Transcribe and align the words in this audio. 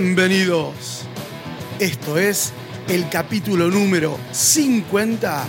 Bienvenidos. 0.00 1.02
Esto 1.80 2.18
es 2.18 2.52
el 2.88 3.08
capítulo 3.08 3.68
número 3.68 4.16
50 4.30 5.44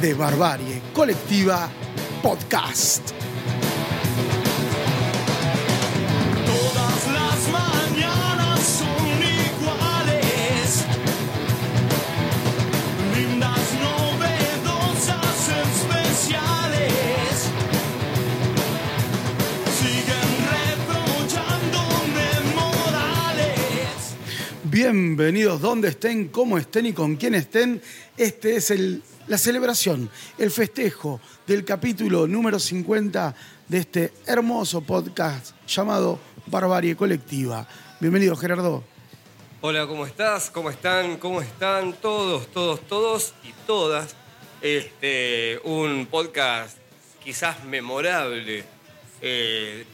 de 0.00 0.14
Barbarie 0.14 0.82
Colectiva 0.92 1.70
Podcast. 2.20 3.21
Bienvenidos 24.92 25.62
donde 25.62 25.88
estén, 25.88 26.28
cómo 26.28 26.58
estén 26.58 26.84
y 26.84 26.92
con 26.92 27.16
quién 27.16 27.34
estén. 27.34 27.80
Este 28.14 28.56
es 28.56 28.70
la 29.26 29.38
celebración, 29.38 30.10
el 30.36 30.50
festejo 30.50 31.18
del 31.46 31.64
capítulo 31.64 32.26
número 32.26 32.58
50 32.58 33.34
de 33.68 33.78
este 33.78 34.12
hermoso 34.26 34.82
podcast 34.82 35.56
llamado 35.66 36.20
Barbarie 36.46 36.94
Colectiva. 36.94 37.66
Bienvenido, 38.00 38.36
Gerardo. 38.36 38.84
Hola, 39.62 39.86
¿cómo 39.86 40.04
estás? 40.04 40.50
¿Cómo 40.50 40.68
están? 40.68 41.16
¿Cómo 41.16 41.40
están 41.40 41.94
todos, 41.94 42.48
todos, 42.48 42.86
todos 42.86 43.32
y 43.44 43.54
todas? 43.66 44.14
Este, 44.60 45.58
un 45.64 46.04
podcast 46.04 46.76
quizás 47.24 47.64
memorable. 47.64 48.62
Eh, 49.22 49.86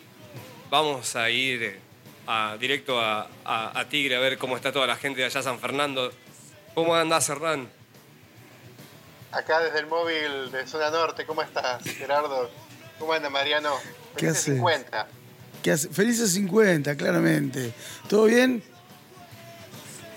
vamos 0.68 1.14
a 1.14 1.30
ir 1.30 1.86
a- 2.28 2.56
directo 2.60 3.00
a, 3.00 3.26
a- 3.44 3.80
a 3.80 3.88
Tigre 3.88 4.14
a 4.16 4.20
ver 4.20 4.36
cómo 4.38 4.54
está 4.56 4.70
toda 4.70 4.86
la 4.86 4.96
gente 4.96 5.20
de 5.20 5.26
allá 5.26 5.42
San 5.42 5.58
Fernando. 5.58 6.12
¿Cómo 6.74 6.94
anda 6.94 7.20
Serrán? 7.20 7.68
Acá 9.32 9.60
desde 9.60 9.80
el 9.80 9.86
móvil 9.86 10.50
de 10.52 10.66
Zona 10.66 10.90
Norte, 10.90 11.24
¿cómo 11.26 11.42
estás, 11.42 11.82
Gerardo? 11.84 12.50
¿Cómo 12.98 13.12
anda, 13.12 13.28
Mariano? 13.30 13.74
¿Qué 14.16 14.26
Felices 14.26 14.42
haces? 14.42 14.54
50. 14.56 15.06
¿Qué 15.62 15.70
hace? 15.72 15.88
Felices 15.88 16.32
50, 16.32 16.96
claramente. 16.96 17.72
¿Todo 18.08 18.24
bien? 18.24 18.62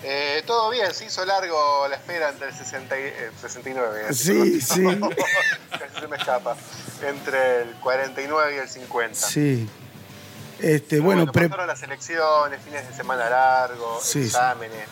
Eh, 0.04 0.42
Todo 0.46 0.70
bien, 0.70 0.92
se 0.94 1.04
hizo 1.06 1.24
largo 1.24 1.86
la 1.88 1.96
espera 1.96 2.30
entre 2.30 2.48
el 2.48 2.54
60 2.54 2.98
y, 2.98 3.02
eh, 3.02 3.30
69. 3.40 4.04
así 4.08 4.60
Sí, 4.60 4.60
sí. 4.60 4.84
Casi 5.70 6.00
se 6.00 6.08
me 6.08 6.16
escapa. 6.16 6.56
Entre 7.06 7.62
el 7.62 7.70
49 7.80 8.54
y 8.54 8.58
el 8.58 8.68
50. 8.68 9.14
Sí. 9.14 9.68
Este, 10.62 10.96
Pero 10.96 11.02
bueno, 11.02 11.32
pre- 11.32 11.48
las 11.48 11.82
elecciones, 11.82 12.60
fines 12.64 12.88
de 12.88 12.94
semana 12.94 13.24
Sí, 14.02 14.20
sí. 14.20 14.26
exámenes. 14.26 14.86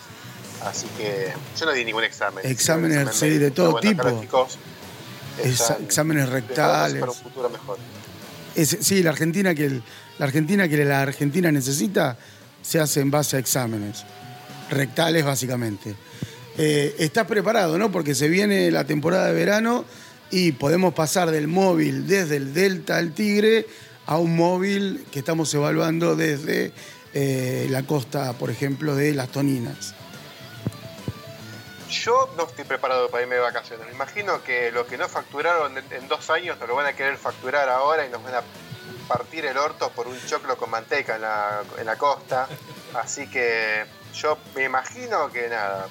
Así 0.65 0.87
que 0.99 1.33
yo 1.59 1.67
no 1.67 1.73
di 1.73 1.85
ningún 1.85 2.05
examen. 2.05 2.45
Exámenes, 2.47 2.99
Ningún 2.99 3.09
examen 3.13 3.33
sí, 3.35 3.39
de 3.39 3.51
todo 3.51 3.73
bueno, 3.73 3.89
tipo. 3.91 4.49
están 5.43 5.83
exámenes 5.85 6.29
rectales. 6.29 7.01
Para 7.01 7.13
un 7.13 7.19
futuro 7.19 7.49
mejor. 7.49 7.79
es- 8.55 8.77
sí, 8.81 9.03
la 9.03 9.11
Argentina 9.11 9.55
que 9.55 9.65
el- 9.67 9.83
la 10.19 10.27
Argentina 10.27 10.69
que 10.69 10.85
la 10.85 11.03
Argentina 11.03 11.51
necesita 11.53 12.19
se 12.63 12.79
hace 12.81 13.01
en 13.01 13.11
base 13.11 13.37
a 13.37 13.39
exámenes 13.39 14.05
rectales 14.71 15.25
básicamente. 15.25 15.95
Eh, 16.59 16.95
estás 16.99 17.27
preparado, 17.27 17.79
¿no? 17.79 17.91
Porque 17.91 18.15
se 18.15 18.29
viene 18.29 18.71
la 18.71 18.85
temporada 18.85 19.29
de 19.29 19.33
verano 19.35 19.85
y 20.31 20.53
podemos 20.53 20.93
pasar 20.93 21.31
del 21.31 21.49
móvil 21.49 22.07
desde 22.07 22.37
el 22.37 22.53
Delta 22.53 22.99
al 22.99 23.13
Tigre 23.13 23.67
a 24.07 24.19
un 24.19 24.37
móvil 24.37 25.07
que 25.11 25.21
estamos 25.21 25.53
evaluando 25.55 26.17
desde 26.17 26.73
eh, 27.15 27.67
la 27.71 27.83
costa, 27.85 28.33
por 28.35 28.51
ejemplo, 28.51 28.95
de 28.95 29.15
las 29.15 29.29
Toninas. 29.29 29.95
Yo 31.89 32.33
no 32.37 32.45
estoy 32.47 32.65
preparado 32.65 33.11
para 33.11 33.25
irme 33.25 33.35
de 33.35 33.41
vacaciones. 33.41 33.87
Me 33.87 33.93
imagino 33.93 34.43
que 34.45 34.71
lo 34.71 34.87
que 34.87 34.97
no 34.97 35.09
facturaron 35.09 35.77
en, 35.77 36.09
dos 36.09 36.31
años 36.31 36.59
nos 36.61 36.69
lo 36.69 36.77
van 36.77 36.87
a 36.87 36.93
querer 36.93 37.17
facturar 37.17 37.69
ahora 37.69 38.07
y 38.07 38.11
nos 38.11 38.23
van 38.23 38.37
a 38.37 38.43
partir 39.09 39.45
el 39.45 39.57
orto 39.59 39.91
por 39.91 40.07
un 40.07 40.17
choclo 40.27 40.57
con 40.57 40.71
manteca 40.71 41.17
en 41.17 41.23
la, 41.23 41.63
en 41.79 41.87
la 41.87 41.97
costa. 41.97 42.49
Así 42.95 43.29
que 43.29 43.85
yo 44.15 44.39
me 44.55 44.65
imagino 44.65 45.31
que 45.33 45.49
nada. 45.49 45.89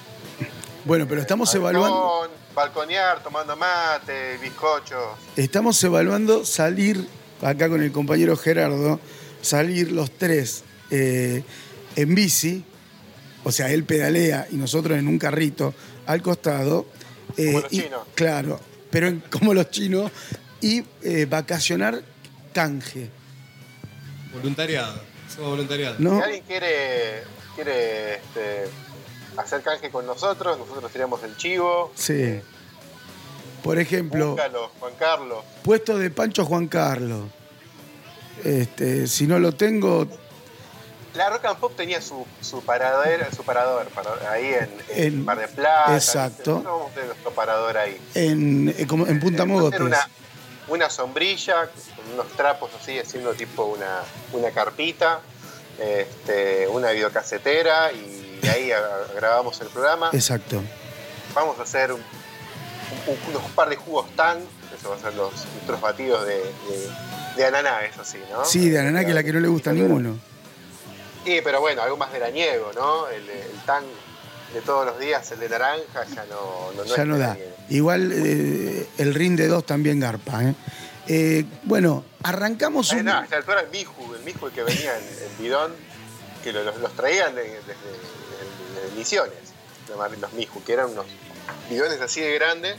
Bueno, 0.85 1.05
pero 1.07 1.21
estamos 1.21 1.53
evaluando. 1.53 2.29
Balconear, 2.55 3.21
tomando 3.21 3.55
mate, 3.55 4.37
bizcocho. 4.37 5.17
Estamos 5.35 5.83
evaluando 5.83 6.45
salir, 6.45 7.07
acá 7.41 7.69
con 7.69 7.81
el 7.81 7.91
compañero 7.91 8.35
Gerardo, 8.37 8.99
salir 9.41 9.91
los 9.91 10.11
tres 10.11 10.63
eh, 10.91 11.43
en 11.95 12.15
bici, 12.15 12.63
o 13.43 13.51
sea, 13.51 13.71
él 13.71 13.83
pedalea 13.83 14.47
y 14.51 14.55
nosotros 14.57 14.97
en 14.97 15.07
un 15.07 15.17
carrito 15.19 15.73
al 16.05 16.21
costado. 16.21 16.85
eh, 17.37 17.45
Como 17.47 17.59
los 17.61 17.73
y- 17.73 17.81
chinos. 17.83 18.01
Claro, 18.15 18.59
pero 18.89 19.07
en- 19.07 19.23
como 19.31 19.53
los 19.53 19.69
chinos, 19.69 20.11
y 20.61 20.83
eh, 21.03 21.25
vacacionar 21.29 22.01
canje, 22.53 23.09
Voluntariado. 24.33 25.01
Somos 25.33 25.51
voluntariado. 25.51 25.95
¿no? 25.99 26.17
Si 26.17 26.23
alguien 26.23 26.43
quiere, 26.45 27.23
quiere 27.55 28.15
este, 28.15 28.65
hacer 29.37 29.61
canje 29.61 29.89
con 29.89 30.05
nosotros, 30.05 30.57
nosotros 30.57 30.91
tiramos 30.91 31.23
el 31.23 31.35
chivo. 31.37 31.91
Sí. 31.95 32.39
Por 33.63 33.79
ejemplo, 33.79 34.31
Búscalo, 34.31 34.71
Juan 34.79 34.93
Carlos. 34.97 35.43
puesto 35.63 35.97
de 35.97 36.09
Pancho 36.09 36.45
Juan 36.45 36.67
Carlos. 36.67 37.25
Este, 38.43 39.07
si 39.07 39.27
no 39.27 39.37
lo 39.39 39.51
tengo, 39.53 40.07
La 41.15 41.29
Rock 41.29 41.45
and 41.45 41.57
Pop 41.59 41.73
tenía 41.75 42.01
su, 42.01 42.25
su 42.39 42.61
parador, 42.63 43.07
su 43.35 43.43
parador 43.43 43.87
para- 43.87 44.31
ahí 44.31 44.45
en, 44.45 44.69
en 44.89 45.03
En- 45.13 45.25
Mar 45.25 45.39
de 45.39 45.47
Plata. 45.49 45.93
exacto. 45.95 46.29
¿viste? 46.29 46.49
Nosotros 46.51 46.73
vamos 46.73 46.91
a 46.91 46.93
tener 46.93 47.07
nuestro 47.09 47.31
parador 47.31 47.77
ahí. 47.77 48.01
en, 48.13 48.75
eh, 48.77 48.87
como 48.87 49.07
en 49.07 49.19
Punta 49.19 49.43
tener 49.71 49.87
Una, 49.87 50.09
una 50.69 50.89
sombrilla 50.89 51.67
unos 52.13 52.27
trapos 52.37 52.71
así, 52.79 52.97
haciendo 52.97 53.33
tipo 53.33 53.65
una, 53.65 54.01
una 54.33 54.51
carpita, 54.51 55.19
este, 55.79 56.67
una 56.69 56.91
videocasetera 56.91 57.91
y 57.91 58.39
ahí 58.47 58.69
grabamos 59.15 59.59
el 59.61 59.67
programa. 59.67 60.11
Exacto. 60.13 60.61
Vamos 61.33 61.59
a 61.59 61.63
hacer 61.63 61.93
un- 63.07 63.13
un- 63.13 63.35
unos 63.35 63.51
par 63.51 63.69
de 63.69 63.75
jugos 63.75 64.07
tan, 64.15 64.37
eso 64.77 64.89
va 64.89 64.95
a 64.95 64.99
ser 64.99 65.13
los, 65.15 65.33
nuestros 65.53 65.81
batidos 65.81 66.25
de, 66.25 66.35
de, 66.37 66.89
de 67.37 67.45
ananá, 67.45 67.83
eso 67.85 68.03
sí, 68.03 68.17
¿no? 68.31 68.43
Sí, 68.45 68.69
de 68.69 68.79
Ananá, 68.79 69.01
que 69.03 69.09
es 69.09 69.15
la 69.15 69.23
que 69.23 69.33
no 69.33 69.39
le 69.39 69.47
gusta 69.47 69.69
a 69.71 69.73
ninguno. 69.73 70.17
Sí, 71.25 71.41
pero 71.43 71.59
bueno, 71.61 71.81
algo 71.81 71.97
más 71.97 72.11
veraniego, 72.11 72.71
¿no? 72.75 73.07
El, 73.09 73.29
el 73.29 73.59
tan 73.65 73.83
de 74.53 74.61
todos 74.61 74.85
los 74.85 74.99
días, 74.99 75.29
el 75.31 75.39
de 75.39 75.49
naranja, 75.49 76.05
ya 76.15 76.25
no, 76.25 76.71
no, 76.75 76.83
no 76.83 76.95
ya 76.95 77.05
no 77.05 77.17
da. 77.17 77.33
veraniego. 77.33 77.55
Igual 77.69 78.11
eh, 78.13 78.87
el 78.97 79.13
ring 79.13 79.35
de 79.37 79.47
dos 79.47 79.65
también 79.65 79.99
garpa. 79.99 80.43
¿eh? 80.43 80.55
Eh, 81.07 81.45
bueno, 81.63 82.03
arrancamos 82.23 82.91
Eh, 82.93 82.97
un... 82.97 83.05
no, 83.05 83.17
a 83.19 83.23
esta 83.23 83.37
altura 83.37 83.61
el 83.61 83.69
Miju, 83.69 84.15
el 84.15 84.23
Miju 84.23 84.49
que 84.51 84.63
venía 84.63 84.97
en, 84.97 85.03
en 85.03 85.37
bidón, 85.43 85.73
que 86.43 86.51
lo- 86.53 86.63
los, 86.63 86.77
los 86.77 86.95
traían 86.95 87.35
de- 87.35 87.43
desde, 87.43 87.59
desde- 87.67 88.81
desde 88.85 88.95
Misiones, 88.97 89.33
los- 89.89 90.17
los 90.19 90.33
Miju, 90.33 90.63
que 90.63 90.73
eran 90.73 90.89
unos 90.89 91.05
bidones 91.69 91.99
así 92.01 92.21
de 92.21 92.33
grandes 92.35 92.75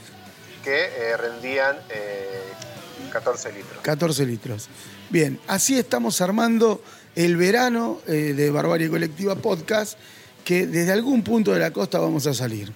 que 0.63 0.85
eh, 0.85 1.17
rendían 1.17 1.77
eh, 1.89 2.29
14 3.11 3.51
litros. 3.51 3.79
14 3.81 4.25
litros. 4.25 4.69
Bien, 5.09 5.39
así 5.47 5.77
estamos 5.77 6.21
armando 6.21 6.81
el 7.15 7.35
verano 7.35 7.99
eh, 8.07 8.33
de 8.35 8.51
Barbarie 8.51 8.89
Colectiva 8.89 9.35
Podcast, 9.35 9.97
que 10.45 10.65
desde 10.67 10.91
algún 10.91 11.23
punto 11.23 11.51
de 11.53 11.59
la 11.59 11.71
costa 11.71 11.99
vamos 11.99 12.25
a 12.27 12.33
salir. 12.33 12.71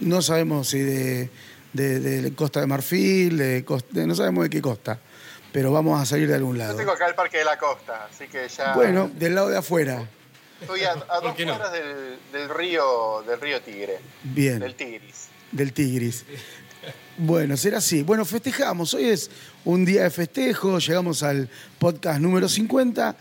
No 0.00 0.22
sabemos 0.22 0.68
si 0.68 0.78
de, 0.80 1.30
de- 1.72 2.00
de 2.00 2.34
Costa 2.34 2.60
de 2.60 2.66
Marfil, 2.66 3.36
de, 3.38 3.64
costa- 3.64 3.88
de- 3.92 4.06
no 4.06 4.14
sabemos 4.14 4.44
de 4.44 4.50
qué 4.50 4.60
costa, 4.62 4.98
pero 5.52 5.70
vamos 5.70 6.00
a 6.00 6.06
salir 6.06 6.26
de 6.28 6.34
algún 6.34 6.56
Yo 6.56 6.62
lado. 6.64 6.76
tengo 6.76 6.92
acá 6.92 7.06
el 7.06 7.14
Parque 7.14 7.38
de 7.38 7.44
la 7.44 7.58
Costa, 7.58 8.08
así 8.10 8.26
que 8.28 8.48
ya 8.48 8.74
Bueno, 8.74 9.10
del 9.14 9.34
lado 9.34 9.48
de 9.48 9.58
afuera. 9.58 10.08
Estoy 10.62 10.82
a, 10.84 10.92
a 10.92 11.20
dos 11.20 11.38
no? 11.38 11.54
horas 11.54 11.72
del, 11.72 12.16
del 12.32 12.48
río 12.48 13.22
del 13.26 13.40
río 13.40 13.60
Tigre, 13.60 13.98
Bien. 14.22 14.58
del 14.58 14.74
Tigris. 14.74 15.28
del 15.50 15.72
Tigris. 15.72 16.24
Bueno, 17.18 17.56
será 17.56 17.78
así. 17.78 18.02
Bueno, 18.02 18.24
festejamos. 18.24 18.94
Hoy 18.94 19.04
es 19.04 19.30
un 19.64 19.84
día 19.84 20.04
de 20.04 20.10
festejo, 20.10 20.78
llegamos 20.78 21.22
al 21.22 21.48
podcast 21.78 22.20
número 22.20 22.48
50 22.48 23.16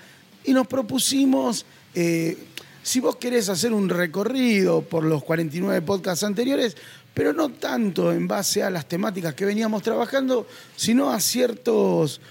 y 0.45 0.53
nos 0.53 0.65
propusimos, 0.65 1.65
eh, 1.93 2.37
si 2.81 2.99
vos 2.99 3.17
querés 3.17 3.49
hacer 3.49 3.73
un 3.73 3.89
recorrido 3.89 4.81
por 4.81 5.03
los 5.03 5.23
49 5.23 5.81
podcasts 5.81 6.23
anteriores, 6.23 6.75
pero 7.13 7.33
no 7.33 7.49
tanto 7.49 8.11
en 8.13 8.27
base 8.27 8.63
a 8.63 8.69
las 8.69 8.87
temáticas 8.87 9.35
que 9.35 9.45
veníamos 9.45 9.83
trabajando, 9.83 10.47
sino 10.75 11.11
a 11.11 11.19
ciertos, 11.19 12.21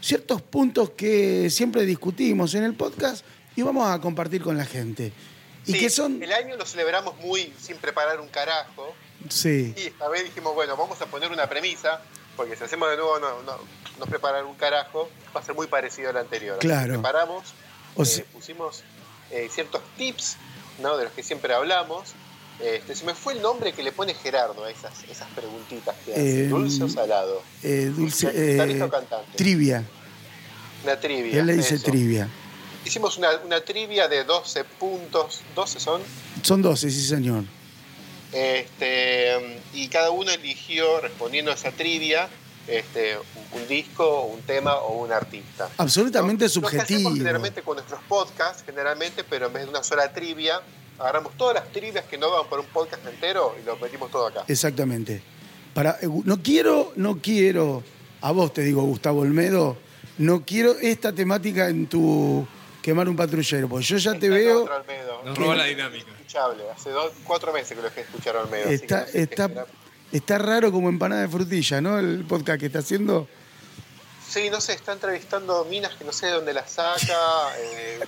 ciertos 0.00 0.40
puntos 0.40 0.90
que 0.90 1.50
siempre 1.50 1.84
discutimos 1.84 2.54
en 2.54 2.62
el 2.62 2.74
podcast 2.74 3.24
y 3.58 3.62
vamos 3.62 3.90
a 3.90 4.00
compartir 4.00 4.40
con 4.40 4.56
la 4.56 4.64
gente. 4.64 5.12
Y 5.66 5.72
que 5.72 5.90
son... 5.90 6.22
El 6.22 6.32
año 6.32 6.56
lo 6.56 6.64
celebramos 6.64 7.18
muy 7.18 7.52
sin 7.60 7.76
preparar 7.78 8.20
un 8.20 8.28
carajo. 8.28 8.94
Sí. 9.28 9.74
Y 9.76 9.88
esta 9.88 10.08
vez 10.08 10.22
dijimos, 10.22 10.54
bueno, 10.54 10.76
vamos 10.76 11.02
a 11.02 11.06
poner 11.06 11.32
una 11.32 11.48
premisa, 11.48 12.00
porque 12.36 12.54
si 12.54 12.62
hacemos 12.62 12.88
de 12.88 12.96
nuevo 12.96 13.18
no, 13.18 13.42
no, 13.42 13.58
no 13.98 14.06
preparar 14.06 14.44
un 14.44 14.54
carajo, 14.54 15.10
va 15.34 15.40
a 15.40 15.42
ser 15.42 15.56
muy 15.56 15.66
parecido 15.66 16.10
al 16.10 16.18
anterior. 16.18 16.60
Claro. 16.60 16.92
Preparamos, 16.92 17.46
O 17.96 18.04
eh, 18.04 18.26
pusimos 18.32 18.84
eh, 19.32 19.48
ciertos 19.52 19.82
tips, 19.96 20.36
¿no? 20.80 20.96
De 20.96 21.02
los 21.02 21.12
que 21.12 21.24
siempre 21.24 21.52
hablamos. 21.52 22.10
Este, 22.60 22.94
se 22.94 23.04
me 23.06 23.14
fue 23.14 23.32
el 23.32 23.42
nombre 23.42 23.72
que 23.72 23.82
le 23.82 23.90
pone 23.90 24.14
Gerardo 24.14 24.64
a 24.66 24.70
esas, 24.70 25.02
esas 25.10 25.28
preguntitas 25.30 25.96
que 26.04 26.12
hace. 26.12 26.44
Eh, 26.44 26.46
¿Dulce 26.46 26.84
o 26.84 26.88
salado? 26.88 27.42
Eh, 27.64 27.90
dulce, 27.92 28.56
cantante. 28.88 29.36
trivia. 29.36 29.82
Una 30.84 31.00
trivia. 31.00 31.40
Él 31.40 31.46
le 31.46 31.54
dice 31.54 31.74
eso. 31.74 31.84
trivia. 31.84 32.28
Hicimos 32.84 33.18
una, 33.18 33.30
una 33.44 33.60
trivia 33.60 34.08
de 34.08 34.24
12 34.24 34.64
puntos. 34.64 35.40
¿12 35.54 35.78
son? 35.78 36.02
Son 36.42 36.62
12, 36.62 36.90
sí, 36.90 37.06
señor. 37.06 37.44
Este, 38.32 39.60
y 39.72 39.88
cada 39.88 40.10
uno 40.10 40.30
eligió, 40.30 41.00
respondiendo 41.00 41.50
a 41.50 41.54
esa 41.54 41.70
trivia, 41.72 42.28
este, 42.66 43.16
un, 43.16 43.62
un 43.62 43.68
disco, 43.68 44.22
un 44.22 44.42
tema 44.42 44.76
o 44.76 45.02
un 45.02 45.12
artista. 45.12 45.68
Absolutamente 45.78 46.44
¿no? 46.44 46.48
Lo 46.48 46.68
que 46.68 46.68
subjetivo. 46.68 46.98
hacemos 47.00 47.18
generalmente 47.18 47.62
con 47.62 47.76
nuestros 47.76 48.00
podcasts, 48.08 48.62
generalmente, 48.64 49.24
pero 49.24 49.46
en 49.46 49.52
vez 49.54 49.64
de 49.64 49.70
una 49.70 49.82
sola 49.82 50.12
trivia, 50.12 50.60
agarramos 50.98 51.36
todas 51.36 51.54
las 51.54 51.72
trivias 51.72 52.04
que 52.04 52.18
no 52.18 52.30
van 52.30 52.46
por 52.48 52.60
un 52.60 52.66
podcast 52.66 53.06
entero 53.06 53.54
y 53.60 53.64
lo 53.64 53.76
metimos 53.76 54.10
todo 54.10 54.26
acá. 54.26 54.44
Exactamente. 54.48 55.22
Para, 55.74 55.98
eh, 56.02 56.08
no 56.24 56.42
quiero, 56.42 56.92
no 56.96 57.18
quiero, 57.20 57.82
a 58.20 58.32
vos 58.32 58.52
te 58.52 58.62
digo, 58.62 58.82
Gustavo 58.82 59.20
Olmedo, 59.20 59.76
no 60.18 60.44
quiero 60.44 60.72
esta 60.78 61.12
temática 61.12 61.68
en 61.68 61.86
tu 61.86 62.46
quemar 62.88 63.06
un 63.06 63.16
patrullero, 63.16 63.68
porque 63.68 63.84
yo 63.84 63.98
ya 63.98 64.18
te 64.18 64.30
veo, 64.30 64.62
otro 64.62 64.76
Olmedo. 64.76 65.22
Nos 65.22 65.36
roba 65.36 65.56
la 65.56 65.64
dinámica. 65.64 66.10
Escuchable. 66.12 66.64
Hace 66.74 66.88
dos, 66.90 67.12
cuatro 67.24 67.52
meses 67.52 67.68
que 67.68 67.76
lo 67.76 67.82
dejé 67.82 68.00
escuchar 68.00 68.36
a 68.36 68.42
así 68.44 68.50
que 68.50 68.74
está, 68.74 69.00
no 69.00 69.06
sé 69.06 69.12
qué 69.12 69.20
está, 69.22 69.66
está 70.10 70.38
raro 70.38 70.72
como 70.72 70.88
empanada 70.88 71.20
de 71.22 71.28
frutilla, 71.28 71.82
¿no? 71.82 71.98
El 71.98 72.24
podcast 72.24 72.58
que 72.60 72.66
está 72.66 72.78
haciendo. 72.78 73.28
Sí, 74.26 74.48
no 74.50 74.60
sé, 74.60 74.72
está 74.74 74.92
entrevistando 74.92 75.64
minas 75.66 75.94
que 75.96 76.04
no 76.04 76.12
sé 76.12 76.26
de 76.26 76.32
dónde 76.32 76.52
las 76.54 76.70
saca, 76.72 77.54
eh, 77.58 78.00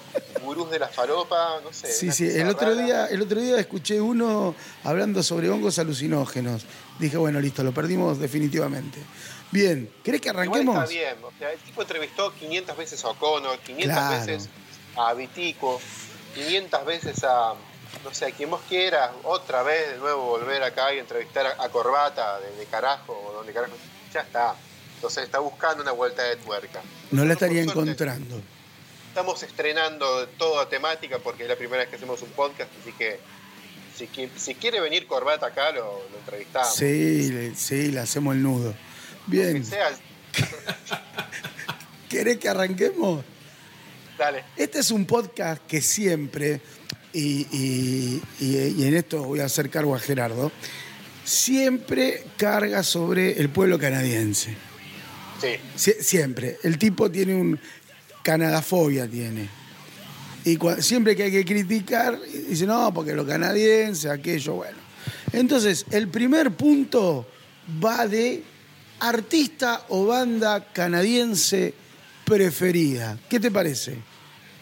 gurús 0.42 0.70
de 0.70 0.78
la 0.78 0.88
faropa, 0.88 1.60
no 1.62 1.72
sé. 1.72 1.92
Sí, 1.92 2.10
sí. 2.10 2.26
El 2.28 2.48
otro, 2.48 2.70
rara. 2.70 2.82
día, 2.82 3.06
el 3.06 3.20
otro 3.20 3.38
día 3.40 3.58
escuché 3.58 4.00
uno 4.00 4.54
hablando 4.84 5.22
sobre 5.22 5.50
hongos 5.50 5.78
alucinógenos. 5.78 6.64
Dije, 6.98 7.18
bueno, 7.18 7.38
listo, 7.40 7.62
lo 7.62 7.72
perdimos 7.72 8.18
definitivamente. 8.18 8.98
Bien, 9.50 9.90
¿querés 10.04 10.20
que 10.20 10.28
Igual 10.28 10.44
arranquemos? 10.46 10.76
está 10.76 10.88
bien, 10.88 11.16
o 11.22 11.32
sea, 11.38 11.52
el 11.52 11.58
tipo 11.58 11.82
entrevistó 11.82 12.32
500 12.34 12.76
veces 12.76 13.04
a 13.04 13.08
O'Connor, 13.08 13.58
500 13.58 13.84
Claro. 13.98 14.26
veces 14.26 14.48
a 14.96 15.12
Vitico, 15.14 15.81
500 16.34 16.84
veces 16.84 17.25
a, 17.25 17.54
no 18.04 18.12
sé, 18.14 18.26
a 18.26 18.31
quien 18.31 18.50
vos 18.50 18.60
quieras, 18.69 19.10
otra 19.25 19.62
vez 19.62 19.90
de 19.92 19.98
nuevo 19.98 20.22
volver 20.26 20.62
acá 20.62 20.92
y 20.94 20.98
entrevistar 20.98 21.46
a, 21.46 21.62
a 21.62 21.69
Corbata 21.69 22.40
de, 22.40 22.52
de 22.56 22.66
carajo 22.66 23.12
o 23.28 23.32
donde 23.32 23.52
carajo, 23.52 23.72
ya 24.12 24.20
está. 24.20 24.54
Entonces 24.96 25.25
está 25.25 25.38
buscando 25.38 25.82
una 25.82 25.92
vuelta 25.92 26.22
de 26.25 26.37
tuerca. 26.37 26.81
No 27.10 27.25
la 27.25 27.32
estaría 27.32 27.64
suerte, 27.64 27.81
encontrando. 27.81 28.40
Estamos 29.08 29.42
estrenando 29.42 30.28
toda 30.38 30.69
temática 30.69 31.19
porque 31.19 31.44
es 31.44 31.48
la 31.48 31.56
primera 31.56 31.78
vez 31.81 31.88
que 31.88 31.96
hacemos 31.96 32.20
un 32.22 32.31
podcast, 32.31 32.70
así 32.81 32.92
que 32.92 33.19
si, 33.96 34.06
qui- 34.08 34.31
si 34.37 34.54
quiere 34.54 34.81
venir 34.81 35.06
Corbata 35.06 35.46
acá, 35.46 35.72
lo, 35.72 36.02
lo 36.12 36.19
entrevistamos. 36.19 36.75
Sí, 36.75 37.28
le- 37.32 37.54
sí, 37.56 37.90
le 37.90 38.00
hacemos 38.00 38.34
el 38.34 38.42
nudo. 38.42 38.72
Que 38.72 39.37
Bien, 39.37 39.64
sea, 39.64 39.90
¿querés 42.08 42.38
que 42.38 42.48
arranquemos? 42.48 43.25
Dale. 44.20 44.44
Este 44.56 44.81
es 44.81 44.90
un 44.90 45.06
podcast 45.06 45.62
que 45.67 45.81
siempre, 45.81 46.61
y, 47.12 47.46
y- 47.50 48.22
y- 48.40 48.75
y 48.78 48.84
en 48.87 48.94
esto 48.94 49.25
voy 49.25 49.40
a 49.40 49.46
hacer 49.46 49.70
cargo 49.70 49.94
a 49.94 49.99
Gerardo, 49.99 50.52
siempre 51.25 52.25
carga 52.37 52.82
sobre 52.82 53.38
el 53.40 53.49
pueblo 53.49 53.78
canadiense. 53.78 54.55
Sí. 55.40 55.49
Sie- 55.76 56.02
siempre. 56.02 56.58
El 56.62 56.76
tipo 56.78 57.11
tiene 57.11 57.34
un 57.34 57.58
canadafobia, 58.22 59.08
tiene. 59.08 59.49
Y 60.44 60.58
siempre 60.82 61.16
que 61.16 61.25
hay 61.25 61.32
que 61.32 61.44
criticar, 61.44 62.19
dice, 62.49 62.66
no, 62.66 62.93
porque 62.93 63.14
lo 63.14 63.26
canadiense, 63.26 64.11
aquello, 64.11 64.55
bueno. 64.55 64.78
Entonces, 65.32 65.87
el 65.90 66.08
primer 66.08 66.50
punto 66.52 67.26
va 67.82 68.06
de 68.06 68.43
artista 69.00 69.87
o 69.88 70.05
banda 70.06 70.73
canadiense 70.73 71.73
preferida. 72.25 73.19
¿Qué 73.28 73.40
te 73.40 73.50
parece? 73.50 73.96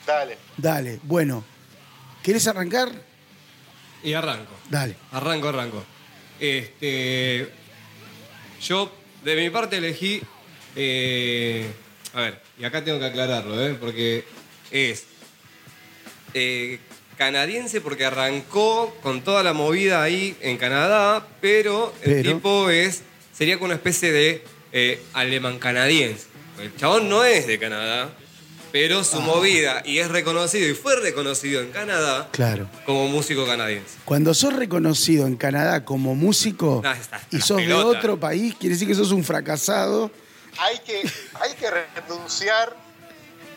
Dale. 0.08 0.38
Dale, 0.56 1.00
bueno. 1.02 1.44
¿Querés 2.22 2.46
arrancar? 2.46 2.90
Y 4.02 4.14
arranco. 4.14 4.54
Dale. 4.70 4.96
Arranco, 5.12 5.48
arranco. 5.50 5.84
Este. 6.40 7.46
Yo, 8.62 8.90
de 9.22 9.36
mi 9.36 9.50
parte, 9.50 9.76
elegí. 9.76 10.22
eh, 10.76 11.70
a 12.14 12.22
ver, 12.22 12.40
y 12.58 12.64
acá 12.64 12.82
tengo 12.82 12.98
que 12.98 13.04
aclararlo, 13.04 13.60
¿eh? 13.62 13.76
Porque 13.78 14.24
Es 14.70 15.04
eh, 16.32 16.78
canadiense 17.18 17.82
porque 17.82 18.06
arrancó 18.06 18.94
con 19.02 19.20
toda 19.22 19.42
la 19.42 19.52
movida 19.52 20.02
ahí 20.02 20.34
en 20.40 20.56
Canadá, 20.56 21.26
pero 21.42 21.92
el 22.02 22.14
Pero- 22.22 22.34
tipo 22.34 22.70
es 22.70 23.02
sería 23.34 23.56
como 23.56 23.66
una 23.66 23.74
especie 23.74 24.10
de 24.10 24.42
eh, 24.72 25.02
alemán 25.12 25.58
canadiense. 25.58 26.26
El 26.60 26.74
chabón 26.76 27.08
no 27.10 27.24
es 27.24 27.46
de 27.46 27.58
Canadá, 27.58 28.10
pero 28.72 29.00
Ah. 29.00 29.04
su 29.04 29.20
movida 29.20 29.82
y 29.84 29.98
es 29.98 30.08
reconocido 30.10 30.68
y 30.68 30.74
fue 30.74 30.96
reconocido 30.96 31.62
en 31.62 31.70
Canadá 31.70 32.28
Claro. 32.32 32.68
como 32.86 33.08
músico 33.08 33.46
canadiense. 33.46 33.96
Cuando 34.04 34.34
sos 34.34 34.54
reconocido 34.54 35.26
en 35.26 35.36
Canadá 35.36 35.84
como 35.84 36.14
músico 36.14 36.80
No, 36.82 36.92
está- 36.92 37.20
y 37.30 37.38
la 37.38 37.44
sos 37.44 37.56
de 37.58 37.72
otro 37.74 38.18
país, 38.20 38.54
quiere 38.58 38.74
decir 38.74 38.88
que 38.88 38.94
sos 38.94 39.10
un 39.12 39.24
fracasado 39.24 40.10
hay 40.58 40.78
que, 40.80 41.02
hay 41.40 41.54
que 41.54 41.70
renunciar 41.70 42.74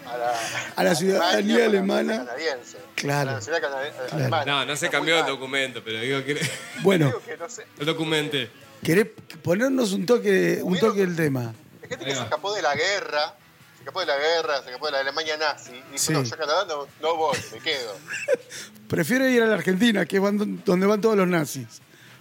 a 0.05 0.17
la, 0.17 0.33
A 0.75 0.83
la 0.83 0.95
ciudadanía 0.95 1.55
para 1.55 1.65
alemana. 1.67 2.13
ser 2.17 2.25
canadiense. 2.25 2.77
Claro. 2.95 3.21
A 3.21 3.25
la 3.25 3.39
nacionalidad 3.39 3.69
canadi- 3.71 3.91
Claro. 3.95 4.15
alemana. 4.15 4.45
No, 4.45 4.65
no 4.65 4.75
se 4.75 4.85
Está 4.85 4.97
cambió 4.97 5.19
el 5.19 5.25
documento, 5.25 5.81
pero 5.83 5.99
digo 5.99 6.23
que 6.23 6.39
Bueno, 6.83 7.07
Digo 7.07 7.21
que 7.25 7.37
no 7.37 7.49
sé. 7.49 7.65
el 7.79 7.85
documente. 7.85 8.49
¿querés 8.83 9.07
ponernos 9.43 9.91
un 9.93 10.05
toque, 10.05 10.59
un 10.63 10.77
toque 10.79 10.99
del 11.01 11.15
tema? 11.15 11.53
Hay 11.83 11.89
gente 11.89 12.05
que 12.05 12.15
se 12.15 12.21
escapó 12.21 12.53
de 12.53 12.61
la 12.61 12.75
guerra, 12.75 13.35
se 13.81 13.89
escapó 13.89 13.99
de 14.01 14.05
la 14.05 14.17
guerra, 14.17 14.61
se 14.61 14.65
escapó 14.69 14.85
de 14.85 14.91
la 14.91 14.99
Alemania 14.99 15.37
nazi, 15.37 15.71
y 15.71 15.75
dijo, 15.91 15.97
Sí. 15.97 16.13
no, 16.13 16.21
yo 16.23 16.35
a 16.35 16.37
Canadá 16.37 16.65
no, 16.67 16.87
no 17.01 17.15
voy, 17.15 17.37
me 17.51 17.59
quedo. 17.59 17.95
Prefiero 18.87 19.27
ir 19.27 19.41
a 19.41 19.47
la 19.47 19.55
Argentina, 19.55 20.05
que 20.05 20.17
es 20.17 20.21
van- 20.21 20.61
donde 20.63 20.85
van 20.85 21.01
todos 21.01 21.15
los 21.17 21.27
nazis. 21.27 21.67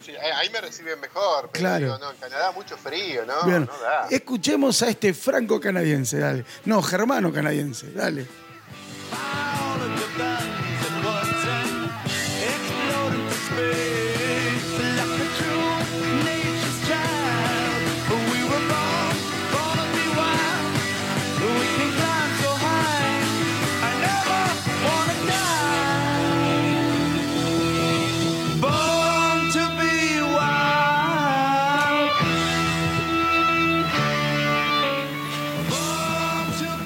Sí, 0.04 0.12
ahí 0.12 0.30
ahí 0.34 0.50
me 0.50 0.60
reciben 0.62 0.98
mejor, 0.98 1.50
pero 1.52 1.60
Claro. 1.62 1.84
digo, 1.84 1.98
no, 1.98 2.10
en 2.12 2.16
Canadá 2.16 2.52
mucho 2.52 2.78
frío, 2.78 3.26
¿no? 3.26 3.42
Bien, 3.44 3.66
No 3.66 3.78
da. 3.78 4.06
escuchemos 4.10 4.80
a 4.82 4.88
este 4.88 5.12
franco 5.12 5.60
canadiense, 5.60 6.18
dale. 6.18 6.44
No, 6.64 6.80
germano 6.82 7.30
canadiense, 7.30 7.92
dale. 7.92 8.26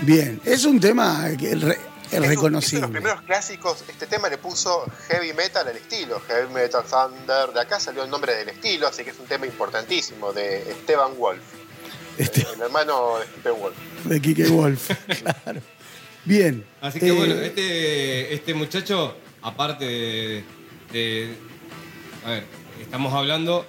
Bien, 0.05 0.41
es 0.45 0.65
un 0.65 0.81
tema 0.81 1.29
que 1.39 1.53
es 1.53 1.61
re- 1.63 1.79
es 2.07 2.13
Es 2.13 2.21
un- 2.21 2.27
reconocible. 2.27 2.77
Es 2.77 2.81
de 2.81 2.81
los 2.81 2.91
primeros 2.91 3.23
clásicos, 3.23 3.85
este 3.89 4.07
tema 4.07 4.29
le 4.29 4.39
puso 4.39 4.85
heavy 5.09 5.33
metal 5.33 5.67
al 5.67 5.77
estilo, 5.77 6.21
heavy 6.29 6.53
metal 6.53 6.83
thunder, 6.85 7.53
de 7.53 7.61
acá 7.61 7.81
salió 7.81 8.05
el 8.05 8.11
nombre 8.11 8.35
del 8.35 8.49
estilo, 8.51 8.87
así 8.87 9.03
que 9.05 9.11
es 9.11 9.19
un 9.19 9.27
tema 9.27 9.47
importantísimo 9.47 10.33
de 10.33 10.59
Esteban 10.71 11.17
Wolf, 11.19 11.41
Este, 12.19 12.47
el 12.55 12.61
hermano 12.61 13.19
de 13.19 13.25
Stephen 13.27 13.61
Wolf. 13.61 13.77
de 14.05 14.21
Kike 14.21 14.45
Wolf, 14.49 14.91
claro. 15.43 15.61
Bien. 16.25 16.65
Así 16.81 17.01
que 17.01 17.09
eh, 17.09 17.13
bueno, 17.13 17.35
este, 17.35 18.35
este 18.35 18.55
muchacho, 18.55 19.17
aparte 19.43 19.85
de, 19.85 20.45
de- 20.93 21.35
A 22.25 22.31
ver, 22.31 22.45
estamos 22.81 23.13
hablando 23.13 23.67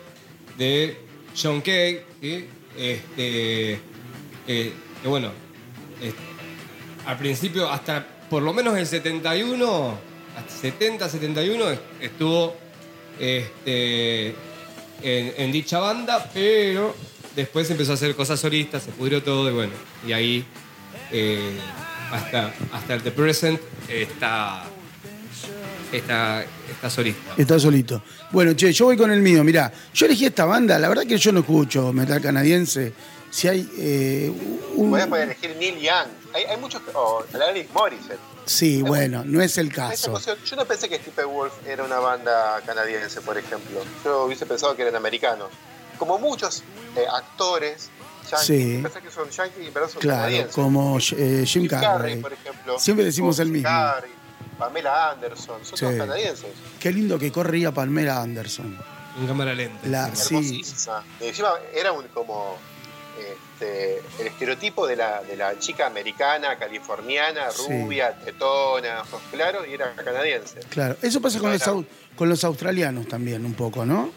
de 0.57 0.97
John 1.41 1.61
Kay, 1.61 2.01
¿sí? 2.21 2.47
Este, 2.77 3.73
eh, 4.47 4.73
que 5.01 5.07
bueno, 5.07 5.31
al 7.05 7.17
principio, 7.17 7.69
hasta 7.69 8.05
por 8.29 8.41
lo 8.43 8.53
menos 8.53 8.77
el 8.77 8.85
71, 8.87 9.97
hasta 10.37 10.51
70, 10.61 11.07
71, 11.09 11.69
est- 11.71 11.81
estuvo 12.01 12.55
este, 13.19 14.29
en, 14.29 15.33
en 15.37 15.51
dicha 15.51 15.79
banda, 15.79 16.29
pero 16.33 16.95
después 17.35 17.69
empezó 17.69 17.91
a 17.91 17.95
hacer 17.95 18.15
cosas 18.15 18.39
solistas, 18.39 18.83
se 18.83 18.91
pudrió 18.91 19.21
todo 19.23 19.49
y 19.49 19.53
bueno, 19.53 19.73
y 20.07 20.13
ahí 20.13 20.45
eh, 21.11 21.51
hasta, 22.11 22.53
hasta 22.71 22.93
el 22.95 23.01
The 23.03 23.11
Present 23.11 23.59
está, 23.87 24.63
está, 25.91 26.43
está 26.69 26.89
solista. 26.89 27.33
Está 27.37 27.59
solito. 27.59 28.01
Bueno, 28.31 28.53
che, 28.53 28.71
yo 28.73 28.85
voy 28.85 28.97
con 28.97 29.11
el 29.11 29.21
mío. 29.21 29.43
Mirá, 29.43 29.71
yo 29.93 30.05
elegí 30.05 30.25
esta 30.25 30.45
banda. 30.45 30.77
La 30.79 30.89
verdad 30.89 31.03
que 31.05 31.17
yo 31.17 31.31
no 31.31 31.39
escucho 31.41 31.93
metal 31.93 32.21
canadiense. 32.21 32.93
Si 33.35 33.49
hay 33.49 33.69
eh, 33.77 34.31
un. 34.75 34.91
Poder 34.91 35.23
elegir 35.23 35.57
Neil 35.57 35.77
Young. 35.77 36.07
hay, 36.33 36.43
hay 36.45 36.55
muchos. 36.57 36.81
O 36.93 37.21
Alanis 37.33 37.69
Morissette. 37.73 38.17
Sí, 38.45 38.81
bueno, 38.81 39.23
no 39.25 39.41
es 39.41 39.57
el 39.57 39.73
caso. 39.73 40.17
yo 40.45 40.55
no 40.55 40.63
pensé 40.65 40.87
que 40.87 40.95
Steppenwolf 40.99 41.51
era 41.67 41.83
una 41.83 41.99
banda 41.99 42.61
canadiense, 42.65 43.19
por 43.19 43.37
ejemplo. 43.37 43.81
Yo 44.05 44.23
hubiese 44.23 44.45
pensado 44.45 44.73
que 44.77 44.83
eran 44.83 44.95
americanos. 44.95 45.49
Como 45.97 46.17
muchos 46.17 46.63
eh, 46.95 47.03
actores 47.11 47.89
yankees, 48.31 48.45
Sí. 48.47 48.79
pensé 48.81 49.01
que 49.01 49.11
son 49.11 49.29
yankees, 49.29 49.69
pero 49.73 49.89
son 49.89 49.99
Claro, 50.01 50.19
canadienses. 50.21 50.55
como 50.55 50.97
eh, 51.17 51.43
Jim 51.45 51.67
Carrey. 51.67 52.21
por 52.21 52.31
ejemplo. 52.31 52.79
Siempre 52.79 53.03
decimos 53.03 53.37
el 53.39 53.47
Jim 53.47 53.53
mismo. 53.55 53.67
Carrey, 53.69 54.11
Pamela 54.57 55.09
Anderson, 55.11 55.59
son 55.65 55.77
Sí. 55.77 55.83
todos 55.85 55.97
canadienses. 55.97 56.47
Qué 56.79 56.93
lindo 56.93 57.19
que 57.19 57.33
corría 57.33 57.73
Palmera 57.73 58.21
Anderson. 58.21 58.77
En 59.19 59.27
cámara 59.27 59.53
lenta. 59.53 59.85
La- 59.87 60.15
sí, 60.15 60.61
encima 61.19 61.49
era 61.73 61.91
un, 61.91 62.07
como 62.09 62.57
este, 63.19 63.97
el 64.19 64.27
estereotipo 64.27 64.85
de 64.87 64.95
la, 64.95 65.21
de 65.23 65.35
la 65.37 65.57
chica 65.59 65.87
americana, 65.87 66.57
californiana, 66.57 67.51
Sí. 67.51 67.63
rubia, 67.67 68.13
tetona, 68.13 69.01
ojos 69.01 69.21
claros, 69.31 69.67
y 69.67 69.73
era 69.73 69.93
canadiense. 69.95 70.59
claro. 70.69 70.95
Eso 71.01 71.21
pasa 71.21 71.39
con 71.39 71.51
los, 71.51 71.63
con 72.15 72.29
los 72.29 72.43
australianos 72.43 73.07
también 73.07 73.45
un 73.45 73.53
poco, 73.53 73.85
¿no? 73.85 74.11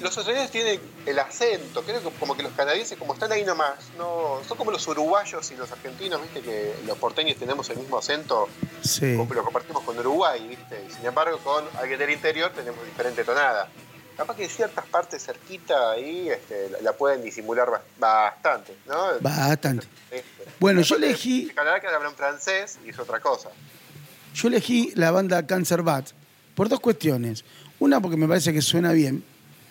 Los 0.00 0.16
australianos 0.16 0.50
tienen 0.50 0.80
el 1.04 1.18
acento, 1.18 1.82
creo 1.82 2.02
que 2.02 2.08
como 2.18 2.34
que 2.34 2.42
los 2.42 2.52
canadienses, 2.52 2.96
como 2.98 3.12
están 3.12 3.30
ahí 3.32 3.44
nomás, 3.44 3.74
no 3.98 4.40
son 4.48 4.56
como 4.56 4.70
los 4.70 4.86
uruguayos 4.88 5.50
y 5.50 5.56
los 5.56 5.70
argentinos, 5.70 6.22
viste 6.22 6.40
que 6.40 6.72
los 6.86 6.96
porteños 6.96 7.36
tenemos 7.36 7.68
el 7.68 7.76
mismo 7.76 7.98
acento, 7.98 8.48
Sí. 8.80 9.14
como 9.14 9.34
lo 9.34 9.44
compartimos 9.44 9.82
con 9.82 9.98
Uruguay, 9.98 10.40
viste, 10.48 10.86
y 10.88 10.90
sin 10.90 11.04
embargo 11.04 11.36
con 11.44 11.66
alguien 11.78 11.98
del 11.98 12.10
interior 12.12 12.50
tenemos 12.54 12.82
diferente 12.86 13.24
tonada. 13.24 13.68
Capaz 14.20 14.36
que 14.36 14.48
ciertas 14.50 14.84
partes 14.86 15.24
cerquita 15.24 15.92
ahí 15.92 16.28
este, 16.28 16.70
la, 16.82 16.92
pueden 16.92 17.22
disimular 17.22 17.68
bas- 17.70 17.80
bastante, 17.98 18.76
¿no? 18.86 19.18
Bastante. 19.22 19.86
Este, 20.10 20.44
Bueno, 20.58 20.82
yo 20.82 20.96
elegí- 20.96 21.48
En 21.48 21.54
Canadá 21.54 21.80
que 21.80 21.86
hablan 21.86 22.14
francés 22.14 22.78
y 22.84 22.90
es 22.90 22.98
otra 22.98 23.18
cosa. 23.18 23.48
Yo 24.34 24.48
elegí 24.48 24.92
la 24.94 25.10
banda 25.10 25.46
Cancer 25.46 25.82
Bat 25.82 26.10
por 26.54 26.68
dos 26.68 26.80
cuestiones. 26.80 27.44
Una, 27.78 27.98
porque 28.02 28.18
me 28.18 28.28
parece 28.28 28.52
que 28.52 28.60
suena 28.60 28.92
bien. 28.92 29.24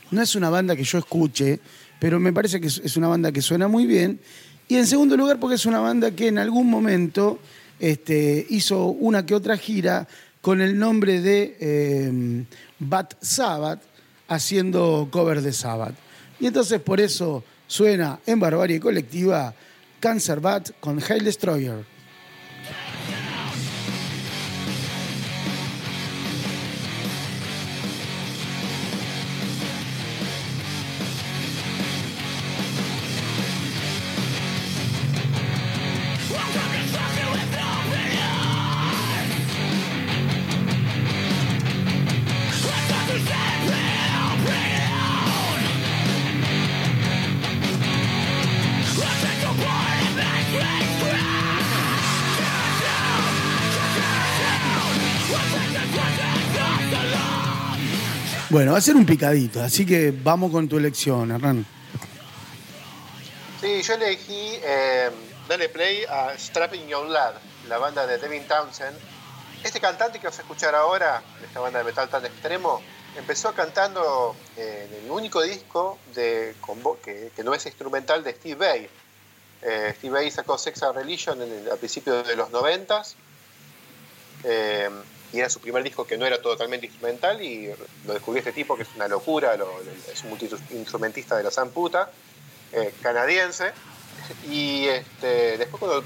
No 0.10 0.20
es 0.24 0.34
una 0.34 0.50
banda 0.50 0.75
que 0.75 0.84
yo 0.84 0.98
escuche, 0.98 1.60
pero 2.00 2.20
me 2.20 2.34
parece 2.34 2.60
que 2.60 2.65
es 2.68 2.79
es 2.84 2.98
una 2.98 3.08
banda 3.08 3.32
que 3.32 3.44
suena 3.44 3.68
muy 3.68 3.86
bien. 3.86 4.20
Y 4.68 4.77
en 4.77 4.88
segundo 4.88 5.15
lugar, 5.15 5.39
porque 5.39 5.58
es 5.58 5.65
una 5.68 5.79
banda 5.79 6.10
que 6.10 6.27
en 6.27 6.39
algún 6.39 6.68
momento 6.72 7.38
este, 7.79 8.48
hizo 8.50 8.86
una 8.88 9.27
que 9.27 9.36
otra 9.36 9.58
gira 9.58 10.08
con 10.41 10.60
el 10.60 10.79
nombre 10.79 11.22
de 11.22 11.56
eh, 11.60 12.46
Bat 12.79 13.13
Sabbath, 13.22 13.82
haciendo 14.30 15.10
cover 15.12 15.42
de 15.42 15.52
Sabbath. 15.52 15.96
Y 16.40 16.48
entonces 16.48 16.80
por 16.80 17.02
eso 17.02 17.44
suena 17.68 18.20
en 18.26 18.40
Barbarie 18.40 18.80
Colectiva 18.80 19.54
Cancer 20.00 20.40
Bat 20.40 20.72
con 20.80 21.02
Hail 21.02 21.26
Destroyer. 21.26 21.84
Bueno, 58.60 58.74
va 58.74 58.80
a 58.80 58.82
ser 58.82 58.98
un 58.98 59.06
picadito, 59.06 59.63
así 59.63 59.86
que 59.86 60.12
vamos 60.12 60.51
con 60.51 60.68
tu 60.68 60.78
elección, 60.78 61.32
Hernán. 61.32 61.66
Sí, 63.62 63.82
yo 63.82 63.94
elegí 63.94 64.60
eh, 64.62 65.10
darle 65.48 65.70
play 65.70 66.04
a 66.04 66.38
Strapping 66.38 66.86
Young 66.89 67.08
Lad, 67.08 67.36
la 67.70 67.78
banda 67.78 68.06
de 68.06 68.18
Devin 68.18 68.46
Townsend. 68.50 68.98
Este 69.63 69.80
cantante 69.80 70.20
que 70.20 70.28
vas 70.28 70.38
a 70.39 70.42
escuchar 70.42 70.75
ahora, 70.75 71.24
esta 71.42 71.62
banda 71.62 71.80
de 71.80 71.86
metal 71.86 72.10
tan 72.10 72.25
extremo, 72.25 72.82
empezó 73.18 73.54
cantando 73.54 74.36
eh, 74.58 74.89
en 74.92 75.06
el 75.06 75.10
único 75.10 75.42
disco 75.42 75.98
que, 76.13 76.54
no 77.42 77.54
es 77.54 77.66
instrumental 77.66 78.25
de 78.25 78.34
Steve 78.34 78.56
Vai. 78.56 78.89
Eh, 79.62 79.94
Steve 79.96 80.16
Vai 80.16 80.32
sacó 80.32 80.58
Sex 80.58 80.84
and 80.84 80.98
Religion 80.98 81.42
en 81.42 81.50
el- 81.50 81.72
a 81.72 81.78
principios 81.78 82.28
de 82.28 82.36
los 82.36 82.51
noventas. 82.51 83.16
Y 85.32 85.40
era 85.40 85.50
su 85.50 85.60
primer 85.60 85.84
disco 85.84 86.08
que 86.08 86.18
no 86.18 86.26
era 86.26 86.42
totalmente 86.42 86.88
instrumental 86.88 87.40
y 87.42 87.72
lo 88.06 88.14
descubrió 88.14 88.40
este 88.40 88.52
tipo 88.52 88.76
que 88.76 88.84
es 88.84 88.90
una 88.96 89.08
locura, 89.08 89.56
lo- 89.58 89.66
lo- 89.84 89.92
es 90.12 90.24
un 90.24 90.30
multiinstrumentista 90.30 91.38
de 91.38 91.44
la 91.44 91.52
san 91.52 91.70
puta 91.70 92.10
eh, 92.74 92.94
canadiense. 93.02 93.72
Y 94.50 94.86
este, 94.88 95.58
después 95.58 95.80
cuando 95.80 96.04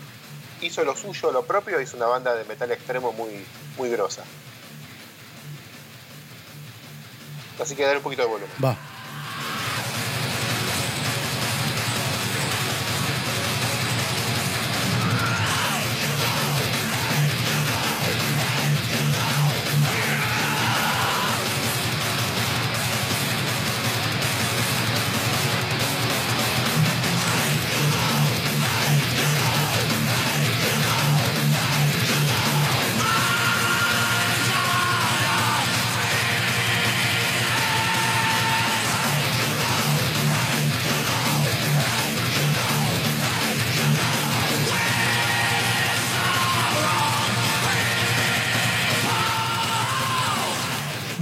hizo 0.62 0.84
lo 0.84 0.96
suyo, 0.96 1.32
lo 1.32 1.44
propio, 1.46 1.80
hizo 1.82 1.98
una 1.98 2.06
banda 2.08 2.36
de 2.36 2.44
metal 2.46 2.72
extremo 2.72 3.12
muy, 3.13 3.46
muy 3.77 3.89
grosa. 3.89 4.24
Así 7.62 7.75
que 7.75 7.84
dar 7.86 7.98
un 7.98 8.03
poquito 8.03 8.24
de 8.24 8.27
volumen. 8.27 8.51
Va. 8.63 8.77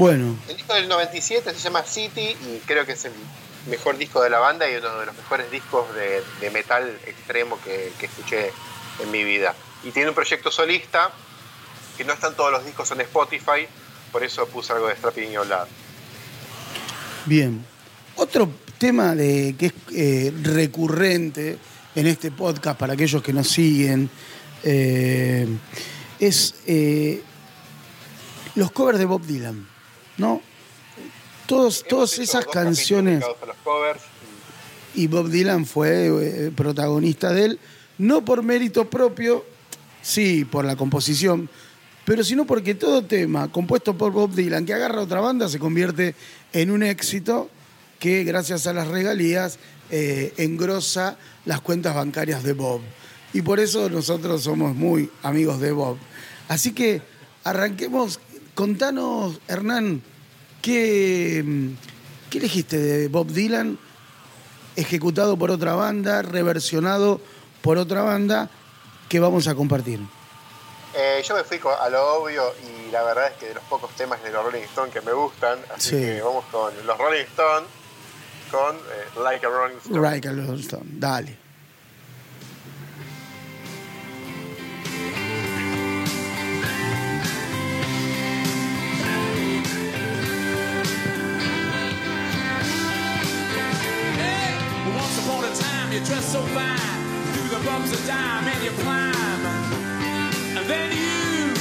Bueno, 0.01 0.35
El 0.49 0.57
disco 0.57 0.73
del 0.73 0.87
97 0.87 1.53
se 1.53 1.59
llama 1.59 1.83
City 1.83 2.35
y 2.47 2.57
creo 2.65 2.87
que 2.87 2.93
es 2.93 3.05
el 3.05 3.11
mejor 3.67 3.99
disco 3.99 4.19
de 4.23 4.31
la 4.31 4.39
banda 4.39 4.67
y 4.67 4.73
uno 4.73 4.99
de 4.99 5.05
los 5.05 5.15
mejores 5.15 5.51
discos 5.51 5.93
de, 5.93 6.23
de 6.39 6.49
metal 6.49 6.89
extremo 7.05 7.59
que, 7.63 7.93
que 7.99 8.07
escuché 8.07 8.51
en 8.99 9.11
mi 9.11 9.23
vida. 9.23 9.53
Y 9.83 9.91
tiene 9.91 10.09
un 10.09 10.15
proyecto 10.15 10.49
solista 10.49 11.11
que 11.95 12.03
no 12.03 12.13
están 12.13 12.35
todos 12.35 12.51
los 12.51 12.65
discos 12.65 12.89
en 12.89 13.01
Spotify, 13.01 13.67
por 14.11 14.23
eso 14.23 14.47
puse 14.47 14.73
algo 14.73 14.87
de 14.87 14.95
Strapping 14.95 15.33
Your 15.33 15.45
bien. 17.27 17.63
Otro 18.15 18.49
tema 18.79 19.13
de, 19.13 19.55
que 19.55 19.67
es 19.67 19.73
eh, 19.93 20.33
recurrente 20.41 21.59
en 21.93 22.07
este 22.07 22.31
podcast 22.31 22.79
para 22.79 22.93
aquellos 22.93 23.21
que 23.21 23.33
nos 23.33 23.47
siguen 23.47 24.09
eh, 24.63 25.45
es 26.19 26.55
eh, 26.65 27.21
los 28.55 28.71
covers 28.71 28.97
de 28.97 29.05
Bob 29.05 29.21
Dylan, 29.21 29.69
¿no? 30.21 30.41
Todos, 31.47 31.83
todas 31.83 32.17
esas 32.19 32.45
canciones. 32.45 33.23
y 34.95 35.07
Bob 35.07 35.29
Dylan 35.29 35.65
fue 35.65 36.07
eh, 36.07 36.51
protagonista 36.55 37.33
de 37.33 37.45
él, 37.45 37.59
no 37.97 38.23
por 38.23 38.43
mérito 38.43 38.89
propio, 38.89 39.43
sí, 40.01 40.45
por 40.45 40.63
la 40.63 40.77
composición, 40.77 41.49
pero 42.05 42.23
sino 42.23 42.45
porque 42.45 42.75
todo 42.75 43.03
tema 43.03 43.51
compuesto 43.51 43.97
por 43.97 44.11
Bob 44.11 44.33
Dylan 44.33 44.65
que 44.65 44.73
agarra 44.73 45.01
otra 45.01 45.19
banda 45.19 45.49
se 45.49 45.59
convierte 45.59 46.15
en 46.53 46.71
un 46.71 46.83
éxito 46.83 47.49
que 47.99 48.23
gracias 48.23 48.65
a 48.65 48.73
las 48.73 48.87
regalías 48.87 49.59
eh, 49.91 50.33
engrosa 50.37 51.17
las 51.45 51.61
cuentas 51.61 51.93
bancarias 51.95 52.43
de 52.43 52.53
Bob. 52.53 52.81
Y 53.33 53.41
por 53.41 53.59
eso 53.59 53.89
nosotros 53.89 54.43
somos 54.43 54.75
muy 54.75 55.09
amigos 55.21 55.59
de 55.59 55.71
Bob. 55.71 55.97
Así 56.47 56.73
que 56.73 57.01
arranquemos, 57.43 58.19
contanos, 58.55 59.39
Hernán, 59.47 60.01
¿qué, 60.61 61.43
qué 62.29 62.37
elegiste 62.37 62.77
de 62.77 63.07
Bob 63.07 63.27
Dylan? 63.27 63.77
ejecutado 64.75 65.35
por 65.37 65.51
otra 65.51 65.73
banda, 65.75 66.21
reversionado 66.21 67.19
por 67.61 67.77
otra 67.77 68.03
banda, 68.03 68.49
que 69.09 69.19
vamos 69.19 69.47
a 69.49 69.53
compartir. 69.53 69.99
Eh, 70.95 71.21
yo 71.27 71.35
me 71.35 71.43
fui 71.43 71.59
a 71.79 71.89
lo 71.89 72.15
obvio 72.15 72.53
y 72.87 72.89
la 72.91 73.03
verdad 73.03 73.27
es 73.27 73.33
que 73.37 73.47
de 73.49 73.55
los 73.55 73.63
pocos 73.65 73.91
temas 73.97 74.23
de 74.23 74.31
los 74.31 74.43
Rolling 74.43 74.61
Stones 74.63 74.93
que 74.93 75.01
me 75.01 75.11
gustan, 75.11 75.59
así 75.75 75.89
Sí. 75.89 75.95
que 75.97 76.21
vamos 76.21 76.45
con 76.51 76.73
los 76.87 76.97
Rolling 76.97 77.23
Stones 77.25 77.69
con 78.49 78.75
eh, 78.77 79.19
Like 79.23 79.45
a 79.45 79.49
Rolling 79.49 79.77
Stone. 79.77 80.09
Right, 80.09 80.23
Carlos 80.23 80.59
Stone. 80.61 80.85
Dale. 80.85 81.37
So 96.05 96.41
fine 96.47 96.77
through 97.33 97.59
the 97.59 97.65
bumps 97.65 97.91
of 97.93 98.05
time 98.07 98.47
and 98.47 98.63
you 98.63 98.71
climb. 98.81 99.45
And 100.57 100.65
then 100.67 100.91
you, 100.91 101.53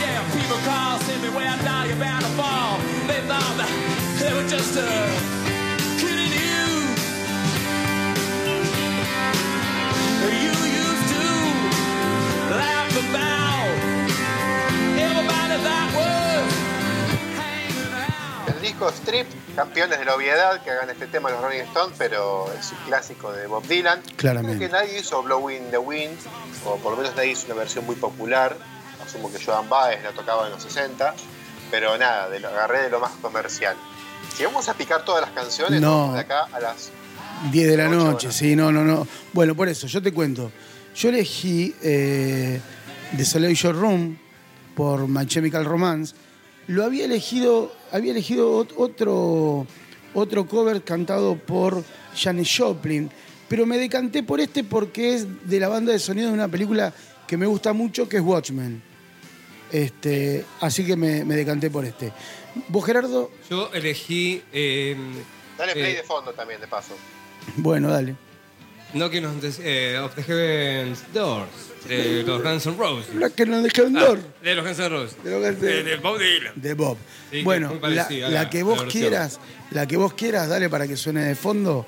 yeah, 0.00 0.22
people 0.32 0.56
call, 0.64 0.98
send 1.00 1.22
me 1.22 1.28
where 1.30 1.48
I 1.48 1.56
thought 1.58 1.86
you're 1.88 1.96
bound 1.98 2.24
to 2.24 2.30
fall. 2.40 2.78
They 3.06 3.20
thought 3.28 3.56
that 3.58 3.70
they 4.20 4.32
were 4.32 4.48
just 4.48 4.76
uh, 4.78 4.84
kidding 6.00 6.32
you. 6.32 6.64
You 10.42 10.54
used 10.84 11.08
to 11.14 11.26
laugh 12.56 12.92
about 13.08 13.66
everybody 14.98 15.56
that 15.64 15.88
was 15.96 16.13
disco 18.64 18.88
Strip, 18.90 19.26
campeones 19.54 19.98
de 19.98 20.04
la 20.04 20.14
obviedad, 20.16 20.62
que 20.62 20.70
hagan 20.70 20.88
este 20.90 21.06
tema 21.06 21.30
los 21.30 21.40
Rolling 21.42 21.60
Stones, 21.60 21.94
pero 21.98 22.50
es 22.58 22.72
un 22.72 22.78
clásico 22.86 23.30
de 23.32 23.46
Bob 23.46 23.66
Dylan. 23.66 24.00
Claramente. 24.16 24.56
Creo 24.56 24.70
que 24.70 24.72
nadie 24.74 25.00
hizo 25.00 25.22
Blowing 25.22 25.70
the 25.70 25.78
Wind, 25.78 26.16
o 26.64 26.76
por 26.76 26.92
lo 26.92 26.98
menos 26.98 27.14
nadie 27.14 27.32
hizo 27.32 27.46
una 27.46 27.56
versión 27.56 27.84
muy 27.84 27.94
popular. 27.96 28.56
Asumo 29.04 29.30
que 29.30 29.42
Joan 29.44 29.68
Baez 29.68 30.02
la 30.02 30.12
tocaba 30.12 30.46
en 30.46 30.52
los 30.52 30.62
60, 30.62 31.14
pero 31.70 31.98
nada, 31.98 32.28
de 32.30 32.40
lo, 32.40 32.48
agarré 32.48 32.82
de 32.84 32.90
lo 32.90 33.00
más 33.00 33.12
comercial. 33.20 33.76
Si 34.34 34.44
vamos 34.44 34.66
a 34.68 34.74
picar 34.74 35.04
todas 35.04 35.20
las 35.20 35.30
canciones, 35.30 35.80
No. 35.80 36.14
de 36.14 36.20
acá 36.20 36.46
a 36.50 36.58
las 36.60 36.90
10 37.52 37.68
de 37.68 37.76
la 37.76 37.88
noche, 37.88 38.28
horas. 38.28 38.36
sí, 38.36 38.56
no, 38.56 38.72
no, 38.72 38.82
no. 38.82 39.06
Bueno, 39.34 39.54
por 39.54 39.68
eso, 39.68 39.86
yo 39.86 40.00
te 40.02 40.12
cuento. 40.12 40.50
Yo 40.96 41.10
elegí 41.10 41.74
eh, 41.82 42.60
Desolation 43.12 43.78
Room 43.78 44.18
por 44.74 45.06
My 45.06 45.26
Chemical 45.26 45.64
Romance. 45.66 46.14
Lo 46.66 46.84
había 46.84 47.04
elegido, 47.04 47.72
había 47.92 48.12
elegido 48.12 48.64
ot- 48.64 48.72
otro, 48.76 49.66
otro 50.14 50.46
cover 50.46 50.82
cantado 50.82 51.36
por 51.36 51.84
Janis 52.16 52.54
Joplin, 52.56 53.10
pero 53.48 53.66
me 53.66 53.76
decanté 53.78 54.22
por 54.22 54.40
este 54.40 54.64
porque 54.64 55.14
es 55.14 55.48
de 55.48 55.60
la 55.60 55.68
banda 55.68 55.92
de 55.92 55.98
sonido 55.98 56.28
de 56.28 56.34
una 56.34 56.48
película 56.48 56.92
que 57.26 57.36
me 57.36 57.46
gusta 57.46 57.72
mucho, 57.72 58.08
que 58.08 58.16
es 58.16 58.22
Watchmen. 58.22 58.82
Este, 59.72 60.44
así 60.60 60.84
que 60.86 60.96
me, 60.96 61.24
me 61.24 61.34
decanté 61.34 61.68
por 61.70 61.84
este. 61.84 62.12
¿Vos, 62.68 62.84
Gerardo? 62.84 63.30
Yo 63.50 63.70
elegí. 63.72 64.42
eh, 64.52 64.96
Dale 65.58 65.72
play 65.72 65.92
eh, 65.92 65.96
de 65.96 66.02
fondo 66.02 66.32
también, 66.32 66.60
de 66.60 66.66
paso. 66.68 66.94
Bueno, 67.56 67.90
dale. 67.90 68.14
Knocking 68.92 69.24
on 69.26 69.40
the, 69.40 69.52
eh, 69.60 69.98
of 69.98 70.14
the 70.14 70.22
Heaven's 70.22 71.02
Doors 71.12 71.48
de 71.88 72.22
los 72.22 72.42
Guns 72.42 72.66
N' 72.66 72.76
Roses. 72.76 73.14
La 73.14 73.30
que 73.30 73.46
nos 73.46 73.62
dejó 73.62 73.82
en 73.86 73.96
Ah, 73.96 74.14
de 74.42 74.54
los 74.54 74.64
Guns 74.64 74.78
N' 74.78 74.88
Roses. 74.88 75.22
De 75.24 75.30
los 75.30 75.40
Guns 75.42 75.62
N' 75.62 75.66
De, 75.66 75.82
de 75.84 75.96
Bob 75.96 76.18
Dylan. 76.18 76.52
de 76.56 76.74
Bob. 76.74 76.96
Sí, 77.30 77.42
bueno, 77.42 77.78
la, 77.82 78.48
que 78.50 78.62
vos 78.62 78.82
la 78.84 78.88
quieras, 78.88 79.40
la 79.70 79.86
que 79.86 79.96
vos 79.96 80.14
quieras, 80.14 80.48
dale 80.48 80.68
para 80.70 80.86
que 80.86 80.96
suene 80.96 81.24
de 81.24 81.34
fondo. 81.34 81.84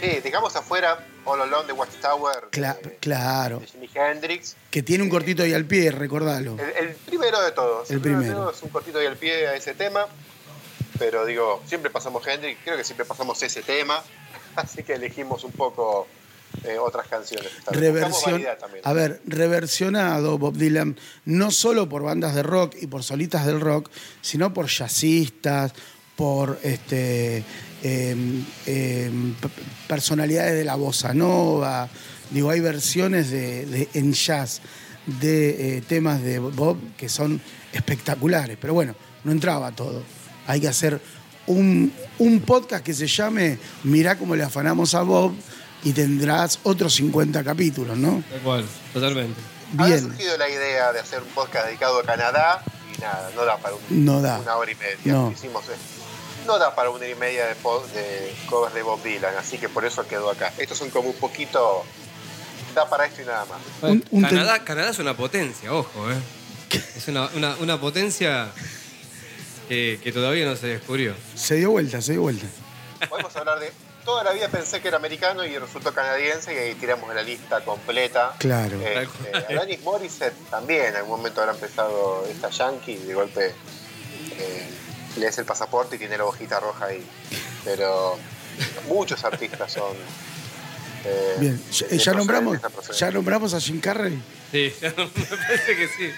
Sí, 0.00 0.20
dejamos 0.22 0.54
afuera 0.56 1.06
All 1.24 1.40
Alone 1.40 1.66
de 1.66 1.72
Watchtower 1.72 2.48
Cla- 2.50 2.78
de, 2.82 2.96
claro. 2.96 3.60
de 3.60 3.66
Jimi 3.66 3.88
Hendrix. 3.94 4.56
Que 4.70 4.82
tiene 4.82 5.02
un 5.04 5.08
cortito 5.08 5.42
ahí 5.42 5.54
al 5.54 5.64
pie, 5.64 5.90
recordalo. 5.90 6.56
El, 6.58 6.88
el 6.88 6.94
primero 6.94 7.40
de 7.42 7.52
todos. 7.52 7.90
El 7.90 8.00
primero 8.00 8.20
de 8.20 8.26
primero. 8.28 8.46
todos, 8.50 8.62
un 8.62 8.68
cortito 8.70 8.98
ahí 8.98 9.06
al 9.06 9.16
pie 9.16 9.46
a 9.48 9.54
ese 9.56 9.72
tema. 9.74 10.06
Pero 10.98 11.24
digo, 11.24 11.62
siempre 11.66 11.90
pasamos 11.90 12.26
Hendrix, 12.26 12.60
creo 12.62 12.76
que 12.76 12.84
siempre 12.84 13.04
pasamos 13.06 13.42
ese 13.42 13.62
tema. 13.62 14.02
Así 14.56 14.82
que 14.82 14.94
elegimos 14.94 15.42
un 15.44 15.52
poco 15.52 16.06
eh, 16.62 16.78
otras 16.78 17.08
canciones. 17.08 17.48
Reversión, 17.70 18.42
a 18.82 18.92
ver, 18.92 19.20
reversionado 19.26 20.38
Bob 20.38 20.56
Dylan, 20.56 20.96
no 21.24 21.50
solo 21.50 21.88
por 21.88 22.02
bandas 22.02 22.34
de 22.34 22.42
rock 22.42 22.76
y 22.80 22.86
por 22.86 23.02
solitas 23.02 23.44
del 23.46 23.60
rock, 23.60 23.90
sino 24.20 24.54
por 24.54 24.66
jazzistas, 24.68 25.72
por 26.16 26.58
este, 26.62 27.42
em, 27.82 28.44
em, 28.66 29.34
personalidades 29.88 30.54
de 30.54 30.64
la 30.64 30.76
bossa 30.76 31.12
nova. 31.12 31.88
Digo, 32.30 32.50
hay 32.50 32.60
versiones 32.60 33.30
de, 33.30 33.66
de- 33.66 33.88
en 33.94 34.12
jazz 34.12 34.60
de 35.06 35.76
eh, 35.78 35.80
temas 35.82 36.22
de 36.22 36.38
Bob 36.38 36.78
que 36.96 37.08
son 37.08 37.40
espectaculares, 37.72 38.56
pero 38.60 38.74
bueno, 38.74 38.94
no 39.24 39.32
entraba 39.32 39.72
todo. 39.72 40.02
Hay 40.46 40.60
que 40.60 40.68
hacer 40.68 41.00
un, 41.46 41.92
un 42.18 42.40
podcast 42.40 42.82
que 42.84 42.94
se 42.94 43.06
llame 43.06 43.58
Mirá 43.82 44.16
cómo 44.16 44.34
le 44.36 44.44
afanamos 44.44 44.94
a 44.94 45.02
Bob 45.02 45.32
y 45.84 45.92
tendrás 45.92 46.58
otros 46.64 46.94
50 46.94 47.44
capítulos, 47.44 47.96
¿no? 47.96 48.22
Tal 48.30 48.40
cual, 48.40 48.64
totalmente. 48.92 49.40
Había 49.78 49.96
Bien, 49.96 50.06
surgido 50.08 50.36
la 50.38 50.48
idea 50.48 50.92
de 50.92 51.00
hacer 51.00 51.20
un 51.22 51.28
podcast 51.28 51.66
dedicado 51.66 51.98
a 52.00 52.04
Canadá 52.04 52.62
y 52.96 53.00
nada, 53.00 53.30
no 53.34 53.44
da 53.44 53.56
para 53.58 53.74
un- 53.74 54.04
No 54.04 54.20
da. 54.22 54.38
una 54.40 54.56
hora 54.56 54.70
y 54.72 54.74
media. 54.76 54.96
No. 55.04 55.30
Hicimos 55.32 55.64
esto. 55.64 55.76
No 56.46 56.58
da 56.58 56.74
para 56.74 56.90
una 56.90 56.98
hora 57.00 57.08
y 57.08 57.14
media 57.14 57.46
de, 57.46 57.54
de 57.54 58.34
covers 58.48 58.74
de 58.74 58.82
Bob 58.82 59.02
Dylan, 59.02 59.34
así 59.36 59.58
que 59.58 59.68
por 59.68 59.84
eso 59.84 60.06
quedó 60.06 60.30
acá. 60.30 60.52
Estos 60.58 60.78
son 60.78 60.90
como 60.90 61.08
un 61.10 61.16
poquito. 61.16 61.84
Da 62.74 62.88
para 62.88 63.06
esto 63.06 63.22
y 63.22 63.24
nada 63.26 63.44
más. 63.46 63.58
Un- 63.90 64.04
un 64.10 64.22
Canadá, 64.22 64.62
Canadá 64.64 64.90
es 64.90 64.98
una 64.98 65.16
potencia, 65.16 65.72
ojo, 65.72 66.10
¿eh? 66.10 66.16
Es 66.96 67.08
una, 67.08 67.28
una, 67.34 67.54
una 67.60 67.80
potencia 67.80 68.48
que, 69.68 69.98
que 70.02 70.12
todavía 70.12 70.44
no 70.44 70.56
se 70.56 70.66
descubrió. 70.68 71.14
se 71.34 71.56
dio 71.56 71.70
vuelta, 71.70 72.00
se 72.00 72.12
dio 72.12 72.22
vuelta. 72.22 72.46
Podemos 73.08 73.34
hablar 73.36 73.58
de. 73.60 73.72
Toda 74.04 74.22
la 74.24 74.32
vida 74.32 74.48
pensé 74.48 74.80
que 74.82 74.88
era 74.88 74.98
americano 74.98 75.44
y 75.44 75.56
resultó 75.58 75.94
canadiense 75.94 76.54
y 76.54 76.58
ahí 76.58 76.74
tiramos 76.74 77.12
la 77.14 77.22
lista 77.22 77.64
completa. 77.64 78.34
Claro. 78.38 78.78
Eh, 78.82 79.08
eh, 79.32 79.44
Alanis 79.48 79.80
Morissette 79.82 80.34
también 80.50 80.86
en 80.86 80.96
algún 80.96 81.16
momento 81.18 81.40
habrá 81.40 81.54
empezado 81.54 82.26
esta 82.30 82.50
yankee 82.50 82.92
y 82.92 82.96
de 83.06 83.14
golpe 83.14 83.46
eh, 83.46 84.68
le 85.16 85.26
es 85.26 85.38
el 85.38 85.46
pasaporte 85.46 85.96
y 85.96 85.98
tiene 85.98 86.18
la 86.18 86.24
hojita 86.26 86.60
roja 86.60 86.86
ahí. 86.86 87.02
Pero 87.64 88.18
muchos 88.88 89.24
artistas 89.24 89.72
son. 89.72 89.96
eh, 91.06 91.36
Bien, 91.38 91.62
ya, 91.72 91.86
ya 91.96 92.12
nombramos, 92.12 92.58
ya 92.98 93.10
nombramos 93.10 93.54
a 93.54 93.60
Jim 93.60 93.80
Carrey. 93.80 94.22
Sí, 94.52 94.70
me 94.82 94.90
parece 94.90 95.76
que 95.76 95.88
sí. 95.88 96.10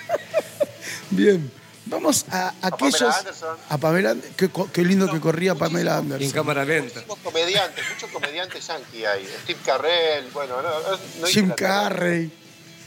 Bien, 1.10 1.52
vamos 1.86 2.26
a 2.30 2.52
aquellos. 2.62 3.00
Pamela 3.00 3.18
Anderson. 3.18 3.56
A 3.68 3.78
Pamela 3.78 4.10
Anderson. 4.10 4.34
Qué, 4.36 4.50
qué 4.72 4.82
lindo 4.84 5.10
que 5.10 5.20
corría 5.20 5.54
Pamela 5.54 5.92
En 5.98 5.98
Anderson. 6.12 6.30
cámara 6.30 6.64
lenta. 6.64 7.00
Muchísimos 7.00 7.18
comediantes, 7.24 7.84
muchos 7.94 8.10
comediantes 8.10 8.66
yankee 8.66 9.04
hay. 9.04 9.26
Steve 9.44 9.60
Carrell, 9.64 10.26
bueno, 10.32 10.60
no, 10.62 10.70
no, 11.20 11.26
Jim. 11.26 11.50
Carrey. 11.56 12.30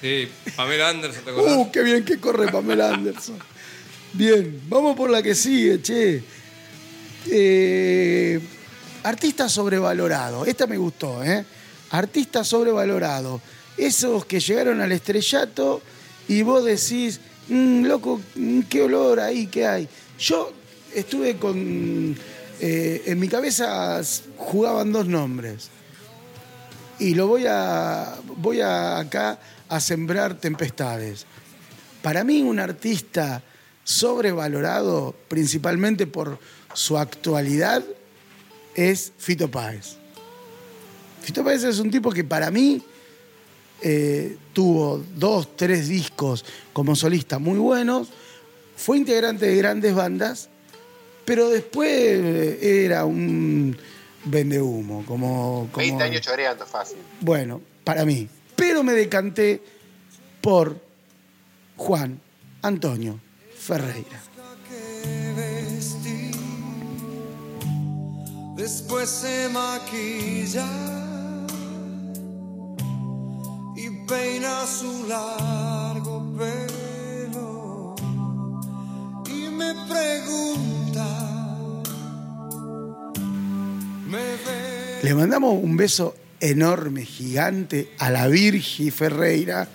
Sí, 0.01 0.31
Pamela 0.55 0.89
Anderson, 0.89 1.23
¿te 1.23 1.31
acordás? 1.31 1.55
Uh, 1.57 1.71
qué 1.71 1.81
bien 1.83 2.05
que 2.05 2.19
corre 2.19 2.51
Pamela 2.51 2.93
Anderson. 2.93 3.37
Bien, 4.13 4.61
vamos 4.69 4.95
por 4.95 5.09
la 5.09 5.21
que 5.21 5.35
sigue, 5.35 5.81
che. 5.81 6.23
Eh, 7.27 8.39
artista 9.03 9.49
sobrevalorado. 9.49 10.45
Esta 10.45 10.67
me 10.67 10.77
gustó, 10.77 11.23
¿eh? 11.23 11.45
Artista 11.91 12.43
sobrevalorado. 12.43 13.41
Esos 13.77 14.25
que 14.25 14.39
llegaron 14.39 14.81
al 14.81 14.91
estrellato 14.91 15.81
y 16.27 16.41
vos 16.41 16.63
decís, 16.65 17.19
"Mm, 17.49 17.85
loco, 17.85 18.21
mm, 18.35 18.61
qué 18.61 18.83
olor 18.83 19.19
ahí, 19.19 19.47
qué 19.47 19.67
hay. 19.67 19.89
Yo 20.17 20.51
estuve 20.93 21.37
con. 21.37 22.15
eh, 22.61 23.03
en 23.05 23.19
mi 23.19 23.27
cabeza 23.27 24.01
jugaban 24.37 24.91
dos 24.91 25.07
nombres. 25.07 25.69
Y 26.99 27.15
lo 27.15 27.27
voy 27.27 27.45
a. 27.47 28.15
Voy 28.37 28.61
a 28.61 28.99
acá 28.99 29.39
a 29.67 29.79
sembrar 29.79 30.35
tempestades. 30.35 31.25
Para 32.01 32.23
mí, 32.23 32.41
un 32.41 32.59
artista 32.59 33.43
sobrevalorado, 33.83 35.15
principalmente 35.27 36.07
por 36.07 36.39
su 36.73 36.97
actualidad, 36.97 37.83
es 38.75 39.11
Fito 39.17 39.49
Páez. 39.49 39.97
Fito 41.21 41.43
Páez 41.43 41.63
es 41.63 41.79
un 41.79 41.91
tipo 41.91 42.11
que 42.11 42.23
para 42.23 42.51
mí 42.51 42.81
eh, 43.81 44.37
tuvo 44.53 45.03
dos, 45.15 45.55
tres 45.55 45.87
discos 45.87 46.45
como 46.73 46.95
solista 46.95 47.39
muy 47.39 47.57
buenos, 47.57 48.09
fue 48.75 48.97
integrante 48.97 49.45
de 49.45 49.55
grandes 49.57 49.93
bandas, 49.93 50.49
pero 51.25 51.49
después 51.49 51.89
eh, 51.91 52.85
era 52.85 53.05
un 53.05 53.77
vendehumo, 54.25 55.05
como, 55.05 55.69
como 55.71 55.77
20 55.77 56.03
años 56.03 56.21
choreando 56.21 56.65
fácil. 56.65 56.97
bueno, 57.21 57.61
para 57.83 58.05
mí. 58.05 58.27
Pero 58.55 58.83
me 58.83 58.93
decanté 58.93 59.61
por 60.41 60.77
Juan 61.77 62.19
Antonio 62.61 63.19
Ferreira. 63.57 64.21
Después 68.55 69.09
se 69.09 69.47
maquilla 69.49 70.67
peina 74.09 74.65
su 74.65 75.05
largo 75.07 76.25
pelo 76.35 77.95
y 79.29 79.49
me 79.49 79.75
pregunta, 79.87 81.05
me 84.07 84.17
ve. 84.17 84.99
Le 85.03 85.13
mandamos 85.13 85.53
un 85.61 85.77
beso 85.77 86.15
enorme, 86.39 87.05
gigante 87.05 87.91
a 87.99 88.09
la 88.09 88.27
Virgi 88.27 88.89
Ferreira, 88.89 89.67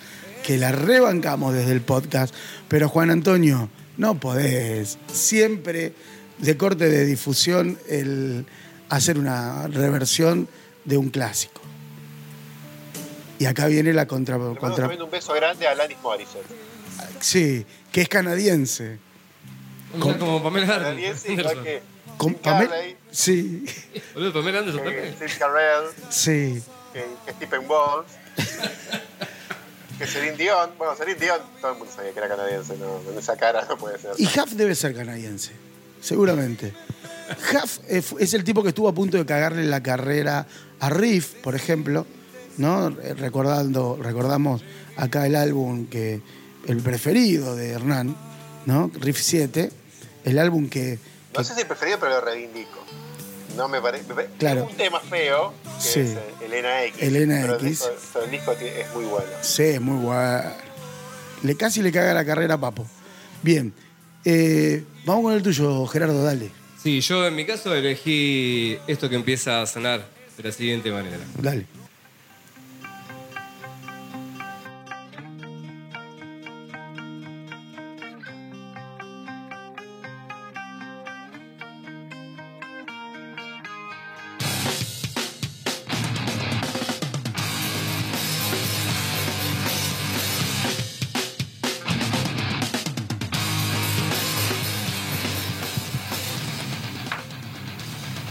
que 0.43 0.59
la 0.59 0.73
rebancamos 0.73 1.55
desde 1.55 1.71
el 1.71 1.81
podcast. 1.81 2.35
Pero 2.67 2.89
Juan 2.89 3.11
Antonio, 3.11 3.69
no 3.99 4.19
podés 4.19 4.99
siempre 5.13 5.93
de 6.39 6.57
corte 6.57 6.89
de 6.89 7.05
difusión 7.05 7.79
el 7.89 8.47
hacer 8.89 9.17
una 9.17 9.69
reversión 9.69 10.49
de 10.85 10.97
un 10.97 11.11
clásico. 11.11 11.64
Y 13.39 13.47
acá 13.47 13.67
viene 13.67 13.93
la 13.93 14.07
contra... 14.07 14.39
Le 14.39 14.57
contra 14.57 14.85
también 14.85 15.03
un 15.03 15.11
beso 15.11 15.33
grande 15.35 15.67
a 15.67 15.73
Alanis 15.73 15.99
Morissette. 16.03 16.45
sí, 17.21 17.65
que 17.93 18.03
es 18.03 18.09
canadiense. 18.09 18.99
Mira, 19.95 20.19
como 20.19 20.43
Pamela 20.43 20.67
Canadiense, 20.67 21.37
que 21.37 21.83
Con 22.17 22.35
Pamela- 22.35 22.75
Sí, 23.11 23.65
Boludo, 24.15 24.33
Pamela 24.33 24.59
Anderson 24.61 24.83
que 24.83 24.91
también. 24.91 25.15
Steve 25.15 25.33
Carell, 25.39 25.85
sí. 26.11 26.63
que, 26.93 27.05
que 27.27 27.33
Stephen 27.33 27.61
Walsh, 27.69 28.07
que 29.99 30.07
Celine 30.07 30.37
Dion. 30.37 30.71
Bueno, 30.79 30.95
Celine 30.97 31.19
Dion, 31.21 31.39
todo 31.61 31.73
el 31.73 31.79
mundo 31.79 31.93
sabía 31.95 32.13
que 32.13 32.19
era 32.19 32.29
canadiense, 32.29 32.77
no, 32.77 32.99
con 33.05 33.17
esa 33.19 33.37
cara 33.37 33.65
no 33.69 33.77
puede 33.77 33.99
ser. 33.99 34.13
Y 34.19 34.27
Huff 34.27 34.53
debe 34.53 34.75
ser 34.75 34.95
canadiense, 34.95 35.53
seguramente. 36.01 36.73
Huff 37.53 37.79
es 37.89 38.35
el 38.35 38.43
tipo 38.45 38.63
que 38.63 38.71
estuvo 38.71 38.89
a 38.89 38.95
punto 38.95 39.17
de 39.17 39.25
cagarle 39.25 39.65
la 39.65 39.81
carrera 39.83 40.47
a 40.81 40.91
Riff, 40.91 41.35
por 41.43 41.55
ejemplo, 41.55 42.05
¿no? 42.59 42.91
Recordando, 42.91 43.99
recordamos 44.03 44.63
acá 44.97 45.27
el 45.27 45.37
álbum 45.37 45.87
que 45.87 46.21
el 46.67 46.79
preferido 46.79 47.57
de 47.57 47.71
Hernán, 47.71 48.17
¿no? 48.67 48.91
Riff 49.01 49.21
7, 49.21 49.71
el 50.25 50.39
álbum 50.39 50.69
que, 50.69 50.99
No 51.37 51.43
sé 51.45 51.55
si 51.55 51.61
es 51.61 51.67
preferido, 51.67 51.99
pero 51.99 52.13
lo 52.15 52.21
reivindico. 52.21 52.85
No 53.57 53.69
me 53.69 53.81
parece. 53.81 54.13
pare- 54.15 54.29
Claro. 54.39 54.65
Es 54.65 54.71
un 54.71 54.77
tema 54.77 55.01
feo, 55.01 55.53
que 55.63 55.83
Sí. 55.83 56.01
es 56.01 56.11
eh, 56.11 56.21
Elena 56.47 56.85
X. 56.85 57.03
Elena 57.03 57.39
pero 57.43 57.55
el 57.55 57.67
X. 57.67 57.71
disco, 57.71 57.89
pero 58.13 58.25
el 58.25 58.31
disco 58.31 58.53
es 58.53 58.95
muy 58.95 59.05
bueno. 59.05 59.27
sí, 59.43 59.63
es 59.63 59.81
muy 59.81 60.05
bueno. 60.05 60.43
Le 61.43 61.57
casi 61.57 61.83
le 61.83 61.93
caga 61.93 62.15
la 62.15 62.25
carrera 62.25 62.55
a 62.55 62.61
Papo. 62.61 62.87
Bien, 63.43 63.73
eh, 64.25 64.83
vamos 65.05 65.25
con 65.25 65.35
el 65.35 65.43
tuyo, 65.43 65.87
Gerardo, 65.87 66.23
dale, 66.25 66.51
Sí, 66.83 67.01
yo 67.01 67.27
en 67.27 67.35
mi 67.35 67.47
caso 67.47 67.75
elegí 67.75 68.77
esto 68.87 69.09
que 69.09 69.17
empieza 69.17 69.63
a 69.63 69.67
sonar 69.67 70.07
de 70.37 70.43
la 70.43 70.53
siguiente 70.53 70.91
manera. 70.91 71.19
dale. 71.41 71.67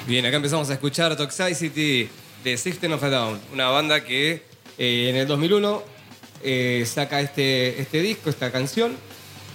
Bien, 0.06 0.26
acá 0.26 0.36
empezamos 0.36 0.70
a 0.70 0.74
escuchar 0.74 1.16
Toxicity 1.16 2.10
de 2.44 2.58
System 2.58 2.92
of 2.92 3.04
a 3.04 3.10
Down, 3.10 3.42
una 3.54 3.70
banda 3.70 4.04
que 4.04 4.44
eh, 4.78 5.10
en 5.10 5.16
el 5.16 5.26
2001 5.26 5.82
eh, 6.44 6.84
saca 6.86 7.22
este, 7.22 7.80
este 7.80 8.02
disco, 8.02 8.30
esta 8.30 8.52
canción. 8.52 8.98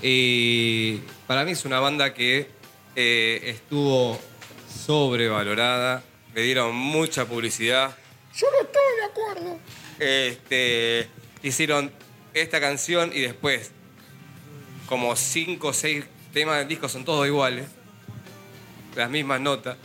Y 0.01 1.01
para 1.27 1.45
mí 1.45 1.51
es 1.51 1.67
una 1.67 1.81
banda 1.81 2.15
que 2.15 2.49
eh, 2.97 3.41
estuvo 3.45 4.19
sobrevalorada, 4.87 6.03
le 6.35 6.41
dieron 6.41 6.75
mucha 6.75 7.27
publicidad. 7.27 7.95
Yo 8.35 8.47
no 8.51 8.67
estoy 8.67 8.97
de 8.97 9.05
acuerdo. 9.05 9.59
Este, 9.99 11.09
hicieron 11.43 11.93
esta 12.33 12.59
canción 12.59 13.11
y 13.15 13.21
después, 13.21 13.71
como 14.89 15.15
cinco 15.15 15.69
o 15.69 15.73
seis 15.75 16.07
temas 16.33 16.57
del 16.57 16.69
disco 16.69 16.89
son 16.89 17.05
todos 17.05 17.27
iguales, 17.27 17.67
las 18.97 19.11
mismas 19.11 19.43
notas. 19.43 19.77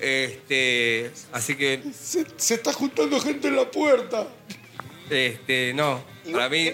Este, 0.00 1.10
así 1.32 1.56
que, 1.56 1.82
Se, 1.92 2.26
se 2.36 2.54
está 2.54 2.72
juntando 2.72 3.20
gente 3.20 3.48
en 3.48 3.56
la 3.56 3.70
puerta. 3.70 4.26
este, 5.10 5.72
no, 5.74 6.02
para 6.32 6.48
mí 6.48 6.72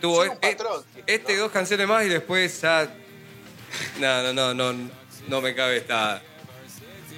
tuvo 0.00 0.24
e- 0.24 0.30
patrón, 0.36 0.82
este 1.06 1.34
¿no? 1.34 1.40
dos 1.42 1.52
canciones 1.52 1.86
más 1.86 2.04
y 2.06 2.08
después 2.08 2.60
ya, 2.60 2.92
no, 4.00 4.32
no, 4.32 4.54
no, 4.54 4.72
no, 4.72 4.90
no 5.28 5.40
me 5.40 5.54
cabe 5.54 5.76
esta. 5.78 6.22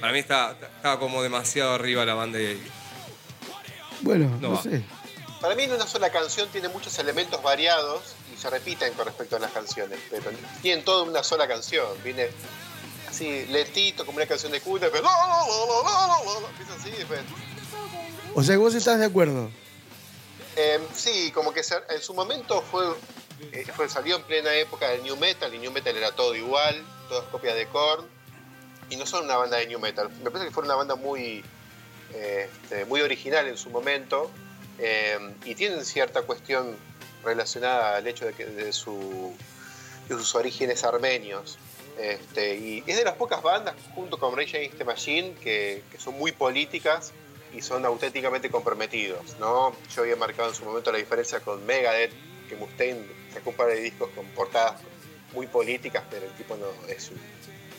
Para 0.00 0.12
mí 0.12 0.18
está, 0.18 0.56
estaba 0.76 0.98
como 0.98 1.22
demasiado 1.22 1.74
arriba 1.74 2.04
la 2.04 2.14
banda 2.14 2.40
y 2.40 2.60
Bueno, 4.00 4.36
No 4.40 4.60
sé. 4.62 4.82
Para 5.40 5.54
mí 5.54 5.62
en 5.62 5.72
una 5.72 5.86
sola 5.86 6.10
canción 6.10 6.48
tiene 6.50 6.68
muchos 6.68 6.98
elementos 6.98 7.42
variados 7.42 8.14
y 8.34 8.36
se 8.38 8.50
repiten 8.50 8.92
con 8.94 9.06
respecto 9.06 9.36
a 9.36 9.38
las 9.38 9.52
canciones, 9.52 9.98
pero 10.10 10.30
tienen 10.60 10.84
todo 10.84 11.04
en 11.04 11.10
una 11.10 11.22
sola 11.22 11.46
canción. 11.48 11.86
Viene 12.04 12.28
así 13.10 13.46
lentito 13.46 14.06
como 14.06 14.16
una 14.16 14.26
canción 14.26 14.52
de 14.52 14.60
cuna, 14.60 14.88
pero 14.92 15.06
empieza 16.48 16.74
así, 16.74 16.90
después 16.90 17.20
O 18.34 18.42
sea 18.42 18.54
que 18.54 18.58
vos 18.58 18.74
estás 18.74 18.98
de 18.98 19.06
acuerdo. 19.06 19.50
Eh, 20.56 20.80
sí, 20.94 21.30
como 21.32 21.52
que 21.52 21.60
en 21.60 22.02
su 22.02 22.14
momento 22.14 22.62
fue, 22.62 22.84
eh, 23.52 23.64
fue 23.74 23.88
salió 23.88 24.16
en 24.16 24.22
plena 24.22 24.54
época 24.54 24.88
del 24.88 25.02
new 25.02 25.16
metal, 25.16 25.52
y 25.54 25.58
new 25.58 25.72
metal 25.72 25.96
era 25.96 26.12
todo 26.12 26.34
igual, 26.34 26.84
todas 27.08 27.24
copias 27.26 27.54
de 27.54 27.66
Korn, 27.66 28.06
y 28.88 28.96
no 28.96 29.06
son 29.06 29.24
una 29.24 29.36
banda 29.36 29.58
de 29.58 29.66
new 29.66 29.78
metal. 29.78 30.10
Me 30.22 30.30
parece 30.30 30.48
que 30.48 30.54
fue 30.54 30.64
una 30.64 30.74
banda 30.74 30.96
muy, 30.96 31.44
eh, 32.14 32.50
este, 32.62 32.84
muy 32.84 33.00
original 33.00 33.46
en 33.46 33.56
su 33.56 33.70
momento, 33.70 34.30
eh, 34.78 35.18
y 35.44 35.54
tienen 35.54 35.84
cierta 35.84 36.22
cuestión 36.22 36.76
relacionada 37.24 37.96
al 37.96 38.06
hecho 38.06 38.26
de, 38.26 38.32
que, 38.32 38.46
de, 38.46 38.72
su, 38.72 39.34
de 40.08 40.14
sus 40.16 40.34
orígenes 40.34 40.84
armenios. 40.84 41.58
Este, 41.98 42.56
y 42.56 42.82
es 42.86 42.96
de 42.96 43.04
las 43.04 43.14
pocas 43.14 43.42
bandas, 43.42 43.74
junto 43.94 44.18
con 44.18 44.36
Rage 44.36 44.56
Against 44.56 44.78
the 44.78 44.84
Machine, 44.84 45.34
que, 45.42 45.82
que 45.90 45.98
son 45.98 46.14
muy 46.14 46.32
políticas 46.32 47.12
y 47.54 47.60
son 47.62 47.84
auténticamente 47.84 48.48
comprometidos. 48.50 49.36
¿no? 49.38 49.74
Yo 49.94 50.02
había 50.02 50.16
marcado 50.16 50.48
en 50.48 50.54
su 50.54 50.64
momento 50.64 50.90
la 50.92 50.98
diferencia 50.98 51.40
con 51.40 51.64
Megadeth, 51.66 52.12
que 52.48 52.56
Mustaine 52.56 53.00
sacó 53.34 53.50
un 53.50 53.56
par 53.56 53.68
de 53.68 53.80
discos 53.80 54.08
con 54.14 54.24
portadas 54.28 54.80
muy 55.34 55.46
políticas, 55.46 56.02
pero 56.10 56.26
el 56.26 56.32
tipo 56.32 56.56
no 56.56 56.66
es 56.88 57.10
un, 57.10 57.18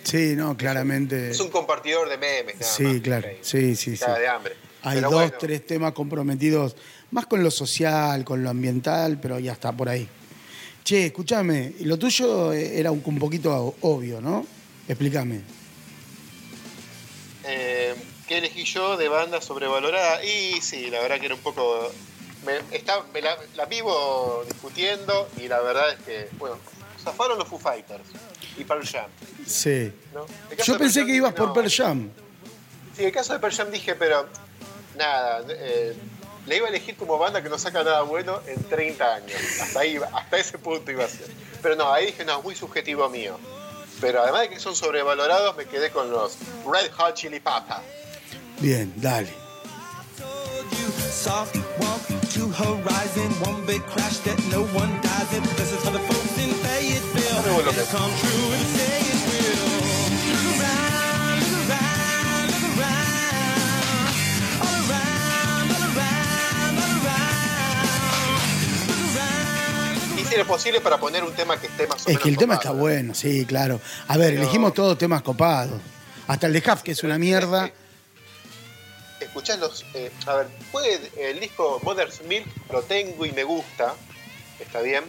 Sí, 0.03 0.35
no, 0.35 0.57
claramente. 0.57 1.29
es 1.29 1.39
un 1.39 1.49
compartidor 1.49 2.09
de 2.09 2.17
memes. 2.17 2.59
Nada 2.59 2.71
Sí, 2.73 2.83
más, 2.83 3.01
claro. 3.01 3.27
Sí, 3.41 3.75
sí, 3.75 3.95
sí. 3.97 4.05
de 4.05 4.27
hambre. 4.27 4.55
Hay 4.83 4.95
Pero 4.95 5.11
dos, 5.11 5.21
bueno, 5.21 5.37
tres 5.39 5.65
temas 5.65 5.91
comprometidos, 5.93 6.75
más 7.11 7.27
con 7.27 7.43
lo 7.43 7.51
social, 7.51 8.23
con 8.25 8.43
lo 8.43 8.49
ambiental, 8.49 9.19
pero 9.21 9.37
ya 9.39 9.51
está 9.51 9.71
por 9.71 9.89
ahí. 9.89 10.07
Che, 10.83 11.05
escúchame, 11.07 11.73
lo 11.81 11.97
tuyo 11.97 12.51
era 12.53 12.91
un, 12.91 13.01
un 13.05 13.19
poquito 13.19 13.75
obvio, 13.81 14.19
¿no? 14.19 14.45
Explícame. 14.87 15.41
Eh, 17.43 17.95
¿Qué 18.27 18.37
elegí 18.39 18.63
yo 18.63 18.97
de 18.97 19.07
banda 19.07 19.41
sobrevalorada? 19.41 20.23
Y 20.23 20.61
sí, 20.61 20.89
la 20.89 21.01
verdad 21.01 21.19
que 21.19 21.27
era 21.27 21.35
un 21.35 21.41
poco. 21.41 21.91
Me, 22.45 22.75
está, 22.75 23.03
me 23.13 23.21
la, 23.21 23.37
la 23.55 23.65
vivo 23.65 24.43
discutiendo 24.47 25.29
y 25.37 25.47
la 25.47 25.59
verdad 25.59 25.91
es 25.91 25.99
que, 26.05 26.29
bueno, 26.39 26.57
zafaron 27.03 27.37
los 27.37 27.47
Foo 27.47 27.59
Fighters 27.59 28.03
y 28.57 28.63
Pearl 28.63 28.85
Jam. 28.87 29.09
Sí. 29.45 29.91
Yo 30.65 30.77
pensé 30.77 31.05
que 31.05 31.15
ibas 31.15 31.33
por. 31.33 31.53
Pearl 31.53 31.69
Jam. 31.69 32.09
Sí, 32.97 33.03
el 33.03 33.11
caso 33.11 33.33
de 33.33 33.39
Pearl 33.39 33.53
Jam 33.53 33.71
dije, 33.71 33.95
pero 33.95 34.27
nada, 34.97 35.45
eh, 35.49 35.95
le 36.47 36.57
iba 36.57 36.67
a 36.67 36.69
elegir 36.69 36.95
como 36.95 37.17
banda 37.17 37.41
que 37.43 37.49
no 37.49 37.57
saca 37.57 37.83
nada 37.83 38.01
bueno 38.01 38.41
en 38.47 38.63
30 38.63 39.15
años. 39.15 39.39
Hasta 39.61 39.79
ahí, 39.81 39.91
iba- 39.95 40.09
hasta 40.13 40.37
ese 40.37 40.57
punto 40.57 40.91
iba 40.91 41.03
a 41.05 41.09
ser. 41.09 41.27
Pero 41.61 41.75
no, 41.75 41.91
ahí 41.93 42.07
dije, 42.07 42.25
no, 42.25 42.37
es 42.39 42.43
muy 42.43 42.55
subjetivo 42.55 43.07
mío. 43.09 43.37
Pero 43.99 44.21
además 44.23 44.41
de 44.41 44.49
que 44.49 44.59
son 44.59 44.75
sobrevalorados, 44.75 45.55
me 45.55 45.65
quedé 45.65 45.91
con 45.91 46.09
los 46.11 46.37
Red 46.65 46.91
Hot 46.93 47.13
Chili 47.13 47.39
Peppers. 47.39 47.81
Bien, 48.59 48.91
dale. 48.97 49.29
Soft 51.11 51.55
around. 70.31 70.33
Hice 70.33 70.37
lo 70.37 70.47
posible 70.47 70.81
para 70.81 70.97
poner 70.97 71.23
un 71.23 71.33
tema 71.33 71.59
que 71.59 71.67
esté 71.67 71.87
más 71.87 72.05
o 72.05 72.09
Es 72.09 72.19
que 72.19 72.29
el 72.29 72.37
tema 72.37 72.55
está 72.55 72.71
bueno, 72.71 73.13
sí, 73.13 73.45
claro. 73.45 73.79
A 74.07 74.17
ver, 74.17 74.29
Pero- 74.31 74.41
elegimos 74.43 74.73
todos 74.73 74.97
temas 74.97 75.21
copados. 75.21 75.79
Hasta 76.27 76.47
el 76.47 76.53
de 76.53 76.59
Huff, 76.59 76.81
que 76.81 76.91
es 76.91 77.03
una 77.03 77.17
mierda. 77.17 77.71
Escuchás 79.19 79.59
los. 79.59 79.85
eh, 79.93 80.11
a 80.25 80.35
ver, 80.35 80.47
puede, 80.71 81.11
el 81.29 81.39
disco 81.39 81.79
Mother's 81.83 82.21
Milk 82.23 82.47
lo 82.71 82.81
tengo 82.83 83.25
y 83.25 83.31
me 83.31 83.43
gusta, 83.43 83.93
está 84.59 84.81
bien. 84.81 85.03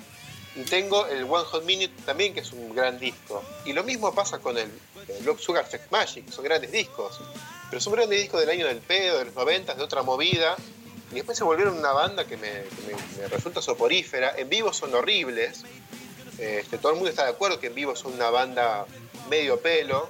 Y 0.54 0.62
tengo 0.62 1.06
el 1.06 1.24
One 1.24 1.44
Hot 1.44 1.64
Minute 1.64 1.94
también, 2.04 2.34
que 2.34 2.40
es 2.40 2.52
un 2.52 2.74
gran 2.74 2.98
disco. 2.98 3.42
Y 3.64 3.72
lo 3.72 3.84
mismo 3.84 4.12
pasa 4.14 4.38
con 4.38 4.58
el, 4.58 4.70
el 5.08 5.38
Sugar 5.38 5.66
Sex 5.70 5.90
Magic, 5.90 6.30
son 6.30 6.44
grandes 6.44 6.70
discos. 6.72 7.20
Pero 7.70 7.80
son 7.80 7.94
grandes 7.94 8.20
discos 8.20 8.40
del 8.40 8.50
año 8.50 8.66
del 8.66 8.78
pedo, 8.80 9.18
de 9.18 9.24
los 9.26 9.34
90, 9.34 9.74
de 9.74 9.82
otra 9.82 10.02
movida. 10.02 10.56
Y 11.12 11.16
después 11.16 11.36
se 11.36 11.44
volvieron 11.44 11.78
una 11.78 11.92
banda 11.92 12.24
que 12.26 12.36
me, 12.36 12.48
que 12.50 12.82
me- 12.86 13.22
me 13.22 13.28
resulta 13.28 13.60
soporífera. 13.62 14.34
En 14.36 14.48
vivo 14.48 14.72
son 14.72 14.94
horribles. 14.94 15.62
Este, 16.38 16.78
todo 16.78 16.92
el 16.92 16.96
mundo 16.96 17.10
está 17.10 17.24
de 17.24 17.30
acuerdo 17.30 17.60
que 17.60 17.66
en 17.68 17.74
vivo 17.74 17.94
son 17.94 18.14
una 18.14 18.30
banda 18.30 18.86
medio 19.28 19.60
pelo. 19.60 20.08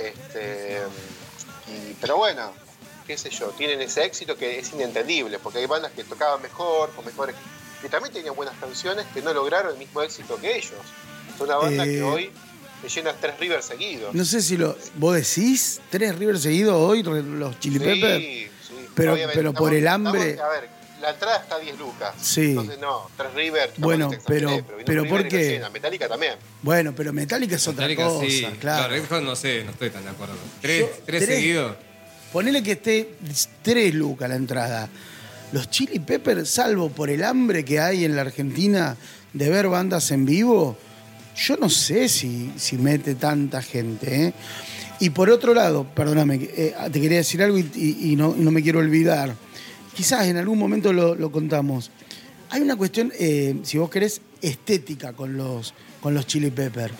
Este, 0.00 0.78
y- 1.68 1.94
pero 2.00 2.16
bueno, 2.16 2.52
qué 3.06 3.18
sé 3.18 3.30
yo, 3.30 3.48
tienen 3.48 3.80
ese 3.80 4.04
éxito 4.04 4.36
que 4.36 4.58
es 4.58 4.72
inentendible, 4.72 5.38
porque 5.38 5.58
hay 5.58 5.66
bandas 5.66 5.92
que 5.92 6.04
tocaban 6.04 6.40
mejor, 6.42 6.90
con 6.94 7.04
mejores, 7.04 7.34
que 7.82 7.88
también 7.88 8.12
tenían 8.14 8.34
buenas 8.34 8.56
canciones 8.58 9.06
que 9.12 9.22
no 9.22 9.34
lograron 9.34 9.72
el 9.72 9.78
mismo 9.78 10.02
éxito 10.02 10.36
que 10.40 10.56
ellos. 10.56 10.72
Es 11.34 11.40
una 11.40 11.56
banda 11.56 11.84
Eh, 11.84 11.94
que 11.96 12.02
hoy 12.02 12.30
te 12.80 12.88
llena 12.88 13.12
tres 13.14 13.38
Rivers 13.40 13.64
seguidos. 13.66 14.14
No 14.14 14.24
sé 14.24 14.40
si 14.40 14.56
lo. 14.56 14.76
¿Vos 14.94 15.14
decís? 15.16 15.80
¿Tres 15.90 16.16
River 16.16 16.38
seguidos 16.38 16.76
hoy, 16.76 17.02
los 17.02 17.58
Chili 17.58 17.78
Sí, 17.78 17.84
Peppers? 17.84 18.53
Pero- 18.94 19.12
Obviamente, 19.14 19.36
pero 19.38 19.52
por 19.52 19.74
el 19.74 19.86
hambre- 19.88 20.30
estamos- 20.30 20.54
a 20.54 20.60
ver, 20.60 20.68
la 21.00 21.10
entrada 21.10 21.36
está 21.38 21.56
a 21.56 21.58
10 21.58 21.78
lucas. 21.78 22.14
Sí. 22.20 22.50
Entonces, 22.50 22.78
no, 22.78 23.10
tres 23.16 23.34
River. 23.34 23.70
Bueno, 23.78 24.10
pero- 24.26 24.50
vino 24.50 24.64
pero 24.86 25.02
River 25.02 25.20
¿por 25.22 25.28
qué? 25.28 25.62
Metallica 25.72 26.08
también. 26.08 26.34
Bueno, 26.62 26.94
pero 26.96 27.12
Metallica 27.12 27.56
es 27.56 27.68
otra 27.68 27.86
Metallica, 27.88 28.04
cosa, 28.08 28.26
sí. 28.26 28.46
claro. 28.60 28.94
Hot 29.10 29.22
no 29.22 29.36
sé, 29.36 29.64
no 29.64 29.72
estoy 29.72 29.90
tan 29.90 30.04
de 30.04 30.10
acuerdo. 30.10 30.34
¿Tres, 30.60 30.80
Yo- 30.80 30.90
tres 31.04 31.24
tres. 31.24 31.36
seguidos? 31.38 31.76
Ponele 32.32 32.62
que 32.62 32.72
esté 32.72 33.14
tres 33.62 33.94
lucas 33.94 34.28
la 34.28 34.36
entrada. 34.36 34.88
Los 35.52 35.70
Chili 35.70 35.98
Peppers, 36.00 36.48
salvo 36.50 36.88
por 36.88 37.10
el 37.10 37.22
hambre 37.22 37.64
que 37.64 37.78
hay 37.78 38.04
en 38.04 38.16
la 38.16 38.22
Argentina 38.22 38.96
de 39.32 39.50
ver 39.50 39.68
bandas 39.68 40.10
en 40.10 40.24
vivo, 40.24 40.76
yo 41.36 41.56
no 41.56 41.68
sé 41.68 42.08
si, 42.08 42.52
si 42.56 42.76
mete 42.78 43.14
tanta 43.14 43.62
gente. 43.62 44.26
¿eh? 44.26 44.32
Y 45.00 45.10
por 45.10 45.28
otro 45.30 45.54
lado, 45.54 45.86
perdóname, 45.94 46.36
eh, 46.42 46.74
te 46.92 47.00
quería 47.00 47.18
decir 47.18 47.42
algo 47.42 47.58
y, 47.58 47.68
y- 47.74 48.12
y 48.12 48.16
no, 48.16 48.34
y 48.36 48.40
no 48.40 48.50
me 48.50 48.62
quiero 48.62 48.78
olvidar. 48.78 49.34
Quizás 49.94 50.26
en 50.26 50.36
algún 50.36 50.58
momento 50.58 50.92
lo, 50.92 51.14
lo 51.14 51.30
contamos. 51.32 51.90
Hay 52.50 52.62
una 52.62 52.76
cuestión, 52.76 53.12
eh, 53.18 53.56
si 53.64 53.78
vos 53.78 53.90
querés, 53.90 54.20
estética 54.40 55.12
con 55.12 55.36
los, 55.36 55.74
con 56.00 56.14
los 56.14 56.26
Chili 56.26 56.50
Peppers 56.50 56.92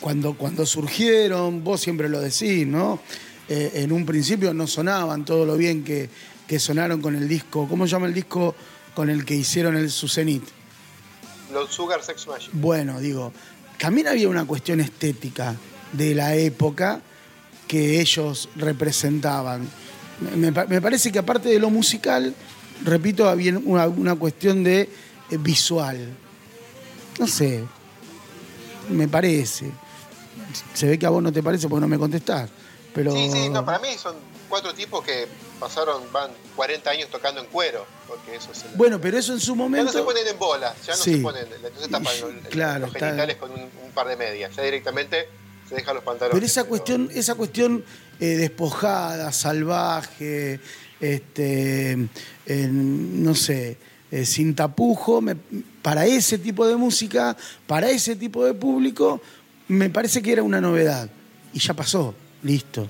cuando, 0.00 0.34
cuando 0.36 0.66
surgieron, 0.66 1.62
vos 1.64 1.80
siempre 1.80 2.08
lo 2.08 2.20
decís, 2.20 2.66
¿no? 2.66 3.00
Eh, 3.48 3.70
en 3.74 3.92
un 3.92 4.04
principio 4.06 4.52
no 4.54 4.66
sonaban 4.66 5.24
todo 5.24 5.44
lo 5.46 5.56
bien 5.56 5.84
que, 5.84 6.08
que 6.46 6.58
sonaron 6.58 7.00
con 7.00 7.14
el 7.14 7.28
disco. 7.28 7.66
¿Cómo 7.68 7.86
se 7.86 7.92
llama 7.92 8.06
el 8.06 8.14
disco 8.14 8.54
con 8.94 9.08
el 9.10 9.24
que 9.24 9.34
hicieron 9.34 9.76
el 9.76 9.90
Sucenit? 9.90 10.42
Los 11.52 11.72
Sugar 11.72 12.02
Sex 12.02 12.26
Magic. 12.26 12.50
Bueno, 12.52 13.00
digo, 13.00 13.32
también 13.78 14.08
había 14.08 14.28
una 14.28 14.44
cuestión 14.46 14.80
estética 14.80 15.54
de 15.96 16.14
la 16.14 16.34
época 16.36 17.00
que 17.68 18.00
ellos 18.00 18.48
representaban. 18.56 19.68
Me, 20.36 20.50
me 20.50 20.80
parece 20.80 21.10
que 21.10 21.18
aparte 21.18 21.48
de 21.48 21.58
lo 21.58 21.70
musical, 21.70 22.34
repito, 22.84 23.28
había 23.28 23.56
una, 23.58 23.86
una 23.88 24.14
cuestión 24.14 24.62
de 24.62 24.82
eh, 24.82 24.88
visual. 25.38 26.08
No 27.18 27.26
sé, 27.26 27.64
me 28.90 29.08
parece. 29.08 29.70
Se 30.74 30.86
ve 30.86 30.98
que 30.98 31.06
a 31.06 31.10
vos 31.10 31.22
no 31.22 31.32
te 31.32 31.42
parece 31.42 31.68
porque 31.68 31.80
no 31.80 31.88
me 31.88 31.98
contestás. 31.98 32.50
Pero... 32.94 33.12
Sí, 33.12 33.28
sí, 33.32 33.48
no, 33.48 33.64
para 33.64 33.78
mí 33.80 33.88
son 34.00 34.14
cuatro 34.48 34.72
tipos 34.74 35.04
que 35.04 35.26
pasaron, 35.58 36.02
van 36.12 36.30
40 36.54 36.90
años 36.90 37.08
tocando 37.10 37.40
en 37.40 37.46
cuero. 37.46 37.84
Porque 38.06 38.36
eso 38.36 38.52
es 38.52 38.62
el- 38.64 38.76
Bueno, 38.76 39.00
pero 39.00 39.18
eso 39.18 39.32
en 39.32 39.40
su 39.40 39.52
Ya 39.52 39.56
no 39.56 39.62
momento... 39.64 39.92
se 39.92 40.02
ponen 40.02 40.26
en 40.28 40.38
bolas, 40.38 40.74
ya 40.86 40.92
no 40.96 41.02
Sí. 41.02 41.16
se 41.16 41.20
ponen, 41.22 41.46
entonces 41.52 41.90
tapan 41.90 42.14
el- 42.16 42.38
el- 42.38 42.48
Claro, 42.50 42.86
los 42.86 42.94
está- 42.94 43.06
genitales 43.06 43.36
con 43.36 43.50
un, 43.50 43.60
un 43.62 43.90
par 43.94 44.06
de 44.06 44.16
medias, 44.16 44.54
ya 44.54 44.62
directamente 44.62 45.26
se 45.74 45.80
dejan 45.80 45.94
los 45.96 46.04
pantalones. 46.04 46.34
Pero 46.34 46.46
esa 46.46 46.64
cuestión, 46.64 47.10
esa 47.14 47.34
cuestión 47.34 47.84
eh, 48.20 48.26
despojada, 48.36 49.32
salvaje, 49.32 50.60
este, 51.00 51.92
eh, 52.46 52.68
no 52.70 53.34
sé, 53.34 53.76
eh, 54.10 54.24
sin 54.24 54.54
tapujo, 54.54 55.20
me- 55.20 55.36
para 55.82 56.06
ese 56.06 56.38
tipo 56.38 56.66
de 56.66 56.76
música, 56.76 57.36
para 57.66 57.90
ese 57.90 58.16
tipo 58.16 58.44
de 58.44 58.54
público, 58.54 59.20
me 59.68 59.90
parece 59.90 60.22
que 60.22 60.32
era 60.32 60.42
una 60.42 60.60
novedad. 60.60 61.08
Y 61.52 61.58
ya 61.58 61.74
pasó, 61.74 62.14
listo. 62.42 62.88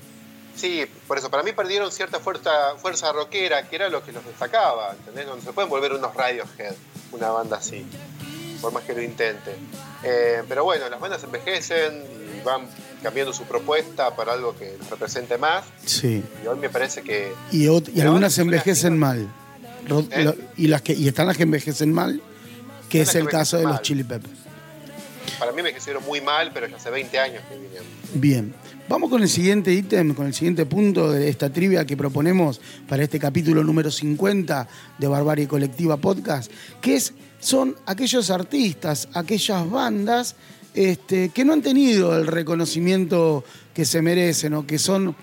Sí, 0.56 0.84
por 1.08 1.18
eso, 1.18 1.30
para 1.30 1.42
mí 1.42 1.52
perdieron 1.52 1.90
cierta 1.90 2.20
fuerza, 2.20 2.50
fuerza 2.80 3.12
rockera, 3.12 3.68
que 3.68 3.76
era 3.76 3.88
lo 3.88 4.04
que 4.04 4.12
los 4.12 4.24
destacaba, 4.24 4.92
¿entendés? 4.98 5.26
No 5.26 5.40
se 5.40 5.52
pueden 5.52 5.68
volver 5.68 5.92
unos 5.92 6.14
Radiohead, 6.14 6.74
una 7.12 7.28
banda 7.30 7.56
así, 7.56 7.84
por 8.60 8.72
más 8.72 8.84
que 8.84 8.94
lo 8.94 9.02
intente. 9.02 9.50
Eh, 10.04 10.42
pero 10.48 10.62
bueno, 10.64 10.88
las 10.88 11.00
bandas 11.00 11.24
envejecen 11.24 12.04
van 12.44 12.62
cambiando 13.02 13.32
su 13.32 13.44
propuesta 13.44 14.14
para 14.14 14.32
algo 14.32 14.56
que 14.56 14.76
represente 14.90 15.38
más, 15.38 15.64
Sí. 15.84 16.22
y 16.42 16.46
hoy 16.46 16.58
me 16.58 16.68
parece 16.70 17.02
que 17.02 17.32
Y, 17.52 17.66
algunas 18.00 18.38
envejecen 18.38 18.98
mal. 18.98 19.28
¿Eh? 20.10 20.34
y, 20.56 20.68
las 20.68 20.80
que, 20.82 20.94
y 20.94 21.08
están 21.08 21.26
las 21.26 21.36
que 21.36 21.42
envejecen 21.42 21.92
mal, 21.92 22.22
que 22.88 23.02
es 23.02 23.14
el 23.14 23.28
caso 23.28 23.58
de 23.58 23.64
los. 23.64 23.82
Chili 23.82 24.04
Peppers. 24.04 24.32
para 25.38 25.52
mí 25.52 25.58
envejecieron 25.58 26.02
muy 26.04 26.20
mal, 26.20 26.50
pero 26.54 26.66
ya 26.68 26.76
hace 26.76 26.90
20 26.90 27.18
años 27.18 27.42
que 27.48 27.56
vinieron. 27.56 27.86
Bien, 28.14 28.54
vamos 28.88 29.10
con 29.10 29.20
el 29.22 29.28
siguiente 29.28 29.72
ítem, 29.72 30.14
con 30.14 30.26
el 30.26 30.32
siguiente 30.34 30.64
punto 30.64 31.10
de 31.12 31.28
esta 31.28 31.50
trivia 31.50 31.84
que 31.84 31.96
proponemos 31.96 32.60
para 32.88 33.02
este 33.02 33.18
capítulo 33.18 33.62
número 33.62 33.90
50 33.90 34.68
de 34.98 35.06
Barbarie 35.06 35.46
Colectiva 35.48 35.96
Podcast, 35.98 36.50
que 36.80 36.94
es, 36.96 37.12
son 37.40 37.76
aquellos 37.84 38.30
artistas, 38.30 39.08
aquellas 39.12 39.68
bandas 39.68 40.36
este, 40.74 41.28
que 41.28 41.44
no 41.44 41.52
han 41.52 41.62
tenido 41.62 42.16
el 42.16 42.26
reconocimiento 42.26 43.44
que 43.72 43.84
se 43.84 44.02
merecen 44.02 44.54
o 44.54 44.66
que 44.66 44.78
son 44.78 45.14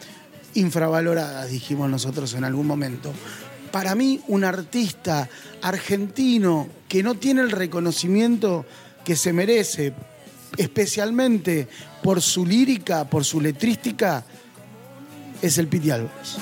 infravaloradas, 0.53 1.49
dijimos 1.49 1.89
nosotros 1.89 2.33
en 2.33 2.43
algún 2.43 2.67
momento. 2.67 3.11
Para 3.71 3.95
mí, 3.95 4.19
un 4.27 4.43
artista 4.43 5.29
argentino 5.61 6.67
que 6.87 7.03
no 7.03 7.15
tiene 7.15 7.41
el 7.41 7.51
reconocimiento 7.51 8.65
que 9.03 9.15
se 9.15 9.33
merece, 9.33 9.93
especialmente 10.57 11.67
por 12.03 12.21
su 12.21 12.45
lírica, 12.45 13.05
por 13.05 13.23
su 13.23 13.39
letrística, 13.39 14.25
es 15.41 15.57
el 15.57 15.67
Piti 15.67 15.91
Álvarez. 15.91 16.37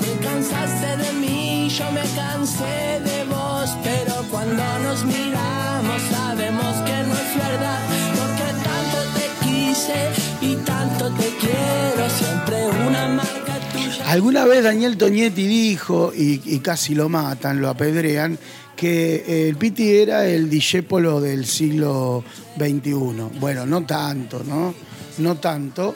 Te 0.00 0.24
cansaste 0.24 0.96
de 0.96 1.12
mí, 1.14 1.68
yo 1.68 1.90
me 1.92 2.02
cansé 2.14 3.00
de 3.04 3.24
vos. 3.24 3.39
Pero 3.82 4.24
cuando 4.30 4.62
nos 4.80 5.04
miramos 5.04 6.02
sabemos 6.10 6.74
que 6.86 7.02
no 7.06 7.14
es 7.14 7.36
verdad. 7.36 7.80
Porque 8.18 8.48
tanto 8.68 8.98
te 9.16 9.46
quise 9.46 10.10
y 10.40 10.54
tanto 10.64 11.10
te 11.14 11.28
quiero. 11.40 12.10
Siempre 12.10 12.86
una 12.86 13.08
marca 13.08 13.58
tuya. 13.72 14.10
Alguna 14.10 14.44
vez 14.44 14.64
Daniel 14.64 14.96
Toñetti 14.96 15.46
dijo, 15.46 16.12
y, 16.14 16.42
y 16.44 16.60
casi 16.60 16.94
lo 16.94 17.08
matan, 17.08 17.60
lo 17.60 17.68
apedrean, 17.68 18.38
que 18.80 19.48
el 19.48 19.56
Piti 19.56 19.90
era 19.96 20.26
el 20.26 20.48
discépolo 20.48 21.20
del 21.20 21.44
siglo 21.44 22.24
XXI. 22.56 23.38
Bueno, 23.38 23.66
no 23.66 23.84
tanto, 23.84 24.42
¿no? 24.42 24.74
No 25.18 25.36
tanto, 25.36 25.94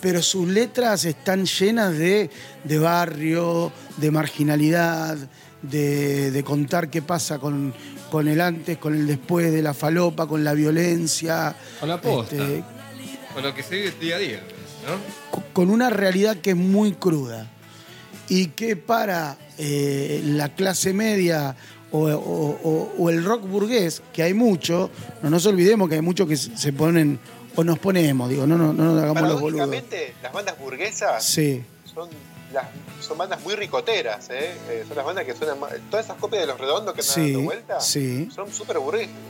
pero 0.00 0.20
sus 0.20 0.48
letras 0.48 1.04
están 1.04 1.46
llenas 1.46 1.96
de, 1.96 2.28
de 2.64 2.78
barrio, 2.78 3.70
de 3.98 4.10
marginalidad, 4.10 5.16
de, 5.62 6.30
de 6.30 6.44
contar 6.44 6.88
qué 6.90 7.02
pasa 7.02 7.38
con, 7.38 7.74
con 8.10 8.28
el 8.28 8.40
antes, 8.40 8.78
con 8.78 8.94
el 8.94 9.06
después 9.06 9.52
de 9.52 9.62
la 9.62 9.74
falopa, 9.74 10.26
con 10.26 10.44
la 10.44 10.54
violencia. 10.54 11.54
Con 11.80 11.88
la 11.88 12.00
posta. 12.00 12.34
este, 12.36 12.64
Con 13.34 13.42
lo 13.42 13.54
que 13.54 13.62
se 13.62 13.74
vive 13.76 13.92
día 14.00 14.16
a 14.16 14.18
día, 14.18 14.40
¿no? 14.86 14.96
co- 15.30 15.42
con 15.52 15.70
una 15.70 15.90
realidad 15.90 16.36
que 16.36 16.50
es 16.50 16.56
muy 16.56 16.92
cruda 16.92 17.46
y 18.28 18.48
que 18.48 18.76
para 18.76 19.36
eh, 19.58 20.20
la 20.24 20.54
clase 20.54 20.92
media 20.92 21.56
o, 21.90 22.00
o- 22.08 22.60
o- 22.62 22.94
o 22.98 23.10
el 23.10 23.24
rock 23.24 23.42
burgués, 23.48 24.02
que 24.12 24.22
hay 24.22 24.34
mucho, 24.34 24.90
no 25.22 25.30
nos 25.30 25.46
olvidemos 25.46 25.88
que 25.88 25.94
hay 25.96 26.02
muchos 26.02 26.28
que 26.28 26.36
se 26.36 26.72
ponen, 26.72 27.18
o 27.56 27.64
nos 27.64 27.78
ponemos, 27.78 28.28
digo, 28.28 28.46
no, 28.46 28.56
no, 28.58 28.72
no 28.72 28.84
nos 28.94 29.02
hagamos 29.02 29.22
los 29.28 29.40
boludos. 29.40 29.68
Las 30.22 30.32
bandas 30.32 30.58
burguesas 30.58 31.24
Sí, 31.24 31.62
son, 31.92 32.08
las, 32.52 32.66
son 33.00 33.18
bandas 33.18 33.40
muy 33.42 33.54
ricoteras, 33.54 34.30
¿eh? 34.30 34.54
Eh, 34.68 34.84
son 34.86 34.96
las 34.96 35.04
bandas 35.06 35.24
que 35.24 35.34
suenan 35.34 35.60
más- 35.60 35.72
Todas 35.90 36.06
esas 36.06 36.18
copias 36.18 36.42
de 36.42 36.46
los 36.46 36.58
redondos 36.58 36.94
que 36.94 37.02
Sí, 37.02 37.32
dando 37.32 37.40
vuelta 37.42 37.80
sí. 37.80 38.28
son 38.34 38.52
súper 38.52 38.78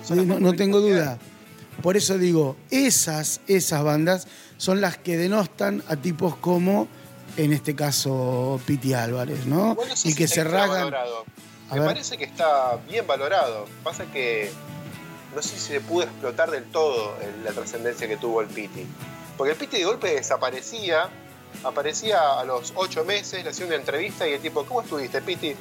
son 0.05 0.17
las 0.29 0.41
no, 0.41 0.53
tengo 0.55 0.81
duda. 0.81 1.19
Por 1.83 1.97
eso 1.97 2.19
digo, 2.19 2.57
esas, 2.71 3.41
esas 3.47 3.83
bandas 3.85 4.27
son 4.57 4.81
las 4.81 4.99
que 4.99 5.17
denostan 5.17 5.83
a 5.89 5.97
tipos 5.97 6.37
como, 6.37 6.89
en 7.37 7.53
este 7.53 7.75
caso, 7.77 8.61
Piti 8.67 8.95
Álvarez, 8.95 9.47
¿no? 9.47 9.73
Igual 9.73 9.89
no 9.89 9.97
sé 9.97 10.09
y 10.09 10.13
si 10.13 10.17
que 10.19 10.27
se 10.29 10.43
ragan. 10.45 10.93
Me 11.71 11.79
ver. 11.81 11.89
parece 11.89 12.17
que 12.17 12.25
está 12.25 12.77
bien 12.89 13.07
valorado. 13.07 13.67
Pasa 13.85 14.07
que 14.07 14.51
no 15.37 15.43
sé 15.43 15.51
si 15.51 15.59
se 15.59 15.81
pudo 15.81 16.05
explotar 16.05 16.51
del 16.51 16.65
todo 16.65 17.15
la 17.45 17.53
trascendencia 17.53 18.09
que 18.09 18.17
tuvo 18.17 18.41
el 18.41 18.49
Piti. 18.49 18.87
Porque 19.37 19.53
el 19.53 19.59
Piti 19.59 19.77
de 19.79 19.85
golpe 19.85 20.15
desaparecía, 20.15 21.11
aparecía 21.65 22.39
a 22.39 22.45
los 22.45 22.73
ocho 22.77 23.05
meses, 23.05 23.43
le 23.45 23.51
hacía 23.51 23.67
una 23.67 23.75
entrevista 23.77 24.27
y 24.29 24.33
el 24.35 24.41
tipo, 24.41 24.65
¿cómo 24.65 24.83
estuviste, 24.83 25.21
Piti? 25.23 25.55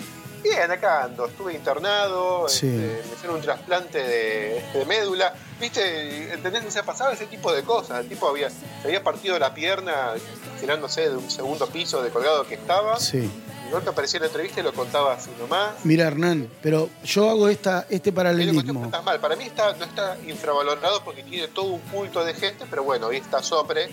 Bien, 0.43 0.69
acá 0.71 1.03
ando, 1.05 1.25
estuve 1.25 1.53
internado, 1.55 2.47
Sí. 2.47 2.67
este, 2.67 3.01
me 3.09 3.13
hicieron 3.15 3.35
un 3.37 3.41
trasplante 3.41 3.97
de, 3.97 4.63
de 4.73 4.85
médula. 4.85 5.33
¿Viste? 5.59 6.31
¿Entendés? 6.31 6.63
O 6.65 6.71
sea, 6.71 6.83
pasaba 6.83 7.11
ese 7.13 7.25
tipo 7.25 7.51
de 7.51 7.63
cosas. 7.63 8.01
El 8.01 8.07
tipo 8.07 8.27
había, 8.29 8.49
se 8.49 8.57
había 8.85 9.03
partido 9.03 9.37
la 9.39 9.53
pierna 9.53 10.13
tirándose 10.59 11.09
de 11.09 11.17
un 11.17 11.29
segundo 11.31 11.67
piso 11.67 12.01
de 12.03 12.11
colgado 12.11 12.45
que 12.45 12.53
estaba. 12.53 12.99
Sí. 12.99 13.29
Y 13.67 13.71
golpe 13.71 13.89
aparecía 13.89 14.17
en 14.17 14.21
la 14.21 14.27
entrevista 14.27 14.59
y 14.59 14.63
lo 14.63 14.73
contaba 14.73 15.13
así 15.13 15.31
nomás. 15.39 15.71
Mira, 15.83 16.05
Hernán, 16.07 16.47
pero 16.61 16.87
yo 17.03 17.29
hago 17.31 17.49
esta, 17.49 17.87
este 17.89 18.13
paralelismo. 18.13 18.85
está 18.85 19.01
mal. 19.01 19.19
Para 19.19 19.35
mí 19.35 19.43
está, 19.45 19.73
no 19.73 19.85
está 19.85 20.17
infravalorado 20.27 21.03
porque 21.03 21.23
tiene 21.23 21.47
todo 21.47 21.65
un 21.65 21.81
culto 21.81 22.23
de 22.23 22.33
gente, 22.35 22.65
pero 22.69 22.83
bueno, 22.83 23.07
hoy 23.07 23.17
está 23.17 23.41
Sopre 23.41 23.89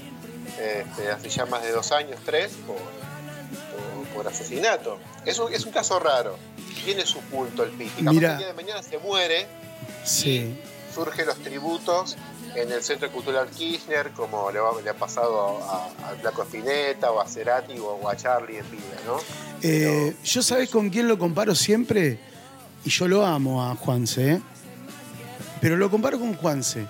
este, 0.61 1.11
hace 1.11 1.29
ya 1.29 1.47
más 1.47 1.63
de 1.63 1.73
dos 1.73 1.93
años, 1.93 2.19
tres, 2.25 2.53
por, 2.67 2.77
por- 2.77 4.09
por 4.15 4.29
asesinato. 4.29 4.99
Es 5.25 5.39
un, 5.39 5.53
es 5.53 5.65
un 5.65 5.73
caso 5.73 5.99
raro. 5.99 6.37
Tiene 6.85 7.05
su 7.07 7.21
culto 7.31 7.63
el 7.65 7.71
Piti. 7.71 8.03
Capaz 8.03 8.13
Mira. 8.13 8.29
que 8.29 8.33
el 8.35 8.39
día 8.39 8.47
de 8.49 8.55
mañana 8.55 8.83
se 8.83 8.99
muere, 8.99 9.47
Sí. 10.05 10.55
surgen 10.95 11.27
los 11.27 11.39
tributos 11.39 12.17
en 12.55 12.71
el 12.71 12.83
Centro 12.85 13.11
Cultural 13.11 13.49
Kirchner, 13.49 14.11
como 14.13 14.51
le, 14.53 14.61
va- 14.61 14.81
le 14.81 14.91
ha 14.91 14.95
pasado 14.95 15.59
a- 15.65 16.09
al 16.09 16.19
Flaco 16.21 16.43
Spinetta, 16.43 17.11
o 17.11 17.21
a 17.21 17.27
Cerati, 17.29 17.79
o, 17.79 17.87
o 17.95 18.09
a 18.09 18.17
Charlie 18.17 18.59
en 18.59 18.71
vida, 18.71 18.83
¿no? 19.07 19.17
Eh, 19.63 20.15
yo 20.23 20.43
sabés 20.43 20.69
con 20.71 20.91
quién 20.91 21.09
lo 21.09 21.19
comparo 21.19 21.55
siempre, 21.55 22.19
y 22.85 22.91
yo 22.91 23.09
lo 23.09 23.25
amo 23.27 23.65
a 23.65 23.75
Juanse, 23.77 24.33
¿eh? 24.35 24.41
pero 25.61 25.77
lo 25.77 25.91
comparo 25.91 26.19
con 26.21 26.35
Juanse. 26.37 26.87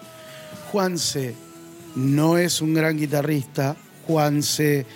Juanse 0.72 1.34
no 1.96 2.38
es 2.38 2.60
un 2.60 2.74
gran 2.74 2.96
guitarrista, 2.96 3.76
Juanse 4.06 4.86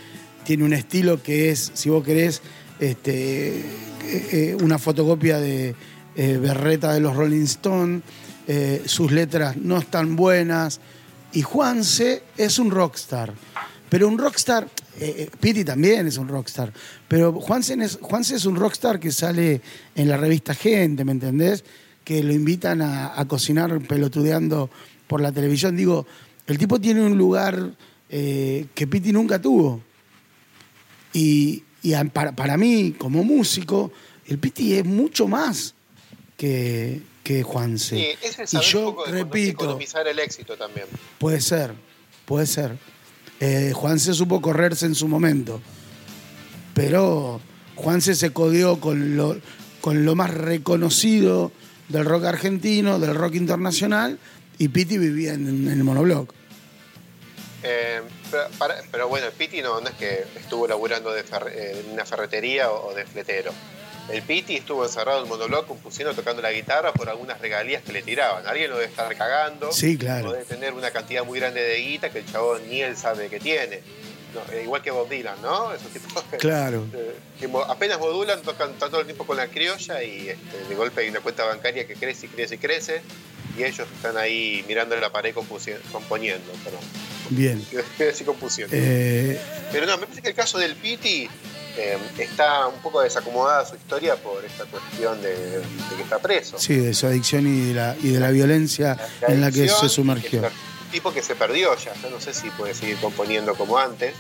tiene 0.45 0.65
un 0.65 0.73
estilo 0.73 1.23
que 1.23 1.51
es, 1.51 1.71
si 1.75 1.91
vos 1.91 2.05
querés, 2.05 2.43
este, 2.81 3.59
eh, 3.59 3.65
eh, 4.03 4.57
una 4.61 4.79
fotocopia 4.79 5.39
de 5.39 5.75
eh, 6.17 6.37
Berreta 6.39 6.93
de 6.93 7.01
los 7.01 7.17
Rolling 7.17 7.45
Stones, 7.45 8.03
sus 8.87 9.13
letras 9.13 9.59
no 9.59 9.77
están 9.77 10.17
buenas, 10.17 10.81
y 11.33 11.43
Juanse 11.43 12.23
es 12.39 12.59
un 12.59 12.71
rockstar. 12.71 13.35
Pero 13.89 14.09
un 14.09 14.19
rockstar, 14.19 14.69
eh, 15.01 15.31
Piti 15.41 15.65
también 15.65 16.07
es 16.07 16.19
un 16.19 16.29
rockstar, 16.29 16.73
pero 17.07 17.33
Juanse 17.33 17.75
es, 17.83 17.99
es 18.33 18.45
un 18.45 18.57
rockstar 18.57 19.01
que 19.01 19.13
sale 19.13 19.63
en 19.95 20.09
la 20.09 20.17
revista 20.17 20.55
Gente, 20.55 21.05
¿me 21.05 21.13
entendés? 21.13 21.65
Que 22.05 22.23
lo 22.23 22.33
invitan 22.33 22.83
a, 22.83 23.19
a 23.19 23.27
cocinar 23.27 23.79
pelotudeando 23.81 24.69
por 25.07 25.21
la 25.21 25.33
televisión. 25.33 25.77
Digo, 25.77 26.07
el 26.49 26.59
tipo 26.59 26.81
tiene 26.81 27.03
un 27.03 27.17
lugar 27.17 27.77
eh, 28.11 28.67
que 28.75 28.87
Piti 28.89 29.13
nunca 29.13 29.41
tuvo. 29.41 29.81
Y, 31.13 31.63
y 31.83 31.93
a- 31.95 32.05
para, 32.05 32.33
para 32.35 32.57
mí, 32.57 32.95
como 32.99 33.23
músico, 33.23 33.93
el 34.27 34.39
Piti 34.39 34.75
es 34.75 34.85
mucho 34.85 35.29
más 35.29 35.75
que, 36.37 37.01
que 37.23 37.43
Juanse. 37.43 37.97
Sí, 37.97 38.27
es 38.27 38.39
el 38.39 38.47
y 38.53 38.57
un 38.57 38.63
yo 38.63 38.85
poco 38.87 39.05
de 39.07 39.13
repito, 39.13 39.65
economizar 39.65 40.07
el 40.09 40.19
éxito 40.19 40.57
también. 40.57 40.87
Puede 41.19 41.41
ser, 41.41 41.75
puede 42.25 42.47
ser. 42.47 42.77
Eh, 43.41 43.73
Juanse 43.75 44.15
supo 44.15 44.41
correrse 44.43 44.87
en 44.87 44.95
su 44.97 45.07
momento, 45.07 45.61
pero 46.75 47.41
Juanse 47.77 48.15
se 48.15 48.33
codió 48.33 48.81
con 48.81 49.17
lo, 49.17 49.37
con 49.81 50.05
lo 50.05 50.15
más 50.17 50.33
reconocido 50.33 51.53
del 51.89 52.05
rock 52.05 52.25
argentino, 52.25 52.99
del 52.99 53.15
rock 53.15 53.35
internacional, 53.37 54.19
y 54.59 54.69
Piti 54.69 54.99
vivía 54.99 55.35
en, 55.35 55.47
en 55.49 55.69
el 55.69 55.85
monobloc. 55.85 56.33
Eh, 57.63 58.03
pero, 58.31 58.49
para- 58.59 58.83
pero 58.91 59.09
bueno, 59.09 59.27
el 59.27 59.33
Piti 59.33 59.63
no, 59.63 59.81
no 59.81 59.89
es 59.89 59.95
que 59.97 60.25
estuvo 60.37 60.67
laburando 60.69 61.11
de 61.13 61.21
eh, 61.21 61.83
en 61.85 61.93
una 61.93 62.05
ferretería 62.05 62.71
o, 62.71 62.89
o 62.89 62.95
de 62.95 63.05
fletero. 63.05 63.53
El 64.11 64.23
Piti 64.23 64.57
estuvo 64.57 64.85
encerrado 64.85 65.19
en 65.19 65.25
el 65.25 65.29
monobloc 65.29 65.67
compusiendo, 65.67 66.15
tocando 66.15 66.41
la 66.41 66.51
guitarra 66.53 66.93
por 66.93 67.09
algunas 67.11 67.41
regalías 67.41 67.83
que 67.83 67.93
le 67.93 68.03
tiraban. 68.03 68.47
Alguien 68.47 68.71
lo 68.71 68.77
debe 68.79 68.89
estar 68.89 69.15
cagando. 69.17 69.71
Sí, 69.73 69.99
claro. 69.99 70.31
O 70.31 70.33
debe 70.33 70.45
tener 70.47 70.73
una 70.73 70.91
cantidad 70.91 71.25
muy 71.25 71.39
grande 71.41 71.61
de 71.63 71.77
guita 71.79 72.11
que 72.11 72.21
el 72.21 72.27
chabón 72.33 72.63
ni 72.71 72.81
él 72.81 72.97
sabe 72.97 73.29
que 73.29 73.39
tiene. 73.39 73.81
No, 74.35 74.41
eh, 74.55 74.63
igual 74.63 74.81
que 74.83 74.91
Bob 74.91 75.09
Dylan, 75.11 75.41
¿no? 75.43 75.75
Esos 75.75 75.89
tipos 75.91 76.23
que- 76.31 76.37
Claro. 76.39 76.87
eh, 76.95 77.17
que 77.41 77.51
apenas 77.69 77.99
modulan, 77.99 78.41
tocan 78.43 78.73
todo 78.75 79.01
el 79.01 79.07
tiempo 79.07 79.27
con 79.27 79.37
la 79.37 79.49
criolla 79.49 80.03
y 80.03 80.29
este, 80.31 80.65
de 80.69 80.75
golpe 80.75 81.01
hay 81.03 81.09
una 81.11 81.21
cuenta 81.21 81.45
bancaria 81.45 81.87
que 81.87 81.95
crece 81.95 82.27
y 82.27 82.29
crece 82.31 82.55
y 82.55 82.59
crece. 82.59 83.03
Y 83.59 83.65
ellos 83.65 83.89
están 83.97 84.17
ahí 84.17 84.65
mirando 84.69 84.95
la 84.97 85.11
pared 85.11 85.35
componiendo. 85.35 86.53
Perdón. 86.65 86.81
Bien. 87.31 87.65
Decir 87.99 88.25
compusión. 88.27 88.69
Eh, 88.73 89.39
Pero 89.73 89.87
no, 89.87 89.97
me 89.99 90.05
parece 90.07 90.23
que 90.23 90.29
el 90.29 90.35
caso 90.35 90.59
del 90.59 90.75
Piti 90.77 91.29
eh, 91.77 91.99
está 92.19 92.67
un 92.69 92.81
poco 92.81 93.01
desacomodada 93.03 93.67
su 93.67 93.75
historia 93.75 94.17
por 94.17 94.45
esta 94.45 94.65
cuestión 94.67 95.21
de, 95.21 95.31
de 95.59 95.63
que 95.97 96.03
está 96.03 96.19
preso. 96.21 96.59
sí, 96.59 96.77
de 96.77 96.95
su 96.95 97.07
adicción 97.07 97.47
y 97.47 97.69
de 97.69 97.75
la, 97.75 97.97
y 98.03 98.11
de 98.13 98.21
la 98.21 98.31
violencia 98.31 98.97
La 99.23 99.35
en 99.35 99.41
la 99.41 99.51
que 99.51 99.69
se 99.69 99.89
sumergió. 99.89 100.45
el 100.47 100.53
tipo 100.93 101.13
que 101.13 101.23
se 101.23 101.35
perdió 101.35 101.77
ya. 101.77 101.93
Yo 102.03 102.11
no 102.11 102.21
sé 102.21 102.33
si 102.33 102.51
puede 102.51 102.75
seguir 102.75 102.97
componiendo 102.99 103.55
como 103.57 103.77
antes, 103.79 104.15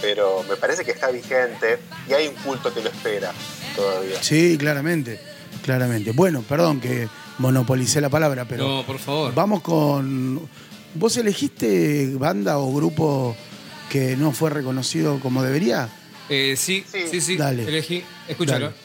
pero 0.00 0.44
me 0.48 0.56
parece 0.56 0.84
que 0.84 0.90
está 0.92 1.10
vigente 1.10 1.78
y 2.08 2.12
hay 2.12 2.28
un 2.28 2.34
culto 2.36 2.72
que 2.72 2.80
lo 2.82 2.88
espera 2.90 3.32
todavía. 3.74 4.22
Sí, 4.22 4.56
claramente, 4.58 5.20
claramente. 5.62 6.12
Bueno, 6.12 6.42
perdón 6.48 6.80
que 6.80 7.08
monopolicé 7.42 8.00
la 8.00 8.08
palabra, 8.08 8.46
pero... 8.46 8.66
No, 8.66 8.82
por 8.86 8.98
favor. 8.98 9.34
Vamos 9.34 9.60
con. 9.62 10.48
¿Vos 10.94 11.16
elegiste 11.16 12.12
banda 12.16 12.58
o 12.58 12.72
grupo 12.72 13.34
que 13.90 14.16
no 14.16 14.30
fue 14.32 14.50
reconocido 14.50 15.18
como 15.20 15.42
debería? 15.42 15.88
Eh, 16.28 16.54
sí, 16.56 16.84
Sí. 16.90 17.00
sí, 17.10 17.20
sí. 17.20 17.36
Dale. 17.36 17.64
Elegí. 17.66 18.04
Escúchalo. 18.28 18.66
Dale. 18.66 18.76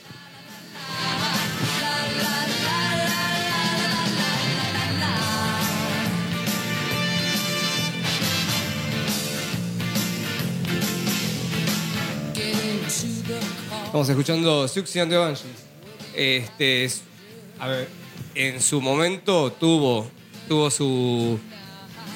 Estamos 13.86 14.10
escuchando 14.10 14.67
Suxy 14.67 15.00
and 15.00 15.12
the 15.12 15.17
Banshees. 15.17 15.52
Este, 16.15 16.86
es- 16.86 17.02
a 17.60 17.67
ver, 17.67 17.88
en 18.38 18.62
su 18.62 18.82
momento 18.82 19.52
tuvo, 19.52 20.10
tuvo 20.47 20.69
su, 20.69 21.39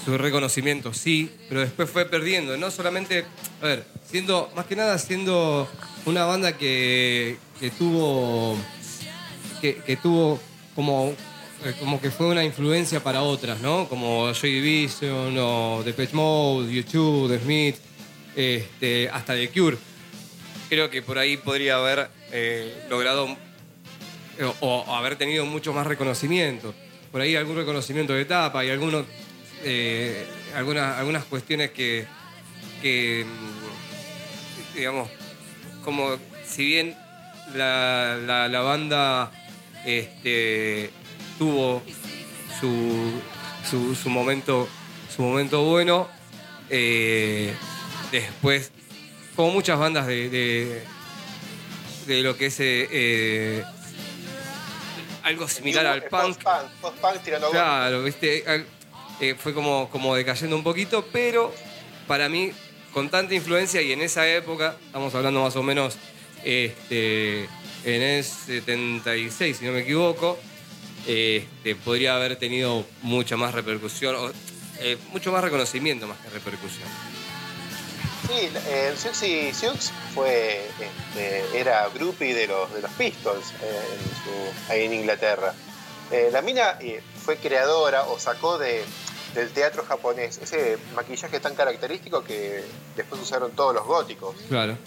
reconocimiento, 0.07 0.93
sí, 0.93 1.31
pero 1.47 1.61
después 1.61 1.89
fue 1.89 2.05
perdiendo. 2.05 2.57
No 2.57 2.71
solamente, 2.71 3.25
a 3.61 3.65
ver, 3.65 3.85
siendo, 4.09 4.51
más 4.55 4.65
que 4.65 4.75
nada 4.75 4.97
siendo 4.97 5.67
una 6.05 6.25
banda 6.25 6.57
que, 6.57 7.37
tuvo, 7.77 8.57
que, 9.61 9.97
tuvo 10.01 10.39
como, 10.75 11.13
eh, 11.65 11.73
como 11.79 12.01
que 12.01 12.11
fue 12.11 12.27
una 12.27 12.43
influencia 12.43 13.03
para 13.03 13.21
otras, 13.21 13.61
¿no? 13.61 13.87
Como 13.87 14.33
Joy 14.33 14.61
Division 14.61 15.37
o 15.37 15.81
Depeche 15.83 16.15
Mode, 16.15 16.73
YouTube, 16.73 17.29
The 17.29 17.39
Smith, 17.39 17.75
este, 18.35 19.09
hasta 19.09 19.33
The 19.33 19.49
Cure 19.49 19.77
creo 20.71 20.89
que 20.89 21.01
por 21.01 21.17
ahí 21.17 21.35
podría 21.35 21.75
haber 21.75 22.09
eh, 22.31 22.85
logrado 22.89 23.35
o, 24.61 24.85
o 24.87 24.95
haber 24.95 25.15
tenido 25.17 25.45
mucho 25.45 25.73
más 25.73 25.85
reconocimiento. 25.87 26.73
Por 27.11 27.21
ahí 27.21 27.35
algún 27.35 27.57
reconocimiento 27.57 28.13
de 28.13 28.21
etapa 28.21 28.63
y 28.63 28.69
algunos, 28.69 29.05
eh, 29.63 30.25
algunas, 30.55 30.97
algunas 30.97 31.25
cuestiones 31.25 31.71
que, 31.71 32.05
mm, 32.81 34.75
digamos, 34.77 35.09
como 35.83 36.17
si 36.45 36.65
bien 36.65 36.95
la, 37.55 38.17
la- 38.49 38.61
banda 38.61 39.31
este, 39.85 40.89
tuvo 41.37 41.81
su, 42.59 43.21
su, 43.69 43.95
su 43.95 44.09
momento, 44.09 44.69
su 45.13 45.21
momento 45.23 45.63
bueno, 45.63 46.07
eh, 46.69 47.53
después 48.11 48.71
como 49.35 49.51
muchas 49.51 49.79
bandas 49.79 50.07
de, 50.07 50.29
de, 52.05 52.21
lo 52.21 52.37
que 52.37 52.47
es 52.47 52.59
eh, 52.59 52.87
eh, 52.91 53.63
algo 55.23 55.47
similar 55.47 55.85
al 55.85 56.03
punk. 56.03 56.37
Post-punk, 56.43 56.71
post-punk 56.81 57.23
tirando 57.23 57.49
Claro, 57.51 58.03
¿viste? 58.03 58.43
Al- 58.47 58.65
eh, 59.19 59.35
fue 59.37 59.53
como, 59.53 59.89
como 59.89 60.15
decayendo 60.15 60.55
un 60.55 60.63
poquito, 60.63 61.05
pero 61.11 61.53
para 62.07 62.27
mí, 62.27 62.51
con 62.93 63.09
tanta 63.09 63.33
influencia 63.35 63.81
y 63.81 63.91
en 63.91 64.01
esa 64.01 64.27
época, 64.27 64.75
estamos 64.87 65.13
hablando 65.15 65.41
más 65.43 65.55
o 65.55 65.63
menos 65.63 65.95
este, 66.43 67.43
en 67.85 68.01
el 68.01 68.23
76, 68.23 69.57
si 69.57 69.65
no 69.65 69.71
me 69.73 69.81
equivoco, 69.81 70.39
este, 71.07 71.75
podría 71.75 72.15
haber 72.15 72.35
tenido 72.37 72.85
mucha 73.03 73.37
más 73.37 73.53
repercusión, 73.53 74.15
o, 74.15 74.31
eh, 74.79 74.97
mucho 75.11 75.31
más 75.31 75.43
reconocimiento 75.43 76.07
más 76.07 76.17
que 76.19 76.29
repercusión. 76.29 76.87
Sí, 78.27 78.49
el 78.69 78.97
Siouxsie 78.97 79.53
Sioux 79.53 79.91
fue, 80.13 80.67
este, 80.79 81.59
era 81.59 81.89
groupie 81.89 82.33
de 82.33 82.47
los, 82.47 82.71
de 82.73 82.81
los 82.81 82.91
Pistols 82.91 83.51
eh, 83.61 83.81
en 83.93 84.09
su- 84.09 84.71
ahí 84.71 84.85
en 84.85 84.93
Inglaterra. 84.93 85.53
Eh, 86.11 86.29
la 86.31 86.41
mina 86.41 86.77
eh, 86.81 87.01
fue 87.25 87.37
creadora 87.37 88.03
o 88.03 88.19
sacó 88.19 88.57
de, 88.57 88.83
del 89.33 89.49
teatro 89.51 89.83
japonés 89.87 90.39
ese 90.41 90.77
maquillaje 90.95 91.39
tan 91.39 91.55
característico 91.55 92.23
que 92.23 92.63
después 92.95 93.21
usaron 93.21 93.51
todos 93.51 93.73
los 93.73 93.85
góticos. 93.85 94.35
Claro. 94.49 94.77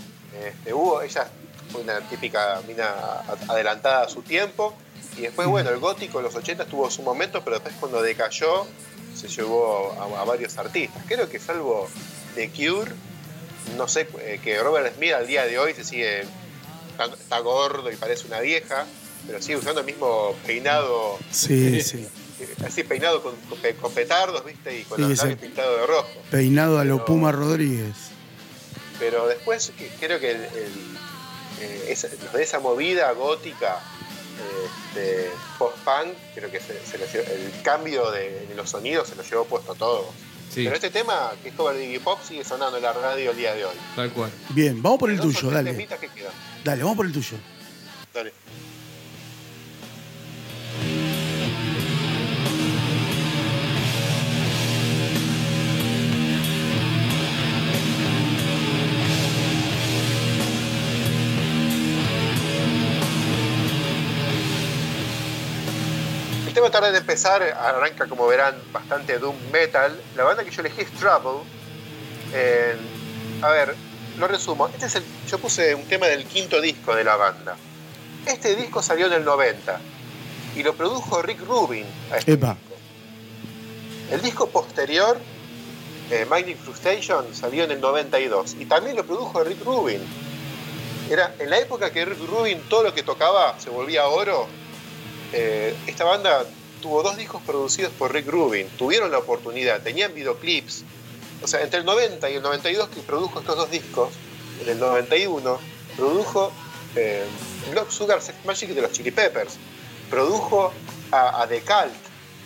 Este, 0.41 0.73
hubo, 0.73 1.03
ella 1.03 1.27
fue 1.73 1.81
una 1.81 2.01
típica 2.09 2.61
mina 2.69 2.89
adelantada 3.49 4.05
a 4.05 4.09
su 4.09 4.23
tiempo. 4.23 4.75
Y 5.17 5.23
después, 5.23 5.47
bueno, 5.49 5.71
el 5.71 5.79
gótico 5.79 6.19
en 6.19 6.25
los 6.25 6.35
80 6.35 6.67
tuvo 6.67 6.91
su 6.91 7.03
momento, 7.03 7.43
pero 7.45 7.57
después 7.57 7.75
cuando 7.81 8.03
decayó 8.03 8.67
se 9.15 9.29
llevó 9.29 9.93
a, 10.17 10.21
a 10.21 10.25
varios 10.25 10.57
artistas. 10.59 11.03
Creo 11.07 11.29
que 11.29 11.39
salvo 11.39 11.89
The 12.35 12.51
Cure, 12.51 12.91
no 13.77 13.89
sé, 13.89 14.09
eh, 14.21 14.41
que 14.43 14.59
Robert 14.61 14.95
Smith 14.97 15.13
al 15.13 15.27
día 15.27 15.45
de 15.47 15.59
hoy 15.59 15.75
se 15.75 15.85
sigue, 15.85 16.23
está, 16.91 17.07
está 17.07 17.39
gordo 17.41 17.91
y 17.91 17.97
parece 17.97 18.27
una 18.27 18.41
vieja, 18.41 18.87
pero 19.27 19.41
sigue 19.41 19.57
usando 19.57 19.81
el 19.81 19.87
mismo 19.87 20.35
peinado 20.47 21.19
Sí, 21.31 21.81
sí. 21.83 22.07
eh, 22.41 22.55
así 22.67 22.83
peinado 22.85 23.23
con, 23.23 23.35
con 23.49 23.59
pe- 23.59 23.75
con 23.77 23.93
petardos, 23.93 24.45
¿viste? 24.45 24.79
Y 24.79 24.83
con 24.85 24.97
Sí, 24.99 25.03
los 25.09 25.19
labios 25.19 25.39
pintados 25.41 25.81
de 25.81 25.87
rojo. 25.87 26.09
Peinado 26.31 26.79
a 26.79 26.85
lo 26.85 27.05
Puma 27.05 27.33
Rodríguez. 27.33 27.95
Pero 28.99 29.27
después 29.27 29.73
creo 29.99 30.21
que 30.21 30.31
el, 30.33 30.37
el- 30.45 30.97
eh, 31.61 31.87
esa, 31.89 32.09
de 32.09 32.43
esa 32.43 32.59
movida 32.61 33.11
gótica 33.13 33.81
eh, 34.95 34.99
de 34.99 35.31
post-punk, 35.59 36.15
creo 36.35 36.51
que 36.51 36.61
se, 36.61 36.85
se 36.85 36.99
lo 36.99 37.07
llevó- 37.07 37.31
el 37.31 37.63
cambio 37.63 38.11
de, 38.11 38.47
de 38.47 38.55
los 38.55 38.71
sonidos 38.71 39.09
se 39.09 39.15
lo 39.17 39.23
llevó 39.23 39.45
puesto 39.47 39.75
todo. 39.75 40.13
Sí, 40.51 40.65
Pero 40.65 40.75
este 40.77 40.91
tema, 40.91 41.33
que 41.43 41.49
es 41.49 41.55
cover 41.55 41.77
de 41.77 41.85
Iggy 41.87 41.99
Pop, 41.99 42.21
sigue 42.27 42.45
sonando 42.45 42.77
en 42.77 42.83
la 42.83 42.93
radio 42.93 43.33
el 43.33 43.37
día 43.37 43.55
de 43.55 43.65
hoy. 43.65 43.75
tal 43.97 44.11
cual. 44.13 44.31
Bien, 44.51 44.81
vamos 44.83 44.99
por 44.99 45.11
el 45.11 45.21
tuyo, 45.21 45.51
dale. 45.51 45.75
que. 45.77 46.11
Dale, 46.65 46.83
vamos 46.83 46.97
por 46.97 47.07
el 47.07 47.13
tuyo. 47.13 47.37
Dale. 48.13 48.33
Tarda 66.75 66.89
en 66.89 66.97
empezar, 66.97 67.41
arranca 67.41 68.09
como 68.09 68.27
verán 68.27 68.57
bastante 68.73 69.17
doom 69.21 69.37
metal. 69.53 69.97
La 70.17 70.25
banda 70.25 70.43
que 70.43 70.51
yo 70.51 70.61
elegí 70.61 70.81
es 70.81 70.91
Trouble. 70.91 71.45
Eh, 72.33 72.75
a 73.43 73.49
ver, 73.51 73.77
lo 74.19 74.27
resumo. 74.27 74.67
Este 74.67 74.87
es 74.87 74.97
el, 74.97 75.05
yo 75.31 75.39
puse 75.39 75.73
un 75.77 75.85
tema 75.85 76.09
del 76.09 76.25
quinto 76.25 76.61
disco 76.61 76.97
de 76.97 77.05
la 77.05 77.15
banda. 77.15 77.55
Este 78.27 78.57
disco 78.57 78.83
salió 78.83 79.07
en 79.07 79.13
el 79.13 79.25
90 79.25 79.81
y 80.57 80.65
lo 80.65 80.75
produjo 80.75 81.23
Rick 81.23 81.43
Rubin. 81.47 81.87
a 82.11 82.17
este 82.17 82.37
disco. 82.37 82.57
El 84.11 84.21
disco 84.21 84.49
posterior, 84.49 85.17
eh, 86.11 86.25
Magnetic 86.25 86.59
Frustration, 86.59 87.33
salió 87.37 87.63
en 87.63 87.71
el 87.71 87.81
92 87.81 88.57
y 88.59 88.67
también 88.67 88.97
lo 88.97 89.07
produjo 89.07 89.45
Rick 89.45 89.65
Rubin. 89.65 90.01
Era 91.09 91.37
en 91.39 91.51
la 91.51 91.59
época 91.59 91.93
que 91.93 92.05
Rick 92.05 92.19
Rubin 92.27 92.61
todo 92.69 92.83
lo 92.83 92.93
que 92.93 93.05
tocaba 93.05 93.61
se 93.61 93.71
volvía 93.71 94.07
oro. 94.09 94.49
eh, 95.33 95.73
esta 95.87 96.03
banda 96.05 96.45
tuvo 96.85 97.03
dos 97.03 97.17
discos 97.17 97.41
producidos 97.47 97.95
por 97.95 98.13
Rick 98.13 98.27
Rubin. 98.29 98.69
Tuvieron 98.77 99.11
la 99.11 99.17
oportunidad, 99.17 99.81
tenían 99.81 100.13
videoclips. 100.13 100.85
O 101.43 101.47
sea, 101.47 101.63
entre 101.63 101.79
el 101.79 101.87
90 101.87 102.29
y 102.29 102.35
el 102.35 102.43
92 102.43 102.91
que 102.91 103.01
produjo 103.01 103.41
estos 103.41 103.57
dos 103.57 103.71
discos, 103.71 104.11
en 104.61 104.69
el 104.69 104.79
91 104.79 105.59
produjo 105.97 106.53
eh, 106.95 107.25
Blood 107.71 107.89
Sugar 107.89 108.21
Sex 108.21 108.37
Magic 108.45 108.69
de 108.69 108.83
los 108.83 108.93
Chili 108.93 109.11
Peppers, 109.13 109.57
produjo 110.11 110.75
a, 111.11 111.43
a 111.43 111.49
The 111.49 111.63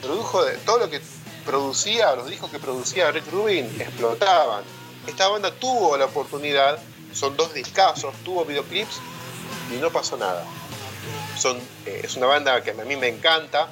produjo 0.00 0.44
todo 0.64 0.78
lo 0.78 0.88
que 0.88 1.00
producía, 1.44 2.14
los 2.14 2.30
discos 2.30 2.48
que 2.48 2.60
producía 2.60 3.10
Rick 3.10 3.28
Rubin 3.32 3.64
explotaban. 3.80 4.62
Esta 5.08 5.26
banda 5.26 5.50
tuvo 5.50 5.96
la 5.96 6.04
oportunidad, 6.04 6.78
son 7.12 7.36
dos 7.36 7.54
discazos, 7.54 8.14
tuvo 8.24 8.44
videoclips 8.44 9.00
y 9.74 9.80
no 9.80 9.90
pasó 9.90 10.16
nada. 10.16 10.44
Son, 11.36 11.56
eh, 11.86 12.02
es 12.04 12.14
una 12.14 12.26
banda 12.26 12.62
que 12.62 12.70
a 12.70 12.74
mí 12.84 12.94
me 12.94 13.08
encanta, 13.08 13.68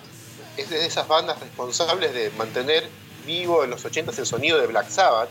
es 0.57 0.70
de 0.70 0.84
esas 0.86 1.07
bandas 1.09 1.38
responsables 1.40 2.12
de 2.14 2.30
mantener 2.38 2.88
vivo 3.26 3.64
en 3.64 3.70
los 3.70 3.84
80s 3.84 4.18
el 4.18 4.26
sonido 4.26 4.59
de 4.59 4.66
Black 4.66 4.88
Sabbath, 4.88 5.28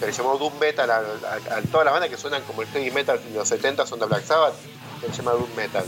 que 0.00 0.06
le 0.06 0.12
llamó 0.12 0.36
Doom 0.36 0.58
Metal 0.58 0.90
a, 0.90 0.96
a- 0.98 1.56
a 1.58 1.62
toda 1.70 1.84
la 1.84 1.90
banda 1.90 2.08
que 2.08 2.16
suenan 2.18 2.42
como 2.42 2.62
el 2.62 2.68
heavy 2.68 2.90
metal 2.90 3.18
de 3.22 3.30
los 3.38 3.48
70 3.48 3.86
son 3.86 3.98
de 3.98 4.06
Black 4.06 4.24
Sabbath, 4.24 4.54
que 5.00 5.06
se 5.08 5.14
llama 5.14 5.32
Doom 5.32 5.54
Metal. 5.56 5.84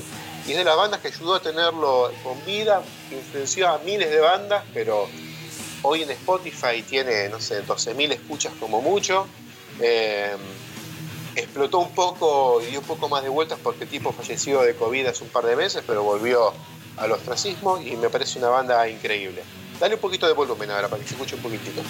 Y 0.47 0.53
es 0.53 0.57
de 0.59 0.65
las 0.65 0.77
bandas 0.77 1.01
que 1.01 1.09
ayudó 1.09 1.35
a 1.35 1.41
tenerlo 1.43 2.11
con 2.25 2.43
vida, 2.47 2.83
influenció 3.11 3.69
a 3.69 3.79
miles 3.79 4.11
de 4.11 4.19
bandas, 4.21 4.65
pero 4.73 5.07
hoy 5.83 6.03
en 6.03 6.11
Spotify 6.11 6.83
tiene, 6.83 7.29
no 7.29 7.39
sé, 7.41 7.63
12.000 7.67 8.13
escuchas 8.13 8.53
como 8.59 8.81
mucho. 8.81 9.27
Eh, 9.81 10.35
explotó 11.37 11.79
un 11.79 11.95
poco 11.95 12.61
y 12.63 12.67
dio 12.67 12.81
un 12.81 12.87
poco 12.87 13.09
más 13.09 13.23
de 13.23 13.29
vueltas 13.29 13.59
porque 13.63 13.85
el 13.85 13.91
tipo 13.91 14.13
falleció 14.13 14.63
de 14.63 14.75
COVID 14.75 15.07
hace 15.07 15.23
un 15.23 15.31
par 15.31 15.45
de 15.45 15.55
meses, 15.55 15.85
pero 15.87 16.03
volvió 16.03 16.53
al 17.01 17.13
ostracismo 17.13 17.79
y 17.79 17.97
me 17.97 18.11
parece 18.11 18.39
una 18.39 18.49
banda 18.49 18.89
increíble. 18.89 19.43
Dale 19.79 19.95
un 19.95 20.01
poquito 20.01 20.27
de 20.27 20.33
volumen 20.33 20.71
ahora 20.71 20.89
para 20.89 21.03
que 21.03 21.09
se 21.09 21.15
escuche 21.15 21.37
un 21.37 21.43
poquitito. 21.43 21.83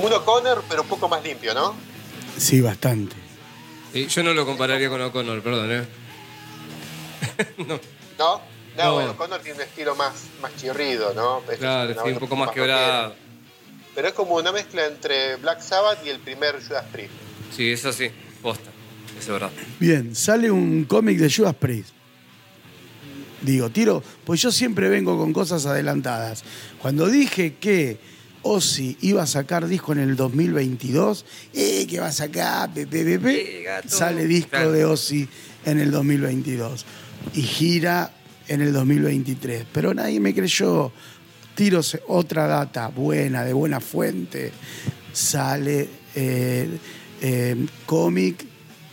Como 0.00 0.14
un 0.14 0.20
O'Connor, 0.22 0.64
pero 0.68 0.82
un 0.82 0.88
poco 0.88 1.08
más 1.08 1.22
limpio, 1.22 1.52
¿no? 1.52 1.74
Sí, 2.38 2.60
bastante. 2.60 3.16
Y 3.92 4.06
yo 4.06 4.22
no 4.22 4.32
lo 4.32 4.46
compararía 4.46 4.88
con 4.88 5.00
O'Connor, 5.00 5.42
perdón, 5.42 5.70
¿eh? 5.72 5.84
¿No? 7.58 7.80
No, 8.18 8.40
No. 8.78 8.94
bueno, 8.94 9.10
O'Connor 9.10 9.40
tiene 9.40 9.56
un 9.58 9.64
estilo 9.64 9.94
más, 9.96 10.14
más 10.40 10.56
chirrido, 10.56 11.12
¿no? 11.14 11.40
Esta 11.40 11.52
es 11.52 11.58
Claro, 11.58 11.90
sí, 11.90 11.96
banda 11.96 12.12
un 12.14 12.18
poco 12.18 12.36
más 12.36 12.48
rockera. 12.48 12.66
quebrada. 12.66 13.14
Pero 13.94 14.08
es 14.08 14.14
como 14.14 14.36
una 14.36 14.52
mezcla 14.52 14.86
entre 14.86 15.36
Black 15.36 15.60
Sabbath 15.60 15.98
y 16.06 16.08
el 16.08 16.20
primer 16.20 16.62
Judas 16.66 16.84
Priest. 16.92 17.12
Sí, 17.54 17.70
eso 17.72 17.92
sí, 17.92 18.10
posta. 18.40 18.70
Eso 19.18 19.20
es 19.20 19.28
verdad. 19.28 19.50
Bien, 19.78 20.14
sale 20.14 20.50
un 20.50 20.84
cómic 20.84 21.18
de 21.18 21.30
Judas 21.30 21.54
Priest. 21.56 21.90
Digo, 23.42 23.68
tiro, 23.70 24.02
pues 24.24 24.40
yo 24.40 24.50
siempre 24.52 24.88
vengo 24.88 25.18
con 25.18 25.32
cosas 25.32 25.66
adelantadas. 25.66 26.44
Cuando 26.80 27.06
dije 27.08 27.56
que 27.56 27.98
Ozzy 28.42 28.96
iba 29.02 29.22
a 29.22 29.26
sacar 29.26 29.66
disco 29.66 29.92
en 29.92 29.98
el 29.98 30.16
2022, 30.16 31.24
eh, 31.54 31.86
que 31.88 32.00
va 32.00 32.06
a 32.08 32.12
sacar, 32.12 32.72
pe, 32.72 32.86
pe, 32.86 33.04
pe, 33.04 33.18
pe, 33.18 33.62
gato. 33.64 33.88
sale 33.88 34.26
disco 34.26 34.50
Claro. 34.50 34.72
de 34.72 34.84
Ozzy 34.84 35.28
en 35.64 35.78
el 35.78 35.90
2022 35.90 36.86
y 37.34 37.42
gira 37.42 38.12
en 38.48 38.62
el 38.62 38.72
2023. 38.72 39.66
Pero 39.72 39.92
nadie 39.94 40.20
me 40.20 40.34
creyó. 40.34 40.90
Tiro 41.54 41.80
otra 42.08 42.46
data 42.46 42.88
buena, 42.88 43.44
de 43.44 43.52
buena 43.52 43.80
fuente. 43.80 44.52
Sale 45.12 45.88
eh, 46.14 46.68
eh, 47.20 47.66
cómic, 47.84 48.46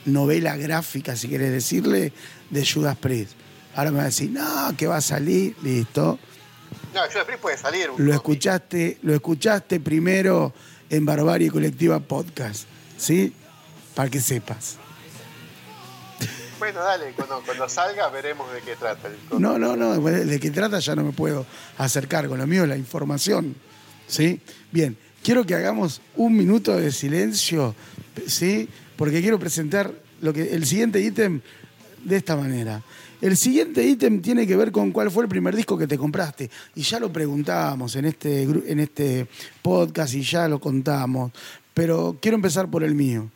novela 0.05 0.57
gráfica, 0.57 1.15
si 1.15 1.29
querés 1.29 1.51
decirle, 1.51 2.11
de 2.49 2.65
Judas 2.65 2.97
Priest. 2.97 3.31
Ahora 3.75 3.91
me 3.91 3.97
va 3.97 4.03
a 4.03 4.07
decir, 4.07 4.31
no, 4.31 4.75
que 4.75 4.87
va 4.87 4.97
a 4.97 5.01
salir, 5.01 5.55
listo. 5.63 6.19
Puede 7.41 7.57
salir. 7.57 7.89
un 7.89 8.05
Lo 8.05 8.13
escuchaste, 8.13 8.97
lo 9.03 9.13
escuchaste 9.13 9.79
primero 9.79 10.53
en 10.89 11.05
Barbarie 11.05 11.51
Colectiva 11.51 11.99
Podcast, 11.99 12.65
¿sí? 12.97 13.33
Para 13.95 14.09
que 14.09 14.19
sepas. 14.19 14.77
Bueno, 16.59 16.79
dale, 16.79 17.11
cuando, 17.15 17.41
cuando 17.45 17.69
salga 17.69 18.09
veremos 18.09 18.51
de 18.51 18.61
qué 18.61 18.75
trata 18.75 19.07
el. 19.07 19.39
No, 19.39 19.59
no, 19.59 19.75
no, 19.75 19.99
de 20.01 20.39
qué 20.39 20.49
trata 20.49 20.79
ya 20.79 20.95
no 20.95 21.03
me 21.03 21.11
puedo 21.11 21.45
hacer 21.77 22.07
cargo. 22.07 22.35
Lo 22.35 22.47
mío 22.47 22.65
la 22.65 22.77
información, 22.77 23.55
¿sí? 24.07 24.41
Bien, 24.71 24.97
quiero 25.23 25.45
que 25.45 25.55
hagamos 25.55 26.01
un 26.15 26.35
minuto 26.35 26.75
de 26.75 26.91
silencio, 26.91 27.75
¿sí? 28.25 28.67
Porque 28.95 29.21
quiero 29.21 29.37
presentar 29.37 29.93
lo 30.21 30.33
que, 30.33 30.55
el 30.55 30.65
siguiente 30.65 30.99
ítem 30.99 31.41
de 32.03 32.17
esta 32.17 32.35
manera. 32.35 32.81
El 33.19 33.35
siguiente 33.35 33.83
ítem 33.83 34.21
tiene 34.21 34.45
que 34.45 34.55
ver 34.55 34.71
con 34.71 34.91
cuál 34.91 35.09
fue 35.09 35.23
el 35.23 35.29
primer 35.29 35.55
disco 35.55 35.77
que 35.77 35.87
te 35.87 35.97
compraste. 35.97 36.49
Y 36.75 36.83
ya 36.83 36.99
lo 36.99 37.11
preguntábamos 37.11 37.95
en 37.95 38.05
este, 38.05 38.43
en 38.43 38.79
este 38.79 39.27
podcast 39.61 40.13
y 40.13 40.21
ya 40.21 40.47
lo 40.47 40.59
contamos. 40.59 41.31
Pero 41.73 42.17
quiero 42.21 42.35
empezar 42.35 42.69
por 42.69 42.83
el 42.83 42.93
mío. 42.93 43.29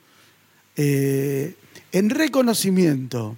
Eh, 0.75 1.55
en 1.91 2.09
reconocimiento 2.09 3.37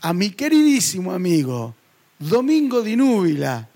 a 0.00 0.12
mi 0.12 0.30
queridísimo 0.30 1.12
amigo 1.12 1.74
Domingo 2.18 2.82
Di 2.82 2.96
Núbila 2.96 3.68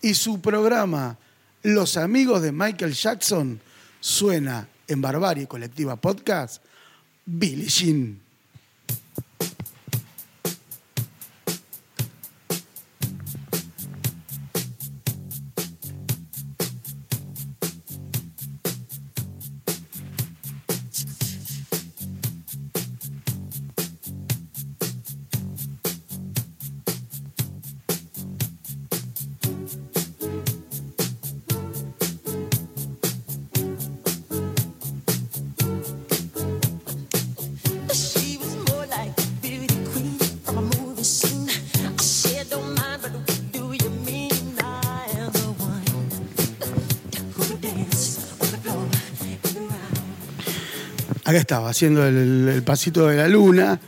y 0.00 0.14
su 0.14 0.40
programa 0.40 1.18
Los 1.62 1.96
Amigos 1.96 2.42
de 2.42 2.50
Michael 2.50 2.94
Jackson 2.94 3.60
suena 4.00 4.68
en 4.88 5.00
Barbarie 5.00 5.46
Colectiva 5.46 5.96
Podcast 5.96 6.62
Billie 7.26 7.68
Jean. 7.68 8.29
Acá 51.30 51.38
estaba, 51.38 51.70
haciendo 51.70 52.04
el, 52.04 52.48
el 52.48 52.62
pasito 52.64 53.06
de 53.06 53.16
la 53.16 53.28
luna, 53.28 53.78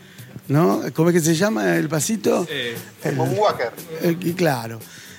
¿no? 0.47 0.81
¿Cómo 0.95 1.09
es 1.11 1.15
que 1.15 1.21
se 1.21 1.35
llama 1.35 1.75
el 1.77 1.89
pasito? 1.89 2.47
Eh, 2.49 2.77
El- 3.03 3.19
Walker. 3.19 3.73
Claro. 4.37 4.79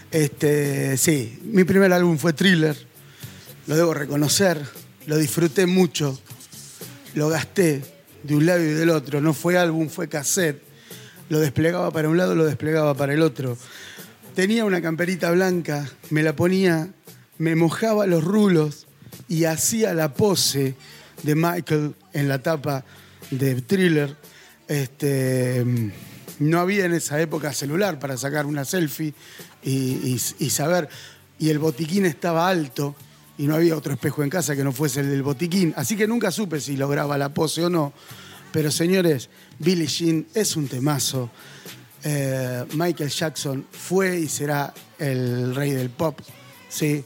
Este, 0.09 0.95
sí, 0.95 1.38
mi 1.43 1.65
primer 1.65 1.91
álbum 1.91 2.17
fue 2.17 2.32
Thriller. 2.32 2.78
Lo 3.67 3.76
debo 3.76 3.93
reconocer. 3.93 4.57
Lo 5.05 5.17
disfruté 5.17 5.65
mucho. 5.65 6.17
Lo 7.13 7.28
gasté 7.28 7.82
de 8.24 8.36
un 8.38 8.45
lado 8.45 8.61
y 8.63 8.67
del 8.67 8.91
otro. 8.91 9.19
No 9.19 9.34
fue 9.34 9.57
álbum, 9.57 9.89
fue 9.89 10.07
cassette. 10.07 10.61
Lo 11.28 11.41
desplegaba 11.41 11.91
para 11.91 12.07
un 12.07 12.15
lado, 12.15 12.36
lo 12.36 12.45
desplegaba 12.45 12.93
para 12.93 13.13
el 13.13 13.21
otro. 13.21 13.57
Tenía 14.34 14.63
una 14.63 14.82
camperita 14.82 15.30
blanca, 15.32 15.89
me 16.09 16.24
la 16.24 16.38
ponía, 16.38 16.88
me 17.38 17.57
mojaba 17.57 18.07
los 18.07 18.24
rulos 18.24 18.88
y 19.28 19.43
hacía 19.43 19.93
la 19.93 20.13
pose 20.13 20.76
de 21.24 21.36
Michael 21.36 21.95
en 22.13 22.28
la 22.28 22.39
tapa 22.39 22.86
de 23.32 23.61
Thriller. 23.61 24.15
Este, 24.67 25.65
no 26.39 26.59
había 26.59 26.86
en 26.86 26.93
esa 26.93 27.19
época 27.21 27.53
celular 27.53 27.99
para 27.99 28.17
sacar 28.17 28.45
una 28.45 28.65
selfie 28.65 29.13
y, 29.63 30.19
saber. 30.49 30.89
Y 31.39 31.49
el 31.49 31.59
botiquín 31.59 32.05
estaba 32.05 32.47
alto 32.47 32.95
y 33.38 33.47
no 33.47 33.55
había 33.55 33.76
otro 33.76 33.93
espejo 33.93 34.24
en 34.24 34.30
casa 34.30 34.55
que 34.55 34.63
no 34.63 34.71
fuese 34.71 35.01
el 35.01 35.09
del 35.09 35.24
botiquín. 35.24 35.74
Así 35.76 35.95
que 35.95 36.07
nunca 36.07 36.32
supe 36.32 36.59
si 36.59 36.78
lograba 36.78 37.17
la 37.17 37.34
pose 37.34 37.63
o 37.65 37.69
no. 37.69 37.93
Pero 38.51 38.69
señores, 38.69 39.30
Billie 39.57 39.88
Jean 39.88 40.28
es 40.34 40.55
un 40.55 40.67
temazo. 40.67 41.32
Eh, 42.03 42.65
Michael 42.74 43.09
Jackson 43.09 43.65
fue 43.71 44.19
y 44.19 44.28
será 44.28 44.74
el 44.99 45.55
rey 45.55 45.71
del 45.71 45.89
pop, 45.89 46.19
sí. 46.69 47.03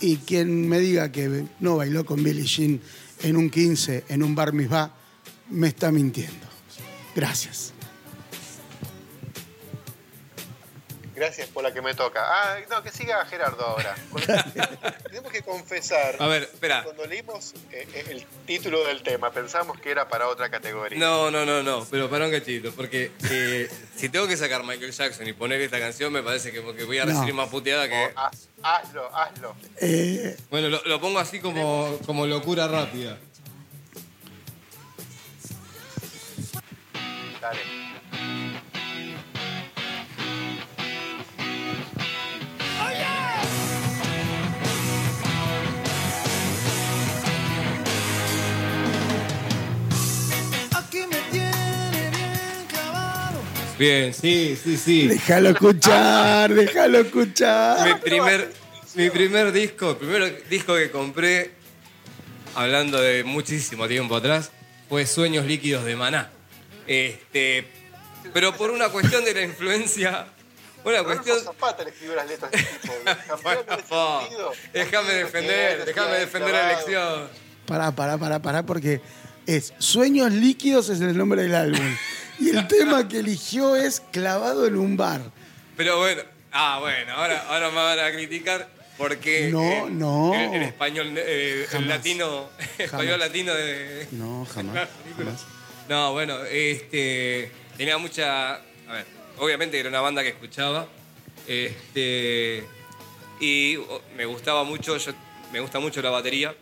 Y 0.00 0.16
quien 0.16 0.68
me 0.68 0.80
diga 0.80 1.12
que 1.12 1.44
no 1.60 1.76
bailó 1.76 2.04
con 2.04 2.24
Billie 2.24 2.46
Jean 2.46 2.80
en 3.22 3.36
un 3.36 3.50
15, 3.50 4.04
en 4.08 4.22
un 4.22 4.34
bar 4.34 4.52
mitzvah, 4.52 4.94
me 5.50 5.68
está 5.68 5.90
mintiendo. 5.92 6.46
Gracias. 7.14 7.71
Gracias 11.14 11.46
por 11.48 11.62
la 11.62 11.72
que 11.74 11.82
me 11.82 11.94
toca. 11.94 12.20
Ah, 12.24 12.58
no, 12.70 12.82
que 12.82 12.90
siga 12.90 13.22
Gerardo 13.26 13.62
ahora. 13.66 13.94
Tenemos 15.04 15.30
que 15.30 15.42
confesar. 15.42 16.16
A 16.18 16.26
ver, 16.26 16.44
espera. 16.44 16.82
Cuando 16.84 17.04
leímos 17.06 17.52
eh, 17.70 17.86
eh, 17.92 18.04
el 18.10 18.24
título 18.46 18.82
del 18.86 19.02
tema, 19.02 19.30
pensamos 19.30 19.78
que 19.78 19.90
era 19.90 20.08
para 20.08 20.28
otra 20.28 20.48
categoría. 20.50 20.98
No, 20.98 21.30
no, 21.30 21.44
no, 21.44 21.62
no, 21.62 21.86
pero 21.90 22.08
para 22.08 22.24
un 22.24 22.30
cachito, 22.32 22.72
porque 22.72 23.10
eh, 23.30 23.70
si 23.94 24.08
tengo 24.08 24.26
que 24.26 24.38
sacar 24.38 24.62
Michael 24.64 24.90
Jackson 24.92 25.26
y 25.28 25.34
poner 25.34 25.60
esta 25.60 25.78
canción, 25.78 26.10
me 26.12 26.22
parece 26.22 26.50
que, 26.50 26.62
que 26.74 26.84
voy 26.84 26.98
a 26.98 27.04
No. 27.04 27.12
recibir 27.12 27.34
más 27.34 27.50
puteada 27.50 27.86
que... 27.88 27.94
O, 28.06 28.18
haz- 28.18 28.48
hazlo, 28.62 29.14
hazlo. 29.14 29.54
Eh, 29.82 30.34
Bueno, 30.50 30.68
lo, 30.68 30.82
lo 30.84 30.98
pongo 31.00 31.18
así 31.18 31.40
como... 31.40 31.98
como 32.06 32.26
locura 32.26 32.68
rápida. 32.68 33.18
Dale. 37.40 37.81
Bien, 53.82 54.14
sí, 54.14 54.56
sí, 54.62 54.76
sí. 54.76 55.08
déjalo 55.08 55.48
escuchar, 55.48 56.54
déjalo 56.54 57.00
escuchar. 57.00 57.84
Mi 57.88 57.94
primer, 57.94 58.52
mi 58.94 59.10
primer 59.10 59.50
disco, 59.50 59.90
el 59.90 59.96
primer 59.96 60.48
disco 60.48 60.76
que 60.76 60.92
compré, 60.92 61.50
hablando 62.54 63.00
de 63.00 63.24
muchísimo 63.24 63.88
tiempo 63.88 64.14
atrás, 64.14 64.52
fue 64.88 65.04
Sueños 65.04 65.46
Líquidos 65.46 65.84
de 65.84 65.96
Maná. 65.96 66.30
Este, 66.86 67.66
pero 68.32 68.56
por 68.56 68.70
una 68.70 68.88
cuestión 68.90 69.24
de 69.24 69.34
la 69.34 69.42
influencia, 69.42 70.28
una 70.84 71.02
cuestión... 71.02 71.38
Rodolfo 71.38 71.52
Zapata 71.52 71.82
le 71.82 71.90
escribió 71.90 72.14
las 72.14 72.28
letras 72.28 72.52
de 72.52 72.58
este 72.58 72.78
tipo. 72.78 72.94
Bueno, 73.42 74.52
déjame 74.72 75.12
defender, 75.12 75.84
déjame 75.86 76.18
defender 76.20 76.52
la 76.52 76.70
elección. 76.70 77.28
Pará, 77.66 77.90
pará, 77.90 78.16
pará, 78.16 78.40
pará, 78.40 78.62
porque 78.62 79.00
es 79.44 79.74
Sueños 79.78 80.30
Líquidos 80.30 80.88
es 80.88 81.00
el 81.00 81.18
nombre 81.18 81.42
del 81.42 81.56
álbum. 81.56 81.96
Y 82.38 82.50
el 82.50 82.66
tema 82.68 83.08
que 83.08 83.18
eligió 83.18 83.76
es 83.76 84.00
Clavado 84.12 84.66
en 84.66 84.76
un 84.76 84.96
bar. 84.96 85.22
Pero 85.76 85.98
bueno, 85.98 86.22
ah, 86.52 86.78
bueno, 86.80 87.12
ahora, 87.14 87.44
ahora 87.48 87.70
me 87.70 87.76
van 87.76 87.98
a 87.98 88.12
criticar 88.12 88.68
porque 88.98 89.48
No, 89.50 89.62
eh, 89.62 89.84
no. 89.90 90.34
El, 90.34 90.54
el 90.54 90.62
español, 90.62 91.12
eh, 91.16 91.66
el 91.72 91.88
latino, 91.88 92.48
español 92.78 93.18
latino 93.20 93.54
de, 93.54 94.06
No, 94.12 94.44
jamás. 94.54 94.88
jamás. 95.16 95.44
No, 95.88 96.12
bueno, 96.12 96.38
este 96.44 97.50
tenía 97.76 97.98
mucha, 97.98 98.54
a 98.54 98.60
ver, 98.92 99.06
obviamente 99.38 99.78
era 99.78 99.88
una 99.88 100.00
banda 100.00 100.22
que 100.22 100.28
escuchaba, 100.28 100.86
este 101.46 102.64
y 103.40 103.76
me 104.16 104.24
gustaba 104.26 104.62
mucho, 104.62 104.96
yo, 104.98 105.12
me 105.52 105.60
gusta 105.60 105.80
mucho 105.80 106.00
la 106.00 106.10
batería 106.10 106.54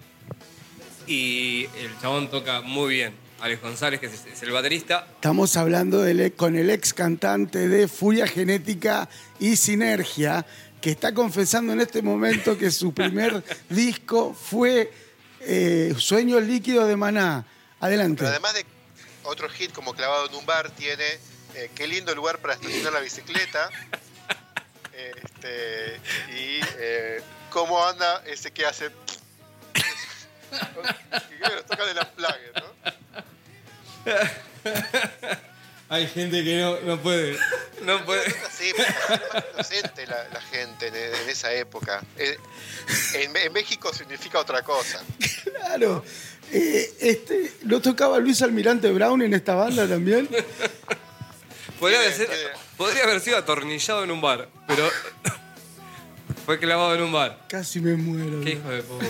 y 1.06 1.66
el 1.78 1.98
chabón 2.00 2.30
toca 2.30 2.60
muy 2.62 2.94
bien. 2.94 3.14
Alex 3.40 3.62
González, 3.62 4.00
que 4.00 4.06
es, 4.06 4.42
el 4.42 4.50
baterista, 4.50 5.06
Estamos 5.14 5.56
hablando 5.56 6.04
con 6.36 6.56
el 6.56 6.70
ex 6.70 6.92
cantante 6.92 7.68
de 7.68 7.88
Furia 7.88 8.26
Genética 8.26 9.08
y 9.38 9.56
Sinergia, 9.56 10.44
que 10.80 10.90
está 10.90 11.14
confesando 11.14 11.72
en 11.72 11.80
este 11.80 12.02
momento 12.02 12.58
que 12.58 12.70
su 12.70 12.92
primer 12.92 13.42
disco 13.68 14.34
fue 14.34 14.92
eh, 15.40 15.94
Sueños 15.96 16.42
Líquidos 16.42 16.86
de 16.88 16.96
Maná. 16.96 17.46
Adelante. 17.80 18.18
Pero 18.18 18.30
además 18.30 18.54
de 18.54 18.66
otro 19.24 19.48
hit 19.48 19.72
como 19.72 19.94
clavado 19.94 20.28
en 20.28 20.34
un 20.34 20.44
bar, 20.44 20.70
tiene 20.72 21.18
eh, 21.54 21.70
qué 21.74 21.86
lindo 21.86 22.14
lugar 22.14 22.40
para 22.40 22.54
estacionar 22.54 22.92
la 22.92 23.00
bicicleta. 23.00 23.70
Este, 24.92 25.96
y 26.28 26.60
eh, 26.78 27.22
cómo 27.48 27.82
anda 27.82 28.22
ese 28.26 28.50
que 28.50 28.66
hace. 28.66 28.90
que 29.72 31.36
creo 31.38 31.50
que 31.50 31.56
lo 31.56 31.64
toca 31.64 31.86
de 31.86 31.94
la 31.94 32.10
plague, 32.10 32.52
¿no? 32.56 32.99
Hay 35.88 36.06
gente 36.06 36.44
que 36.44 36.60
no, 36.60 36.80
no 36.82 37.00
puede. 37.00 37.36
no 37.82 38.04
puede, 38.04 38.22
Sí, 38.56 38.72
más 38.78 38.88
inocente 39.54 40.06
la, 40.06 40.28
la 40.32 40.40
gente 40.40 40.86
en, 40.86 40.94
en 40.94 41.28
esa 41.28 41.52
época. 41.52 42.00
Eh, 42.16 42.38
en, 43.14 43.36
en 43.36 43.52
México 43.52 43.92
significa 43.92 44.38
otra 44.38 44.62
cosa. 44.62 45.02
Claro. 45.42 46.04
Eh, 46.52 46.94
este, 47.00 47.52
¿No 47.62 47.80
tocaba 47.80 48.18
Luis 48.18 48.40
Almirante 48.42 48.90
Brown 48.92 49.22
en 49.22 49.34
esta 49.34 49.54
banda 49.54 49.88
también? 49.88 50.28
haber 51.98 52.28
podría 52.76 53.04
haber 53.04 53.20
sido 53.20 53.38
atornillado 53.38 54.04
en 54.04 54.10
un 54.10 54.20
bar, 54.20 54.48
pero 54.66 54.88
fue 56.46 56.58
clavado 56.58 56.94
en 56.94 57.02
un 57.02 57.12
bar. 57.12 57.46
Casi 57.48 57.80
me 57.80 57.94
muero. 57.94 58.42
Qué 58.44 58.50
hijo 58.50 58.68
de 58.68 58.82
puta. 58.82 59.06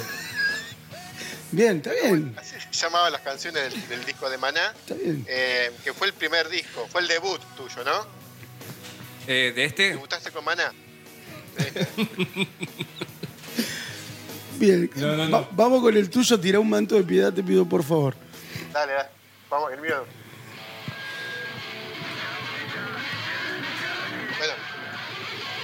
Bien, 1.53 1.78
está 1.78 1.92
bien. 1.92 2.34
Así 2.38 2.55
se 2.70 2.72
llamaban 2.84 3.11
las 3.12 3.22
canciones 3.22 3.62
del, 3.72 3.88
del 3.88 4.05
disco 4.05 4.30
de 4.30 4.38
Maná, 4.38 4.72
Está 4.80 4.94
bien. 4.94 5.24
eh, 5.28 5.72
que 5.82 5.92
fue 5.92 6.07
el 6.07 6.12
primer 6.12 6.48
disco, 6.48 6.86
fue 6.90 7.01
el 7.01 7.09
debut 7.09 7.40
tuyo, 7.57 7.82
¿no? 7.84 8.07
Eh, 9.26 9.53
de 9.55 9.64
este, 9.64 9.90
¿Debutaste 9.90 10.30
con 10.30 10.44
Maná? 10.44 10.72
Bien. 14.59 14.90
No, 14.96 15.16
no, 15.16 15.26
no. 15.26 15.30
Va- 15.40 15.48
vamos 15.53 15.80
con 15.82 15.96
el 15.96 16.09
tuyo, 16.11 16.38
tira 16.38 16.61
un 16.61 16.68
manto 16.68 16.94
de 16.94 17.03
piedad, 17.03 17.32
te 17.32 17.42
pido 17.42 17.64
por 17.66 17.82
favor. 17.82 18.14
Dale, 18.72 18.92
dale. 18.92 19.09
Vamos, 19.48 19.72
el 19.72 19.80
mío. 19.80 20.05
Bueno, 24.38 24.53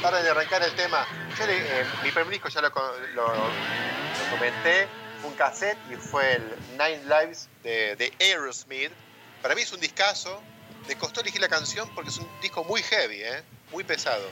para 0.02 0.22
de 0.22 0.30
arrancar 0.30 0.62
el 0.62 0.72
tema, 0.72 1.06
yo 1.38 1.46
le- 1.46 1.58
eh, 1.58 1.84
mi 2.02 2.10
primer 2.10 2.32
disco 2.32 2.48
ya 2.48 2.60
lo, 2.62 2.72
co- 2.72 2.92
lo- 3.14 3.26
lo 3.34 4.30
comenté, 4.30 4.88
cassette 5.36 5.78
y 5.90 5.96
fue 5.96 6.34
el 6.36 6.42
Nine 6.72 7.02
Lives 7.04 7.48
de, 7.62 7.96
de 7.96 8.12
Aerosmith. 8.20 8.90
Para 9.42 9.54
mí 9.54 9.62
es 9.62 9.72
un 9.72 9.80
discazo, 9.80 10.40
me 10.88 10.96
costó 10.96 11.20
elegir 11.20 11.40
la 11.40 11.48
canción 11.48 11.88
porque 11.94 12.10
es 12.10 12.18
un 12.18 12.26
disco 12.42 12.64
muy 12.64 12.82
heavy, 12.82 13.22
¿eh? 13.22 13.42
muy 13.72 13.84
pesado. 13.84 14.24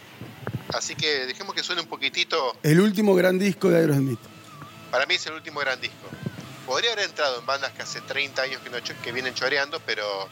Así 0.73 0.95
que 0.95 1.27
dejemos 1.27 1.55
que 1.55 1.63
suene 1.63 1.83
un 1.83 1.87
poquitito, 1.89 2.57
El 2.63 2.81
último 2.81 3.15
gran 3.15 3.39
disco 3.39 3.69
de 3.71 3.79
Aerosmith. 3.79 4.19
para 4.91 5.07
mí 5.07 5.15
es 5.15 5.27
el 5.27 5.35
último 5.35 5.61
gran 5.61 5.81
disco. 5.81 6.09
Podría 6.67 6.93
haber 6.93 7.05
entrado 7.05 7.39
en 7.39 7.47
bandas 7.47 7.73
que 7.73 7.83
hace 7.83 8.01
30 8.01 8.41
años 8.43 8.61
que, 8.63 8.71
no 8.71 8.81
cho- 8.81 8.95
que 9.03 9.13
vienen 9.13 9.35
choreando, 9.35 9.81
pero 9.81 10.29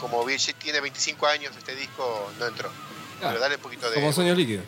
como 0.00 0.24
tiene 0.58 0.80
25 0.80 1.26
años, 1.26 1.54
este 1.56 1.74
disco 1.76 2.32
no 2.38 2.46
entró. 2.46 2.70
Pero 3.20 3.38
dale 3.38 3.56
un 3.56 3.60
poquito 3.60 3.88
de... 3.90 3.96
Como 3.96 4.12
sueños 4.12 4.36
líquidos. 4.36 4.64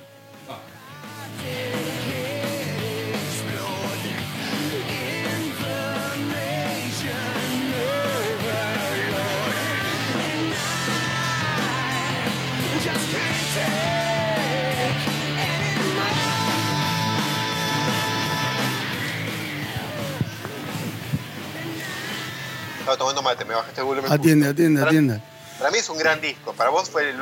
Estaba 22.86 22.98
tomando 22.98 23.20
mate, 23.22 23.44
me 23.44 23.54
bajaste 23.54 23.80
el 23.80 23.84
volumen. 23.86 24.12
Atiende, 24.12 24.48
atiende, 24.48 24.78
para, 24.80 24.90
atiende. 24.90 25.20
Para 25.58 25.70
mí 25.72 25.78
es 25.78 25.88
un 25.88 25.98
gran 25.98 26.20
disco. 26.20 26.52
Para 26.52 26.70
vos 26.70 26.88
fue 26.88 27.10
el, 27.10 27.16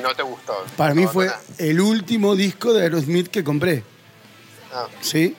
no 0.00 0.14
te 0.14 0.22
gustó. 0.22 0.64
Para 0.76 0.94
mí 0.94 1.08
fue 1.08 1.26
no, 1.26 1.32
el 1.58 1.80
último 1.80 2.36
disco 2.36 2.72
de 2.72 2.82
Aerosmith 2.84 3.26
que 3.28 3.42
compré. 3.42 3.82
no. 4.72 4.88
¿Sí? 5.00 5.34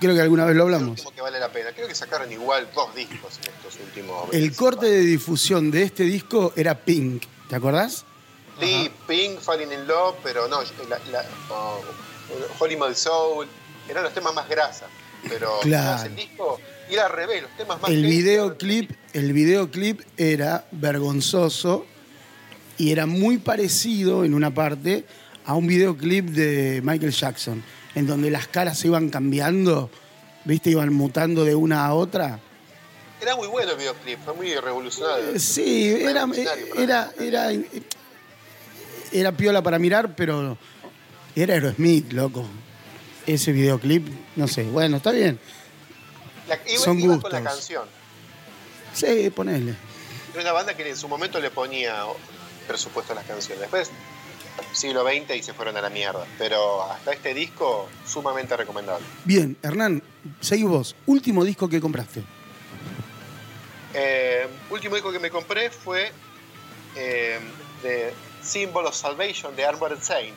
Creo 0.00 0.14
que 0.14 0.22
alguna 0.22 0.44
vez 0.46 0.56
lo 0.56 0.66
El 0.66 0.74
hablamos. 0.74 0.90
último 0.98 1.12
que 1.14 1.20
vale 1.20 1.38
la 1.38 1.52
pena. 1.52 1.70
Creo 1.72 1.86
que 1.86 1.94
sacaron 1.94 2.32
igual 2.32 2.68
dos 2.74 2.92
discos 2.96 3.38
en 3.44 3.54
estos 3.54 3.76
últimos. 3.84 4.24
El 4.32 4.40
25 4.40 4.64
corte 4.64 4.86
de 4.86 5.00
difusión 5.02 5.70
de 5.70 5.82
este 5.84 6.02
disco 6.04 6.52
era 6.56 6.74
Pink. 6.74 7.22
¿Te 7.48 7.54
acordás? 7.54 8.04
Sí, 8.58 8.90
Pink, 9.06 9.38
Falling 9.40 9.70
in 9.72 9.86
Love, 9.86 10.16
pero 10.24 10.48
no, 10.48 10.62
la, 10.88 10.98
la, 11.12 11.24
oh, 11.50 11.80
Holy 12.58 12.76
Mother 12.76 12.96
Soul, 12.96 13.46
eran 13.88 14.02
los 14.02 14.12
temas 14.14 14.34
más 14.34 14.48
grasa. 14.48 14.86
Pero 15.28 15.60
Claro. 15.60 16.02
el 16.04 16.16
disco 16.16 16.58
y 16.90 16.94
era 16.94 17.06
al 17.06 17.12
revés, 17.12 17.42
los 17.42 17.50
temas 17.56 17.80
más 17.80 17.90
El 17.90 18.04
videoclip, 18.04 18.90
el 19.12 19.32
videoclip 19.32 20.00
era 20.16 20.66
vergonzoso 20.72 21.86
y 22.78 22.90
era 22.92 23.06
muy 23.06 23.38
parecido 23.38 24.24
en 24.24 24.34
una 24.34 24.52
parte 24.52 25.04
a 25.44 25.54
un 25.54 25.66
videoclip 25.66 26.26
de 26.30 26.80
Michael 26.82 27.12
Jackson, 27.12 27.62
en 27.94 28.06
donde 28.06 28.30
las 28.30 28.48
caras 28.48 28.78
se 28.78 28.88
iban 28.88 29.08
cambiando, 29.10 29.90
¿viste? 30.44 30.70
Iban 30.70 30.92
mutando 30.92 31.44
de 31.44 31.54
una 31.54 31.86
a 31.86 31.94
otra. 31.94 32.40
Era 33.20 33.36
muy 33.36 33.48
bueno 33.48 33.72
el 33.72 33.78
videoclip, 33.78 34.18
fue 34.24 34.34
muy 34.34 34.54
revolucionario. 34.54 35.30
Eh, 35.34 35.38
Sí, 35.38 35.88
era, 36.00 36.26
para 36.26 36.54
era, 36.78 37.12
era, 37.20 37.50
era 39.12 39.32
piola 39.32 39.62
para 39.62 39.78
mirar, 39.78 40.14
pero 40.16 40.56
era 41.36 41.54
Aerosmith, 41.54 42.12
loco. 42.12 42.46
Ese 43.26 43.52
videoclip, 43.52 44.08
no 44.36 44.48
sé, 44.48 44.64
bueno, 44.64 44.96
está 44.96 45.12
bien. 45.12 45.38
La, 46.50 46.60
iba, 46.70 46.82
son 46.82 46.98
iba 47.00 47.18
con 47.20 47.32
la 47.32 47.38
gustos. 47.40 47.54
canción. 47.54 47.84
Sí, 48.92 49.30
ponele. 49.30 49.74
Era 50.32 50.42
una 50.42 50.52
banda 50.52 50.76
que 50.76 50.88
en 50.88 50.96
su 50.96 51.08
momento 51.08 51.40
le 51.40 51.50
ponía 51.50 52.04
presupuesto 52.66 53.12
a 53.12 53.16
las 53.16 53.24
canciones. 53.24 53.60
Después, 53.60 53.90
siglo 54.72 55.04
XX 55.04 55.36
y 55.36 55.42
se 55.42 55.54
fueron 55.54 55.76
a 55.76 55.80
la 55.80 55.90
mierda. 55.90 56.26
Pero 56.38 56.82
hasta 56.84 57.12
este 57.12 57.34
disco, 57.34 57.88
sumamente 58.06 58.56
recomendable. 58.56 59.04
Bien, 59.24 59.56
Hernán, 59.62 60.02
seguí 60.40 60.64
vos. 60.64 60.94
Último 61.06 61.44
disco 61.44 61.68
que 61.68 61.80
compraste. 61.80 62.22
Eh, 63.94 64.46
último 64.70 64.94
disco 64.94 65.10
que 65.10 65.18
me 65.18 65.30
compré 65.30 65.70
fue 65.70 66.12
eh, 66.96 67.40
de 67.82 68.12
Symbol 68.42 68.86
of 68.86 68.94
Salvation 68.94 69.54
de 69.56 69.64
Armored 69.64 70.00
Saint. 70.00 70.36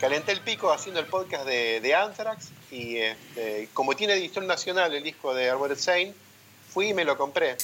Calenté 0.00 0.32
el 0.32 0.40
pico 0.40 0.72
haciendo 0.72 1.00
el 1.00 1.06
podcast 1.06 1.46
de, 1.46 1.80
de 1.80 1.94
Anthrax 1.94 2.48
y 2.70 2.96
este, 2.96 3.68
como 3.72 3.94
tiene 3.94 4.14
edición 4.14 4.46
nacional 4.46 4.94
el 4.94 5.02
disco 5.02 5.34
de 5.34 5.48
Armored 5.50 5.78
Saint, 5.78 6.14
fui 6.72 6.88
y 6.88 6.94
me 6.94 7.04
lo 7.04 7.16
compré. 7.16 7.56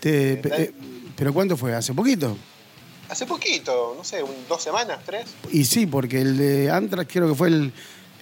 Te- 0.00 0.32
Eh, 0.34 0.40
eh, 0.44 0.72
¿Pero 1.16 1.32
cuánto 1.32 1.56
fue? 1.56 1.74
¿Hace 1.74 1.92
poquito? 1.94 2.36
Hace 3.08 3.26
poquito, 3.26 3.94
no 3.96 4.04
sé, 4.04 4.22
un- 4.22 4.46
dos 4.48 4.62
semanas, 4.62 5.00
tres. 5.04 5.26
Y 5.50 5.64
sí, 5.64 5.86
porque 5.86 6.20
el 6.20 6.38
de 6.38 6.70
Anthrax 6.70 7.10
creo 7.12 7.28
que 7.28 7.34
fue 7.34 7.48
el, 7.48 7.72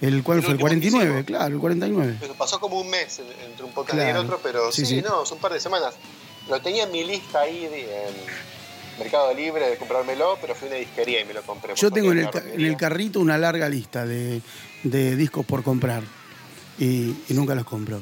el 0.01 0.23
¿cuál 0.23 0.39
El 0.39 0.43
fue? 0.43 0.53
El 0.53 0.55
último 0.55 0.57
que 0.57 0.59
49, 0.59 1.05
hicimos. 1.05 1.25
claro, 1.25 1.55
el 1.55 1.61
49. 1.61 2.17
Pero 2.19 2.33
pasó 2.35 2.59
como 2.59 2.79
un 2.79 2.89
mes 2.89 3.19
en- 3.19 3.49
entre 3.49 3.65
un 3.65 3.71
podcast 3.71 3.97
y 3.97 4.01
Claro. 4.01 4.19
el 4.19 4.25
otro, 4.25 4.39
pero 4.43 4.71
Sí, 4.71 4.85
sí, 4.85 4.95
sí. 4.97 5.01
no, 5.01 5.25
son 5.25 5.37
un 5.37 5.41
par 5.41 5.53
de 5.53 5.59
semanas. 5.59 5.93
Lo 6.49 6.59
tenía 6.61 6.83
en 6.83 6.91
mi 6.91 7.03
lista 7.05 7.41
ahí 7.41 7.67
de, 7.67 7.83
en 8.07 8.15
Mercado 8.99 9.33
Libre 9.33 9.69
de 9.69 9.77
comprármelo, 9.77 10.37
pero 10.41 10.53
fui 10.53 10.67
a 10.67 10.71
una 10.71 10.79
disquería 10.79 11.21
y 11.21 11.25
me 11.25 11.33
lo 11.33 11.43
compré. 11.43 11.73
Yo 11.75 11.89
tengo 11.89 12.11
en 12.11 12.19
el, 12.19 12.29
en 12.53 12.61
el 12.65 12.75
carrito 12.75 13.19
una 13.21 13.37
larga 13.37 13.69
lista 13.69 14.05
de, 14.05 14.41
de 14.83 15.15
discos 15.15 15.45
por 15.45 15.63
comprar 15.63 16.03
y, 16.79 17.15
y 17.29 17.33
nunca 17.33 17.55
los 17.55 17.65
compro. 17.65 17.99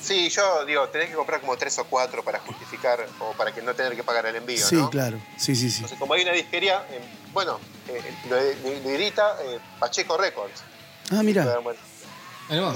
Sí, 0.00 0.28
yo 0.30 0.64
digo, 0.64 0.88
tenés 0.88 1.10
que 1.10 1.14
comprar 1.14 1.40
como 1.40 1.56
tres 1.56 1.78
o 1.78 1.84
cuatro 1.84 2.24
para 2.24 2.40
justificar 2.40 3.06
o 3.20 3.32
para 3.34 3.52
que 3.54 3.62
no 3.62 3.72
tener 3.74 3.94
que 3.94 4.02
pagar 4.02 4.26
el 4.26 4.34
envío, 4.36 4.66
Sí, 4.66 4.74
¿no? 4.76 4.90
claro, 4.90 5.20
sí, 5.36 5.54
sí, 5.54 5.70
sí. 5.70 5.76
Entonces, 5.76 5.98
como 5.98 6.14
hay 6.14 6.22
una 6.22 6.32
disquería, 6.32 6.84
eh, 6.90 7.00
bueno, 7.32 7.60
eh, 7.88 8.02
lo, 8.28 8.36
lo- 8.36 8.80
lo 8.82 8.90
edita 8.90 9.36
eh, 9.44 9.60
Pacheco 9.78 10.16
Records. 10.18 10.62
Ah, 11.10 11.22
mira. 11.22 11.46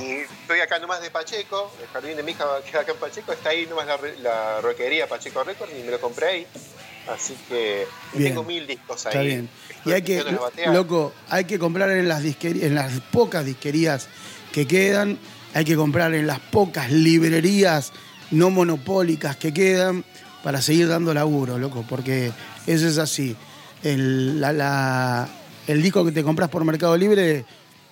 Y 0.01 0.11
estoy 0.21 0.61
acá 0.61 0.79
nomás 0.79 1.03
de 1.03 1.11
Pacheco, 1.11 1.71
el 1.83 1.89
jardín 1.89 2.17
de 2.17 2.23
mi 2.23 2.31
hija 2.33 2.45
queda 2.71 2.81
acá 2.83 2.93
en 2.93 2.99
Pacheco, 2.99 3.33
está 3.33 3.51
ahí 3.51 3.67
nomás 3.67 3.87
la, 3.87 3.97
re- 3.97 4.17
la 4.19 4.61
roquería 4.61 5.09
Pacheco 5.09 5.43
Records 5.45 5.73
y 5.79 5.83
me 5.83 5.91
lo 5.91 6.01
compré 6.01 6.27
ahí. 6.29 6.47
Así 7.15 7.35
que 7.49 7.87
Bien. 8.15 8.31
tengo 8.33 8.45
mil 8.45 8.67
discos 8.67 9.07
ahí. 9.07 9.11
está 9.11 9.23
bien. 9.23 9.49
Y 9.85 9.93
hay 9.93 10.03
que, 10.03 10.25
loco, 10.73 11.13
hay 11.29 11.45
que 11.45 11.59
comprar 11.59 11.91
en 11.91 12.09
las 12.09 12.23
disquerías, 12.23 12.65
en 12.67 12.75
las 12.75 13.01
pocas 13.13 13.45
disquerías 13.45 14.09
que 14.53 14.67
quedan, 14.67 15.19
hay 15.55 15.65
que 15.65 15.77
comprar 15.77 16.13
en 16.15 16.27
las 16.27 16.41
pocas 16.41 16.91
librerías 16.91 17.93
no 18.33 18.51
monopólicas 18.51 19.37
que 19.37 19.53
quedan 19.55 20.05
para 20.43 20.61
seguir 20.61 20.89
dando 20.89 21.15
laburo, 21.15 21.59
loco, 21.59 21.85
porque 21.89 22.33
eso 22.67 22.89
es 22.89 22.99
así. 22.99 23.37
El, 23.85 24.41
la- 24.41 24.53
la- 24.53 25.29
el 25.69 25.83
disco 25.83 26.05
que 26.05 26.11
te 26.13 26.23
compras 26.25 26.49
por 26.49 26.65
Mercado 26.65 26.97
Libre 26.97 27.45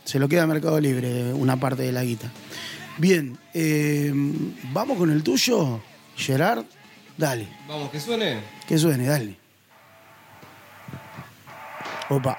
se 0.04 0.18
lo 0.18 0.28
queda 0.28 0.42
a 0.42 0.46
Mercado 0.48 0.80
Libre 0.80 1.32
una 1.32 1.58
parte 1.58 1.82
de 1.82 1.92
la 1.92 2.02
guita. 2.02 2.30
Bien, 2.98 3.38
eh, 3.52 4.12
vamos 4.72 4.98
con 4.98 5.10
el 5.10 5.22
tuyo, 5.22 5.80
Gerard. 6.16 6.64
Dale, 7.16 7.46
Vamos, 7.68 7.90
que 7.90 8.00
suene. 8.00 8.38
Que 8.66 8.78
suene, 8.78 9.06
dale. 9.06 9.36
Opa. 12.08 12.36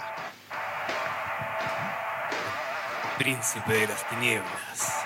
Príncipe 3.17 3.73
de 3.73 3.87
las 3.87 4.09
tinieblas. 4.09 5.05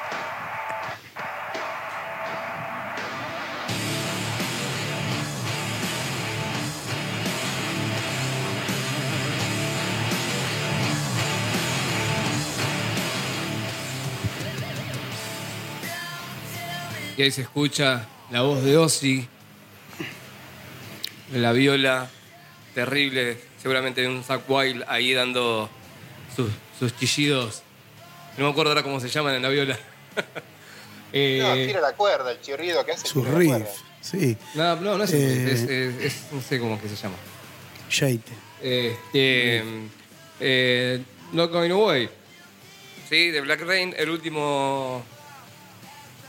Y 17.18 17.22
ahí 17.22 17.32
se 17.32 17.42
escucha 17.42 18.08
la 18.32 18.44
voz 18.44 18.64
de 18.64 18.78
Ozzy, 18.78 19.28
La 21.34 21.52
viola 21.52 22.10
terrible, 22.74 23.38
seguramente 23.62 24.02
de 24.02 24.08
un 24.08 24.24
Zack 24.24 24.50
Wild 24.50 24.84
ahí 24.88 25.14
dando 25.14 25.70
sus, 26.36 26.50
sus 26.80 26.96
chillidos. 26.98 27.62
No 28.38 28.46
me 28.46 28.52
acuerdo 28.52 28.72
ahora 28.72 28.84
cómo 28.84 29.00
se 29.00 29.10
llaman 29.10 29.36
en 29.36 29.42
la 29.42 29.50
viola. 29.50 29.78
Eh, 31.12 31.40
No, 31.42 31.56
tira 31.56 31.82
la 31.82 31.94
cuerda, 31.94 32.32
el 32.32 32.40
chirrido 32.40 32.86
que 32.86 32.92
hace. 32.92 33.08
Su 33.08 33.24
riff, 33.26 33.66
sí. 34.00 34.38
no, 34.54 34.76
no, 34.76 34.96
no 34.96 35.04
es, 35.06 35.12
Eh. 35.14 35.52
es- 35.52 35.62
es- 35.64 36.04
es- 36.04 36.16
no 36.32 36.40
sé 36.40 36.60
cómo 36.60 36.76
es 36.76 36.82
que 36.84 36.88
se 36.90 36.96
llama. 36.96 37.16
Shade. 37.90 38.20
Este, 38.62 39.64
eh, 40.40 41.02
Not 41.34 41.52
Going 41.52 41.72
Away, 41.72 42.08
Sí, 43.10 43.32
de 43.32 43.42
Black 43.42 43.62
Rain, 43.62 43.96
el 43.98 44.08
último. 44.12 45.04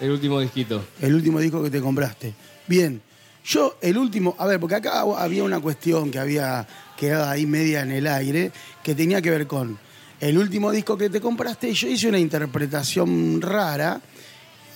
el 0.00 0.10
último 0.12 0.40
disquito. 0.40 0.82
El 1.02 1.14
último 1.14 1.40
disco 1.40 1.62
que 1.62 1.68
te 1.68 1.82
compraste. 1.82 2.32
Bien. 2.66 3.02
Yo, 3.44 3.76
el 3.80 3.96
último, 3.96 4.34
a 4.38 4.46
ver, 4.46 4.60
porque 4.60 4.76
acá 4.76 5.00
había 5.00 5.42
una 5.44 5.60
cuestión 5.60 6.10
que 6.10 6.18
había 6.18 6.66
quedado 6.96 7.30
ahí 7.30 7.46
media 7.46 7.82
en 7.82 7.92
el 7.92 8.06
aire, 8.06 8.52
que 8.82 8.94
tenía 8.94 9.22
que 9.22 9.30
ver 9.30 9.46
con 9.46 9.78
el 10.20 10.36
último 10.36 10.70
disco 10.70 10.96
que 10.96 11.08
te 11.08 11.20
compraste. 11.20 11.70
y 11.70 11.74
Yo 11.74 11.88
hice 11.88 12.08
una 12.08 12.18
interpretación 12.18 13.40
rara 13.40 14.00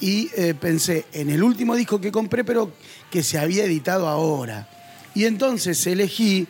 y 0.01 0.31
eh, 0.37 0.55
pensé 0.59 1.05
en 1.12 1.31
el 1.31 1.43
último 1.43 1.77
disco 1.77 2.01
que 2.01 2.11
compré, 2.11 2.45
pero 2.45 2.73
que 3.11 3.23
se 3.23 3.39
había 3.39 3.65
editado 3.65 4.09
ahora. 4.09 4.69
Y 5.15 5.25
entonces 5.25 5.87
elegí, 5.87 6.47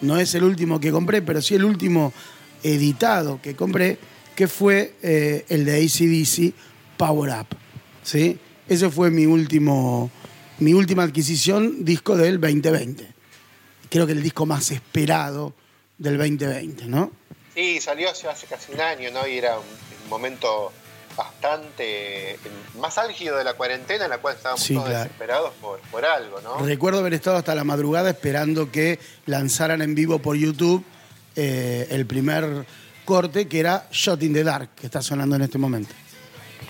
no 0.00 0.18
es 0.18 0.34
el 0.34 0.44
último 0.44 0.80
que 0.80 0.90
compré, 0.90 1.20
pero 1.20 1.42
sí 1.42 1.54
el 1.54 1.64
último 1.64 2.12
editado 2.62 3.40
que 3.42 3.54
compré, 3.54 3.98
que 4.34 4.48
fue 4.48 4.94
eh, 5.02 5.44
el 5.48 5.64
de 5.64 5.84
ACDC, 5.84 6.54
Power 6.96 7.30
Up. 7.40 7.46
¿sí? 8.02 8.38
Ese 8.68 8.90
fue 8.90 9.10
mi 9.10 9.26
último, 9.26 10.10
mi 10.58 10.72
última 10.74 11.02
adquisición, 11.04 11.84
disco 11.84 12.16
del 12.16 12.40
2020. 12.40 13.06
Creo 13.90 14.06
que 14.06 14.12
el 14.12 14.22
disco 14.22 14.44
más 14.46 14.70
esperado 14.70 15.54
del 15.96 16.18
2020, 16.18 16.84
¿no? 16.86 17.10
Sí, 17.54 17.80
salió 17.80 18.10
hace, 18.10 18.28
hace 18.28 18.46
casi 18.46 18.72
un 18.72 18.80
año, 18.80 19.10
¿no? 19.10 19.26
Y 19.26 19.38
era 19.38 19.58
un, 19.58 19.64
un 20.04 20.08
momento 20.10 20.72
bastante 21.16 22.38
más 22.78 22.96
álgido 22.98 23.36
de 23.36 23.44
la 23.44 23.54
cuarentena, 23.54 24.04
en 24.04 24.10
la 24.10 24.18
cual 24.18 24.36
estábamos 24.36 24.62
Sí, 24.62 24.74
todos 24.74 24.86
claro. 24.88 25.04
desesperados 25.04 25.52
por, 25.60 25.80
por 25.90 26.04
algo, 26.04 26.40
¿no? 26.40 26.58
Recuerdo 26.64 27.00
haber 27.00 27.14
estado 27.14 27.36
hasta 27.36 27.54
la 27.54 27.64
madrugada 27.64 28.10
esperando 28.10 28.70
que 28.70 28.98
lanzaran 29.26 29.82
en 29.82 29.94
vivo 29.94 30.20
por 30.20 30.36
YouTube 30.36 30.84
eh, 31.34 31.88
el 31.90 32.06
primer 32.06 32.66
corte, 33.04 33.48
que 33.48 33.58
era 33.60 33.88
Shot 33.90 34.22
in 34.22 34.32
the 34.34 34.44
Dark, 34.44 34.70
que 34.76 34.86
está 34.86 35.02
sonando 35.02 35.34
en 35.36 35.42
este 35.42 35.58
momento. 35.58 35.92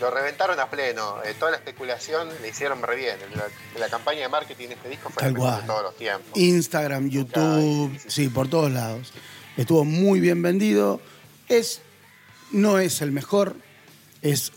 Lo 0.01 0.11
reventaron 0.11 0.59
a 0.61 0.71
pleno. 0.71 1.17
eh, 1.25 1.35
toda 1.39 1.51
la 1.53 1.57
especulación 1.57 2.29
le 2.41 2.49
hicieron 2.49 2.83
re 2.83 2.97
bien. 2.97 3.17
La, 3.35 3.47
la 3.81 3.89
campaña 3.89 4.21
de 4.21 4.29
marketing 4.29 4.69
de 4.69 4.75
este 4.75 4.89
disco 4.89 5.11
fue 5.11 5.23
Tal 5.23 5.35
cual. 5.37 5.61
de 5.61 5.67
todos 5.67 5.83
los 5.83 5.97
tiempos. 5.97 6.39
Instagram, 6.39 7.09
YouTube, 7.11 7.99
sí, 8.07 8.29
por 8.29 8.49
todos 8.49 8.71
lados. 8.71 9.13
Estuvo 9.57 9.85
muy 9.85 10.21
bien 10.21 10.41
vendido. 10.43 11.01
Es, 11.49 11.81
no 12.53 12.79
es 12.79 13.01
el 13.03 13.11
mejor, 13.13 13.57
es, 14.23 14.53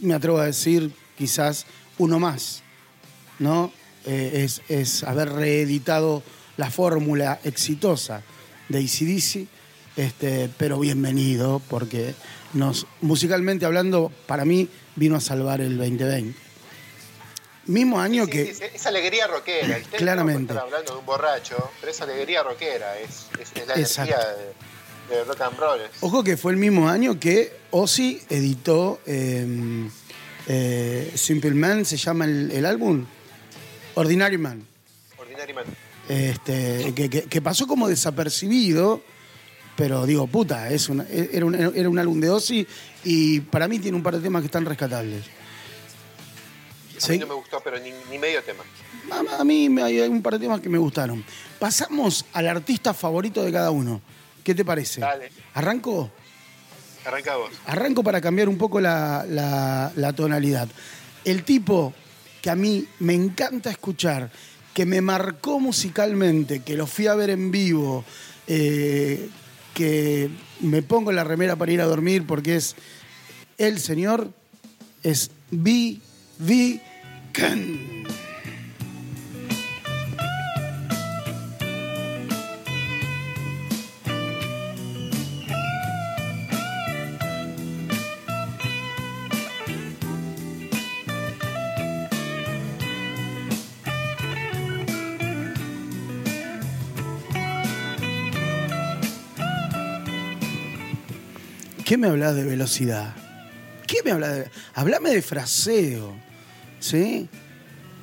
me 0.00 0.14
atrevo 0.14 0.38
a 0.38 0.44
decir, 0.46 0.92
quizás 1.16 1.66
uno 1.98 2.18
más. 2.18 2.62
¿no? 3.38 3.72
Eh, 4.04 4.42
es, 4.44 4.62
es 4.68 5.04
haber 5.04 5.32
reeditado 5.32 6.22
la 6.56 6.70
fórmula 6.70 7.40
exitosa 7.44 8.22
de 8.68 8.78
ACDC, 8.80 9.48
este, 9.96 10.50
pero 10.58 10.78
bienvenido, 10.78 11.60
porque 11.68 12.14
nos, 12.52 12.86
musicalmente 13.00 13.64
hablando, 13.64 14.12
para 14.26 14.44
mí 14.44 14.68
vino 14.96 15.16
a 15.16 15.20
salvar 15.20 15.60
el 15.60 15.76
2020. 15.78 16.38
Mismo 17.66 18.00
año 18.00 18.24
Sí, 18.24 18.30
que... 18.30 18.54
sí, 18.54 18.64
es 18.74 18.86
alegría 18.86 19.26
rockera. 19.28 19.76
Ustedes 19.78 19.86
Claramente. 19.98 20.52
Están 20.52 20.66
hablando 20.66 20.92
de 20.94 20.98
un 20.98 21.06
borracho, 21.06 21.70
pero 21.80 21.92
es 21.92 22.00
alegría 22.00 22.42
rockera, 22.42 22.98
es, 22.98 23.26
es- 23.40 23.52
es 23.54 23.66
la 23.68 23.74
Exacto. 23.76 24.12
energía 24.14 24.36
de, 25.08 25.14
de 25.16 25.24
rock 25.24 25.40
and 25.42 25.58
roll. 25.58 25.80
Ojo 26.00 26.24
que 26.24 26.36
fue 26.36 26.52
el 26.52 26.58
mismo 26.58 26.88
año 26.88 27.20
que 27.20 27.52
Ozzy 27.70 28.20
editó 28.28 29.00
eh, 29.06 29.88
eh, 30.48 31.12
Simple 31.14 31.52
Man, 31.52 31.84
se 31.84 31.96
llama 31.96 32.24
el, 32.24 32.50
el 32.50 32.66
álbum, 32.66 33.06
Ordinary 33.94 34.38
Man. 34.38 34.66
Ordinary 35.18 35.54
Man. 35.54 35.64
Este, 36.08 36.92
que, 36.96 37.08
que- 37.08 37.22
que 37.24 37.40
pasó 37.42 37.68
como 37.68 37.86
desapercibido, 37.88 39.02
pero 39.82 40.06
digo, 40.06 40.28
puta, 40.28 40.70
es 40.70 40.88
una- 40.88 41.04
era, 41.10 41.44
un, 41.44 41.56
era 41.56 41.88
un 41.88 41.98
álbum 41.98 42.20
de 42.20 42.30
Ozzy 42.30 42.64
y 43.02 43.40
para 43.40 43.66
mí 43.66 43.80
tiene 43.80 43.96
un 43.96 44.02
par 44.04 44.14
de 44.14 44.20
temas 44.22 44.40
que 44.40 44.46
están 44.46 44.64
rescatables. 44.64 45.24
A 46.98 47.00
¿Sí? 47.00 47.12
mí 47.14 47.18
no 47.18 47.26
me 47.26 47.34
gustó, 47.34 47.60
pero 47.64 47.80
ni, 47.80 47.90
ni 48.08 48.16
medio 48.16 48.40
tema. 48.44 48.62
A, 49.10 49.40
a 49.40 49.44
mí 49.44 49.68
me- 49.68 49.82
hay 49.82 49.98
un 50.02 50.22
par 50.22 50.34
de 50.34 50.38
temas 50.38 50.60
que 50.60 50.68
me 50.68 50.78
gustaron. 50.78 51.24
Pasamos 51.58 52.24
al 52.32 52.46
artista 52.46 52.94
favorito 52.94 53.42
de 53.42 53.50
cada 53.50 53.72
uno. 53.72 54.00
¿Qué 54.44 54.54
te 54.54 54.64
parece? 54.64 55.00
Dale. 55.00 55.32
¿Arranco? 55.54 56.12
Arranca 57.04 57.34
vos. 57.34 57.50
Arranco 57.66 58.04
para 58.04 58.20
cambiar 58.20 58.48
un 58.48 58.58
poco 58.58 58.80
la, 58.80 59.26
la- 59.28 59.90
la 59.96 60.12
tonalidad. 60.12 60.68
El 61.24 61.42
tipo 61.42 61.92
que 62.40 62.50
a 62.50 62.54
mí 62.54 62.86
me 63.00 63.14
encanta 63.14 63.68
escuchar, 63.68 64.30
que 64.72 64.86
me 64.86 65.00
marcó 65.00 65.58
musicalmente, 65.58 66.60
que 66.62 66.76
lo 66.76 66.86
fui 66.86 67.08
a 67.08 67.16
ver 67.16 67.30
en 67.30 67.50
vivo, 67.50 68.04
eh, 68.46 69.28
que 69.74 70.30
me 70.60 70.82
pongo 70.82 71.12
la 71.12 71.24
remera 71.24 71.56
para 71.56 71.72
ir 71.72 71.80
a 71.80 71.86
dormir 71.86 72.26
porque 72.26 72.56
es 72.56 72.76
el 73.58 73.78
señor, 73.78 74.30
es 75.02 75.30
B. 75.50 75.98
V. 76.38 76.80
Ken. 77.32 78.04
¿Qué 101.92 101.98
me 101.98 102.06
hablas 102.06 102.34
de 102.34 102.44
velocidad? 102.44 103.14
¿Qué 103.86 103.98
me 104.02 104.12
hablas 104.12 104.34
de.? 104.34 104.50
Hablame 104.72 105.10
de 105.10 105.20
fraseo. 105.20 106.14
¿Sí? 106.80 107.28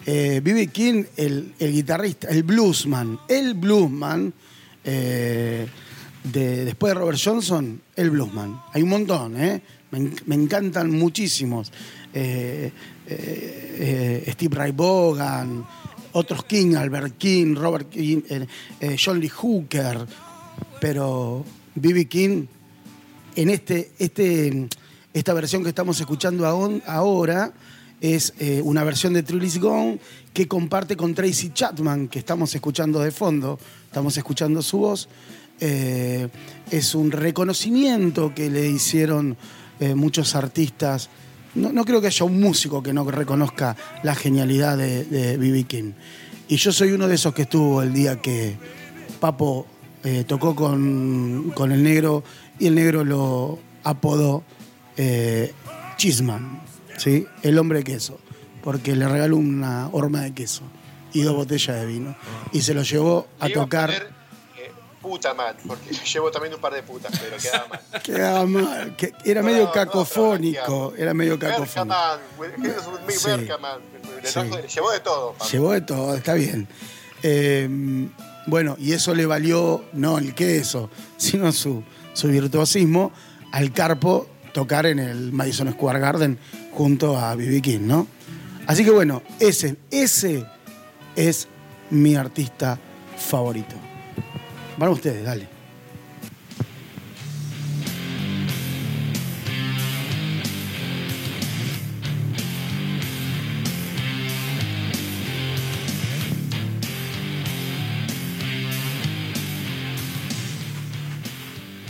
Eh, 0.06 0.42
B.B. 0.44 0.68
King, 0.68 1.06
el, 1.18 1.56
el 1.58 1.72
guitarrista, 1.72 2.28
el 2.28 2.44
bluesman. 2.44 3.20
El 3.28 3.56
bluesman. 3.56 4.32
eh, 4.84 5.66
de, 6.24 6.66
después 6.66 6.92
de 6.94 7.00
Robert 7.00 7.18
Johnson, 7.20 7.82
el 7.96 8.12
bluesman. 8.12 8.62
Hay 8.74 8.84
un 8.84 8.90
montón, 8.90 9.42
¿eh? 9.42 9.60
Me, 9.90 9.98
en- 9.98 10.16
me 10.28 10.36
encantan 10.36 10.92
muchísimos. 10.92 11.72
Eh, 12.14 12.72
eh, 13.08 14.24
Steve 14.34 14.56
Ray 14.56 14.72
Vaughan, 14.72 15.66
otros 16.12 16.44
King, 16.46 16.76
Albert 16.76 17.18
King, 17.18 17.56
Robert 17.56 17.90
King, 17.90 18.22
John 19.04 19.20
Lee 19.20 19.30
Hooker. 19.30 20.06
Pero 20.80 21.44
B.B. 21.74 22.06
King 22.06 22.46
en 23.36 23.50
este, 23.50 23.92
este, 24.00 24.68
esta 25.14 25.34
versión 25.34 25.64
que 25.64 25.70
estamos 25.70 26.00
escuchando 26.00 26.46
ahora 26.86 27.54
es 28.02 28.34
eh, 28.40 28.62
una 28.64 28.84
versión 28.84 29.14
de 29.14 29.24
Trillis 29.24 29.60
Gone 29.60 30.00
que 30.34 30.48
comparte 30.48 30.96
con 30.96 31.14
Tracy 31.14 31.52
Chapman, 31.54 32.08
que 32.08 32.20
estamos 32.20 32.54
escuchando 32.56 33.00
de 33.00 33.12
fondo, 33.12 33.60
estamos 33.86 34.16
escuchando 34.18 34.62
su 34.62 34.80
voz. 34.80 35.10
Eh, 35.60 36.30
es 36.72 36.96
un 36.96 37.12
reconocimiento 37.12 38.34
que 38.34 38.50
le 38.50 38.68
hicieron 38.70 39.36
eh, 39.80 39.96
muchos 39.96 40.36
artistas. 40.36 41.10
No, 41.56 41.84
creo 41.84 42.00
que 42.00 42.08
haya 42.08 42.26
un 42.26 42.40
músico 42.40 42.82
que 42.82 42.94
no 42.94 43.10
reconozca 43.10 43.76
la 44.04 44.16
genialidad 44.16 44.78
de 44.78 45.38
B.B. 45.38 45.64
King. 45.64 45.92
Y 46.48 46.58
yo 46.58 46.72
soy 46.72 46.92
uno 46.92 47.08
de 47.08 47.16
esos 47.16 47.34
que 47.34 47.42
estuvo 47.42 47.82
el 47.82 47.92
día 47.92 48.22
que 48.22 48.56
Papo 49.20 49.66
tocó 50.28 50.56
con, 50.56 51.52
con 51.54 51.72
el 51.72 51.84
negro 51.84 52.24
y 52.60 52.68
el 52.68 52.76
negro 52.76 53.03
lo 53.03 53.60
apodó 53.84 54.43
eh, 54.97 55.53
Chisman, 55.97 56.62
¿sí? 56.97 57.26
el 57.41 57.57
hombre 57.57 57.84
queso, 57.84 58.20
porque 58.64 58.95
le 58.95 59.07
regaló 59.07 59.38
una 59.38 59.89
horma 59.91 60.22
de 60.22 60.34
queso 60.34 60.62
y 61.14 61.22
dos 61.22 61.36
botellas 61.36 61.80
de 61.80 61.86
vino. 61.86 62.16
Y 62.51 62.62
se 62.62 62.74
lo 62.74 62.84
llevó 62.84 63.28
a 63.39 63.47
Le 63.47 63.53
tocar. 63.53 63.89
poner, 63.89 64.03
eh, 64.57 64.72
puta 65.01 65.34
man, 65.34 65.55
porque 65.66 65.91
llevo 65.93 66.30
también 66.32 66.53
un 66.53 66.60
par 66.62 66.74
de 66.74 66.84
putas, 66.84 67.12
pero 67.20 67.38
quedaba 67.38 67.68
mal. 67.68 67.82
Quedaba 68.03 68.45
mal, 68.45 68.95
que 68.95 69.14
era 69.26 69.41
No, 69.41 69.47
medio 69.47 69.64
no, 69.66 69.72
cacofónico, 69.72 70.93
era 70.97 71.14
medio 71.14 71.39
cacofónico. 71.39 71.76
Berkaman, 71.95 72.20
güey, 72.38 72.51
¿qué 72.62 72.68
es 72.68 72.86
un 72.88 72.97
Sí. 73.10 73.18
Sí. 74.28 74.34
trajo- 74.34 74.57
le 74.62 74.68
llevó 74.68 74.91
de 74.91 74.99
todo. 74.99 75.32
papá. 75.34 75.45
Llevó 75.51 75.72
de 75.72 75.82
todo, 75.82 76.16
está 76.16 76.34
bien. 76.34 76.68
Eh, 77.24 78.07
bueno, 78.47 78.76
y 78.80 78.93
eso 78.93 79.14
le 79.16 79.26
valió, 79.26 79.84
no 79.93 80.18
el 80.18 80.34
queso, 80.36 80.89
sino 81.18 81.51
su, 81.51 81.84
su 82.20 82.28
virtuosismo 82.28 83.12
al 83.52 83.72
Carpo 83.72 84.28
tocar 84.54 84.86
en 84.86 85.00
el 85.00 85.32
Madison 85.32 85.72
Square 85.72 86.00
Garden 86.00 86.38
junto 86.74 87.18
a 87.18 87.34
B.B. 87.36 87.62
King, 87.62 87.82
¿no? 87.82 88.08
Así 88.68 88.84
que 88.84 88.92
bueno, 88.92 89.24
ese, 89.40 89.78
ese 89.90 90.46
es 91.16 91.48
mi 91.90 92.16
artista 92.16 92.78
favorito. 93.18 93.76
Van 94.78 94.90
ustedes, 94.90 95.24
dale. 95.24 95.59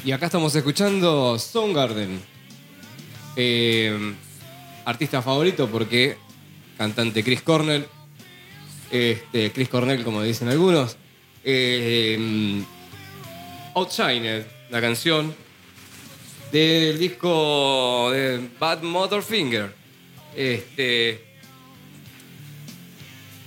Y 0.10 0.12
acá 0.12 0.26
estamos 0.26 0.56
escuchando 0.56 1.38
Soundgarden. 1.38 2.20
Eh, 3.36 4.16
artista 4.84 5.22
favorito 5.22 5.70
porque 5.70 6.18
cantante 6.80 7.24
Chris 7.24 7.44
Cornell. 7.44 7.86
Este, 8.90 9.52
Chris 9.52 9.70
Cornell, 9.70 10.04
como 10.04 10.24
dicen 10.24 10.48
algunos. 10.48 10.98
Eh, 11.44 12.64
Outshined, 13.76 14.46
la 14.72 14.82
canción 14.82 15.36
del 16.52 16.98
disco 16.98 18.10
de 18.12 18.50
Bad 18.60 18.82
Motor 18.82 19.22
Finger. 19.22 19.76
Este. 20.36 21.24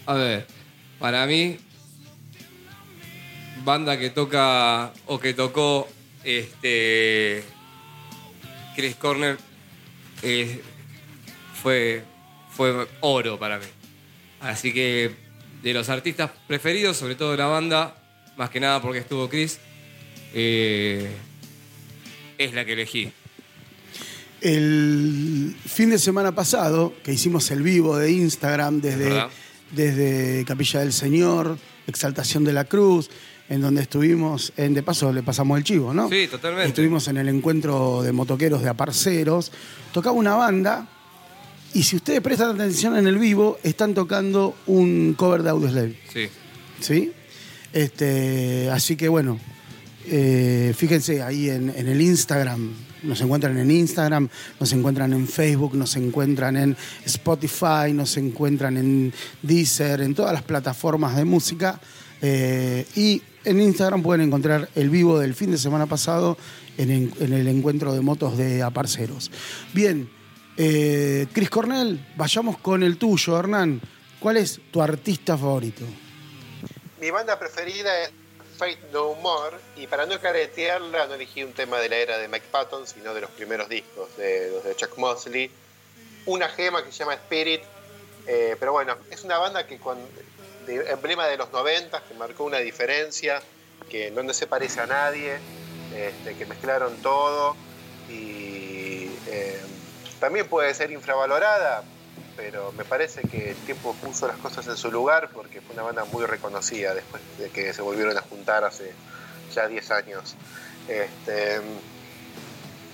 A 0.06 0.14
ver, 0.14 0.46
para 1.00 1.26
mí, 1.26 1.56
banda 3.64 3.98
que 3.98 4.10
toca 4.10 4.92
o 5.06 5.18
que 5.18 5.34
tocó 5.34 5.88
este 6.24 7.44
Chris 8.74 8.96
Corner 8.96 9.38
eh, 10.22 10.60
fue, 11.62 12.02
fue 12.50 12.86
oro 13.00 13.38
para 13.38 13.58
mí. 13.58 13.66
Así 14.40 14.72
que 14.72 15.14
de 15.62 15.72
los 15.72 15.88
artistas 15.88 16.30
preferidos, 16.46 16.96
sobre 16.96 17.14
todo 17.14 17.32
de 17.32 17.36
la 17.36 17.46
banda, 17.46 17.96
más 18.36 18.50
que 18.50 18.60
nada 18.60 18.80
porque 18.82 18.98
estuvo 18.98 19.28
Chris, 19.28 19.58
eh, 20.34 21.10
es 22.38 22.54
la 22.54 22.64
que 22.64 22.72
elegí. 22.72 23.12
El 24.40 25.54
fin 25.64 25.90
de 25.90 25.98
semana 25.98 26.34
pasado, 26.34 26.94
que 27.04 27.12
hicimos 27.12 27.50
el 27.52 27.62
vivo 27.62 27.96
de 27.96 28.10
Instagram 28.10 28.80
desde, 28.80 29.24
desde 29.70 30.44
Capilla 30.44 30.80
del 30.80 30.92
Señor, 30.92 31.58
Exaltación 31.86 32.42
de 32.42 32.52
la 32.52 32.64
Cruz, 32.64 33.08
en 33.48 33.60
donde 33.60 33.82
estuvimos, 33.82 34.52
en, 34.56 34.74
de 34.74 34.82
paso 34.82 35.12
le 35.12 35.22
pasamos 35.22 35.58
el 35.58 35.64
chivo, 35.64 35.92
¿no? 35.92 36.08
Sí, 36.08 36.28
totalmente. 36.28 36.68
Estuvimos 36.68 37.08
en 37.08 37.18
el 37.18 37.28
encuentro 37.28 38.02
de 38.02 38.12
motoqueros 38.12 38.62
de 38.62 38.68
Aparceros, 38.68 39.52
tocaba 39.92 40.16
una 40.16 40.34
banda, 40.34 40.88
y 41.74 41.82
si 41.82 41.96
ustedes 41.96 42.20
prestan 42.20 42.54
atención 42.54 42.96
en 42.96 43.06
el 43.06 43.18
vivo, 43.18 43.58
están 43.62 43.94
tocando 43.94 44.54
un 44.66 45.14
cover 45.16 45.42
de 45.42 45.50
Audioslave. 45.50 45.98
Sí. 46.12 46.28
¿sí? 46.80 47.12
Este, 47.72 48.70
así 48.70 48.96
que 48.96 49.08
bueno, 49.08 49.38
eh, 50.06 50.74
fíjense 50.76 51.22
ahí 51.22 51.48
en, 51.48 51.70
en 51.70 51.88
el 51.88 52.00
Instagram 52.00 52.72
Nos 53.02 53.20
encuentran 53.20 53.58
en 53.58 53.70
Instagram, 53.70 54.28
nos 54.60 54.72
encuentran 54.72 55.12
en 55.12 55.26
Facebook, 55.26 55.74
nos 55.74 55.96
encuentran 55.96 56.56
en 56.56 56.76
Spotify, 57.04 57.92
nos 57.92 58.16
encuentran 58.16 58.76
en 58.76 59.12
Deezer, 59.42 60.02
en 60.02 60.14
todas 60.14 60.32
las 60.32 60.42
plataformas 60.42 61.16
de 61.16 61.24
música. 61.24 61.80
Eh, 62.22 62.86
y 62.94 63.20
en 63.44 63.60
Instagram 63.60 64.02
pueden 64.02 64.26
encontrar 64.26 64.68
el 64.76 64.88
vivo 64.88 65.18
del 65.18 65.34
fin 65.34 65.50
de 65.50 65.58
semana 65.58 65.86
pasado 65.86 66.38
en, 66.78 67.12
el 67.18 67.48
encuentro 67.48 67.92
de 67.92 68.00
motos 68.00 68.38
de 68.38 68.62
Aparceros. 68.62 69.30
Bien, 69.72 70.08
eh, 70.56 71.26
Chris 71.32 71.50
Cornell, 71.50 72.06
vayamos 72.16 72.58
con 72.58 72.82
el 72.84 72.96
tuyo, 72.96 73.38
Hernán. 73.38 73.80
¿Cuál 74.20 74.36
es 74.36 74.60
tu 74.70 74.80
artista 74.80 75.36
favorito? 75.36 75.84
Mi 77.00 77.10
banda 77.10 77.36
preferida 77.36 78.02
es 78.02 78.12
Fate 78.56 78.78
No 78.92 79.14
More 79.14 79.56
y 79.76 79.88
para 79.88 80.06
no 80.06 80.20
caretearla 80.20 81.08
no 81.08 81.14
elegí 81.14 81.42
un 81.42 81.52
tema 81.52 81.80
de 81.80 81.88
la 81.88 81.96
era 81.96 82.18
de 82.18 82.28
Mike 82.28 82.46
Patton, 82.52 82.86
sino 82.86 83.12
de 83.12 83.22
los 83.22 83.30
primeros 83.30 83.68
discos, 83.68 84.16
de 84.16 84.52
los 84.52 84.62
de 84.62 84.76
Chuck 84.76 84.96
Mosley. 84.98 85.50
Una 86.26 86.48
gema 86.48 86.84
que 86.84 86.92
se 86.92 86.98
llama 86.98 87.14
Spirit, 87.14 87.62
eh, 88.28 88.54
pero 88.60 88.70
bueno, 88.70 88.96
es 89.10 89.24
una 89.24 89.38
banda 89.38 89.66
que 89.66 89.78
con 89.78 89.98
emblema 90.68 91.26
de 91.26 91.36
los 91.36 91.52
90 91.52 92.02
que 92.04 92.14
marcó 92.14 92.44
una 92.44 92.58
diferencia, 92.58 93.42
que 93.90 94.10
no 94.10 94.32
se 94.32 94.46
parece 94.46 94.80
a 94.80 94.86
nadie, 94.86 95.38
este, 95.94 96.34
que 96.36 96.46
mezclaron 96.46 96.96
todo 97.02 97.56
y 98.08 99.10
eh, 99.26 99.60
también 100.20 100.48
puede 100.48 100.72
ser 100.74 100.90
infravalorada, 100.90 101.84
pero 102.36 102.72
me 102.72 102.84
parece 102.84 103.22
que 103.22 103.50
el 103.50 103.56
tiempo 103.58 103.94
puso 104.02 104.26
las 104.26 104.36
cosas 104.38 104.66
en 104.68 104.76
su 104.76 104.90
lugar 104.90 105.30
porque 105.32 105.60
fue 105.60 105.74
una 105.74 105.82
banda 105.82 106.04
muy 106.06 106.24
reconocida 106.24 106.94
después 106.94 107.22
de 107.38 107.50
que 107.50 107.72
se 107.72 107.82
volvieron 107.82 108.16
a 108.16 108.22
juntar 108.22 108.64
hace 108.64 108.92
ya 109.54 109.68
10 109.68 109.90
años. 109.90 110.36
Este, 110.88 111.60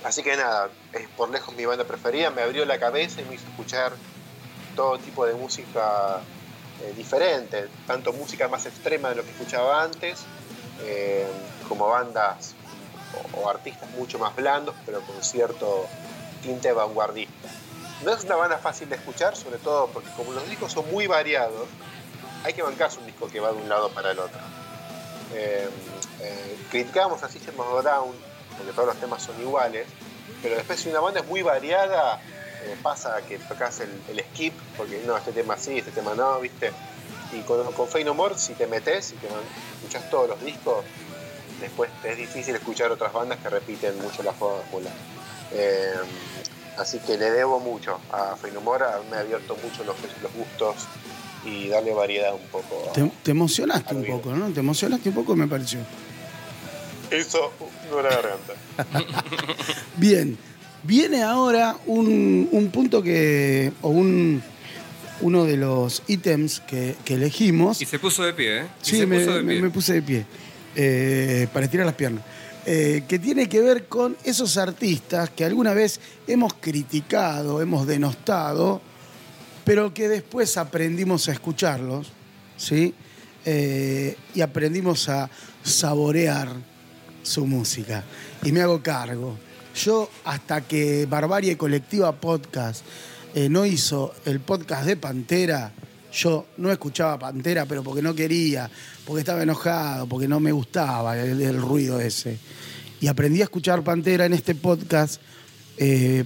así 0.03 0.23
que 0.23 0.35
nada, 0.35 0.69
es 0.93 1.07
por 1.09 1.29
lejos 1.29 1.55
mi 1.55 1.65
banda 1.65 1.85
preferida, 1.85 2.29
me 2.31 2.41
abrió 2.41 2.65
la 2.65 2.79
cabeza 2.79 3.21
y 3.21 3.25
me 3.25 3.35
hizo 3.35 3.47
escuchar 3.47 3.93
todo 4.75 4.97
tipo 4.99 5.25
de 5.25 5.33
música 5.33 6.21
eh, 6.83 6.93
diferente, 6.95 7.67
tanto 7.87 8.13
música 8.13 8.47
más 8.47 8.65
extrema 8.65 9.09
de 9.09 9.15
lo 9.15 9.23
que 9.23 9.31
escuchaba 9.31 9.83
antes, 9.83 10.19
eh, 10.81 11.27
como 11.67 11.87
bandas 11.87 12.53
o, 13.33 13.41
o 13.41 13.49
artistas 13.49 13.89
mucho 13.91 14.19
más 14.19 14.35
blandos, 14.35 14.75
pero 14.85 15.01
con 15.01 15.21
cierto 15.23 15.85
tinte 16.41 16.71
vanguardista. 16.71 17.49
No 18.03 18.13
es 18.13 18.23
una 18.23 18.35
banda 18.35 18.57
fácil 18.57 18.87
de 18.87 18.95
escuchar, 18.95 19.35
sobre 19.35 19.57
todo 19.57 19.87
porque 19.87 20.09
como 20.15 20.31
los 20.31 20.47
discos 20.49 20.71
son 20.71 20.89
muy 20.89 21.07
variados, 21.07 21.67
hay 22.43 22.53
que 22.53 22.61
bancarse 22.61 22.99
un 22.99 23.05
disco 23.05 23.27
que 23.27 23.39
va 23.39 23.51
de 23.51 23.57
un 23.57 23.67
lado 23.67 23.89
para 23.89 24.11
el 24.11 24.19
otro. 24.19 24.39
Eh, 25.33 25.69
eh, 26.21 26.57
criticamos 26.71 27.21
a 27.23 27.29
System 27.29 27.55
Down 27.55 28.15
porque 28.57 28.71
todos 28.73 28.87
los 28.87 28.97
temas 28.97 29.21
son 29.21 29.39
iguales, 29.41 29.87
pero 30.41 30.55
después 30.55 30.79
si 30.79 30.89
una 30.89 30.99
banda 31.01 31.19
es 31.19 31.27
muy 31.27 31.41
variada, 31.41 32.21
eh, 32.63 32.75
pasa 32.83 33.21
que 33.27 33.37
tocas 33.39 33.79
el, 33.81 33.89
el 34.09 34.19
skip, 34.33 34.53
porque 34.77 35.01
no, 35.05 35.17
este 35.17 35.31
tema 35.31 35.57
sí, 35.57 35.77
este 35.79 35.91
tema 35.91 36.13
no, 36.15 36.39
¿viste? 36.39 36.71
Y 37.31 37.41
con, 37.41 37.71
con 37.73 37.87
Fey 37.87 38.03
No 38.03 38.13
More, 38.13 38.35
si 38.37 38.53
te 38.53 38.67
metes 38.67 39.11
y 39.11 39.15
te 39.15 39.27
escuchas 39.27 40.09
todos 40.09 40.29
los 40.29 40.41
discos, 40.43 40.83
después 41.61 41.89
es 42.03 42.17
difícil 42.17 42.55
escuchar 42.55 42.91
otras 42.91 43.13
bandas 43.13 43.37
que 43.39 43.49
repiten 43.49 43.97
mucho 44.01 44.23
la 44.23 44.33
fórmula. 44.33 44.89
Eh, 45.51 45.93
así 46.77 46.99
que 46.99 47.17
le 47.17 47.29
debo 47.31 47.59
mucho 47.59 47.99
a 48.11 48.35
Fey 48.35 48.51
No 48.51 48.61
More, 48.61 48.85
me 49.09 49.17
ha 49.17 49.19
abierto 49.19 49.55
mucho 49.63 49.83
los, 49.83 49.95
los 50.21 50.33
gustos 50.33 50.75
y 51.45 51.67
darle 51.69 51.93
variedad 51.93 52.33
un 52.33 52.45
poco. 52.47 52.87
a- 52.89 52.93
Te, 52.93 53.09
te 53.23 53.31
emocionaste 53.31 53.93
un 53.95 54.05
poco, 54.05 54.33
¿no? 54.33 54.49
Te 54.51 54.59
emocionaste 54.59 55.09
un 55.09 55.15
poco, 55.15 55.35
me 55.35 55.47
pareció. 55.47 55.79
Eso 57.11 57.51
no 57.89 58.01
la 58.01 58.09
garganta. 58.09 58.53
Bien, 59.97 60.37
viene 60.83 61.21
ahora 61.23 61.77
un, 61.85 62.47
un 62.51 62.69
punto 62.69 63.01
que, 63.01 63.71
o 63.81 63.89
un, 63.89 64.41
uno 65.21 65.45
de 65.45 65.57
los 65.57 66.03
ítems 66.07 66.59
que, 66.61 66.95
que 67.05 67.15
elegimos. 67.15 67.81
Y 67.81 67.85
se 67.85 67.99
puso 67.99 68.23
de 68.23 68.33
pie, 68.33 68.59
¿eh? 68.59 68.65
Y 68.83 68.85
Sí, 68.85 68.97
se 68.99 69.05
me, 69.05 69.19
puso 69.19 69.35
de 69.35 69.43
me- 69.43 69.53
pie. 69.53 69.61
me 69.61 69.69
puse 69.69 69.93
de 69.93 70.01
pie 70.01 70.25
eh, 70.75 71.47
para 71.53 71.65
estirar 71.65 71.85
las 71.85 71.95
piernas. 71.95 72.23
Eh, 72.65 73.03
que 73.07 73.17
tiene 73.19 73.49
que 73.49 73.61
ver 73.61 73.87
con 73.87 74.15
esos 74.23 74.57
artistas 74.57 75.29
que 75.31 75.43
alguna 75.45 75.73
vez 75.73 75.99
hemos 76.27 76.53
criticado, 76.53 77.61
hemos 77.61 77.87
denostado, 77.87 78.81
pero 79.63 79.93
que 79.93 80.07
después 80.07 80.55
aprendimos 80.57 81.27
a 81.29 81.31
escucharlos, 81.31 82.11
¿sí? 82.57 82.93
Eh, 83.45 84.15
y 84.35 84.41
aprendimos 84.41 85.09
a 85.09 85.29
saborear 85.63 86.49
su 87.23 87.45
música. 87.47 88.03
Y 88.43 88.51
me 88.51 88.61
hago 88.61 88.81
cargo. 88.83 89.37
Yo, 89.79 90.09
hasta 90.25 90.67
que 90.67 91.05
Barbarie 91.05 91.55
Colectiva 91.55 92.11
Podcast 92.11 92.83
eh, 93.33 93.47
no 93.47 93.65
hizo 93.65 94.13
el 94.25 94.41
podcast 94.41 94.85
de 94.85 94.97
Pantera, 94.97 95.71
yo 96.11 96.47
no 96.57 96.69
escuchaba 96.69 97.17
Pantera, 97.17 97.65
pero 97.65 97.81
porque 97.81 98.01
no 98.01 98.13
quería, 98.13 98.69
porque 99.05 99.21
estaba 99.21 99.41
enojado, 99.41 100.05
porque 100.05 100.27
no 100.27 100.41
me 100.41 100.51
gustaba 100.51 101.17
el, 101.17 101.61
ruido 101.61 102.01
ese. 102.01 102.37
Y 102.99 103.07
aprendí 103.07 103.39
a 103.39 103.45
escuchar 103.45 103.81
Pantera 103.81 104.25
en 104.25 104.33
este 104.33 104.53
podcast 104.53 105.21
eh, 105.77 106.25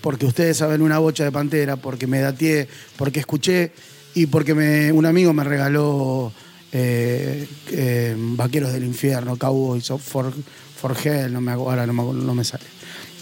porque 0.00 0.26
ustedes 0.26 0.58
saben 0.58 0.80
una 0.80 1.00
bocha 1.00 1.24
de 1.24 1.32
Pantera, 1.32 1.74
porque 1.74 2.06
me 2.06 2.20
dateé, 2.20 2.68
porque 2.96 3.18
escuché 3.18 3.72
y 4.14 4.26
porque 4.26 4.92
un 4.92 5.06
amigo 5.06 5.32
me 5.32 5.42
regaló 5.42 6.32
eh, 6.70 7.48
Vaqueros 8.16 8.72
del 8.72 8.84
Infierno, 8.84 9.36
Cowboys 9.36 9.88
for, 9.98 10.32
for 10.76 10.96
Hell, 11.04 11.34
ahora 11.48 11.84
no 11.84 12.34
me 12.34 12.44
sale. 12.44 12.71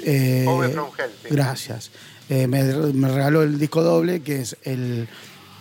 Eh, 0.05 0.70
from 0.72 0.90
Hell, 0.98 1.11
sí. 1.22 1.28
Gracias. 1.30 1.90
Eh, 2.28 2.46
me, 2.46 2.62
me 2.62 3.09
regaló 3.09 3.42
el 3.42 3.59
disco 3.59 3.82
doble, 3.82 4.22
que 4.22 4.40
es 4.40 4.57
el, 4.62 5.09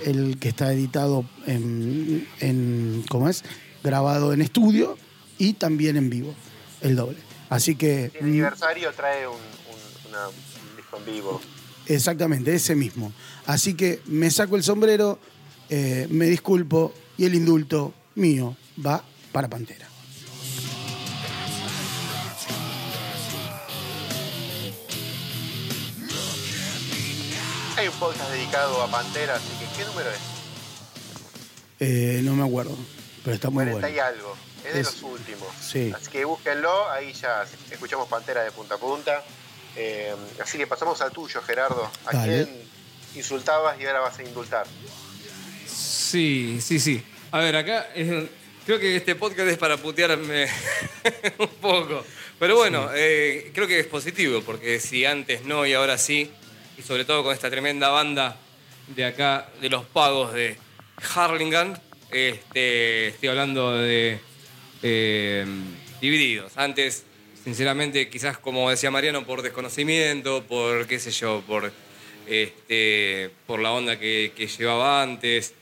el 0.06 0.38
que 0.40 0.50
está 0.50 0.72
editado 0.72 1.26
en, 1.48 2.28
en- 2.40 3.04
¿cómo 3.10 3.28
es? 3.30 3.44
Grabado 3.84 4.34
en 4.34 4.42
estudio 4.42 4.98
y 5.38 5.54
también 5.54 5.98
en 5.98 6.10
vivo, 6.10 6.34
el 6.82 6.96
doble. 6.96 7.18
Así 7.50 7.76
que... 7.76 8.12
El 8.20 8.26
aniversario 8.26 8.92
trae 8.94 9.28
un, 9.28 9.34
un- 9.36 10.10
una- 10.10 10.28
un 10.28 10.76
disco 10.78 10.98
en 10.98 11.06
vivo. 11.06 11.42
Exactamente, 11.88 12.54
ese 12.54 12.76
mismo. 12.76 13.12
Así 13.48 13.74
que 13.74 14.00
me 14.06 14.30
saco 14.30 14.56
el 14.56 14.64
sombrero, 14.64 15.18
eh, 15.72 16.08
me 16.12 16.26
disculpo 16.28 16.94
y 17.18 17.26
el 17.26 17.34
indulto 17.34 17.94
mío 18.14 18.56
va 18.86 19.04
para 19.32 19.50
Pantera. 19.50 19.88
Hay 27.80 27.88
un 27.88 27.94
podcast 27.96 28.30
dedicado 28.32 28.82
a 28.84 28.92
Pantera, 28.92 29.36
así 29.36 29.48
que 29.58 29.78
¿qué 29.78 29.86
número 29.86 30.10
es? 30.10 30.20
Eh, 31.80 32.20
no 32.24 32.34
me 32.34 32.46
acuerdo, 32.46 32.78
pero 33.24 33.36
está 33.36 33.50
muy 33.50 33.64
40 33.64 33.80
bueno. 33.80 33.96
y 33.96 34.00
algo. 34.00 34.38
Es 34.68 34.74
de 34.74 34.80
Es- 34.82 34.86
los 35.02 35.04
últimos. 35.04 35.48
sí. 35.62 35.94
Así 35.96 36.12
que 36.12 36.26
búsquenlo, 36.26 36.90
ahí 36.92 37.14
ya 37.14 37.46
escuchamos 37.72 38.10
Pantera 38.10 38.44
de 38.44 38.52
punta 38.52 38.76
a 38.76 38.78
punta. 38.78 39.24
Eh, 39.78 40.14
así 40.44 40.58
que 40.58 40.68
pasamos 40.68 41.00
al 41.02 41.12
tuyo, 41.12 41.42
Gerardo. 41.42 41.90
¿A 42.06 42.12
Dale. 42.14 42.44
quién 42.46 42.62
insultabas 43.16 43.80
y 43.80 43.86
ahora 43.86 44.02
vas 44.02 44.20
a 44.20 44.24
indultar? 44.24 44.66
Sí, 45.66 46.60
sí, 46.62 46.80
sí. 46.82 47.02
A 47.32 47.40
ver, 47.40 47.56
acá 47.56 47.88
es- 47.96 48.28
creo 48.66 48.78
que 48.80 48.98
este 48.98 49.16
podcast 49.16 49.48
es 49.48 49.58
para 49.58 49.78
putearme 49.78 50.48
un 51.40 51.48
poco. 51.62 52.04
Pero 52.40 52.58
bueno, 52.58 52.90
eh, 52.94 53.52
creo 53.54 53.68
que 53.68 53.80
es 53.80 53.88
positivo, 53.88 54.42
porque 54.42 54.82
si 54.82 55.06
antes 55.06 55.44
no 55.46 55.66
y 55.66 55.74
ahora 55.74 55.98
sí, 55.98 56.30
y 56.80 56.82
sobre 56.82 57.06
todo 57.06 57.24
con 57.24 57.34
esta 57.34 57.50
tremenda 57.50 57.90
banda 57.90 58.38
de 58.88 59.06
acá, 59.06 59.50
de 59.62 59.70
los 59.70 59.86
pagos 59.86 60.34
de 60.34 60.58
Harlingham, 61.16 61.76
este, 62.12 63.10
estoy 63.10 63.30
hablando 63.30 63.78
de 63.78 64.20
eh, 64.82 65.46
Divididos. 66.02 66.54
Antes, 66.58 67.04
sinceramente, 67.44 68.10
quizás 68.10 68.38
como 68.38 68.70
decía 68.70 68.90
Mariano, 68.90 69.26
por 69.26 69.42
desconocimiento, 69.42 70.44
por 70.46 70.88
qué 70.88 71.00
sé 71.00 71.12
yo, 71.12 71.44
por, 71.46 71.72
este, 72.26 73.30
por 73.46 73.60
la 73.60 73.72
onda 73.72 74.00
que, 74.00 74.32
que 74.36 74.48
llevaba 74.48 75.02
antes. 75.04 75.54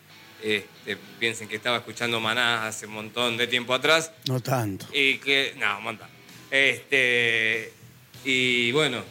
Este, 0.44 0.98
piensen 1.20 1.48
que 1.48 1.56
estaba 1.56 1.78
escuchando 1.78 2.20
Maná 2.20 2.68
hace 2.68 2.86
un 2.86 2.94
montón 2.94 3.38
de 3.38 3.48
tiempo 3.48 3.74
atrás 3.74 4.12
No 4.28 4.40
tanto. 4.40 4.86
y 4.94 5.18
que, 5.18 5.56
no, 5.58 5.80
un 5.80 5.84
montón. 5.84 6.08
Este, 6.52 7.74
y 8.24 8.72
bueno, 8.72 9.04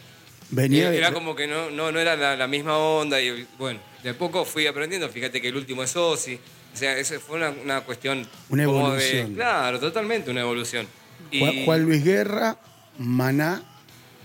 Venía 0.50 0.90
de- 0.90 0.98
era 0.98 1.12
como 1.12 1.34
que 1.34 1.46
no, 1.46 1.70
no, 1.70 1.90
no 1.92 1.98
era 1.98 2.14
la, 2.16 2.36
la 2.36 2.46
misma 2.46 2.76
onda 2.78 3.20
y 3.20 3.46
bueno, 3.58 3.80
de 4.02 4.14
poco 4.14 4.44
fui 4.44 4.66
aprendiendo, 4.66 5.08
fíjate 5.08 5.40
que 5.40 5.48
el 5.48 5.56
último 5.56 5.82
es 5.82 5.96
Ozzy, 5.96 6.38
o 6.74 6.76
sea, 6.76 6.96
eso 6.96 7.18
fue 7.20 7.36
una, 7.38 7.50
una 7.50 7.80
cuestión 7.80 8.26
Una 8.48 8.64
como 8.66 8.90
de- 8.92 9.08
evolución. 9.08 9.34
claro, 9.34 9.80
totalmente 9.80 10.30
una 10.30 10.42
evolución. 10.42 10.86
Y, 11.30 11.64
Juan, 11.64 11.82
Luis 11.82 12.04
Guerra, 12.04 12.56
Maná. 12.98 13.62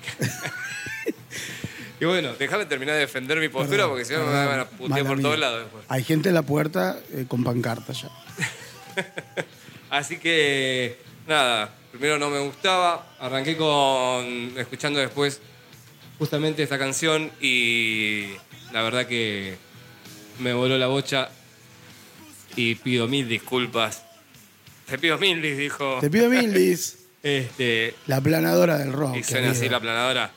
y 1.99 2.05
bueno, 2.05 2.33
déjame 2.37 2.65
terminar 2.65 2.95
de 2.95 3.01
defender 3.01 3.39
mi 3.39 3.47
postura 3.49 3.77
Perdón, 3.77 3.89
porque 3.91 4.05
si 4.05 4.13
no 4.13 4.25
me 4.25 4.45
van 4.45 4.59
a 4.59 4.65
putear 4.65 5.05
por 5.05 5.21
todos 5.21 5.39
lados 5.39 5.61
después. 5.61 5.85
Hay 5.87 6.03
gente 6.03 6.29
en 6.29 6.35
la 6.35 6.41
puerta 6.43 6.99
eh, 7.13 7.25
con 7.27 7.43
pancarta 7.43 7.93
ya. 7.93 8.09
Así 9.89 10.17
que, 10.17 10.97
nada, 11.27 11.73
primero 11.91 12.17
no 12.17 12.29
me 12.29 12.39
gustaba, 12.39 13.07
arranqué 13.19 13.55
con 13.57 14.53
escuchando 14.57 14.99
después 14.99 15.41
justamente 16.21 16.61
esta 16.61 16.77
canción 16.77 17.31
y 17.41 18.27
la 18.71 18.83
verdad 18.83 19.07
que 19.07 19.55
me 20.37 20.53
voló 20.53 20.77
la 20.77 20.85
bocha 20.85 21.29
y 22.55 22.75
pido 22.75 23.07
mil 23.07 23.27
disculpas. 23.27 24.03
Te 24.85 24.99
pido 24.99 25.17
mil, 25.17 25.41
dis, 25.41 25.57
dijo. 25.57 25.97
Te 25.99 26.11
pido 26.11 26.29
mil, 26.29 26.53
Liz. 26.53 26.97
Este, 27.23 27.95
La 28.05 28.21
planadora 28.21 28.77
del 28.77 28.93
rock. 28.93 29.15
y 29.17 29.23
suena 29.23 29.51
así 29.51 29.67
la 29.67 29.79
planadora. 29.79 30.31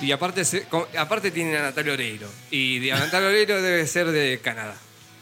Y 0.00 0.12
aparte, 0.12 0.44
se- 0.44 0.62
co- 0.64 0.88
aparte 0.98 1.30
tienen 1.30 1.56
a 1.56 1.62
Natalia 1.62 1.92
Oreiro. 1.92 2.28
Y 2.50 2.78
de- 2.78 2.92
a 2.92 2.98
Natalia 2.98 3.28
Oreiro 3.28 3.60
debe 3.62 3.86
ser 3.86 4.06
de 4.10 4.40
Canadá. 4.42 4.74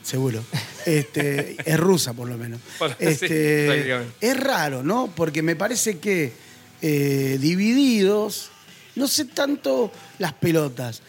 Seguro. 0.02 0.42
Este, 0.86 1.56
es 1.64 1.78
rusa, 1.80 2.12
por 2.12 2.28
lo 2.28 2.36
menos. 2.38 2.60
Bueno, 2.78 2.94
sí, 2.98 3.04
Este, 3.06 3.66
prácticamente. 3.66 4.14
es 4.20 4.36
raro, 4.40 4.82
¿no? 4.82 5.12
Porque 5.14 5.42
me 5.42 5.56
parece 5.56 5.98
que 5.98 6.32
eh, 6.80 7.38
Divididos, 7.40 8.50
no 8.94 9.08
sé 9.08 9.24
tanto 9.24 9.92
las 10.18 10.32
pelotas, 10.34 11.02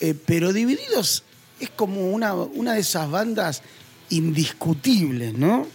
eh, 0.00 0.14
pero 0.26 0.52
Divididos 0.52 1.24
es 1.60 1.70
como 1.70 2.10
una, 2.12 2.34
una 2.34 2.74
de 2.74 2.80
esas 2.80 3.10
bandas 3.10 3.62
indiscutibles, 4.10 5.34
¿no? 5.34 5.66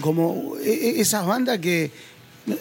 Como 0.00 0.56
e- 0.62 0.70
e- 0.72 1.00
esas 1.00 1.26
bandas 1.26 1.58
que 1.58 1.90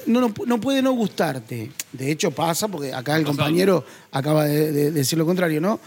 no, 0.07 0.21
no, 0.21 0.33
no 0.45 0.61
puede 0.61 0.81
no 0.81 0.91
gustarte. 0.93 1.71
De 1.91 2.11
hecho 2.11 2.31
pasa, 2.31 2.67
porque 2.67 2.93
acá 2.93 3.15
el 3.17 3.25
compañero 3.25 3.85
acaba 4.11 4.45
de, 4.45 4.71
de 4.71 4.91
decir 4.91 5.17
lo 5.17 5.25
contrario, 5.25 5.59
¿no? 5.61 5.79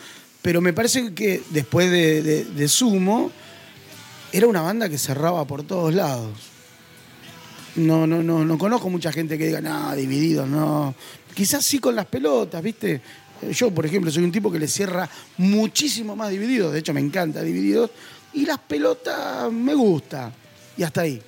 Pero 0.43 0.61
me 0.61 0.73
parece 0.73 1.13
que 1.15 1.43
después 1.51 1.91
de, 1.91 2.23
de- 2.23 2.45
de 2.45 2.69
Sumo, 2.69 3.31
era 4.33 4.47
una 4.47 4.61
banda 4.63 4.89
que 4.89 4.99
cerraba 4.99 5.45
por 5.47 5.63
todos 5.63 5.95
lados. 5.95 6.31
No, 7.77 8.07
no, 8.07 8.23
no, 8.23 8.45
no 8.45 8.57
conozco 8.59 8.89
mucha 8.89 9.13
gente 9.13 9.37
que 9.37 9.47
diga, 9.47 9.61
nada, 9.61 9.95
divididos, 9.95 10.49
no. 10.49 10.95
Quizás 11.35 11.65
sí 11.65 11.79
con 11.79 11.95
las 11.95 12.07
pelotas, 12.07 12.63
¿viste? 12.63 13.01
Yo, 13.53 13.71
por 13.71 13.85
ejemplo, 13.85 14.11
soy 14.11 14.25
un 14.25 14.33
tipo 14.33 14.51
que 14.51 14.59
le 14.59 14.67
cierra 14.67 15.09
muchísimo 15.37 16.17
más 16.17 16.31
divididos. 16.31 16.73
De 16.73 16.79
hecho, 16.79 16.95
me 16.95 17.01
encanta 17.01 17.43
divididos. 17.43 17.91
Y 18.33 18.47
las 18.47 18.59
pelotas 18.59 19.53
me 19.53 19.75
gusta. 19.75 20.33
Y 20.79 20.83
hasta 20.83 21.03
ahí. 21.03 21.21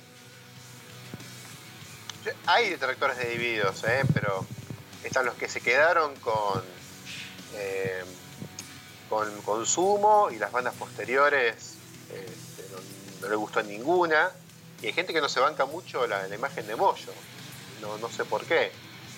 Hay 2.45 2.69
detractores 2.69 3.17
de 3.17 3.29
Divididos, 3.29 3.83
¿eh? 3.83 4.01
pero 4.13 4.45
están 5.03 5.25
los 5.25 5.35
que 5.35 5.47
se 5.47 5.61
quedaron 5.61 6.15
con, 6.17 6.63
eh, 7.55 8.03
con 9.09 9.41
Consumo 9.41 10.29
y 10.31 10.37
las 10.37 10.51
bandas 10.51 10.75
posteriores 10.75 11.75
este, 12.09 12.63
no, 12.71 13.21
no 13.21 13.29
le 13.29 13.35
gustó 13.35 13.63
ninguna. 13.63 14.31
Y 14.81 14.87
hay 14.87 14.93
gente 14.93 15.13
que 15.13 15.21
no 15.21 15.29
se 15.29 15.39
banca 15.39 15.65
mucho 15.65 16.07
la, 16.07 16.27
imagen 16.33 16.65
de 16.67 16.75
Moyo. 16.75 17.13
No, 17.81 17.97
no 17.97 18.09
sé 18.09 18.25
por 18.25 18.45
qué. 18.45 18.71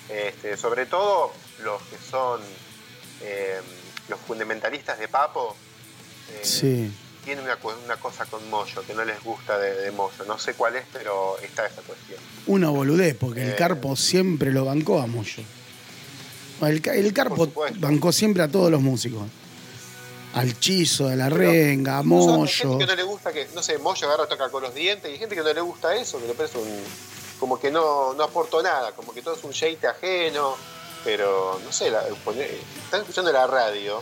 Este, 0.09 0.57
sobre 0.57 0.85
todo 0.85 1.31
los 1.63 1.81
que 1.83 1.97
son 1.97 2.41
eh, 3.21 3.61
los 4.09 4.19
fundamentalistas 4.19 4.99
de 4.99 5.07
Papo. 5.07 5.55
eh, 6.31 6.39
Sí. 6.43 6.93
Tienen 7.23 7.43
una, 7.45 7.57
una 7.85 7.97
cosa 7.97 8.25
con 8.25 8.49
Moyo 8.49 8.81
que 8.85 8.93
no 8.93 9.05
les 9.05 9.23
gusta 9.23 9.57
de, 9.59 9.75
de 9.75 9.91
Moyo. 9.91 10.25
No 10.27 10.39
sé 10.39 10.53
cuál 10.55 10.75
es, 10.75 10.83
pero 10.91 11.37
está 11.39 11.65
esta 11.65 11.81
cuestión. 11.83 12.19
Una 12.47 12.69
boludez, 12.69 13.15
porque 13.15 13.43
el 13.43 13.49
Eh. 13.51 13.55
Carpo 13.55 13.95
siempre 13.95 14.51
lo 14.51 14.65
bancó 14.65 14.99
a 14.99 15.07
Moyo. 15.07 15.43
El, 16.61 16.81
ca- 16.81 16.93
el 16.95 17.11
Carpo 17.13 17.47
bancó 17.77 18.11
siempre 18.11 18.43
a 18.43 18.47
todos 18.47 18.69
los 18.71 18.81
músicos. 18.81 19.23
Al 20.33 20.57
Chizo, 20.59 21.07
a 21.09 21.15
la 21.15 21.25
Pero 21.25 21.37
Renga, 21.37 21.97
a 21.97 22.01
incluso 22.03 22.29
hay 22.31 22.37
Moyo. 22.37 22.69
gente 22.69 22.77
que 22.85 22.85
no 22.91 22.95
le 22.95 23.03
gusta 23.03 23.33
que, 23.33 23.47
no 23.53 23.61
sé, 23.61 23.77
Moyo 23.79 24.07
agarra 24.07 24.27
toca 24.27 24.49
con 24.49 24.63
los 24.63 24.73
dientes 24.73 25.09
y 25.09 25.13
hay 25.13 25.19
gente 25.19 25.35
que 25.35 25.41
no 25.41 25.53
le 25.53 25.61
gusta 25.61 25.93
eso, 25.95 26.19
que 26.21 26.27
le 26.27 26.33
parece 26.33 26.57
un. 26.57 26.69
como 27.39 27.59
que 27.59 27.69
no, 27.71 28.13
no 28.13 28.23
aportó 28.23 28.61
nada, 28.63 28.91
como 28.93 29.13
que 29.13 29.21
todo 29.21 29.35
es 29.35 29.43
un 29.43 29.51
jeite 29.51 29.87
ajeno, 29.87 30.55
pero 31.03 31.59
no 31.65 31.71
sé, 31.71 31.89
la, 31.91 32.03
están 32.07 33.01
escuchando 33.01 33.31
la 33.33 33.45
radio, 33.47 34.01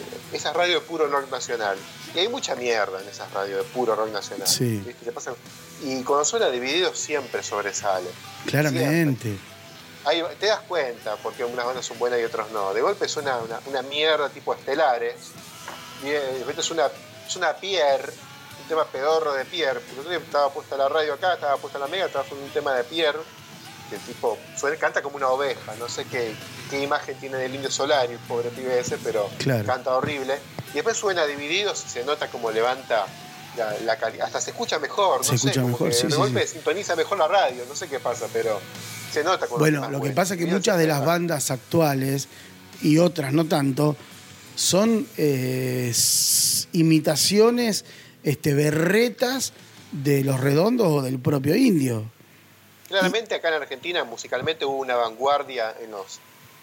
eh, 0.00 0.36
esa 0.36 0.52
radio 0.52 0.80
de 0.80 0.86
puro 0.86 1.06
rock 1.08 1.30
nacional, 1.30 1.76
y 2.14 2.18
hay 2.18 2.28
mucha 2.28 2.54
mierda 2.56 3.00
en 3.02 3.08
esas 3.08 3.30
radios 3.32 3.58
de 3.64 3.70
puro 3.72 3.94
rock 3.94 4.10
nacional. 4.10 4.48
Sí. 4.48 4.84
pasan- 5.14 5.34
y 5.82 6.02
cuando 6.02 6.24
suena 6.24 6.48
dividido 6.50 6.94
siempre 6.94 7.42
sobresale. 7.42 8.08
Claramente. 8.46 9.36
Ahí 10.04 10.22
te 10.38 10.46
das 10.46 10.60
cuenta 10.60 11.16
porque 11.16 11.44
unas 11.44 11.64
bandas 11.64 11.84
son 11.84 11.98
buenas 11.98 12.18
y 12.20 12.24
otras 12.24 12.50
no. 12.50 12.72
De 12.72 12.80
golpe 12.80 13.06
suena 13.08 13.36
una, 13.38 13.60
una 13.66 13.82
mierda 13.82 14.28
tipo 14.30 14.54
estelares. 14.54 15.14
Y 16.02 16.08
eh, 16.08 16.20
de 16.20 16.38
repente 16.40 16.62
es 16.62 16.70
una, 16.70 16.86
es 17.26 17.36
una 17.36 17.52
Pierre, 17.54 18.10
un 18.62 18.68
tema 18.68 18.84
pedorro 18.86 19.32
de 19.34 19.44
Pierre. 19.44 19.80
Porque 19.80 20.16
estaba 20.16 20.50
puesta 20.52 20.76
la 20.76 20.88
radio 20.88 21.14
acá, 21.14 21.34
estaba 21.34 21.56
puesta 21.58 21.78
la 21.78 21.86
mega, 21.86 22.06
estaba 22.06 22.24
con 22.24 22.38
un 22.38 22.48
tema 22.50 22.74
de 22.74 22.84
Pierre. 22.84 23.18
Que 23.90 23.96
el 23.96 24.02
tipo 24.02 24.38
suena, 24.56 24.76
canta 24.76 25.02
como 25.02 25.16
una 25.16 25.28
oveja. 25.28 25.74
No 25.78 25.88
sé 25.88 26.04
qué, 26.04 26.32
qué 26.70 26.80
imagen 26.82 27.16
tiene 27.18 27.36
del 27.38 27.54
indio 27.54 27.70
Solari, 27.70 28.12
el 28.14 28.18
pobre 28.20 28.48
pibe 28.50 28.78
ese, 28.80 28.96
pero 28.98 29.28
Claro. 29.38 29.66
canta 29.66 29.94
horrible. 29.96 30.38
Y 30.70 30.74
después 30.74 30.96
suena 30.96 31.26
dividido, 31.26 31.74
se 31.74 32.04
nota 32.04 32.28
como 32.30 32.50
levanta 32.52 33.04
la, 33.56 33.76
la 33.80 33.96
calidad. 33.98 34.26
Hasta 34.26 34.40
se 34.40 34.50
escucha 34.52 34.78
mejor, 34.78 35.18
no 35.18 35.24
Se 35.24 35.30
sé. 35.30 35.48
escucha 35.48 35.62
como 35.62 35.72
mejor, 35.72 35.88
que 35.88 35.94
sí, 35.94 36.06
de 36.06 36.12
sí, 36.12 36.16
golpe 36.16 36.46
sí. 36.46 36.52
sintoniza 36.54 36.94
mejor 36.94 37.18
la 37.18 37.26
radio, 37.26 37.64
no 37.68 37.74
sé 37.74 37.88
qué 37.88 37.98
pasa, 37.98 38.26
pero 38.32 38.60
se 39.12 39.24
nota 39.24 39.46
Bueno, 39.58 39.90
lo 39.90 40.00
que 40.00 40.10
pasa 40.10 40.34
es 40.34 40.40
que 40.40 40.46
muchas 40.46 40.78
de 40.78 40.86
las 40.86 41.04
bandas 41.04 41.50
actuales 41.50 42.28
y 42.80 42.98
otras 42.98 43.32
no 43.32 43.46
tanto 43.46 43.96
son 44.54 45.04
eh, 45.16 45.92
imitaciones 46.72 47.84
este, 48.22 48.54
berretas 48.54 49.52
de 49.92 50.22
los 50.24 50.38
redondos 50.40 50.86
o 50.88 51.02
del 51.02 51.18
propio 51.18 51.56
indio. 51.56 52.04
Claramente 52.90 53.36
acá 53.36 53.48
en 53.48 53.54
Argentina 53.54 54.02
musicalmente 54.02 54.64
hubo 54.64 54.76
una 54.78 54.96
vanguardia 54.96 55.74
en 55.80 55.92
los 55.92 56.18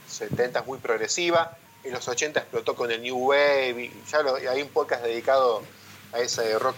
70 0.09 0.61
muy 0.63 0.78
progresiva, 0.78 1.57
en 1.86 1.93
los 1.93 2.05
80 2.05 2.41
explotó 2.41 2.75
con 2.75 2.91
el 2.91 3.01
New 3.01 3.17
Wave, 3.30 3.69
y 3.86 4.03
ya 4.11 4.21
lo- 4.21 4.36
hay 4.36 4.61
un 4.61 4.67
podcast 4.67 5.03
dedicado 5.03 5.63
a 6.11 6.19
ese 6.19 6.59
rock 6.59 6.75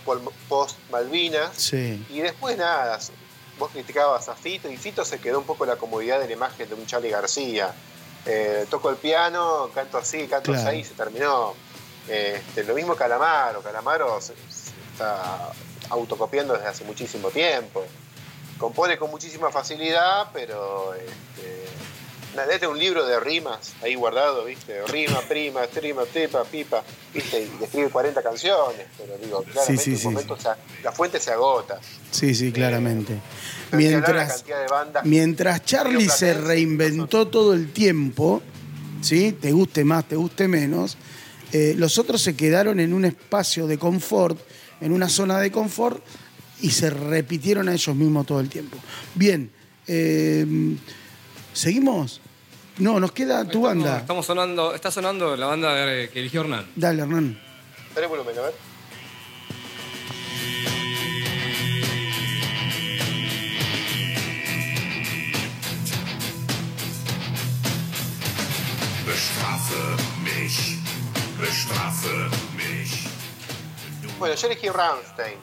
post 0.47 0.77
Malvinas, 0.91 1.49
Sí. 1.57 2.05
y 2.11 2.19
después 2.19 2.57
nada, 2.57 2.99
vos 3.57 3.71
criticabas 3.71 4.29
a 4.29 4.35
Fito, 4.35 4.69
y 4.69 4.77
Fito 4.77 5.03
se 5.03 5.19
quedó 5.19 5.39
un 5.39 5.45
poco 5.45 5.65
la 5.65 5.77
comodidad 5.77 6.19
de 6.19 6.27
la 6.27 6.33
imagen 6.33 6.69
de 6.69 6.75
un 6.75 6.85
Charlie 6.85 7.09
García. 7.09 7.73
Eh, 8.27 8.67
toco 8.69 8.91
el 8.91 8.97
piano, 8.97 9.71
canto 9.73 9.97
así, 9.97 10.27
canto 10.27 10.51
Claro. 10.51 10.69
así, 10.69 10.83
se 10.83 10.93
terminó. 10.93 11.55
Este, 12.07 12.63
lo 12.65 12.75
mismo 12.75 12.95
Calamaro, 12.95 13.61
Calamaro 13.63 14.21
se- 14.21 14.33
se 14.35 14.69
está 14.93 15.51
autocopiando 15.89 16.53
desde 16.53 16.67
hace 16.67 16.83
muchísimo 16.83 17.29
tiempo 17.29 17.83
compone 18.59 18.97
con 18.97 19.09
muchísima 19.09 19.49
facilidad, 19.49 20.27
pero 20.31 20.93
este, 20.93 21.63
este 22.53 22.65
es 22.65 22.71
un 22.71 22.77
libro 22.77 23.05
de 23.07 23.19
rimas 23.19 23.73
ahí 23.81 23.95
guardado, 23.95 24.45
¿viste? 24.45 24.85
Rima, 24.87 25.21
prima, 25.21 25.61
trima, 25.65 26.03
tepa, 26.05 26.43
pipa, 26.43 26.83
¿viste? 27.13 27.47
Y 27.59 27.63
escribe 27.63 27.89
40 27.89 28.21
canciones, 28.21 28.85
pero 28.97 29.17
digo, 29.17 29.43
claramente 29.43 29.83
sí, 29.83 29.91
en 29.91 29.97
sí, 29.97 30.07
momento 30.07 30.35
sí. 30.35 30.39
o 30.39 30.43
sea, 30.43 30.57
la 30.83 30.91
fuente 30.91 31.19
se 31.19 31.31
agota. 31.31 31.79
Sí, 32.11 32.35
sí, 32.35 32.51
claramente. 32.51 33.13
De 33.13 33.19
la 33.71 33.77
Mientras, 33.77 34.33
cantidad 34.33 34.61
de 34.61 34.67
bandas 34.67 35.05
mientras 35.05 35.63
Charlie 35.63 36.09
se 36.09 36.33
reinventó 36.33 37.27
todo 37.27 37.53
el 37.53 37.71
tiempo, 37.71 38.41
¿sí? 39.01 39.31
te 39.31 39.51
guste 39.53 39.85
más, 39.85 40.05
te 40.05 40.17
guste 40.17 40.47
menos, 40.47 40.97
eh, 41.53 41.73
los 41.77 41.97
otros 41.97 42.21
se 42.21 42.35
quedaron 42.35 42.79
en 42.79 42.93
un 42.93 43.05
espacio 43.05 43.67
de 43.67 43.77
confort, 43.79 44.37
en 44.81 44.91
una 44.91 45.07
zona 45.07 45.39
de 45.39 45.51
confort, 45.51 46.03
y 46.61 46.69
se 46.71 46.89
repitieron 46.89 47.69
a 47.69 47.73
ellos 47.73 47.95
mismos 47.95 48.25
todo 48.25 48.39
el 48.39 48.49
tiempo. 48.49 48.77
Bien, 49.15 49.49
eh, 49.87 50.45
¿seguimos? 51.53 52.21
No, 52.77 52.99
nos 52.99 53.11
queda 53.11 53.43
tu 53.43 53.65
Estamos- 53.65 53.83
banda. 53.83 53.97
Estamos 53.99 54.25
sonando, 54.25 54.73
está 54.73 54.89
sonando 54.91 55.35
la 55.35 55.47
banda 55.47 55.73
de- 55.85 56.09
que 56.09 56.19
eligió 56.19 56.41
Hernán. 56.41 56.65
Dale, 56.75 57.01
Hernán. 57.01 57.39
Tenés 57.93 58.09
volumen, 58.09 58.37
a 58.37 58.41
ver. 58.41 58.53
Bestrafe 69.05 69.81
mich, 70.23 70.77
bestrafe 71.39 72.29
mich. 72.55 73.07
Bueno, 74.19 74.35
yo 74.35 74.47
elegí 74.47 74.69
Rammstein. 74.69 75.37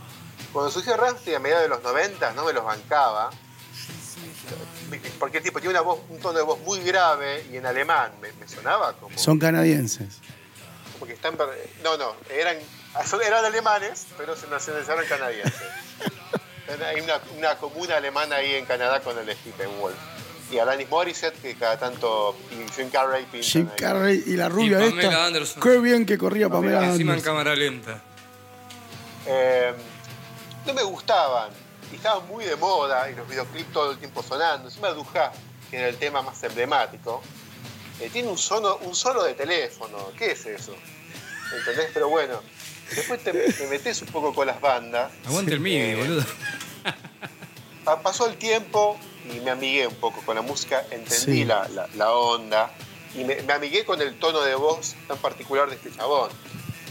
Cuando 0.57 0.73
surgió 0.73 0.97
Rammstein 0.97 1.37
a 1.37 1.39
mediados 1.39 1.65
de 1.65 1.69
los 1.69 1.83
90 1.83 2.33
no 2.33 2.47
me 2.47 2.55
los 2.55 2.65
bancaba. 2.65 3.29
Porque 5.19 5.43
tipo 5.43 5.61
tiene 5.61 5.73
una 5.73 5.83
voz, 5.83 6.01
un 6.09 6.19
tono 6.19 6.39
de 6.39 6.45
voz 6.45 6.59
muy 6.61 6.81
grave 6.81 7.45
y 7.53 7.59
en 7.59 7.67
alemán 7.67 8.13
me, 8.23 8.33
me 8.33 8.49
sonaba 8.49 8.95
como, 8.95 9.19
Son 9.19 9.39
canadienses. 9.39 10.17
como 10.95 11.05
que 11.05 11.13
están 11.13 11.37
no 11.85 11.99
no 11.99 12.15
eran 12.31 12.57
eran 13.27 13.45
alemanes 13.45 14.07
pero 14.17 14.35
se 14.35 14.47
nacionalizaron 14.47 15.05
canadienses 15.07 15.61
Hay 16.87 17.03
una, 17.03 17.21
una 17.37 17.59
comuna 17.59 17.99
alemana 17.99 18.37
ahí 18.37 18.55
en 18.55 18.65
Canadá 18.65 19.01
con 19.01 19.19
el 19.19 19.31
Steppenwolf. 19.37 19.95
Y 20.51 20.59
Alanis 20.59 20.89
Morissette, 20.89 21.39
que 21.43 21.55
cada 21.57 21.79
tanto. 21.79 22.35
Y 22.51 22.73
Jim 22.73 22.89
Carrey 22.89 23.25
pintan 23.25 23.43
Jim 23.51 23.69
ahí. 23.71 23.77
Carrey 23.77 24.25
y 24.27 24.37
la 24.37 24.49
rubia 24.49 24.79
Pamela 24.79 25.03
esta. 25.03 25.27
Anderson. 25.27 25.63
Qué 25.63 25.79
bien 25.81 26.07
que 26.07 26.17
corría 26.17 26.49
Pamela 26.49 26.79
Encima 26.87 27.13
en 27.13 27.19
Anderson. 27.19 27.23
cámara 27.35 27.55
lenta. 27.55 28.03
Eh, 29.27 29.75
no 30.67 30.75
me 30.75 30.83
gustaban. 30.83 31.51
Y 31.93 31.97
estaban 31.97 32.27
muy 32.27 32.45
de 32.45 32.57
moda 32.57 33.09
y 33.11 33.15
los 33.15 33.29
videoclips 33.29 33.73
todo 33.73 33.93
el 33.93 33.99
tiempo 33.99 34.23
sonando. 34.23 34.69
Encima 34.69 34.89
Dujá, 34.91 35.33
que 35.71 35.79
era 35.79 35.89
el 35.89 35.97
tema 35.97 36.21
más 36.23 36.43
emblemático, 36.43 37.23
eh, 38.01 38.11
tiene 38.13 38.29
un, 38.29 38.37
sono, 38.39 38.77
un 38.83 38.95
solo 38.95 39.23
de 39.23 39.35
teléfono. 39.35 39.97
¿Qué 40.19 40.33
es 40.33 40.45
eso? 40.47 40.75
¿Entendés? 41.57 41.91
Pero 41.95 42.09
bueno, 42.09 42.41
después 42.95 43.23
te, 43.23 43.33
te 43.33 43.67
metes 43.69 44.03
un 44.03 44.09
poco 44.09 44.35
con 44.35 44.47
las 44.49 44.61
bandas. 44.61 45.13
Aguante 45.27 45.53
el 45.55 45.61
MIDI, 45.61 45.77
Eh, 45.93 45.97
boludo. 45.97 46.25
Pa- 47.85 48.01
pasó 48.03 48.27
el 48.27 48.37
tiempo 48.37 48.99
y 49.33 49.41
me 49.41 49.51
amigué 49.53 49.87
un 49.87 49.95
poco 49.95 50.21
con 50.23 50.35
la 50.35 50.43
música, 50.43 50.83
entendí 50.91 51.15
Sí. 51.41 51.45
la, 51.45 51.69
la- 51.69 51.89
la 51.95 52.13
onda 52.13 52.71
y 53.15 53.23
me, 53.25 53.37
me 53.43 53.53
amigué 53.53 53.85
con 53.85 54.01
el 54.03 54.19
tono 54.19 54.41
de 54.41 54.55
voz 54.57 54.95
tan 55.07 55.19
particular 55.19 55.69
de 55.71 55.77
este 55.77 55.93
chabón. 55.95 56.31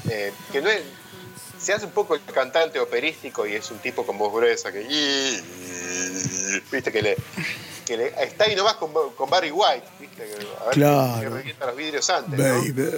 Eh, 0.09 0.34
que 0.51 0.61
no 0.61 0.69
es. 0.69 0.84
Se 1.66 1.74
hace 1.74 1.86
un 1.86 1.91
poco 1.93 2.13
el 2.13 2.22
cantante 2.24 2.80
operístico 2.80 3.47
y 3.47 3.53
es 3.53 3.72
un 3.72 3.80
tipo 3.80 4.05
con 4.05 4.20
voz 4.20 4.32
gruesa 4.32 4.72
que. 4.72 4.82
Viste 6.72 6.91
que 6.91 7.01
le. 7.01 7.18
Que 7.86 7.97
le- 7.97 8.13
está 8.24 8.43
ahí 8.45 8.55
nomás 8.55 8.76
con, 8.76 8.91
con 9.16 9.30
Barry 9.30 9.49
White, 9.51 9.86
¿viste? 9.99 10.16
Que- 10.26 10.47
A 10.61 10.66
ver 10.66 10.74
Claro. 10.74 11.22
que 11.22 11.30
revienta 11.30 11.66
los 11.68 11.76
vidrios 11.76 12.09
antes. 12.09 12.38
¿no? 12.39 12.43
Baby. 12.43 12.97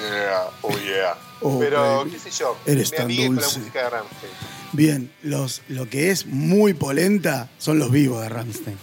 Yeah, 0.00 0.50
oh 0.62 0.78
yeah. 0.78 1.18
Oh, 1.40 1.58
Pero, 1.58 1.98
baby. 1.98 2.10
qué 2.12 2.18
sé 2.18 2.30
yo, 2.30 2.56
Eres 2.66 2.90
me 2.92 2.96
tan 2.96 3.04
amigué 3.06 3.26
con 3.26 3.36
la 3.36 3.42
dulce. 3.42 3.58
música 3.58 3.82
de 3.84 3.90
Rammstein. 3.90 4.32
Bien, 4.72 5.12
los, 5.22 5.62
lo 5.68 5.88
que 5.88 6.10
es 6.10 6.26
muy 6.26 6.74
polenta 6.74 7.48
son 7.58 7.78
los 7.78 7.90
vivos 7.90 8.22
de 8.22 8.28
Ramstein. 8.28 8.78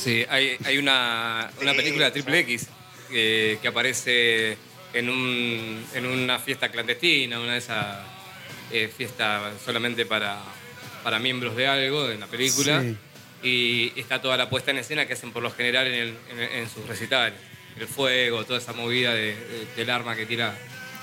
Sí, 0.00 0.24
hay, 0.28 0.56
hay 0.64 0.78
una, 0.78 1.50
una 1.60 1.72
película 1.74 2.06
de 2.06 2.10
Triple. 2.12 2.38
X 2.40 2.66
que, 3.10 3.58
que 3.62 3.68
aparece 3.68 4.56
en, 4.94 5.10
un, 5.10 5.86
en 5.94 6.06
una 6.06 6.38
fiesta 6.38 6.70
clandestina, 6.70 7.38
una 7.40 7.52
de 7.52 7.58
esas 7.58 7.98
eh, 8.72 8.90
fiestas 8.96 9.52
solamente 9.64 10.06
para, 10.06 10.38
para 11.02 11.18
miembros 11.18 11.56
de 11.56 11.66
algo 11.66 12.08
en 12.10 12.20
la 12.20 12.26
película. 12.26 12.80
Sí. 12.80 12.96
Y 13.42 14.00
está 14.00 14.22
toda 14.22 14.36
la 14.38 14.48
puesta 14.48 14.70
en 14.70 14.78
escena 14.78 15.06
que 15.06 15.12
hacen 15.12 15.32
por 15.32 15.42
lo 15.42 15.50
general 15.50 15.86
en, 15.86 15.94
el- 15.94 16.18
en- 16.30 16.40
en 16.60 16.70
sus 16.70 16.86
recitales. 16.86 17.38
El 17.78 17.86
fuego, 17.88 18.44
toda 18.44 18.58
esa 18.58 18.72
movida 18.72 19.12
de- 19.12 19.34
de- 19.36 19.66
del 19.76 19.90
arma 19.90 20.14
que 20.16 20.24
tira. 20.26 20.56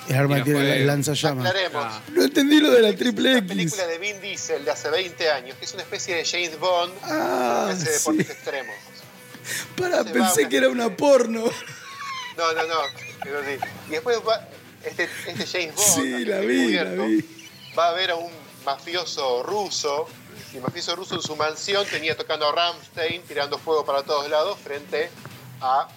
El 0.10 0.16
arma 0.16 0.38
que 0.38 0.44
tira 0.44 0.60
tiene 0.60 0.78
el 0.78 0.88
lanzallamas. 0.88 1.54
Ah. 1.76 2.02
No 2.12 2.24
entendí 2.24 2.60
lo 2.60 2.72
de 2.72 2.82
la 2.82 2.90
Es 2.90 2.96
triple 2.98 3.30
una 3.32 3.40
X. 3.40 3.48
película 3.50 3.86
de 3.86 3.98
Vin 4.00 4.20
Diesel 4.22 4.66
de 4.66 4.72
hace 4.72 4.90
20 4.90 5.30
años, 5.30 5.56
que 5.60 5.66
es 5.66 5.74
una 5.74 5.84
especie 5.84 6.16
de 6.16 6.26
James 6.26 6.58
Bond 6.60 6.94
Ah, 7.04 7.66
que 7.68 7.74
hace 7.74 7.86
sí. 7.86 7.92
deportes 8.00 8.30
extremos. 8.32 8.76
Para, 9.78 10.04
Se 10.04 10.10
pensé 10.12 10.50
que 10.50 10.58
era 10.58 10.70
una 10.70 10.96
porno. 10.96 11.44
No, 12.38 12.54
no, 12.54 12.64
no. 12.68 13.11
Pero 13.24 13.42
sí. 13.44 13.58
Y 13.88 13.92
después 13.92 14.20
va 14.28 14.48
este, 14.84 15.08
este 15.28 15.46
James 15.46 15.76
Bond, 15.76 15.88
Sí, 16.04 16.26
la 16.26 16.40
vi, 16.40 16.72
la 16.74 16.82
encubierto, 16.82 17.04
vi. 17.06 17.48
va 17.78 17.90
a 17.90 17.92
ver 17.94 18.12
a 18.12 18.16
un 18.16 18.32
mafioso 18.66 19.44
ruso. 19.44 20.08
Y 20.54 20.58
el 20.58 20.64
mafioso 20.64 20.96
ruso 20.96 21.16
en 21.16 21.22
su 21.22 21.36
mansión 21.36 21.86
tenía 21.88 22.16
tocando 22.18 22.48
a 22.48 22.52
Ramstein, 22.52 23.22
tirando 23.24 23.58
fuego 23.58 23.86
para 23.86 24.04
todos 24.04 24.30
lados, 24.30 24.58
frente 24.60 25.10
a 25.62 25.88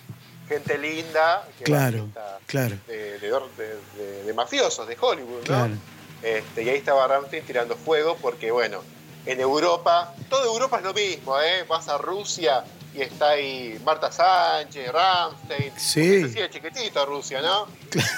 gente 0.48 0.78
linda. 0.78 1.48
que 1.58 1.64
Claro, 1.64 2.08
claro. 2.46 2.76
De, 2.86 3.18
de- 3.18 3.30
de- 3.30 3.78
de- 3.96 4.22
de 4.24 4.32
mafiosos, 4.34 4.86
de 4.86 4.96
Hollywood, 5.00 5.38
¿no? 5.38 5.42
Claro. 5.44 5.74
Este, 6.22 6.62
y 6.62 6.68
ahí 6.68 6.76
estaba 6.76 7.06
Ramstein 7.08 7.44
tirando 7.44 7.76
fuego 7.76 8.16
porque, 8.20 8.50
bueno, 8.50 8.82
en 9.26 9.40
Europa, 9.40 10.14
toda 10.28 10.44
Europa 10.46 10.78
es 10.78 10.84
lo 10.84 10.94
mismo, 10.94 11.40
¿eh? 11.40 11.64
Vas 11.68 11.88
a 11.88 11.98
Rusia 11.98 12.64
y 12.94 13.00
está 13.02 13.30
ahí 13.30 13.80
Marta 13.84 14.10
Sánchez, 14.12 14.90
Ramstein. 14.92 15.72
Sí. 15.76 16.22
Se 16.22 16.28
sigue 16.28 16.50
chiquitito 16.50 17.04
Rusia, 17.06 17.40
¿no? 17.42 17.66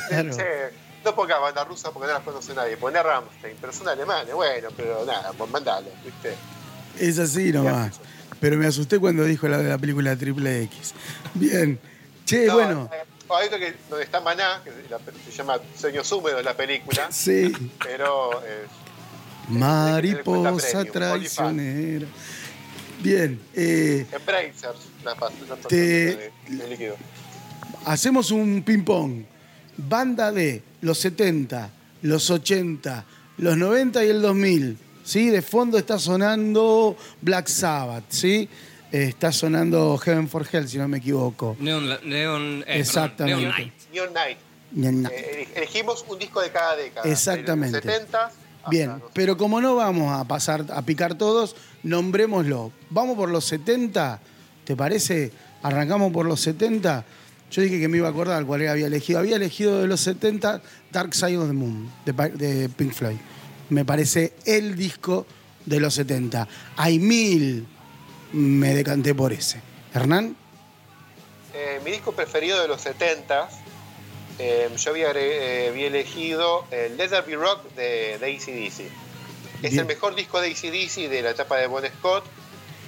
Claro. 0.08 0.36
Che, 0.36 0.44
no 1.04 1.14
pongas 1.14 1.40
banda 1.40 1.62
rusa 1.64 1.90
porque 1.92 2.08
no 2.08 2.14
las 2.14 2.22
conoce 2.22 2.52
nadie. 2.54 2.76
Poné 2.76 3.02
Ramstein, 3.02 3.56
pero 3.60 3.72
son 3.72 3.88
alemanes, 3.88 4.34
bueno, 4.34 4.68
pero 4.76 5.04
nada, 5.04 5.32
pues 5.36 5.50
mandalo, 5.50 5.88
¿viste? 6.04 6.34
Es 6.98 7.18
así 7.18 7.52
nomás. 7.52 8.00
Pero 8.40 8.56
me 8.56 8.66
asusté 8.66 8.98
cuando 8.98 9.24
dijo 9.24 9.48
la 9.48 9.58
de 9.58 9.68
la 9.68 9.78
película 9.78 10.14
Triple 10.16 10.62
X. 10.64 10.92
Bien. 11.34 11.78
Che, 12.24 12.46
No, 12.46 12.54
bueno. 12.54 12.90
eh, 12.92 13.04
hay 13.30 13.46
otro 13.46 13.58
que, 13.58 13.74
donde 13.88 14.04
está 14.04 14.20
Maná, 14.20 14.60
que 14.64 14.72
se 15.30 15.36
llama 15.36 15.58
Sueños 15.78 16.10
Húmedos 16.12 16.42
la 16.44 16.54
película, 16.54 17.10
Sí. 17.12 17.52
pero 17.82 18.42
eh, 18.44 18.66
Mariposa 19.48 20.84
traicionera. 20.84 22.06
Bien. 23.02 23.38
eh, 23.54 24.06
Embracers, 24.10 24.88
la, 25.04 25.14
de, 25.68 26.30
de 26.48 26.68
líquido. 26.68 26.96
hacemos 27.84 28.30
un 28.30 28.62
ping-pong. 28.62 29.24
Banda 29.76 30.32
de 30.32 30.62
los 30.80 30.98
70, 30.98 31.70
los 32.02 32.30
80, 32.30 33.04
los 33.38 33.56
90 33.56 34.04
y 34.04 34.08
el 34.08 34.22
2000. 34.22 34.78
¿sí? 35.04 35.28
De 35.28 35.42
fondo 35.42 35.76
está 35.78 35.98
sonando 35.98 36.96
Black 37.20 37.48
Sabbath. 37.48 38.04
¿sí? 38.08 38.48
Eh, 38.90 39.04
está 39.08 39.30
sonando 39.32 39.98
Heaven 39.98 40.28
for 40.28 40.46
Hell, 40.50 40.66
si 40.68 40.78
no 40.78 40.88
me 40.88 40.98
equivoco. 40.98 41.56
Neon, 41.60 41.86
Neon, 42.04 42.60
eh, 42.60 42.64
perdón, 42.64 42.80
Exactamente. 42.80 43.40
Neon 43.42 43.52
Night. 43.54 43.72
Neon 43.92 44.12
Night. 44.14 44.38
Ña, 44.72 44.90
ña. 44.90 45.08
Eh, 45.12 45.48
elegimos 45.54 46.04
un 46.08 46.18
disco 46.18 46.40
de 46.40 46.50
cada 46.50 46.74
década. 46.76 47.08
Exactamente. 47.08 47.80
De 47.80 47.86
los 47.86 47.94
70 47.94 48.24
hasta 48.26 48.45
Bien, 48.70 49.02
pero 49.12 49.36
como 49.36 49.60
no 49.60 49.76
vamos 49.76 50.12
a 50.18 50.24
pasar 50.24 50.64
a 50.72 50.82
picar 50.82 51.14
todos, 51.16 51.56
nombrémoslo. 51.82 52.72
Vamos 52.90 53.16
por 53.16 53.28
los 53.30 53.44
70, 53.44 54.20
¿te 54.64 54.76
parece? 54.76 55.32
Arrancamos 55.62 56.12
por 56.12 56.26
los 56.26 56.40
70. 56.40 57.04
Yo 57.50 57.62
dije 57.62 57.78
que 57.78 57.88
me 57.88 57.98
iba 57.98 58.08
a 58.08 58.10
acordar 58.10 58.44
cuál 58.44 58.66
había 58.68 58.86
elegido. 58.86 59.18
Había 59.20 59.36
elegido 59.36 59.80
de 59.80 59.86
los 59.86 60.00
70 60.00 60.60
Dark 60.90 61.14
Side 61.14 61.38
of 61.38 61.46
the 61.46 61.52
Moon, 61.52 61.90
de 62.04 62.68
Pink 62.76 62.92
Floyd. 62.92 63.16
Me 63.70 63.84
parece 63.84 64.32
el 64.44 64.76
disco 64.76 65.26
de 65.64 65.80
los 65.80 65.94
70. 65.94 66.48
Hay 66.76 66.98
mil, 66.98 67.66
me 68.32 68.74
decanté 68.74 69.14
por 69.14 69.32
ese. 69.32 69.60
Hernán, 69.94 70.36
Eh, 71.54 71.80
mi 71.84 71.90
disco 71.90 72.12
preferido 72.12 72.60
de 72.60 72.68
los 72.68 72.82
70 72.82 73.48
eh, 74.38 74.68
yo 74.76 74.90
había, 74.90 75.12
eh, 75.14 75.68
había 75.70 75.86
elegido 75.86 76.64
el 76.70 76.96
Let 76.96 77.08
There 77.08 77.22
Be 77.22 77.36
Rock 77.36 77.64
de, 77.74 78.18
de 78.18 78.26
ACDC. 78.36 78.80
Es 79.62 79.70
Bien. 79.72 79.80
el 79.80 79.86
mejor 79.86 80.14
disco 80.14 80.40
de 80.40 80.48
ACDC 80.50 81.08
de 81.08 81.22
la 81.22 81.30
etapa 81.30 81.56
de 81.56 81.66
Bon 81.66 81.82
Scott 81.98 82.24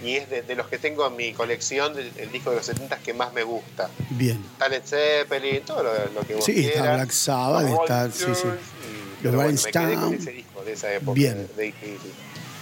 y 0.04 0.14
es 0.14 0.28
de, 0.30 0.42
de 0.42 0.54
los 0.54 0.68
que 0.68 0.78
tengo 0.78 1.06
en 1.06 1.16
mi 1.16 1.32
colección 1.32 1.94
el 2.16 2.30
disco 2.30 2.50
de 2.50 2.56
los 2.56 2.66
70 2.66 2.98
que 2.98 3.14
más 3.14 3.32
me 3.32 3.42
gusta. 3.42 3.90
bien. 4.10 4.44
Está 4.52 4.68
Led 4.68 4.82
Zeppelin, 4.84 5.62
todo 5.62 5.82
lo, 5.82 5.92
lo 6.14 6.20
que 6.26 6.34
vos 6.34 6.44
Sí, 6.44 6.52
está 6.60 6.72
quieras. 6.80 6.96
Black 6.98 7.10
Sabbath, 7.10 7.80
está- 7.82 8.10
sí, 8.10 8.24
sí. 8.34 8.46
Y- 8.46 9.24
Los 9.24 9.32
pero 9.32 9.32
bueno, 9.38 9.42
Rolling 9.50 9.62
me 9.64 9.70
quedé 9.72 9.94
con 9.94 10.02
Stones. 10.14 10.20
ese 10.20 10.32
disco 10.32 10.62
de 10.64 10.72
esa 10.72 10.92
época 10.94 11.14
Bien. 11.14 11.48
de, 11.56 11.62
de 11.62 11.68
AC/DC. 11.70 12.08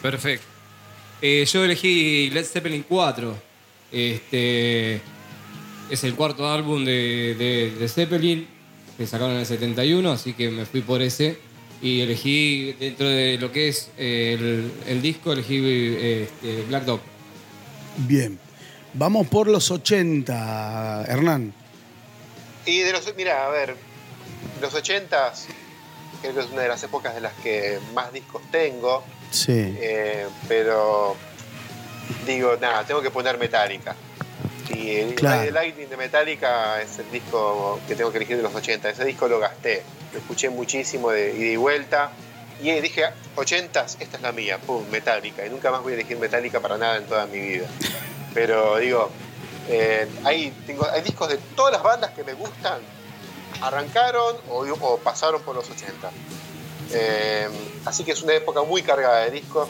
Perfecto. 0.00 0.46
Eh, 1.20 1.44
yo 1.44 1.64
elegí 1.64 2.30
Led 2.30 2.44
Zeppelin 2.46 2.84
4. 2.88 3.36
Este 3.92 5.00
es 5.90 6.04
el 6.04 6.14
cuarto 6.14 6.48
álbum 6.50 6.84
de, 6.84 7.34
de, 7.38 7.70
de 7.78 7.88
Zeppelin 7.88 8.46
que 8.96 9.06
sacaron 9.06 9.32
en 9.34 9.40
el 9.40 9.46
71, 9.46 10.10
así 10.12 10.32
que 10.32 10.50
me 10.50 10.64
fui 10.66 10.80
por 10.80 11.02
ese. 11.02 11.38
Y 11.82 12.00
elegí, 12.00 12.72
dentro 12.80 13.06
de 13.08 13.36
lo 13.38 13.52
que 13.52 13.68
es 13.68 13.90
eh, 13.98 14.36
el, 14.38 14.72
el 14.86 15.02
disco, 15.02 15.32
elegí 15.32 15.60
eh, 15.62 16.22
este, 16.22 16.62
Black 16.62 16.84
Dog. 16.84 17.00
Bien. 17.98 18.38
Vamos 18.94 19.26
por 19.28 19.46
los 19.46 19.70
80, 19.70 21.04
Hernán. 21.06 21.52
Y 22.64 22.78
de 22.80 22.92
los, 22.92 23.12
mira, 23.16 23.46
a 23.46 23.50
ver, 23.50 23.76
los 24.62 24.74
80s, 24.74 25.44
creo 26.22 26.34
que 26.34 26.40
es 26.40 26.46
una 26.50 26.62
de 26.62 26.68
las 26.68 26.82
épocas 26.82 27.14
de 27.14 27.20
las 27.20 27.34
que 27.34 27.78
más 27.94 28.10
discos 28.12 28.40
tengo, 28.50 29.04
Sí. 29.30 29.52
eh, 29.52 30.26
pero 30.48 31.14
digo, 32.26 32.56
nada, 32.58 32.84
tengo 32.84 33.02
que 33.02 33.10
poner 33.10 33.36
Metallica. 33.38 33.94
Y 34.70 34.96
el 34.96 35.14
Claro. 35.14 35.40
Ride 35.40 35.46
the 35.46 35.52
Lightning 35.52 35.88
de 35.88 35.96
Metallica 35.96 36.80
es 36.82 36.98
el 36.98 37.10
disco 37.10 37.80
que 37.86 37.94
tengo 37.94 38.10
que 38.10 38.18
elegir 38.18 38.36
de 38.36 38.42
los 38.42 38.54
80. 38.54 38.90
Ese 38.90 39.04
disco 39.04 39.28
lo 39.28 39.38
gasté, 39.38 39.82
lo 40.12 40.18
escuché 40.18 40.50
muchísimo 40.50 41.10
de 41.10 41.34
ida 41.36 41.52
y 41.52 41.56
vuelta. 41.56 42.10
Y 42.60 42.70
dije, 42.80 43.04
80s, 43.36 43.96
esta 44.00 44.16
es 44.16 44.22
la 44.22 44.32
mía, 44.32 44.58
pum, 44.58 44.84
Metallica. 44.90 45.44
Y 45.46 45.50
nunca 45.50 45.70
más 45.70 45.82
voy 45.82 45.92
a 45.92 45.96
elegir 45.96 46.18
Metallica 46.18 46.60
para 46.60 46.78
nada 46.78 46.96
en 46.96 47.04
toda 47.04 47.26
mi 47.26 47.38
vida. 47.38 47.66
Pero 48.32 48.76
digo, 48.78 49.10
eh, 49.68 50.08
hay, 50.24 50.50
tengo, 50.66 50.88
hay 50.90 51.02
discos 51.02 51.28
de 51.28 51.38
todas 51.54 51.72
las 51.72 51.82
bandas 51.82 52.10
que 52.12 52.24
me 52.24 52.32
gustan, 52.34 52.80
arrancaron 53.60 54.36
o, 54.48 54.64
o 54.80 54.98
pasaron 54.98 55.42
por 55.42 55.54
los 55.54 55.68
80. 55.68 56.10
Eh, 56.92 57.48
así 57.84 58.04
que 58.04 58.12
es 58.12 58.22
una 58.22 58.34
época 58.34 58.62
muy 58.62 58.82
cargada 58.82 59.24
de 59.24 59.32
discos, 59.32 59.68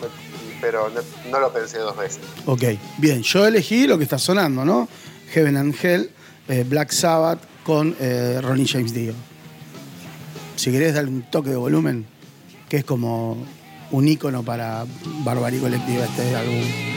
pero 0.61 0.91
no, 1.31 1.41
lo 1.41 1.53
pensé 1.53 1.79
dos 1.79 1.97
veces. 1.97 2.21
Ok, 2.47 2.63
bien, 2.99 3.23
yo 3.23 3.47
elegí 3.47 3.87
lo 3.87 3.99
que 3.99 4.05
está 4.05 4.19
sonando, 4.19 4.65
¿no? 4.65 4.89
Heaven 5.33 5.57
and 5.57 5.75
Hell, 5.81 6.11
eh, 6.49 6.65
Black 6.69 6.91
Sabbath 6.91 7.41
con 7.65 7.97
eh, 8.01 8.41
Ronnie 8.43 8.67
James 8.67 8.93
Dio. 8.93 9.15
Si 10.57 10.71
querés 10.71 10.95
darle 10.95 11.11
un 11.11 11.23
toque 11.23 11.51
de 11.51 11.57
volumen, 11.57 12.07
que 12.69 12.79
es 12.79 12.85
como 12.85 13.37
un 13.91 14.09
ícono 14.09 14.43
para 14.43 14.85
Barbarie 15.25 15.61
Colectiva 15.61 16.05
este 16.05 16.35
álbum. 16.35 16.96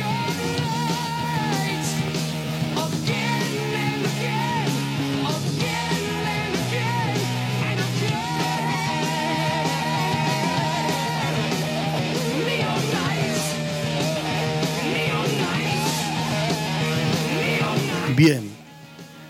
Bien. 18.19 18.53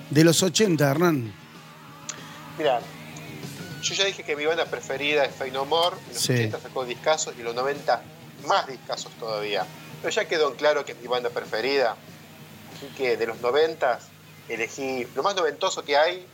De 0.09 0.23
los 0.23 0.41
80, 0.41 0.89
Hernán. 0.89 1.31
Mira, 2.57 2.81
yo 3.83 3.93
ya 3.93 4.05
dije 4.05 4.23
que 4.23 4.35
mi 4.35 4.45
banda 4.45 4.65
preferida 4.65 5.25
es 5.25 5.35
Fey 5.35 5.51
No 5.51 5.65
More. 5.65 5.95
En 6.07 6.13
los 6.13 6.21
Sí. 6.23 6.33
80 6.33 6.59
sacó 6.59 6.85
discazos 6.85 7.35
y 7.37 7.39
en 7.39 7.45
los 7.45 7.53
90 7.55 8.01
más 8.47 8.65
discazos 8.67 9.11
todavía. 9.19 9.65
Pero 10.01 10.11
ya 10.13 10.27
quedó 10.27 10.49
en 10.49 10.55
claro 10.55 10.85
que 10.85 10.93
es 10.93 10.97
mi 11.01 11.07
banda 11.07 11.29
preferida. 11.29 11.95
Así 12.75 12.87
que 12.97 13.15
de 13.15 13.27
los 13.27 13.39
90 13.41 13.99
elegí. 14.47 15.05
Lo 15.15 15.21
más 15.21 15.35
noventoso 15.35 15.83
que 15.83 15.95
hay 15.95 16.25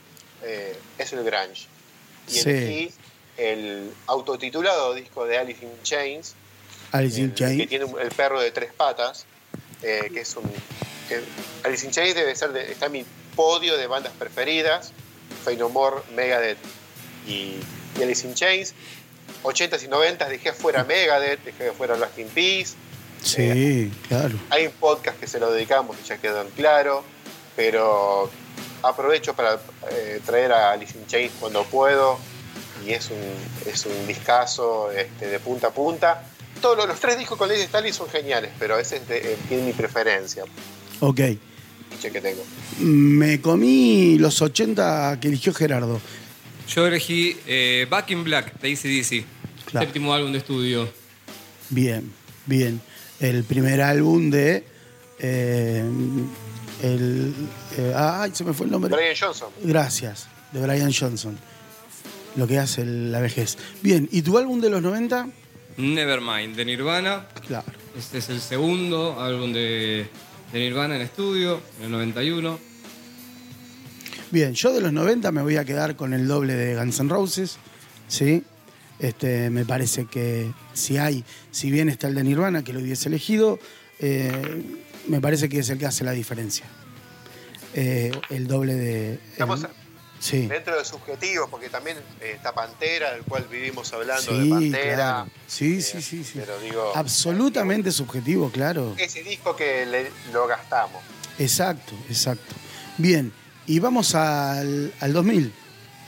eh, 0.43 0.77
es 0.97 1.11
el 1.11 1.23
Grunge. 1.25 1.67
Y 2.29 2.31
Sí. 2.31 2.49
elegí 2.49 2.93
el 3.37 3.91
autotitulado 4.07 4.93
disco 4.93 5.25
de 5.25 5.37
Alice 5.37 5.61
in 5.65 5.71
Chains. 5.83 6.35
Alice 6.93 7.19
in 7.19 7.25
el- 7.25 7.33
Chains. 7.35 7.57
Que 7.61 7.67
tiene 7.67 7.83
un- 7.85 7.99
el 7.99 8.09
perro 8.11 8.39
de 8.39 8.51
tres 8.51 8.71
patas. 8.73 9.25
eh, 9.81 10.09
que 10.13 10.21
es 10.21 10.35
un. 10.37 10.49
Que 11.07 11.21
Alice 11.63 11.85
in 11.85 11.91
Chains 11.91 12.15
debe 12.15 12.35
ser. 12.35 12.51
de- 12.53 12.71
está 12.71 12.87
en 12.87 12.91
mi 12.93 13.05
podio 13.35 13.77
de 13.77 13.87
bandas 13.87 14.13
preferidas. 14.17 14.91
No 15.57 15.69
More, 15.69 15.97
Megadeth 16.15 16.57
y, 17.27 17.55
y 17.99 18.03
Alice 18.03 18.25
in 18.27 18.33
Chains. 18.33 18.73
80s 19.43 19.83
y 19.83 19.87
90s 19.87 20.27
dejé 20.29 20.53
fuera 20.53 20.83
Megadeth, 20.83 21.43
dejé 21.43 21.71
fuera 21.71 21.95
Lost 21.97 22.17
in 22.17 22.27
Peace. 22.29 22.73
Sí, 23.23 23.91
claro. 24.07 24.35
Hay 24.49 24.67
un 24.67 24.71
podcast 24.73 25.19
que 25.19 25.27
se 25.27 25.39
lo 25.39 25.51
dedicamos 25.51 25.97
y 26.03 26.07
ya 26.07 26.17
quedó 26.17 26.41
en 26.41 26.49
claro, 26.51 27.03
pero 27.55 28.29
aprovecho 28.83 29.35
para 29.35 29.59
eh, 29.91 30.19
traer 30.25 30.51
a 30.51 30.71
Alice 30.71 30.97
in 30.97 31.05
Chains 31.07 31.31
cuando 31.39 31.63
puedo 31.63 32.19
y 32.85 32.91
es 32.93 33.09
un, 33.09 33.17
es 33.71 33.85
un 33.85 34.05
discazo 34.07 34.91
este, 34.91 35.27
de 35.27 35.39
punta 35.39 35.67
a 35.67 35.71
punta. 35.71 36.23
Todos 36.61 36.77
los, 36.77 36.87
los 36.87 36.99
tres 36.99 37.17
discos 37.17 37.37
con 37.37 37.49
Lady 37.49 37.61
Stalin 37.61 37.93
son 37.93 38.09
geniales, 38.09 38.51
pero 38.59 38.77
ese 38.79 38.97
es 38.97 39.07
de, 39.07 39.33
eh, 39.33 39.37
tiene 39.47 39.63
mi 39.63 39.73
preferencia, 39.73 40.43
Ok. 40.99 41.15
que 41.15 42.21
tengo. 42.21 42.43
Me 42.79 43.41
comí 43.41 44.17
los 44.19 44.41
80 44.41 45.19
que 45.19 45.27
eligió 45.29 45.53
Gerardo. 45.53 45.99
Yo 46.67 46.85
elegí 46.87 47.35
eh, 47.47 47.87
Back 47.89 48.11
in 48.11 48.23
Black 48.23 48.59
de 48.59 48.73
ACDC. 48.73 49.25
Claro. 49.71 49.85
Séptimo 49.87 50.13
álbum 50.13 50.31
de 50.31 50.37
estudio. 50.39 50.89
Bien, 51.69 52.11
bien. 52.45 52.81
El 53.19 53.43
primer 53.43 53.81
álbum 53.81 54.29
de. 54.29 54.63
eh, 55.19 55.83
el, 56.83 57.33
eh, 57.77 57.93
ay, 57.95 58.31
se 58.33 58.43
me 58.43 58.53
fue 58.53 58.65
el 58.65 58.71
nombre. 58.71 58.93
Brian 58.93 59.15
Johnson. 59.19 59.49
Gracias, 59.63 60.27
de 60.51 60.61
Brian 60.61 60.91
Johnson. 60.93 61.37
Lo 62.35 62.45
que 62.47 62.59
hace 62.59 62.85
la 62.85 63.21
vejez. 63.21 63.57
Bien, 63.81 64.09
¿y 64.11 64.21
tu 64.21 64.37
álbum 64.37 64.59
de 64.59 64.69
los 64.69 64.81
90? 64.81 65.29
Nevermind 65.77 66.55
de 66.55 66.65
Nirvana. 66.65 67.27
Claro. 67.47 67.65
Este 67.97 68.17
es 68.17 68.29
el 68.29 68.41
segundo 68.41 69.21
álbum 69.21 69.53
de, 69.53 70.07
de 70.51 70.59
Nirvana 70.59 70.95
en 70.95 71.01
estudio, 71.01 71.61
en 71.79 71.85
el 71.85 71.91
91. 71.91 72.59
Bien, 74.31 74.53
yo 74.53 74.73
de 74.73 74.81
los 74.81 74.91
90 74.93 75.31
me 75.31 75.41
voy 75.41 75.57
a 75.57 75.65
quedar 75.65 75.95
con 75.95 76.13
el 76.13 76.27
doble 76.27 76.53
de 76.55 76.75
Guns 76.75 76.99
N' 76.99 77.09
Roses, 77.09 77.57
¿sí? 78.07 78.43
Este, 78.99 79.49
me 79.49 79.65
parece 79.65 80.05
que 80.05 80.51
si 80.73 80.97
hay, 80.97 81.23
si 81.51 81.69
bien 81.71 81.89
está 81.89 82.07
el 82.07 82.15
de 82.15 82.23
Nirvana, 82.23 82.63
que 82.63 82.73
lo 82.73 82.79
hubiese 82.79 83.09
elegido, 83.09 83.59
eh, 83.99 84.63
me 85.07 85.19
parece 85.21 85.49
que 85.49 85.59
es 85.59 85.69
el 85.69 85.77
que 85.77 85.85
hace 85.85 86.03
la 86.03 86.11
diferencia. 86.11 86.65
Eh, 87.73 88.11
el 88.29 88.47
doble 88.47 88.73
de... 88.75 89.19
Estamos 89.31 89.63
el- 89.63 89.69
sí, 90.25 90.47
dentro 90.47 90.77
de 90.77 90.83
subjetivos, 90.85 91.49
porque 91.49 91.69
también 91.69 91.97
eh, 92.21 92.33
está 92.35 92.53
Pantera, 92.53 93.13
del 93.13 93.23
cual 93.23 93.45
vivimos 93.49 93.91
hablando 93.93 94.37
de 94.37 94.49
Pantera. 94.49 94.95
claro. 94.95 95.29
Sí, 95.47 95.77
Eh, 95.77 95.81
sí, 95.81 96.01
sí, 96.01 96.23
sí. 96.23 96.33
Pero 96.39 96.59
digo, 96.59 96.91
Absolutamente 96.95 97.91
subjetivo, 97.91 98.49
claro. 98.49 98.95
ese 98.97 99.23
disco 99.23 99.55
que 99.55 99.85
le- 99.85 100.11
lo 100.33 100.47
gastamos. 100.47 101.01
Exacto, 101.39 101.93
exacto. 102.09 102.55
Bien, 102.97 103.31
y 103.67 103.79
vamos 103.79 104.15
al, 104.15 104.93
al 104.99 105.13
2000, 105.13 105.51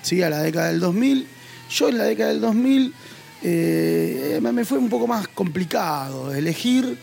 ¿sí? 0.01 0.21
A 0.23 0.29
la 0.29 0.39
década 0.41 0.67
del 0.69 0.79
2000. 0.79 1.27
Yo 1.69 1.89
en 1.89 1.97
la 1.97 2.05
década 2.05 2.29
del 2.29 2.39
2000 2.41 2.93
eh, 3.43 4.39
me 4.41 4.51
me 4.51 4.65
fue 4.65 4.77
un 4.77 4.89
poco 4.89 5.05
más 5.07 5.27
complicado 5.27 6.33
elegir 6.33 6.97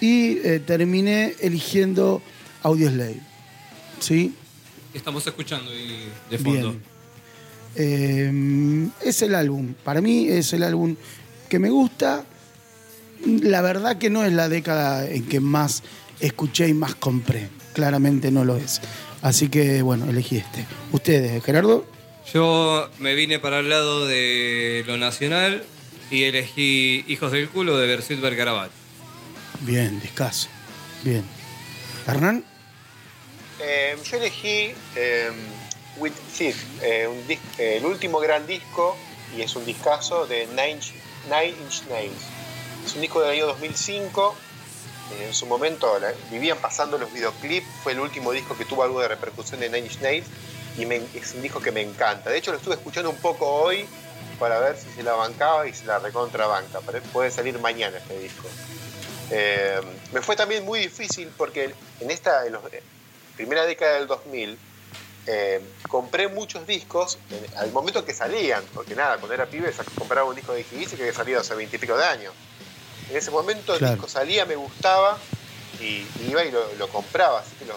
y 0.00 0.38
eh, 0.46 0.60
terminé 0.60 1.34
eligiendo 1.40 2.22
Audioslave, 2.62 3.20
¿sí? 3.98 4.34
Estamos 4.94 5.26
escuchando 5.26 5.70
ahí 5.70 6.08
de 6.30 6.38
fondo. 6.38 6.70
Bien. 6.70 6.82
Eh, 7.76 8.88
es 9.04 9.22
el 9.22 9.34
álbum, 9.34 9.74
para 9.84 10.00
mí 10.00 10.28
es 10.28 10.52
el 10.52 10.62
álbum 10.64 10.96
que 11.48 11.58
me 11.58 11.70
gusta. 11.70 12.24
La 13.24 13.62
verdad 13.62 13.98
que 13.98 14.10
no 14.10 14.24
es 14.24 14.32
la 14.32 14.48
década 14.48 15.08
en 15.08 15.26
que 15.26 15.40
más 15.40 15.82
escuché 16.20 16.68
y 16.68 16.74
más 16.74 16.94
compré. 16.94 17.48
Claramente 17.74 18.30
no 18.30 18.44
lo 18.44 18.56
es. 18.56 18.80
Así 19.22 19.48
que 19.48 19.82
bueno, 19.82 20.08
elegí 20.08 20.38
este. 20.38 20.66
Ustedes, 20.92 21.44
Gerardo. 21.44 21.86
Yo 22.32 22.88
me 22.98 23.14
vine 23.14 23.38
para 23.38 23.60
el 23.60 23.68
lado 23.68 24.06
de 24.06 24.84
lo 24.86 24.96
nacional 24.96 25.64
y 26.10 26.24
elegí 26.24 27.04
Hijos 27.08 27.32
del 27.32 27.48
Culo 27.48 27.76
de 27.76 27.86
Bersuit 27.86 28.20
Bergarabat. 28.20 28.70
Bien, 29.60 30.00
discaso. 30.00 30.48
Bien. 31.04 31.24
Hernán. 32.06 32.44
Eh, 33.62 33.96
yo 34.04 34.16
elegí 34.16 34.74
eh, 34.96 35.30
With 35.98 36.12
Thief, 36.36 36.56
eh, 36.82 37.08
el 37.58 37.84
último 37.84 38.18
gran 38.20 38.46
disco, 38.46 38.96
y 39.36 39.42
es 39.42 39.54
un 39.56 39.64
discazo 39.66 40.26
de 40.26 40.46
Nine, 40.48 40.78
Inch- 40.80 41.84
Nails. 41.88 42.22
Es 42.86 42.94
un 42.94 43.02
disco 43.02 43.20
del 43.20 43.30
año 43.32 43.46
2005. 43.46 44.34
eh, 45.12 45.26
en 45.26 45.34
su 45.34 45.44
momento 45.46 45.98
vivían 46.30 46.58
pasando 46.58 46.96
los 46.96 47.12
videoclips, 47.12 47.66
fue 47.82 47.92
el 47.92 48.00
último 48.00 48.30
disco 48.32 48.56
que 48.56 48.64
tuvo 48.64 48.84
algo 48.84 49.00
de 49.00 49.08
repercusión 49.08 49.60
de 49.60 49.68
Nine 49.68 49.86
Inch 49.86 49.98
Nails, 50.00 50.26
y 50.78 50.84
es 51.18 51.34
un 51.34 51.42
disco 51.42 51.60
que 51.60 51.72
me 51.72 51.82
encanta. 51.82 52.30
De 52.30 52.38
hecho, 52.38 52.52
lo 52.52 52.56
estuve 52.58 52.74
escuchando 52.76 53.10
un 53.10 53.16
poco 53.16 53.46
hoy 53.46 53.86
para 54.38 54.58
ver 54.60 54.76
si 54.78 54.88
se 54.96 55.02
la 55.02 55.12
bancaba 55.14 55.66
y 55.66 55.74
si 55.74 55.84
la 55.84 55.98
recontrabanca. 55.98 56.80
Puede 57.12 57.30
salir 57.30 57.58
mañana 57.58 57.98
este 57.98 58.18
disco. 58.20 58.48
Me 60.12 60.22
fue 60.22 60.36
también 60.36 60.64
muy 60.64 60.78
difícil 60.80 61.28
porque 61.36 61.74
en 62.00 62.10
esta 62.10 62.46
en 62.46 62.52
los- 62.54 62.62
primera 63.40 63.64
década 63.66 63.94
del 63.94 64.06
2000 64.06 64.58
eh, 65.26 65.60
compré 65.88 66.28
muchos 66.28 66.66
discos 66.66 67.18
en- 67.30 67.58
al 67.58 67.70
momento 67.72 68.04
que 68.04 68.12
salían, 68.14 68.62
porque 68.74 68.94
nada, 68.94 69.16
cuando 69.18 69.34
era 69.34 69.46
pibe 69.46 69.72
compraba 69.98 70.28
un 70.28 70.34
disco 70.34 70.52
de 70.52 70.60
AC/DC 70.62 70.96
que 70.96 71.02
había 71.02 71.14
salido 71.14 71.40
hace 71.40 71.54
veintipico 71.54 71.96
de 71.96 72.04
años. 72.04 72.32
En 73.10 73.16
ese 73.16 73.30
momento 73.30 73.74
el 73.74 73.80
disco 73.94 74.08
salía, 74.08 74.44
me 74.46 74.56
gustaba 74.56 75.18
y, 75.80 75.84
y 75.84 76.28
iba 76.30 76.44
y 76.44 76.50
lo, 76.50 76.72
lo 76.74 76.88
compraba. 76.88 77.40
Así 77.40 77.54
que 77.58 77.64
los, 77.66 77.76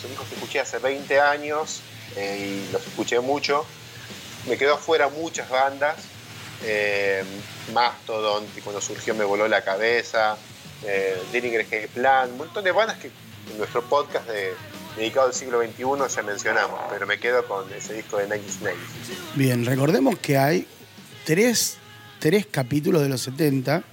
son 0.00 0.10
discos 0.10 0.26
que 0.28 0.34
escuché 0.36 0.60
hace 0.60 0.78
20 0.78 1.20
años 1.20 1.80
eh, 2.16 2.66
y 2.68 2.72
los 2.72 2.86
escuché 2.86 3.20
mucho. 3.20 3.64
Me 4.46 4.56
quedó 4.56 4.74
afuera 4.74 5.08
muchas 5.08 5.48
bandas. 5.50 5.96
Eh, 6.64 7.22
Mastodon, 7.72 8.46
que 8.48 8.60
cuando 8.62 8.80
surgió 8.80 9.14
me 9.14 9.24
voló 9.24 9.46
la 9.48 9.62
cabeza. 9.62 10.36
Eh, 10.84 11.20
Dillinger 11.32 11.88
Plan, 11.88 12.30
un 12.32 12.38
montón 12.38 12.62
de 12.64 12.72
bandas 12.72 12.98
que 12.98 13.08
en 13.50 13.58
nuestro 13.58 13.82
podcast 13.84 14.26
de- 14.28 14.54
dedicado 14.98 15.28
al 15.28 15.34
siglo 15.34 15.62
XXI 15.62 16.14
ya 16.14 16.22
mencionamos, 16.22 16.80
pero 16.90 17.06
me 17.06 17.18
quedo 17.18 17.46
con 17.46 17.72
ese 17.72 17.94
disco 17.94 18.18
de 18.18 18.24
Nike 18.24 18.50
Snakes. 18.50 18.78
Bien, 19.36 19.64
recordemos 19.64 20.18
que 20.18 20.36
hay 20.36 20.66
tres, 21.24 21.76
tres 22.18 22.46
capítulos 22.46 23.02
de 23.02 23.08
los 23.08 23.22
70, 23.22 23.84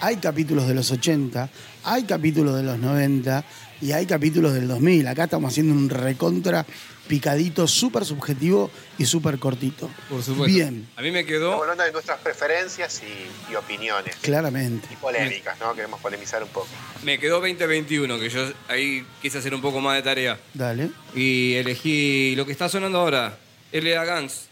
hay 0.00 0.16
capítulos 0.16 0.66
de 0.66 0.74
los 0.74 0.90
80, 0.90 1.48
hay 1.84 2.04
capítulos 2.04 2.56
de 2.56 2.64
los 2.64 2.78
90 2.78 3.44
y 3.80 3.92
hay 3.92 4.06
capítulos 4.06 4.52
del 4.52 4.68
2000. 4.68 5.06
Acá 5.06 5.24
estamos 5.24 5.52
haciendo 5.52 5.74
un 5.74 5.88
recontra 5.88 6.66
picadito 7.06 7.66
súper 7.66 8.04
subjetivo 8.04 8.70
y 8.98 9.06
súper 9.06 9.38
cortito. 9.38 9.90
Por 10.08 10.22
supuesto. 10.22 10.44
Bien, 10.54 10.88
A 10.96 11.02
mí 11.02 11.10
me 11.10 11.20
Estamos 11.20 11.26
quedó 11.40 11.60
hablando 11.62 11.82
de 11.84 11.92
nuestras 11.92 12.18
preferencias 12.20 13.02
y, 13.02 13.52
y 13.52 13.54
opiniones. 13.56 14.16
claramente. 14.16 14.88
Y 14.92 14.96
polémicas, 14.96 15.58
¿no? 15.60 15.74
Queremos 15.74 16.00
polemizar 16.00 16.42
un 16.42 16.48
poco. 16.50 16.68
me 17.02 17.18
quedó 17.18 17.40
2021, 17.40 18.18
que 18.18 18.28
yo 18.28 18.50
ahí 18.68 19.04
quise 19.20 19.38
hacer 19.38 19.54
un 19.54 19.60
poco 19.62 19.80
más 19.80 19.96
de 19.96 20.02
tarea. 20.02 20.38
Dale. 20.54 20.90
Y 21.14 21.54
elegí 21.54 22.34
lo 22.36 22.44
que 22.46 22.52
está 22.52 22.68
sonando 22.68 22.98
ahora, 23.00 23.38
L.A. 23.72 24.04
Guns, 24.20 24.46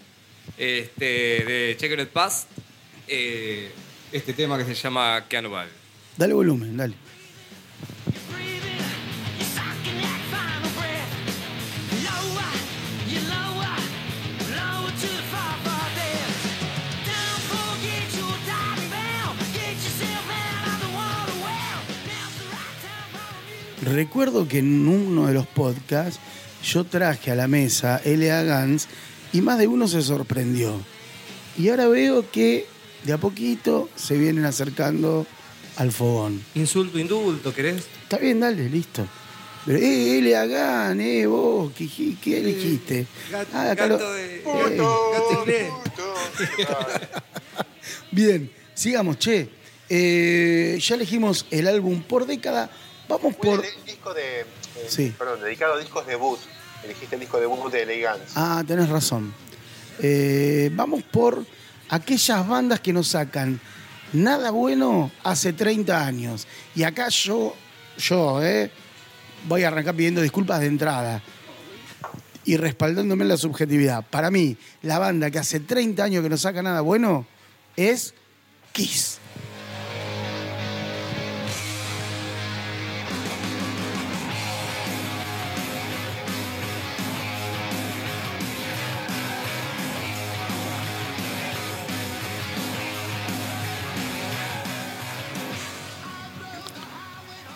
este, 0.59 1.05
de 1.05 1.77
Checkered 1.79 2.09
Pass, 2.09 2.47
eh, 3.09 3.71
este 4.13 4.33
tema 4.33 4.57
que 4.59 4.65
se 4.65 4.75
llama 4.75 5.25
Cannibal. 5.29 5.69
Dale 6.17 6.35
volumen, 6.35 6.77
dale. 6.77 6.95
Recuerdo 23.95 24.47
que 24.47 24.59
en 24.59 24.87
uno 24.87 25.27
de 25.27 25.35
los 25.35 25.47
podcasts 25.47 26.21
yo 26.65 26.85
traje 26.85 27.31
a 27.31 27.35
la 27.35 27.49
mesa 27.49 28.01
L.A. 28.05 28.43
Gans 28.43 28.87
y 29.33 29.41
más 29.41 29.59
de 29.59 29.67
uno 29.67 29.89
se 29.89 30.03
sorprendió. 30.03 30.81
Y 31.59 31.69
ahora 31.71 31.89
veo 31.89 32.31
que 32.31 32.67
de 33.05 33.13
a 33.13 33.19
poquito 33.19 33.89
se 33.97 34.17
vienen 34.17 34.45
acercando 34.45 35.27
al 35.77 35.91
fogón. 35.93 36.43
Insulto, 36.55 36.99
indulto, 36.99 37.53
¿querés? 37.55 37.83
Está 38.03 38.19
bien, 38.19 38.41
dale, 38.41 38.69
listo. 38.69 39.07
Pero, 39.67 39.79
eh, 39.79 40.19
L.A. 40.19 40.47
Gans, 40.47 41.01
eh, 41.01 41.27
vos, 41.27 41.73
¿qué, 41.77 41.89
qué- 42.23 42.39
elegiste? 42.39 43.07
Ah, 43.53 43.71
acá 43.73 43.87
lo- 43.87 43.99
gato 43.99 44.13
de- 44.13 44.37
eh, 44.37 44.43
gato 44.77 45.41
inglés. 45.41 45.73
Bien, 48.13 48.51
sigamos, 48.75 49.19
che. 49.19 49.49
Eh, 49.89 50.79
ya 50.81 50.95
elegimos 50.95 51.47
el 51.51 51.67
álbum 51.67 52.03
por 52.03 52.27
década. 52.27 52.71
Vamos 53.11 53.37
Fue 53.37 53.57
por. 53.57 53.65
el, 53.65 53.85
disco 53.85 54.15
de. 54.15 54.41
eh, 54.41 54.47
Sí. 54.89 55.15
Perdón, 55.19 55.41
dedicado 55.43 55.75
a 55.75 55.79
discos 55.79 56.07
debut. 56.07 56.39
Elegiste 56.85 57.17
el 57.17 57.21
disco 57.21 57.39
debut 57.39 57.71
de 57.71 57.83
Elegance. 57.83 58.33
Ah, 58.37 58.63
tenés 58.67 58.89
razón. 58.89 59.35
Eh, 59.99 60.71
vamos 60.73 61.03
por 61.03 61.45
aquellas 61.91 62.49
bandas 62.49 62.81
que 62.81 62.93
nos 62.93 63.09
sacan 63.09 63.61
nada 64.13 64.51
bueno 64.51 65.11
hace 65.25 65.53
30 65.53 66.07
años. 66.07 66.47
Y 66.75 66.85
acá 66.85 67.09
yo, 67.09 67.55
yo, 67.99 68.43
eh, 68.43 68.71
voy 69.47 69.65
a 69.65 69.69
arrancar 69.69 69.95
pidiendo 69.95 70.23
disculpas 70.23 70.61
de 70.61 70.67
entrada 70.67 71.23
y 72.45 72.57
respaldándome 72.57 73.25
en 73.25 73.29
la 73.29 73.37
subjetividad. 73.37 74.05
Para 74.09 74.31
mí, 74.31 74.57
la 74.83 74.99
banda 74.99 75.31
que 75.31 75.39
hace 75.39 75.61
30 75.61 76.03
años 76.03 76.23
que 76.23 76.31
no 76.31 76.39
saca 76.39 76.63
nada 76.63 76.81
bueno 76.81 77.27
es 77.77 78.15
Kiss. 78.73 79.19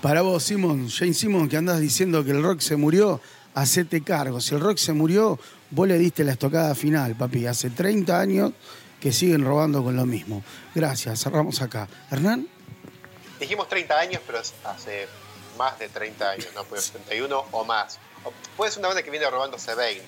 Para 0.05 0.20
vos, 0.20 0.44
Simon, 0.44 0.90
Jane 0.90 1.14
Simon, 1.14 1.48
que 1.48 1.56
andas 1.56 1.81
diciendo 1.81 2.22
que 2.22 2.32
el 2.32 2.43
rock 2.43 2.60
se 2.60 2.76
murió, 2.76 3.22
hacete 3.55 4.02
cargo. 4.05 4.39
Si 4.39 4.55
el 4.55 4.60
rock 4.60 4.76
se 4.76 4.93
murió, 4.93 5.40
vos 5.70 5.89
le 5.89 5.97
diste 5.97 6.24
la 6.24 6.32
estocada 6.32 6.74
final, 6.74 7.16
papi. 7.16 7.47
Hace 7.47 7.70
30 7.70 8.20
años 8.20 8.52
que 9.01 9.14
siguen 9.14 9.47
robando 9.47 9.82
con 9.82 9.97
lo 9.97 10.05
mismo. 10.05 10.44
Gracias, 10.74 11.22
cerramos 11.22 11.62
acá. 11.62 11.89
Hernán, 12.10 12.47
Dijimos 13.40 13.66
30 13.66 13.98
años, 13.98 14.20
pero 14.26 14.40
hace 14.40 15.09
más 15.56 15.78
de 15.78 15.89
30 15.89 16.32
años, 16.32 16.48
¿no? 16.55 16.64
Pues 16.64 16.90
31 16.90 17.47
o 17.52 17.64
más. 17.64 17.98
O 18.24 18.32
puede 18.59 18.72
ser 18.72 18.81
una 18.81 18.89
banda 18.89 19.02
que 19.02 19.10
viene 19.10 19.31
robando 19.31 19.56
hace 19.56 19.74
20. 19.74 20.05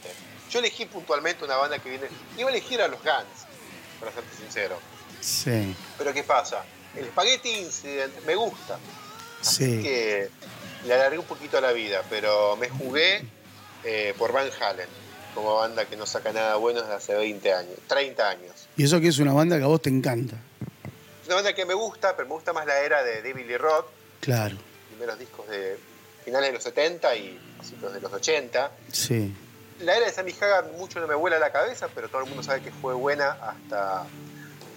Yo 0.51 0.59
elegí 0.59 0.85
puntualmente 0.85 1.43
una 1.43 1.57
banda 1.57 1.79
que 1.79 1.89
viene. 1.89 2.09
Iba 2.37 2.51
a 2.51 2.53
elegir 2.53 2.83
a 2.83 2.89
los 2.89 3.01
Guns, 3.03 3.47
para 3.99 4.13
serte 4.13 4.37
sincero. 4.37 4.79
sí, 5.23 5.75
Pero 5.97 6.13
¿qué 6.13 6.23
pasa? 6.23 6.67
El 6.95 7.07
Spaghetti 7.07 7.49
Incident 7.61 8.13
me 8.27 8.35
gusta. 8.35 8.79
Sí. 9.41 9.83
que 9.83 10.29
le 10.87 10.95
alargué 10.95 11.19
un 11.19 11.25
poquito 11.25 11.59
a 11.59 11.61
la 11.61 11.73
vida, 11.73 12.03
pero 12.11 12.57
me 12.57 12.69
jugué 12.69 13.25
eh, 13.85 14.15
por 14.19 14.33
Van 14.33 14.49
Halen, 14.61 14.89
como 15.35 15.57
banda 15.57 15.85
que 15.85 15.97
no 15.97 16.07
saca 16.07 16.33
nada 16.33 16.57
bueno 16.57 16.81
desde 16.83 16.95
hace 16.95 17.15
20 17.15 17.53
años, 17.53 17.75
30 17.89 18.29
años. 18.29 18.69
Y 18.77 18.85
eso 18.85 19.01
que 19.01 19.09
es 19.09 19.19
una 19.19 19.33
banda 19.33 19.59
que 19.59 19.65
a 19.65 19.69
vos 19.69 19.83
te 19.83 19.91
encanta. 19.91 20.37
Es 21.23 21.27
una 21.27 21.37
banda 21.37 21.55
que 21.55 21.65
me 21.67 21.75
gusta, 21.75 22.15
pero 22.17 22.29
me 22.29 22.35
gusta 22.35 22.53
más 22.53 22.67
la 22.67 22.79
era 22.81 23.03
de 23.03 23.23
David 23.23 23.47
Lee 23.47 23.57
Roth, 23.59 23.87
Claro, 24.21 24.57
primeros 24.91 25.19
discos 25.19 25.47
de 25.49 25.79
finales 26.25 26.49
de 26.49 26.55
los 26.55 26.63
70 26.63 27.15
y 27.17 27.39
principios 27.59 27.93
de 27.93 28.01
los 28.01 28.13
80. 28.13 28.71
sí. 28.93 29.35
La 29.81 29.95
era 29.95 30.07
de 30.07 30.13
Sammy 30.13 30.33
Hagar 30.41 30.73
mucho 30.79 31.01
no 31.01 31.07
me 31.07 31.15
vuela 31.15 31.39
la 31.39 31.53
cabeza, 31.53 31.89
pero 31.95 32.09
todo 32.09 32.23
el 32.23 32.29
mundo 32.29 32.43
sabe 32.43 32.63
que 32.63 32.71
fue 32.73 32.95
buena 32.95 33.33
hasta 33.33 34.07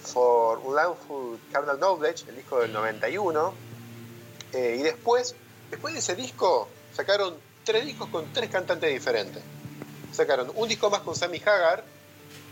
For 0.04 0.58
Unlawful 0.58 1.38
Carnal 1.50 1.78
Knowledge, 1.78 2.24
el 2.28 2.36
disco 2.36 2.60
del 2.60 2.70
91. 2.74 3.54
Eh, 4.52 4.76
y 4.80 4.82
después, 4.82 5.34
después 5.70 5.94
de 5.94 6.00
ese 6.00 6.14
disco, 6.14 6.68
sacaron 6.94 7.34
tres 7.64 7.86
discos 7.86 8.08
con 8.08 8.32
tres 8.32 8.50
cantantes 8.50 8.90
diferentes. 8.90 9.42
Sacaron 10.12 10.50
un 10.54 10.68
disco 10.68 10.90
más 10.90 11.00
con 11.00 11.14
Sammy 11.14 11.38
Hagar, 11.38 11.84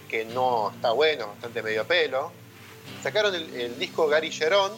que 0.09 0.25
no 0.25 0.70
está 0.75 0.93
bueno, 0.93 1.29
bastante 1.29 1.62
medio 1.62 1.87
pelo. 1.87 2.33
Sacaron 3.03 3.35
el, 3.35 3.55
el 3.55 3.79
disco 3.79 4.07
Gary 4.09 4.31
Gerón, 4.31 4.73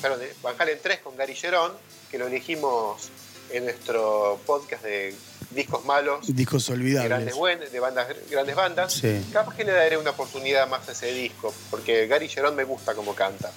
perdón, 0.00 0.20
Van 0.42 0.54
Halen 0.58 0.78
3 0.82 1.00
con 1.00 1.16
Gary 1.16 1.34
Gerón, 1.34 1.72
que 2.10 2.18
lo 2.18 2.26
elegimos 2.26 3.10
en 3.50 3.64
nuestro 3.64 4.38
podcast 4.46 4.82
de 4.84 5.14
discos 5.50 5.84
malos 5.84 6.34
Discos 6.34 6.68
olvidables. 6.68 7.34
grandes, 7.34 7.72
de 7.72 7.80
bandas, 7.80 8.08
grandes 8.30 8.54
bandas. 8.54 8.92
Sí. 8.92 9.24
Capaz 9.32 9.56
que 9.56 9.64
le 9.64 9.72
daré 9.72 9.96
una 9.96 10.10
oportunidad 10.10 10.68
más 10.68 10.88
a 10.88 10.92
ese 10.92 11.12
disco, 11.12 11.52
porque 11.70 12.06
Gary 12.06 12.28
Gerón 12.28 12.54
me 12.54 12.64
gusta 12.64 12.94
como 12.94 13.14
canta. 13.14 13.50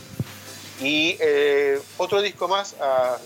Y 0.81 1.15
eh, 1.19 1.79
otro 1.97 2.21
disco 2.21 2.47
más 2.47 2.75
a, 2.81 3.17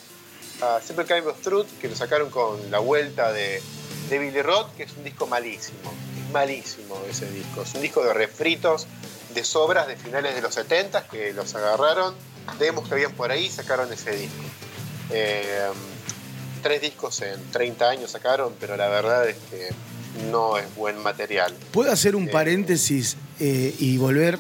a 0.62 0.82
Simple 0.82 1.06
Kind 1.06 1.28
of 1.28 1.42
Truth, 1.42 1.68
que 1.80 1.88
lo 1.88 1.96
sacaron 1.96 2.30
con 2.30 2.70
la 2.72 2.80
vuelta 2.80 3.32
de, 3.32 3.62
de 4.10 4.20
Billy 4.20 4.42
Roth, 4.42 4.76
que 4.76 4.84
es 4.84 4.92
un 4.98 5.04
disco 5.04 5.26
malísimo. 5.28 5.94
Es 6.26 6.32
malísimo 6.32 7.02
ese 7.10 7.30
disco. 7.32 7.62
Es 7.62 7.74
un 7.76 7.82
disco 7.82 8.04
de 8.04 8.14
refritos, 8.14 8.88
de 9.34 9.44
sobras 9.44 9.88
de 9.88 9.96
finales 9.96 10.36
de 10.36 10.42
los 10.42 10.54
70 10.54 11.08
que 11.08 11.34
los 11.34 11.54
agarraron, 11.56 12.14
demos 12.60 12.88
que 12.88 12.94
habían 12.96 13.14
por 13.14 13.32
ahí, 13.32 13.50
sacaron 13.50 13.92
ese 13.92 14.12
disco. 14.16 14.44
Eh, 15.12 15.70
tres 16.62 16.82
discos 16.82 17.22
en 17.22 17.52
30 17.52 17.90
años 17.90 18.12
sacaron, 18.12 18.54
pero 18.60 18.76
la 18.76 18.88
verdad 18.90 19.28
es 19.30 19.38
que 19.50 19.70
no 20.32 20.58
es 20.58 20.74
buen 20.76 20.98
material. 21.04 21.54
¿Puedo 21.72 21.92
hacer 21.92 22.16
un 22.16 22.28
Eh, 22.28 22.32
paréntesis 22.32 23.18
eh, 23.40 23.76
y 23.78 23.98
volver 23.98 24.40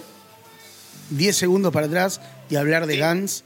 10 1.12 1.36
segundos 1.38 1.72
para 1.74 1.88
atrás 1.88 2.20
y 2.50 2.56
hablar 2.56 2.88
de. 2.88 3.00
Guns? 3.00 3.44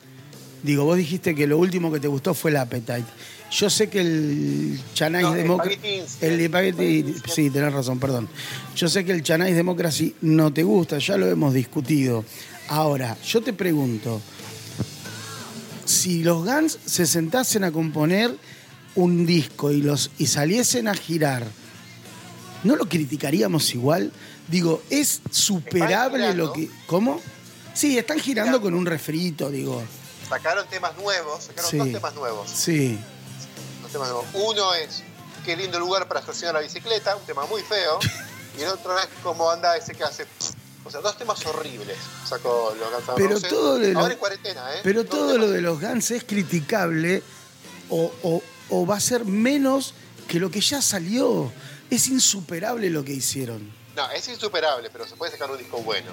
Digo, 0.64 0.84
vos 0.84 0.98
dijiste 0.98 1.36
que 1.36 1.48
lo 1.48 1.58
último 1.58 1.92
que 1.92 2.00
te 2.00 2.08
gustó 2.08 2.34
fue 2.34 2.52
el 2.52 2.58
Appetite. 2.58 3.06
Yo 3.52 3.70
sé 3.70 3.90
que 3.90 4.02
el 4.02 4.80
Chanais 4.94 5.26
No, 5.26 5.34
Democracy. 5.34 6.02
El 6.22 6.48
Spaghetti-. 6.48 7.16
Sí, 7.28 7.50
tenés 7.50 7.74
razón, 7.74 8.00
perdón. 8.00 8.30
Yo 8.76 8.88
sé 8.88 9.06
que 9.06 9.12
el 9.12 9.24
Chanais 9.24 9.56
Democracy 9.56 10.16
no 10.22 10.54
te 10.54 10.64
gusta, 10.64 11.00
ya 11.00 11.18
lo 11.18 11.28
hemos 11.28 11.54
discutido. 11.54 12.26
Ahora, 12.68 13.18
yo 13.26 13.42
te 13.42 13.54
pregunto: 13.54 14.22
si 15.86 16.24
los 16.24 16.46
Guns 16.46 16.78
se 16.86 17.06
sentasen 17.08 17.64
a 17.64 17.72
componer 17.72 18.36
un 18.96 19.26
disco 19.26 19.72
y, 19.72 19.82
los, 19.82 20.12
y 20.18 20.28
saliesen 20.28 20.88
a 20.88 20.94
girar, 20.94 21.48
¿no 22.64 22.76
lo 22.76 22.88
criticaríamos 22.88 23.74
igual? 23.74 24.12
Digo, 24.48 24.84
es 24.90 25.22
superable 25.32 26.36
lo 26.36 26.54
que. 26.54 26.70
¿Cómo? 26.86 27.20
Sí, 27.74 27.98
están 27.98 28.20
girando 28.20 28.62
con 28.62 28.74
un 28.74 28.86
refrito, 28.86 29.50
digo. 29.50 29.82
Sacaron 30.28 30.68
temas 30.68 30.96
nuevos, 30.98 31.44
sacaron 31.46 31.72
Sí. 31.72 31.78
dos 31.78 31.92
temas 31.92 32.14
nuevos. 32.16 32.50
Sí. 32.50 33.00
Dos 33.82 33.92
temas 33.92 34.10
nuevos. 34.10 34.26
Uno 34.34 34.74
es 34.74 35.04
Qué 35.46 35.56
lindo 35.56 35.80
lugar 35.80 36.08
para 36.08 36.20
estacionar 36.20 36.56
la 36.56 36.62
bicicleta, 36.62 37.16
un 37.16 37.26
tema 37.26 37.46
muy 37.46 37.62
feo. 37.64 37.98
Y 38.60 38.62
el 38.64 38.68
otro 38.70 38.98
es 39.00 39.08
cómo 39.24 39.50
anda 39.50 39.78
ese 39.78 39.94
que 39.96 40.04
hace. 40.04 40.26
O 40.84 40.92
sea, 40.92 41.00
dos 41.02 41.18
temas 41.18 41.44
horribles 41.46 41.98
sacó 42.28 42.76
los 42.78 42.92
Guns 42.92 43.04
Pero 43.16 43.30
Roses. 43.30 43.50
todo 43.50 43.80
de 43.80 43.94
lo- 43.94 44.00
Ahora 44.02 44.14
en 44.14 44.20
cuarentena, 44.20 44.76
¿eh? 44.76 44.80
Pero 44.84 45.06
todo 45.06 45.38
lo 45.38 45.50
de 45.50 45.62
los 45.62 45.80
Guns 45.80 46.12
es 46.12 46.24
criticable 46.26 47.24
o, 47.90 48.12
o- 48.24 48.44
o 48.70 48.86
va 48.86 48.98
a 48.98 49.00
ser 49.00 49.24
menos 49.24 49.94
que 50.28 50.40
lo 50.40 50.52
que 50.52 50.60
ya 50.62 50.82
salió. 50.82 51.52
Es 51.90 52.08
insuperable 52.08 52.90
lo 52.90 53.04
que 53.06 53.14
hicieron. 53.14 53.72
No, 53.96 54.10
es 54.12 54.28
insuperable, 54.28 54.90
pero 54.92 55.08
se 55.08 55.16
puede 55.16 55.32
sacar 55.32 55.50
un 55.50 55.58
disco 55.58 55.78
bueno. 55.82 56.12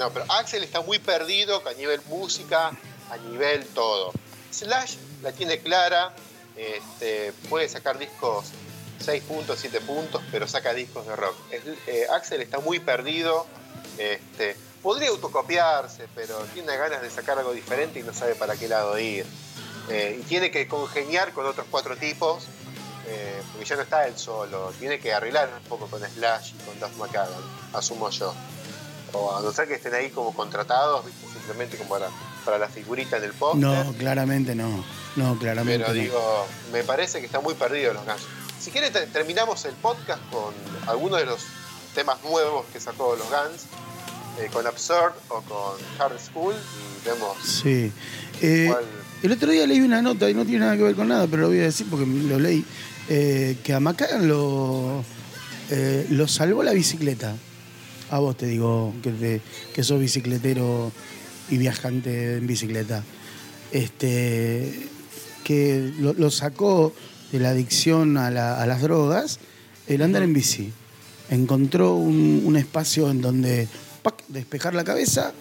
No, 0.00 0.10
pero 0.10 0.24
Axel 0.30 0.64
está 0.64 0.80
muy 0.80 0.98
perdido 0.98 1.62
a 1.68 1.74
nivel 1.74 2.00
música, 2.06 2.72
a 3.10 3.16
nivel 3.18 3.66
todo. 3.66 4.12
Slash 4.50 4.96
la 5.20 5.30
tiene 5.32 5.58
clara, 5.58 6.14
este, 6.56 7.34
puede 7.50 7.68
sacar 7.68 7.98
discos 7.98 8.46
6 9.04 9.22
puntos, 9.24 9.58
7 9.60 9.82
puntos, 9.82 10.22
pero 10.32 10.48
saca 10.48 10.72
discos 10.72 11.06
de 11.06 11.16
rock. 11.16 11.36
Eh, 11.86 12.06
Axel 12.14 12.40
está 12.40 12.60
muy 12.60 12.78
perdido, 12.80 13.46
este, 13.98 14.56
podría 14.82 15.10
autocopiarse, 15.10 16.08
pero 16.14 16.34
tiene 16.54 16.74
ganas 16.78 17.02
de 17.02 17.10
sacar 17.10 17.38
algo 17.38 17.52
diferente 17.52 18.00
y 18.00 18.02
no 18.02 18.14
sabe 18.14 18.34
para 18.36 18.56
qué 18.56 18.68
lado 18.68 18.98
ir. 18.98 19.26
Eh, 19.90 20.18
y 20.18 20.22
tiene 20.22 20.50
que 20.50 20.66
congeniar 20.66 21.34
con 21.34 21.44
otros 21.44 21.66
cuatro 21.70 21.94
tipos, 21.98 22.44
eh, 23.06 23.42
porque 23.52 23.66
ya 23.66 23.76
no 23.76 23.82
está 23.82 24.06
él 24.06 24.16
solo. 24.16 24.72
Tiene 24.78 24.98
que 24.98 25.12
arreglar 25.12 25.50
un 25.62 25.68
poco 25.68 25.88
con 25.88 26.00
Slash 26.00 26.54
y 26.54 26.64
con 26.64 26.80
Duff 26.80 26.96
McKagan, 26.96 27.42
asumo 27.74 28.08
yo. 28.08 28.34
O 29.12 29.36
a 29.36 29.40
no 29.42 29.52
ser 29.52 29.66
que 29.68 29.74
estén 29.74 29.94
ahí 29.94 30.10
como 30.10 30.32
contratados, 30.34 31.04
simplemente 31.32 31.76
como 31.76 31.90
para, 31.90 32.08
para 32.44 32.58
la 32.58 32.68
figurita 32.68 33.16
en 33.16 33.24
el. 33.24 33.32
No, 33.56 33.92
claramente 33.98 34.54
no. 34.54 34.84
No, 35.16 35.36
claramente 35.38 35.84
Pero 35.84 35.94
no. 35.94 36.00
digo, 36.00 36.46
me 36.72 36.84
parece 36.84 37.20
que 37.20 37.26
están 37.26 37.42
muy 37.42 37.54
perdidos 37.54 37.94
los 37.94 38.04
Guns. 38.04 38.22
Si 38.60 38.70
quieren 38.70 38.92
te- 38.92 39.06
terminamos 39.08 39.64
el 39.64 39.74
podcast 39.74 40.22
con 40.30 40.54
algunos 40.86 41.18
de 41.18 41.26
los 41.26 41.40
temas 41.94 42.22
nuevos 42.22 42.64
que 42.72 42.78
sacó 42.78 43.16
los 43.16 43.26
Guns 43.28 43.62
eh, 44.38 44.48
con 44.52 44.66
Absurd 44.66 45.12
o 45.28 45.40
con 45.42 45.76
Hard 45.98 46.18
School 46.20 46.54
y 46.54 47.06
vemos 47.08 47.36
Sí. 47.44 47.92
Eh, 48.42 48.66
cuál. 48.70 48.84
el 49.24 49.32
otro 49.32 49.50
día 49.50 49.66
leí 49.66 49.80
una 49.80 50.00
nota 50.00 50.30
y 50.30 50.34
no 50.34 50.44
tiene 50.44 50.60
nada 50.60 50.76
que 50.76 50.82
ver 50.84 50.94
con 50.94 51.08
nada, 51.08 51.26
pero 51.26 51.42
lo 51.42 51.48
voy 51.48 51.58
a 51.58 51.62
decir 51.64 51.86
porque 51.90 52.06
lo 52.06 52.38
leí. 52.38 52.64
eh, 53.08 53.58
que 53.64 53.74
a 53.74 53.80
Macagan 53.80 54.28
lo, 54.28 55.02
lo 56.10 56.28
salvó 56.28 56.62
la 56.62 56.72
bicicleta. 56.72 57.34
A 58.10 58.18
vos 58.18 58.36
te 58.36 58.46
digo 58.46 58.92
que, 59.02 59.10
te- 59.10 59.40
que 59.74 59.82
sos 59.84 60.00
bicicletero 60.00 60.90
y 61.48 61.58
viajante 61.58 62.36
en 62.36 62.46
bicicleta. 62.46 63.02
Este, 63.72 64.88
que 65.44 65.92
lo, 65.98 66.12
lo 66.14 66.30
sacó 66.30 66.92
de 67.32 67.38
la 67.40 67.50
adicción 67.50 68.16
a, 68.16 68.30
la- 68.30 68.60
a 68.60 68.66
las 68.66 68.82
drogas 68.82 69.38
el 69.86 70.02
andar 70.02 70.22
en 70.22 70.32
bici. 70.32 70.72
Encontró 71.30 71.94
un, 71.94 72.42
un 72.44 72.56
espacio 72.56 73.10
en 73.10 73.20
donde 73.20 73.68
¡pac! 74.02 74.22
despejar 74.28 74.74
la 74.74 74.82
cabeza 74.84 75.32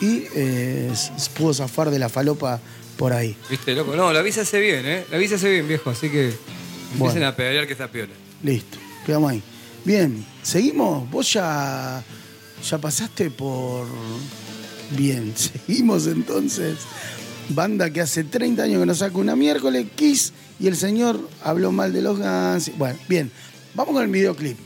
y 0.00 0.24
eh, 0.34 0.92
pudo 1.36 1.52
zafar 1.54 1.90
de 1.90 1.98
la 1.98 2.08
falopa 2.08 2.60
por 2.96 3.12
ahí. 3.12 3.36
¿Viste, 3.50 3.74
loco? 3.74 3.96
No, 3.96 4.12
la 4.12 4.22
bici 4.22 4.40
hace 4.40 4.60
bien, 4.60 4.86
¿eh? 4.86 5.04
La 5.10 5.18
bici 5.18 5.34
hace 5.34 5.50
bien, 5.50 5.66
viejo, 5.68 5.90
así 5.90 6.08
que 6.08 6.26
empiecen 6.26 6.98
Bueno. 6.98 7.26
a 7.26 7.34
pedalear 7.36 7.66
que 7.66 7.72
está 7.72 7.88
piola. 7.90 8.12
Listo, 8.42 8.78
quedamos 9.06 9.32
ahí. 9.32 9.42
Bien, 9.84 10.24
seguimos. 10.42 11.10
Vos 11.10 11.32
ya, 11.32 12.02
ya 12.68 12.78
pasaste 12.78 13.30
por. 13.30 13.86
Bien, 14.90 15.32
seguimos 15.36 16.06
entonces. 16.06 16.78
Banda 17.48 17.90
que 17.90 18.00
hace 18.00 18.24
30 18.24 18.62
años 18.62 18.80
que 18.80 18.86
nos 18.86 18.98
saca 18.98 19.18
una 19.18 19.34
miércoles, 19.34 19.86
Kiss, 19.96 20.32
y 20.60 20.68
el 20.68 20.76
señor 20.76 21.28
habló 21.42 21.72
mal 21.72 21.92
de 21.92 22.00
los 22.00 22.18
Guns. 22.18 22.76
Bueno, 22.78 22.98
bien, 23.08 23.30
vamos 23.74 23.94
con 23.94 24.04
el 24.04 24.10
videoclip. 24.10 24.56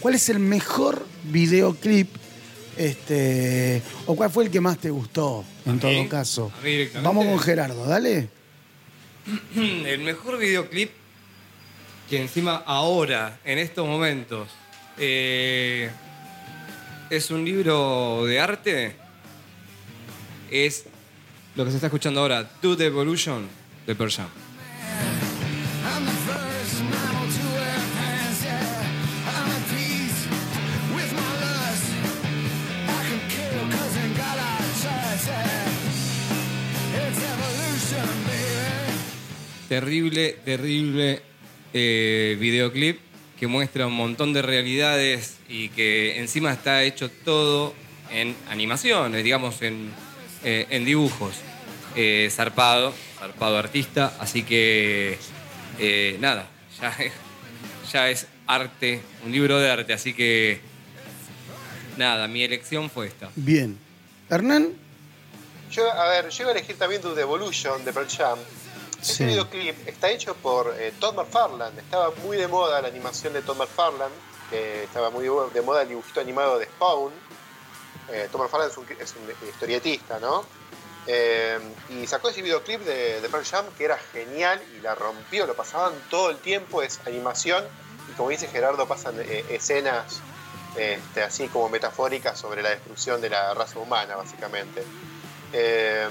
¿Cuál 0.00 0.14
es 0.14 0.28
el 0.28 0.40
mejor 0.40 1.06
videoclip? 1.30 2.08
Este, 2.76 3.80
¿O 4.06 4.16
cuál 4.16 4.30
fue 4.30 4.44
el 4.44 4.50
que 4.50 4.60
más 4.60 4.78
te 4.78 4.90
gustó, 4.90 5.44
en 5.64 5.78
todo 5.78 6.08
caso? 6.08 6.52
Vamos 7.02 7.24
con 7.24 7.38
Gerardo, 7.38 7.86
dale. 7.86 8.28
El 9.56 10.02
mejor 10.02 10.38
videoclip 10.38 10.90
que 12.08 12.20
encima 12.20 12.62
ahora, 12.66 13.38
en 13.44 13.58
estos 13.58 13.86
momentos, 13.86 14.48
eh, 14.98 15.90
es 17.10 17.30
un 17.30 17.44
libro 17.44 18.24
de 18.24 18.40
arte, 18.40 18.96
es 20.50 20.86
lo 21.56 21.64
que 21.64 21.70
se 21.70 21.76
está 21.76 21.88
escuchando 21.88 22.20
ahora, 22.20 22.48
Do 22.62 22.76
the 22.76 22.86
Evolution 22.86 23.48
de 23.86 23.94
Pearl 23.94 24.10
Jam. 24.10 24.28
To. 24.28 24.46
Terrible, 39.68 40.38
terrible 40.44 41.35
eh, 41.76 42.36
videoclip 42.40 42.98
que 43.38 43.46
muestra 43.46 43.86
un 43.86 43.92
montón 43.92 44.32
de 44.32 44.42
realidades 44.42 45.36
y 45.48 45.68
que 45.68 46.18
encima 46.18 46.52
está 46.52 46.82
hecho 46.82 47.10
todo 47.10 47.74
en 48.10 48.34
animaciones, 48.48 49.22
digamos, 49.22 49.60
en, 49.62 49.90
eh, 50.44 50.66
en 50.70 50.84
dibujos. 50.84 51.34
Eh, 51.94 52.28
zarpado, 52.30 52.94
zarpado 53.18 53.56
artista, 53.58 54.14
así 54.18 54.42
que 54.42 55.18
eh, 55.78 56.16
nada, 56.20 56.48
ya, 56.80 56.88
es- 56.98 57.12
ya 57.92 58.10
es 58.10 58.26
arte, 58.46 59.00
un 59.24 59.32
libro 59.32 59.58
de 59.58 59.70
arte, 59.70 59.92
así 59.94 60.12
que 60.14 60.60
nada, 61.96 62.28
mi 62.28 62.42
elección 62.42 62.90
fue 62.90 63.06
esta. 63.06 63.30
Bien. 63.36 63.78
Hernán, 64.30 64.68
Yo, 65.70 65.90
a 65.90 66.08
ver, 66.08 66.28
yo 66.30 66.42
iba 66.44 66.52
a 66.52 66.54
elegir 66.56 66.76
también 66.76 67.00
The 67.02 67.20
Evolution 67.20 67.84
de 67.84 67.92
Pearl 67.92 68.08
Jam. 68.08 68.38
Sí. 69.00 69.12
Este 69.12 69.26
videoclip 69.26 69.88
está 69.88 70.10
hecho 70.10 70.34
por 70.34 70.74
eh, 70.78 70.92
Todd 70.98 71.14
McFarlane. 71.14 71.80
Estaba 71.80 72.12
muy 72.22 72.36
de 72.36 72.48
moda 72.48 72.80
la 72.80 72.88
animación 72.88 73.32
de 73.32 73.42
Todd 73.42 73.56
McFarlane, 73.56 74.14
que 74.50 74.84
estaba 74.84 75.10
muy 75.10 75.24
de 75.52 75.62
moda 75.62 75.82
el 75.82 75.88
dibujito 75.88 76.20
animado 76.20 76.58
de 76.58 76.66
Spawn. 76.66 77.12
Eh, 78.10 78.28
Todd 78.30 78.42
McFarlane 78.42 78.70
es 78.70 78.78
un, 78.78 78.86
es 78.98 79.14
un 79.16 79.48
historietista, 79.48 80.18
¿no? 80.18 80.44
Eh, 81.08 81.58
y 81.90 82.06
sacó 82.06 82.30
ese 82.30 82.42
videoclip 82.42 82.80
de, 82.80 83.20
de 83.20 83.28
Pearl 83.28 83.44
Jam 83.44 83.64
que 83.78 83.84
era 83.84 83.96
genial 84.12 84.60
y 84.76 84.80
la 84.80 84.96
rompió, 84.96 85.46
lo 85.46 85.54
pasaban 85.54 85.92
todo 86.10 86.30
el 86.30 86.38
tiempo, 86.38 86.82
es 86.82 86.98
animación 87.06 87.64
y 88.10 88.12
como 88.16 88.30
dice 88.30 88.48
Gerardo 88.48 88.88
pasan 88.88 89.14
eh, 89.20 89.44
escenas 89.50 90.20
este, 90.76 91.22
así 91.22 91.46
como 91.46 91.68
metafóricas 91.68 92.38
sobre 92.38 92.60
la 92.60 92.70
destrucción 92.70 93.20
de 93.20 93.30
la 93.30 93.54
raza 93.54 93.78
humana 93.78 94.16
básicamente. 94.16 94.82
Eh, 95.52 96.08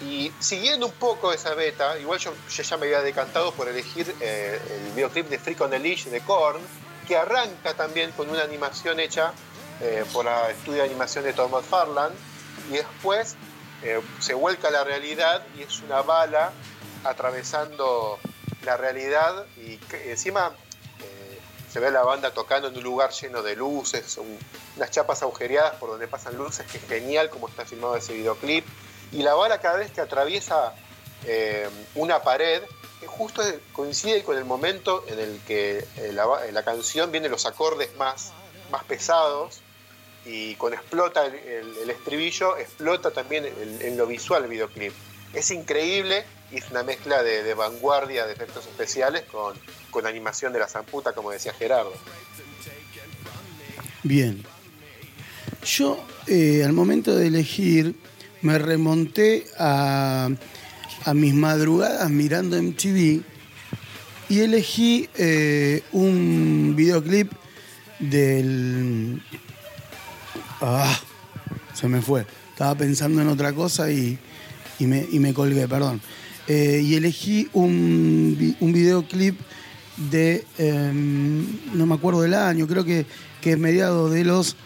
y 0.00 0.32
siguiendo 0.38 0.86
un 0.86 0.92
poco 0.92 1.32
esa 1.32 1.54
beta, 1.54 1.98
igual 1.98 2.18
yo, 2.20 2.32
ya 2.48 2.76
me 2.76 2.86
había 2.86 3.02
decantado 3.02 3.52
por 3.52 3.68
elegir 3.68 4.14
eh, 4.20 4.60
el 4.86 4.92
videoclip 4.92 5.28
de 5.28 5.38
Freak 5.38 5.60
on 5.60 5.70
the 5.70 5.78
Leash 5.78 6.04
de 6.06 6.20
Korn, 6.20 6.60
que 7.06 7.16
arranca 7.16 7.74
también 7.74 8.12
con 8.12 8.28
una 8.30 8.42
animación 8.42 9.00
hecha 9.00 9.32
eh, 9.80 10.04
por 10.12 10.26
el 10.26 10.50
estudio 10.52 10.82
de 10.82 10.88
animación 10.88 11.24
de 11.24 11.32
Todd 11.32 11.50
McFarlane, 11.50 12.14
y 12.70 12.74
después 12.74 13.36
eh, 13.82 14.00
se 14.20 14.34
vuelca 14.34 14.68
a 14.68 14.70
la 14.70 14.84
realidad 14.84 15.42
y 15.56 15.62
es 15.62 15.80
una 15.80 16.02
bala 16.02 16.52
atravesando 17.04 18.18
la 18.64 18.76
realidad 18.76 19.46
y 19.56 19.78
encima 20.08 20.52
se 21.72 21.80
ve 21.80 21.90
la 21.90 22.02
banda 22.02 22.32
tocando 22.32 22.68
en 22.68 22.76
un 22.78 22.82
lugar 22.82 23.10
lleno 23.10 23.42
de 23.42 23.54
luces, 23.54 24.16
un- 24.16 24.38
unas 24.76 24.90
chapas 24.90 25.20
agujereadas 25.22 25.74
por 25.74 25.90
donde 25.90 26.08
pasan 26.08 26.34
luces, 26.36 26.64
que 26.66 26.78
es 26.78 26.84
genial 26.88 27.28
como 27.28 27.46
está 27.48 27.66
filmado 27.66 27.94
ese 27.96 28.14
videoclip. 28.14 28.64
Y 29.12 29.22
la 29.22 29.34
bala 29.34 29.60
cada 29.60 29.78
vez 29.78 29.90
que 29.90 30.00
atraviesa 30.00 30.74
eh, 31.26 31.68
una 31.94 32.22
pared, 32.22 32.62
justo 33.06 33.42
coincide 33.72 34.22
con 34.22 34.36
el 34.36 34.44
momento 34.44 35.04
en 35.08 35.18
el 35.18 35.40
que 35.46 35.78
eh, 35.96 36.12
la, 36.12 36.26
ba- 36.26 36.44
la 36.52 36.62
canción 36.62 37.10
viene 37.10 37.28
los 37.28 37.46
acordes 37.46 37.96
más, 37.96 38.32
más 38.70 38.84
pesados 38.84 39.60
y 40.26 40.56
cuando 40.56 40.78
explota 40.78 41.24
el, 41.24 41.88
estribillo, 41.90 42.56
explota 42.58 43.10
también 43.10 43.46
en 43.80 43.96
lo 43.96 44.06
visual 44.06 44.44
el 44.44 44.50
videoclip. 44.50 44.92
Es 45.32 45.50
increíble 45.50 46.24
y 46.50 46.58
es 46.58 46.70
una 46.70 46.82
mezcla 46.82 47.22
de, 47.22 47.54
vanguardia 47.54 48.26
de 48.26 48.32
efectos 48.34 48.66
especiales 48.66 49.22
con, 49.24 49.58
con 49.90 50.06
animación 50.06 50.52
de 50.52 50.58
la 50.58 50.68
zamputa, 50.68 51.12
como 51.14 51.30
decía 51.30 51.54
Gerardo. 51.54 51.94
Bien. 54.02 54.44
Yo, 55.64 56.04
eh, 56.26 56.62
al 56.64 56.72
momento 56.72 57.14
de 57.14 57.26
elegir, 57.26 57.94
me 58.42 58.58
remonté 58.58 59.44
a, 59.58 60.28
a 61.04 61.14
mis 61.14 61.34
madrugadas 61.34 62.10
mirando 62.10 62.60
MTV 62.60 63.22
y 64.28 64.40
elegí 64.40 65.08
eh, 65.16 65.82
un 65.92 66.74
videoclip 66.76 67.32
del... 67.98 69.22
Ah, 70.60 70.98
se 71.72 71.88
me 71.88 72.02
fue. 72.02 72.26
Estaba 72.50 72.74
pensando 72.74 73.22
en 73.22 73.28
otra 73.28 73.52
cosa 73.52 73.90
y, 73.90 74.18
y 74.78 74.86
me, 74.86 75.06
y 75.10 75.18
me 75.18 75.32
colgué, 75.32 75.66
perdón. 75.66 76.00
Eh, 76.46 76.82
y 76.84 76.94
elegí 76.94 77.48
un, 77.52 78.56
un 78.60 78.72
videoclip 78.72 79.38
de, 80.10 80.44
em, 80.58 81.46
no 81.74 81.86
me 81.86 81.94
acuerdo 81.94 82.22
del 82.22 82.34
año, 82.34 82.66
creo 82.66 82.84
que, 82.84 83.06
que 83.40 83.52
es 83.52 83.58
mediado 83.58 84.10
de 84.10 84.24
los, 84.24 84.56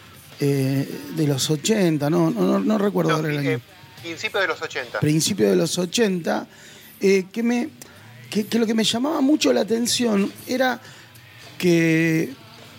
eh, 0.44 0.89
de 1.14 1.27
los 1.28 1.48
80, 1.51 2.10
no, 2.10 2.28
no, 2.31 2.59
no- 2.59 2.78
recuerdo 2.78 3.10
No, 3.10 3.16
ahora 3.19 3.28
el 3.31 3.47
eh, 3.47 3.48
año 3.55 3.60
principio 4.02 4.40
de 4.40 4.48
los 4.48 4.60
80. 4.60 4.98
principio 4.98 5.48
de 5.48 5.55
los 5.55 5.78
80, 5.78 6.48
eh, 7.01 7.27
que, 7.32 7.43
me, 7.44 7.69
que, 8.28 8.47
que 8.47 8.59
lo 8.59 8.66
que 8.66 8.74
me 8.74 8.82
llamaba 8.82 9.20
mucho 9.20 9.52
la 9.52 9.60
atención 9.60 10.32
era 10.48 10.81
que 11.59 12.32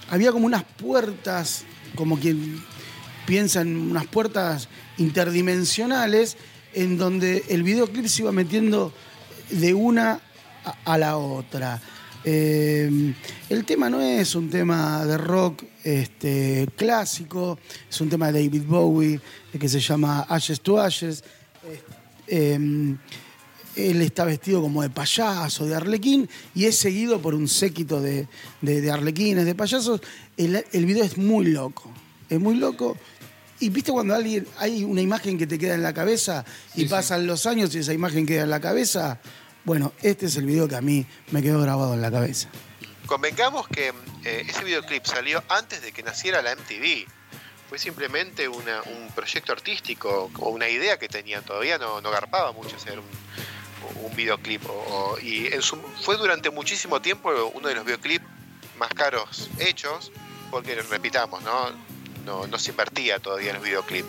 había 0.09 0.33
como 0.33 0.45
unas 0.45 0.63
puertas, 0.65 1.63
como 1.95 2.19
quien 2.19 2.61
piensa 3.25 3.61
en 3.61 3.77
unas 3.77 4.07
puertas 4.07 4.67
interdimensionales, 4.97 6.35
en 6.73 6.97
donde 6.97 7.45
el 7.47 7.63
videoclip 7.63 8.07
se 8.07 8.23
iba 8.23 8.33
metiendo 8.33 8.93
de 9.51 9.73
una 9.73 10.19
a, 10.65 10.75
a 10.93 10.97
la 10.97 11.15
otra. 11.17 11.81
Eh, 12.25 13.13
el 13.49 13.65
tema 13.65 13.89
no 13.89 13.99
es 14.01 14.33
un 14.35 14.49
tema 14.49 15.05
de 15.05 15.17
rock 15.17 15.63
este, 15.83 16.67
clásico, 16.75 17.59
es 17.89 17.99
un 18.01 18.09
tema 18.09 18.31
de 18.31 18.43
David 18.45 18.63
Bowie 18.65 19.19
que 19.59 19.67
se 19.69 19.79
llama 19.79 20.21
Ashes 20.29 20.61
to 20.61 20.79
Ashes. 20.79 21.23
Eh, 22.27 22.95
él 23.75 24.01
está 24.01 24.23
vestido 24.23 24.61
como 24.61 24.83
de 24.83 24.89
payaso, 24.91 25.65
de 25.65 25.73
arlequín, 25.75 26.29
y 26.53 26.65
es 26.65 26.75
seguido 26.77 27.19
por 27.21 27.33
un 27.33 27.47
séquito 27.47 27.99
de, 28.01 28.27
de- 28.61 28.81
de 28.81 28.91
arlequines, 28.91 29.45
de 29.45 29.55
payasos. 29.55 29.99
El, 30.37 30.63
el 30.71 30.85
video 30.85 31.03
es 31.03 31.17
muy 31.17 31.47
loco, 31.47 31.91
es 32.29 32.39
muy 32.39 32.55
loco. 32.55 32.95
Y 33.59 33.69
viste 33.69 33.91
cuando 33.91 34.13
alguien 34.13 34.45
hay 34.59 34.83
una 34.83 35.01
imagen 35.01 35.37
que 35.37 35.47
te 35.47 35.57
queda 35.57 35.73
en 35.75 35.81
la 35.83 35.93
cabeza 35.93 36.43
y 36.75 36.81
Sí, 36.81 36.83
sí. 36.83 36.87
pasan 36.89 37.25
los 37.25 37.45
años 37.45 37.73
y 37.75 37.79
esa 37.79 37.93
imagen 37.93 38.25
queda 38.25 38.43
en 38.43 38.49
la 38.49 38.59
cabeza. 38.59 39.19
Bueno, 39.65 39.93
este 40.01 40.25
es 40.25 40.35
el 40.35 40.45
video 40.45 40.67
que 40.67 40.75
a 40.75 40.81
mí 40.81 41.05
me 41.31 41.41
quedó 41.41 41.61
grabado 41.61 41.93
en 41.93 42.01
la 42.01 42.11
cabeza. 42.11 42.49
Convengamos 43.05 43.67
que 43.67 43.93
eh, 44.23 44.45
ese 44.47 44.63
videoclip 44.63 45.05
salió 45.05 45.43
antes 45.49 45.81
de 45.81 45.91
que 45.91 46.03
naciera 46.03 46.41
la 46.41 46.55
MTV. 46.55 47.05
fue 47.69 47.79
simplemente 47.79 48.47
un 48.47 48.63
proyecto 49.15 49.51
artístico 49.51 50.29
o 50.37 50.49
una 50.49 50.69
idea 50.69 50.99
que 50.99 51.07
tenían. 51.09 51.43
Todavía 51.43 51.77
no, 51.77 52.01
no 52.01 52.11
garpaba 52.11 52.51
mucho 52.51 52.75
hacer 52.75 52.99
un, 52.99 54.15
videoclip. 54.15 54.61
y 55.21 55.47
en 55.47 55.61
su- 55.61 55.81
fue 56.03 56.17
durante 56.17 56.49
muchísimo 56.51 57.01
tiempo 57.01 57.31
uno 57.53 57.67
de 57.67 57.75
los 57.75 57.83
videoclips 57.85 58.25
más 58.77 58.89
caros 58.93 59.49
hechos, 59.59 60.11
porque 60.51 60.75
repitamos, 60.83 61.41
¿no? 61.43 61.71
No, 62.25 62.47
no 62.47 62.57
se 62.57 62.71
invertía 62.71 63.19
todavía 63.19 63.49
en 63.49 63.55
los 63.55 63.63
videoclips. 63.65 64.07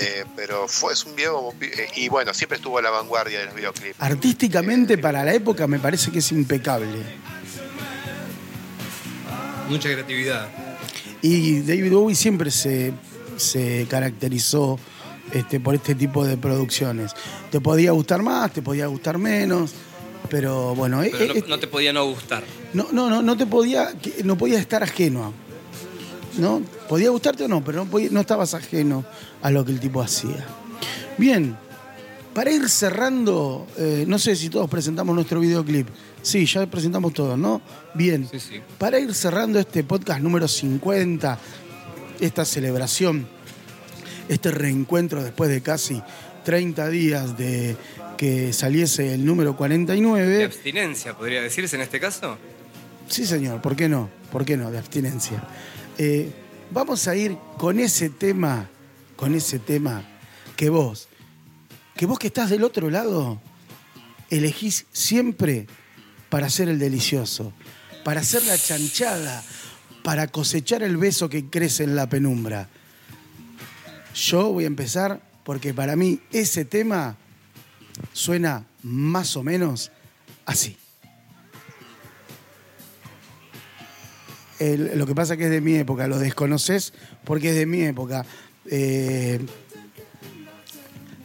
Eh, 0.00 0.24
pero 0.34 0.66
fue 0.66 0.92
es 0.92 1.04
un 1.04 1.14
video 1.14 1.54
eh, 1.60 1.88
y 1.96 2.08
bueno, 2.08 2.34
siempre 2.34 2.56
estuvo 2.56 2.78
a 2.78 2.82
la 2.82 2.90
vanguardia 2.90 3.40
de 3.40 3.46
los 3.46 3.54
videoclips. 3.54 3.96
Artísticamente 4.00 4.98
para 4.98 5.24
la 5.24 5.32
época 5.34 5.66
me 5.66 5.78
parece 5.78 6.10
que 6.10 6.18
es 6.18 6.32
impecable. 6.32 7.02
Mucha 9.68 9.90
creatividad. 9.92 10.48
Y 11.22 11.60
David 11.60 11.92
Bowie 11.92 12.14
siempre 12.14 12.50
se, 12.50 12.92
se 13.36 13.86
caracterizó 13.88 14.78
este, 15.32 15.58
por 15.60 15.74
este 15.74 15.94
tipo 15.94 16.24
de 16.26 16.36
producciones. 16.36 17.12
Te 17.50 17.60
podía 17.60 17.92
gustar 17.92 18.22
más, 18.22 18.52
te 18.52 18.60
podía 18.62 18.86
gustar 18.88 19.16
menos, 19.16 19.72
pero 20.28 20.74
bueno, 20.74 21.02
eh, 21.02 21.10
Pero 21.16 21.34
eh, 21.34 21.40
no, 21.42 21.46
no 21.48 21.58
te 21.58 21.66
podía 21.66 21.92
no 21.92 22.04
gustar. 22.04 22.44
no, 22.74 22.88
no, 22.92 23.08
no, 23.08 23.22
no 23.22 23.36
te 23.36 23.46
podía, 23.46 23.94
no 24.24 24.36
podía 24.36 24.58
estar 24.58 24.82
ajeno. 24.82 25.32
¿No? 26.38 26.62
Podía 26.88 27.10
gustarte 27.10 27.44
o 27.44 27.48
no, 27.48 27.62
pero 27.64 27.84
no, 27.84 27.90
podía- 27.90 28.08
no 28.10 28.20
estabas 28.20 28.54
ajeno 28.54 29.04
a 29.42 29.50
lo 29.50 29.64
que 29.64 29.72
el 29.72 29.80
tipo 29.80 30.00
hacía. 30.02 30.44
Bien, 31.16 31.56
para 32.34 32.50
ir 32.50 32.68
cerrando, 32.68 33.66
eh, 33.78 34.04
no 34.08 34.18
sé 34.18 34.34
si 34.34 34.48
todos 34.50 34.68
presentamos 34.68 35.14
nuestro 35.14 35.38
videoclip. 35.40 35.86
Sí, 36.22 36.46
ya 36.46 36.66
presentamos 36.66 37.12
todos, 37.12 37.38
¿no? 37.38 37.60
Bien. 37.94 38.26
Sí, 38.30 38.40
sí. 38.40 38.60
Para 38.78 38.98
ir 38.98 39.14
cerrando 39.14 39.58
este 39.60 39.84
podcast 39.84 40.20
número 40.20 40.48
50, 40.48 41.38
esta 42.20 42.44
celebración, 42.44 43.28
este 44.28 44.50
reencuentro 44.50 45.22
después 45.22 45.50
de 45.50 45.60
casi 45.60 46.02
30 46.44 46.88
días 46.88 47.36
de 47.38 47.76
que 48.16 48.52
saliese 48.52 49.14
el 49.14 49.24
número 49.24 49.50
¿De 49.50 49.56
49. 49.56 50.44
abstinencia, 50.44 51.14
podría 51.14 51.42
decirse 51.42 51.76
en 51.76 51.82
este 51.82 52.00
caso? 52.00 52.38
Sí, 53.08 53.26
señor, 53.26 53.60
¿por 53.60 53.76
qué 53.76 53.88
no? 53.88 54.08
¿Por 54.32 54.44
qué 54.44 54.56
no? 54.56 54.70
De 54.70 54.78
abstinencia. 54.78 55.42
Eh, 55.98 56.32
vamos 56.70 57.06
a 57.06 57.14
ir 57.14 57.36
con 57.56 57.78
ese 57.78 58.10
tema, 58.10 58.68
con 59.16 59.34
ese 59.34 59.58
tema 59.58 60.02
que 60.56 60.68
vos, 60.68 61.08
que 61.96 62.06
vos 62.06 62.18
que 62.18 62.26
estás 62.26 62.50
del 62.50 62.64
otro 62.64 62.90
lado, 62.90 63.40
elegís 64.30 64.86
siempre 64.92 65.66
para 66.30 66.48
hacer 66.48 66.68
el 66.68 66.78
delicioso, 66.78 67.52
para 68.04 68.22
hacer 68.22 68.42
la 68.44 68.58
chanchada, 68.58 69.44
para 70.02 70.26
cosechar 70.26 70.82
el 70.82 70.96
beso 70.96 71.28
que 71.28 71.48
crece 71.48 71.84
en 71.84 71.94
la 71.94 72.08
penumbra. 72.08 72.68
Yo 74.14 74.52
voy 74.52 74.64
a 74.64 74.68
empezar 74.68 75.22
porque 75.44 75.72
para 75.72 75.94
mí 75.94 76.20
ese 76.32 76.64
tema 76.64 77.16
suena 78.12 78.66
más 78.82 79.36
o 79.36 79.42
menos 79.42 79.92
así. 80.44 80.76
Lo 84.60 85.06
que 85.06 85.14
pasa 85.14 85.36
que 85.36 85.44
es 85.44 85.50
de 85.50 85.60
mi 85.60 85.74
época, 85.74 86.06
lo 86.06 86.18
desconoces 86.18 86.92
porque 87.24 87.50
es 87.50 87.56
de 87.56 87.66
mi 87.66 87.82
época. 87.82 88.24
Eh, 88.70 89.40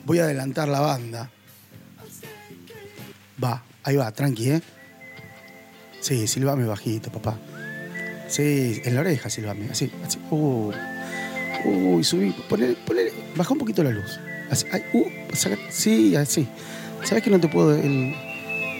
voy 0.05 0.19
a 0.19 0.23
adelantar 0.23 0.67
la 0.67 0.79
banda. 0.79 1.29
Va, 3.41 3.63
ahí 3.83 3.95
va, 3.95 4.11
tranqui, 4.11 4.49
¿eh? 4.51 4.61
Sí, 6.01 6.27
silbame 6.27 6.65
bajito, 6.65 7.11
papá. 7.11 7.37
Sí, 8.27 8.81
en 8.83 8.95
la 8.95 9.01
oreja 9.01 9.29
silbame, 9.29 9.69
así, 9.69 9.91
así. 10.05 10.17
Uh, 10.31 10.71
uy, 11.65 12.03
subí, 12.03 12.31
ponele, 12.49 12.75
ponele, 12.85 13.11
baja 13.35 13.53
un 13.53 13.59
poquito 13.59 13.83
la 13.83 13.91
luz. 13.91 14.19
Uh, 14.93 15.05
sí, 15.69 16.15
así. 16.15 16.47
¿Sabes 17.03 17.23
que 17.23 17.29
no 17.29 17.39
te 17.39 17.47
puedo. 17.47 17.79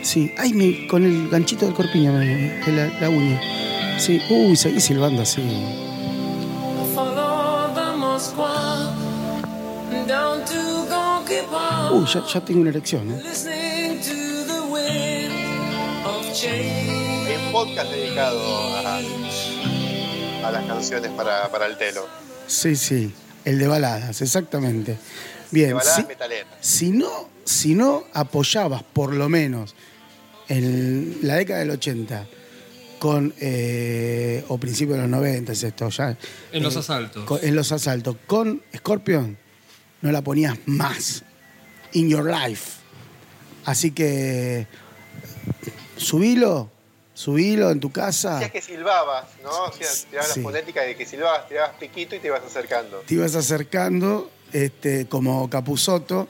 Sí, 0.01 0.34
ay, 0.38 0.53
me, 0.53 0.88
con 0.88 1.03
el 1.03 1.30
ganchito 1.30 1.65
del 1.65 1.76
corpiño, 1.76 2.13
me, 2.13 2.57
la 2.99 3.09
uña. 3.09 3.68
Sí, 3.99 4.21
uy, 4.30 4.55
seguí 4.55 4.80
silbando 4.80 5.23
así. 5.23 5.41
Uy, 11.91 12.05
ya, 12.05 12.26
ya 12.26 12.41
tengo 12.45 12.61
una 12.61 12.69
erección, 12.69 13.11
¿eh? 13.11 13.21
listening 13.21 13.99
to 13.99 14.53
the 14.53 14.61
wind 14.71 16.05
of 16.05 16.34
change. 16.34 17.27
Hay 17.27 17.45
un 17.45 17.51
podcast 17.51 17.91
dedicado 17.91 18.39
a, 18.77 18.97
a 20.47 20.51
las 20.51 20.65
canciones 20.65 21.11
para, 21.11 21.49
para 21.49 21.65
el 21.65 21.77
telo. 21.77 22.07
Sí, 22.47 22.77
sí, 22.77 23.13
el 23.43 23.59
de 23.59 23.67
baladas, 23.67 24.21
exactamente. 24.21 24.97
Bien, 25.51 25.69
De 25.69 25.73
baladas 25.73 26.05
si, 26.61 26.85
si 26.85 26.91
no, 26.91 27.30
si 27.43 27.76
no 27.76 28.05
apoyabas 28.13 28.81
por 28.84 29.13
lo 29.13 29.27
menos 29.27 29.76
en 30.47 31.19
la 31.21 31.35
década 31.35 31.59
del 31.59 31.71
80 31.71 32.27
con, 32.99 33.34
eh, 33.39 34.43
o 34.49 34.57
principios 34.57 34.97
de 34.97 35.03
los 35.03 35.09
90 35.11 35.51
es 35.53 35.63
esto 35.63 35.89
ya. 35.89 36.15
En 36.51 36.61
los 36.63 36.76
eh, 36.76 36.80
asaltos. 36.80 37.23
con- 37.26 37.39
en 37.43 37.55
los 37.55 37.71
asaltos. 37.71 38.15
Con 38.27 38.61
Scorpion 38.76 39.38
no 40.01 40.11
la 40.11 40.21
ponías 40.21 40.57
más. 40.65 41.23
In 41.93 42.09
your 42.09 42.26
life. 42.30 42.73
Así 43.65 43.91
que 43.91 44.67
subilo, 45.97 46.69
subilo 47.13 47.71
en 47.71 47.80
tu 47.80 47.91
casa. 47.91 48.34
Decías 48.35 48.51
que 48.51 48.61
silbabas, 48.61 49.26
¿no? 49.43 49.49
O 49.49 49.71
sea, 49.73 49.88
tirabas 50.09 50.31
Sí. 50.34 50.39
la 50.39 50.43
fonética 50.43 50.81
de 50.84 50.95
que 50.95 51.05
silbabas, 51.05 51.47
tirabas 51.47 51.71
piquito 51.80 52.15
y 52.15 52.19
te 52.19 52.27
ibas 52.27 52.43
acercando. 52.43 52.99
Te 53.05 53.13
ibas 53.15 53.35
acercando 53.35 54.30
este, 54.53 55.07
como 55.07 55.49
Capuzoto, 55.49 56.27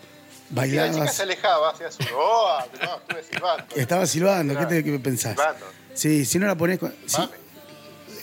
Si 0.49 0.55
la 0.55 0.63
chica 0.65 0.81
bailabas. 0.81 1.13
se 1.15 1.23
alejaba, 1.23 1.69
hacías 1.71 1.97
un 1.99 2.07
¡Oh! 2.15 2.59
No, 2.81 2.97
estuve 2.97 3.23
silbando. 3.23 3.75
Estaba 3.75 4.05
silbando, 4.05 4.57
¿qué, 4.57 4.65
te, 4.65 4.83
qué 4.83 4.99
pensás? 4.99 5.31
silbando. 5.35 5.65
Sí, 5.99 6.23
si 6.23 6.39
no 6.39 6.47
la 6.47 6.55
pones. 6.55 6.79
con- 6.79 6.93
si 7.05 7.17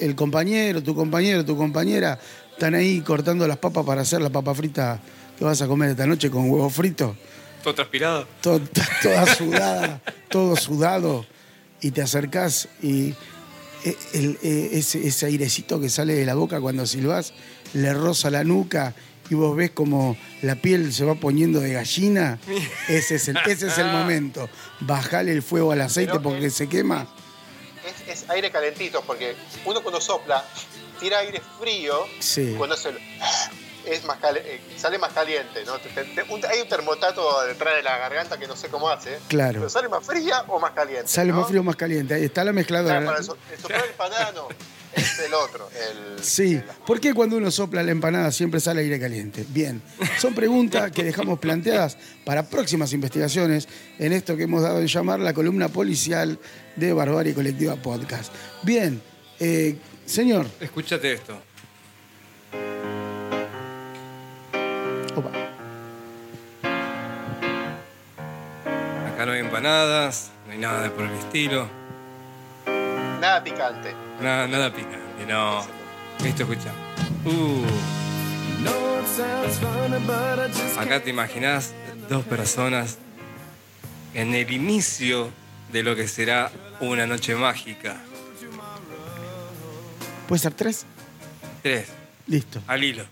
el 0.01 0.15
compañero, 0.15 0.83
tu 0.83 0.95
compañero, 0.95 1.45
tu 1.45 1.59
compañera 1.59 2.19
están 2.53 2.75
ahí 2.75 3.03
cortando 3.03 3.47
las 3.47 3.59
papas 3.59 3.85
para 3.85 4.01
hacer 4.01 4.23
la 4.23 4.31
papa 4.31 4.55
frita 4.55 4.99
que 5.39 5.45
vas 5.45 5.61
a 5.61 5.67
comer 5.67 5.91
esta 5.91 6.07
noche 6.07 6.31
con 6.31 6.49
huevo 6.51 6.71
frito, 6.71 7.15
Todo 7.63 7.75
transpirado. 7.75 8.27
to- 8.41 8.61
to- 8.61 8.81
toda 9.03 9.27
sudada, 9.35 10.01
todo 10.31 10.57
sudado, 10.57 11.27
y 11.83 11.91
te 11.91 12.01
acercás 12.01 12.67
y 12.83 13.13
e- 13.85 13.97
el- 14.15 14.39
e- 14.43 14.71
ese, 14.79 15.07
ese 15.07 15.27
airecito 15.27 15.79
que 15.79 15.91
sale 15.91 16.15
de 16.15 16.25
la 16.25 16.35
boca 16.35 16.59
cuando 16.63 16.87
silbás 16.87 17.35
le 17.75 17.93
roza 17.93 18.31
la 18.31 18.43
nuca 18.43 18.95
y 19.29 19.35
vos 19.35 19.55
ves 19.55 19.71
como 19.73 20.17
la 20.41 20.55
piel 20.57 20.95
se 20.95 21.05
va 21.05 21.15
poniendo 21.17 21.61
de 21.61 21.75
gallina, 21.75 22.39
ese 22.89 23.17
es 23.17 23.29
el, 23.29 23.37
ese 23.47 23.67
es 23.67 23.77
el 23.77 23.89
momento. 23.93 24.49
Bajale 24.81 25.33
el 25.33 25.43
fuego 25.43 25.73
al 25.73 25.83
aceite 25.83 26.13
Pero 26.13 26.23
porque 26.23 26.49
se 26.49 26.69
quema. 26.71 27.07
Es, 27.87 28.09
es 28.25 28.31
aire 28.31 28.51
calentito, 28.51 29.03
porque 29.03 29.37
uno 29.65 29.83
cuando 29.83 30.01
sopla, 30.01 30.45
tira 31.01 31.19
aire 31.19 31.41
frío, 31.61 32.07
Sí. 32.21 32.55
cuando 32.59 32.77
se, 32.77 32.91
es 33.85 34.05
más 34.05 34.19
eh, 34.35 34.61
sale 34.77 34.99
más 34.99 35.13
caliente, 35.13 35.65
¿no? 35.65 35.75
Hay 36.49 36.61
un 36.61 36.69
termotato 36.69 37.43
detrás 37.47 37.77
de 37.77 37.83
la 37.83 37.97
garganta 37.99 38.37
que 38.39 38.47
no 38.49 38.57
sé 38.57 38.69
cómo 38.69 38.89
hace. 38.89 39.19
Claro. 39.29 39.55
Pero 39.61 39.69
sale 39.71 39.89
más 39.89 40.05
fría 40.05 40.45
o 40.49 40.59
más 40.59 40.73
caliente. 40.73 41.07
Sale 41.09 41.31
¿no? 41.33 41.39
más 41.41 41.49
frío 41.49 41.61
o 41.61 41.65
más 41.65 41.77
caliente. 41.77 42.15
Ahí 42.15 42.25
está 42.25 42.43
la 42.43 42.51
Claro, 42.51 42.55
mezcladora. 42.57 43.05
para 43.05 43.19
el, 43.19 43.25
el 43.53 43.59
soplar 43.61 43.87
empanada 43.87 44.33
no, 44.33 44.49
es 44.97 45.19
el 45.21 45.35
otro. 45.35 45.69
El, 45.75 46.23
Sí, 46.25 46.55
el- 46.55 46.63
¿por 46.87 47.01
qué 47.01 47.13
cuando 47.15 47.37
uno 47.37 47.51
sopla 47.51 47.83
la 47.83 47.93
empanada 47.93 48.33
siempre 48.33 48.59
sale 48.61 48.81
aire 48.81 48.99
caliente? 48.99 49.45
Bien, 49.49 49.81
son 50.19 50.35
preguntas 50.35 50.91
que 50.91 51.05
dejamos 51.05 51.39
planteadas 51.39 51.97
para 52.25 52.49
próximas 52.49 52.93
investigaciones 52.93 53.69
en 53.99 54.13
esto 54.13 54.37
que 54.37 54.45
hemos 54.45 54.63
dado 54.63 54.81
en 54.81 54.87
llamar 54.87 55.21
la 55.21 55.33
columna 55.35 55.69
policial 55.69 56.39
de 56.77 56.93
Barbarie 56.93 57.35
Colectiva 57.35 57.77
Podcast. 57.77 58.33
Bien, 58.63 59.01
eh, 59.39 59.77
señor. 60.07 60.47
Escúchate 60.61 61.13
esto. 61.13 61.39
Opa, 65.15 65.31
Acá 69.13 69.25
no 69.25 69.33
hay 69.33 69.41
empanadas, 69.41 70.31
no 70.47 70.53
hay 70.53 70.59
nada 70.59 70.91
por 70.91 71.05
el 71.07 71.13
estilo. 71.13 71.69
nada 73.21 73.43
picante. 73.43 73.95
Nada, 74.21 74.47
nada 74.49 74.73
picante, 74.73 75.27
no. 75.27 75.61
Esto 76.25 76.43
escucha. 76.45 76.73
Uh, 77.25 77.65
No, 78.63 78.87
acá 80.81 81.03
te 81.03 81.11
imaginás 81.11 81.73
dos 82.09 82.25
personas 82.25 82.97
en 84.15 84.35
el 84.35 84.51
inicio 84.51 85.31
de 85.73 85.83
lo 85.83 85.95
que 85.95 86.09
será 86.09 86.51
una 86.81 87.07
noche 87.07 87.35
mágica. 87.35 87.97
¿puede 90.29 90.41
ser 90.43 90.55
tres? 90.55 90.85
Tres, 91.63 91.89
Listo. 92.27 92.61
al 92.67 92.83
hilo. 92.83 93.05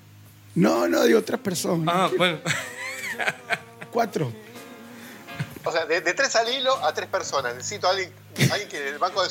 No, 0.57 0.89
no, 0.89 1.03
digo 1.05 1.23
tres 1.23 1.39
personas. 1.41 1.95
Ah, 1.97 2.11
bueno. 2.17 2.39
Cuatro. 3.93 4.33
O 5.65 5.71
sea, 5.73 5.87
de, 5.87 6.01
de 6.01 6.15
tres 6.15 6.35
al 6.37 6.49
hilo 6.53 6.75
a 6.85 6.93
tres 6.93 7.09
personas. 7.09 7.55
Necesito 7.55 7.87
a 7.87 7.91
alguien, 7.91 8.13
alguien 8.51 8.69
que 8.69 8.89
el 8.89 8.99
banco 8.99 9.23
de. 9.23 9.29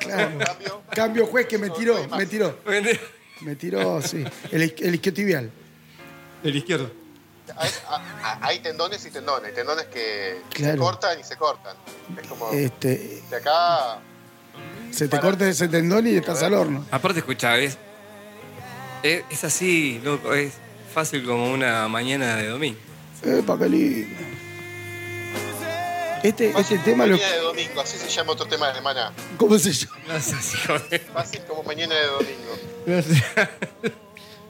Claro. 0.00 0.30
En 0.30 0.38
cambio, 0.38 0.82
Cambio 0.90 1.26
juez 1.26 1.46
que 1.46 1.58
me 1.58 1.70
tiró, 1.70 2.06
me 2.08 2.26
tiró. 2.26 2.58
Me 3.40 3.54
tiró, 3.54 4.02
sí. 4.02 4.24
El, 4.50 4.74
el 4.78 4.94
isquiotibial. 4.94 5.50
El 6.42 6.56
izquierdo. 6.56 6.90
Hay, 8.40 8.58
tendones 8.60 9.04
y 9.06 9.10
tendones. 9.10 9.48
Hay 9.48 9.54
tendones 9.54 9.86
que 9.86 10.42
se 10.54 10.76
cortan 10.76 11.18
y 11.18 11.24
se 11.24 11.36
cortan. 11.36 11.76
Es 12.20 12.26
como. 12.26 12.50
Este, 12.52 13.22
De 13.30 13.36
acá. 13.36 14.00
se 14.90 15.08
te 15.08 15.18
corta 15.20 15.48
ese 15.48 15.68
tendón 15.68 16.06
y 16.06 16.16
estás 16.16 16.42
al 16.42 16.54
horno. 16.54 16.84
Aparte, 16.90 17.20
escuchá, 17.20 17.56
es, 17.58 17.78
es, 19.02 19.24
es 19.30 19.44
así, 19.44 20.00
loco, 20.02 20.34
es 20.34 20.54
fácil 20.92 21.24
como 21.24 21.52
una 21.52 21.88
mañana 21.88 22.36
de 22.36 22.48
domingo. 22.48 22.78
Qué 23.22 23.68
lindo. 23.68 24.27
Este, 26.22 26.50
este 26.58 26.78
tema 26.78 27.06
lo. 27.06 27.16
Mañana 27.16 27.32
de 27.34 27.40
domingo, 27.40 27.80
así 27.80 27.96
se 27.98 28.08
llama 28.08 28.32
otro 28.32 28.46
tema 28.46 28.72
de 28.72 28.80
Maná. 28.80 29.12
¿Cómo 29.36 29.58
se 29.58 29.72
llama? 29.72 29.96
Gracias, 30.06 30.54
hijo 30.54 30.78
de- 30.90 30.98
Fácil 30.98 31.40
como 31.46 31.62
mañana 31.62 31.94
de 31.94 32.06
domingo. 32.06 32.58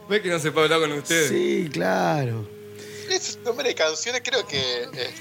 ¿Ves 0.08 0.22
que 0.22 0.28
no 0.30 0.38
se 0.38 0.50
puede 0.52 0.72
hablar 0.72 0.88
con 0.88 0.98
ustedes? 0.98 1.28
Sí, 1.28 1.68
claro. 1.72 2.48
Ese 3.10 3.38
nombre 3.40 3.68
de 3.68 3.74
canciones 3.74 4.22
creo 4.24 4.46
que. 4.46 4.58
eh, 4.94 5.14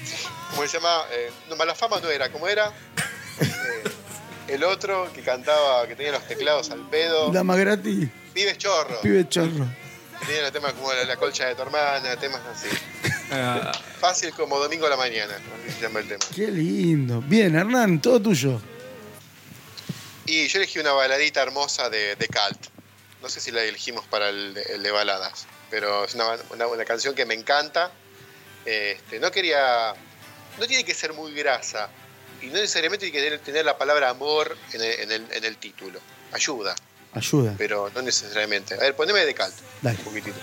¿Cómo 0.50 0.66
se 0.66 0.76
llama? 0.78 1.02
Eh, 1.12 1.30
no, 1.48 1.56
Mala 1.56 1.74
Fama 1.74 2.00
no 2.00 2.08
era. 2.10 2.30
¿Cómo 2.30 2.48
era? 2.48 2.72
Eh, 3.40 3.84
el 4.48 4.64
otro 4.64 5.10
que 5.14 5.22
cantaba, 5.22 5.86
que 5.86 5.94
tenía 5.96 6.12
los 6.12 6.26
teclados 6.26 6.70
al 6.70 6.88
pedo. 6.88 7.30
Dama 7.30 7.56
gratis, 7.56 8.08
Pibes 8.32 8.56
chorro. 8.58 9.00
pibe 9.02 9.28
chorro. 9.28 9.66
Tenía 10.26 10.42
los 10.42 10.52
temas 10.52 10.72
como 10.72 10.92
la, 10.92 11.04
la 11.04 11.16
colcha 11.16 11.46
de 11.46 11.54
tu 11.54 11.62
hermana, 11.62 12.16
temas 12.16 12.40
así. 12.52 12.68
Ah, 13.30 13.72
Fácil 14.00 14.32
como 14.32 14.58
domingo 14.58 14.86
a 14.86 14.90
la 14.90 14.96
mañana, 14.96 15.34
así 15.36 15.74
se 15.74 15.80
llama 15.82 16.00
el 16.00 16.08
tema. 16.08 16.24
Qué 16.34 16.46
lindo. 16.48 17.20
Bien, 17.22 17.54
Hernán, 17.56 18.00
todo 18.00 18.20
tuyo. 18.22 18.60
Y 20.26 20.46
yo 20.48 20.58
elegí 20.58 20.78
una 20.78 20.92
baladita 20.92 21.42
hermosa 21.42 21.88
de, 21.90 22.16
de 22.16 22.26
Cult. 22.28 22.66
No 23.22 23.28
sé 23.28 23.40
si 23.40 23.50
la 23.50 23.62
elegimos 23.64 24.04
para 24.06 24.28
el, 24.28 24.54
de- 24.54 24.62
el 24.74 24.82
de 24.82 24.90
baladas, 24.90 25.46
pero 25.70 26.04
es 26.04 26.14
una, 26.14 26.36
una- 26.50 26.66
una 26.68 26.84
canción 26.84 27.14
que 27.14 27.24
me 27.26 27.34
encanta. 27.34 27.90
Este, 28.64 29.18
no 29.18 29.30
quería. 29.30 29.94
No 30.58 30.66
tiene 30.66 30.84
que 30.84 30.94
ser 30.94 31.12
muy 31.14 31.32
grasa. 31.34 31.88
Y 32.40 32.46
no 32.46 32.54
necesariamente 32.54 33.06
tiene 33.06 33.18
que 33.18 33.24
tener, 33.24 33.40
tener 33.40 33.64
la 33.64 33.76
palabra 33.76 34.10
amor 34.10 34.56
en 34.72 34.80
el, 34.82 35.00
en 35.00 35.12
el- 35.12 35.32
en 35.32 35.44
el 35.44 35.56
título. 35.56 35.98
Ayuda, 36.32 36.74
Ayuda. 37.14 37.54
pero 37.58 37.90
no 37.94 38.02
necesariamente. 38.02 38.74
A 38.74 38.78
ver, 38.78 38.94
poneme 38.94 39.24
de 39.24 39.34
Cult. 39.34 39.54
Dale. 39.82 39.98
Un 39.98 40.04
poquitito. 40.04 40.38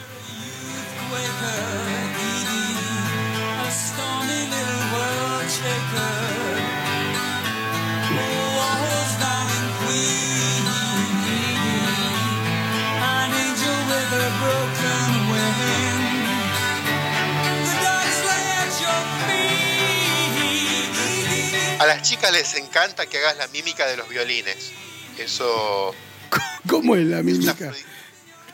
A 21.78 21.88
las 21.88 22.02
chicas 22.02 22.32
les 22.32 22.56
encanta 22.56 23.06
que 23.06 23.18
hagas 23.18 23.38
la 23.38 23.48
mímica 23.50 23.86
de 23.86 23.98
los 23.98 24.10
violines. 24.10 24.72
Eso. 25.20 25.94
¿Cómo 26.68 26.96
es 26.96 27.06
la 27.06 27.22
mímica? 27.22 27.74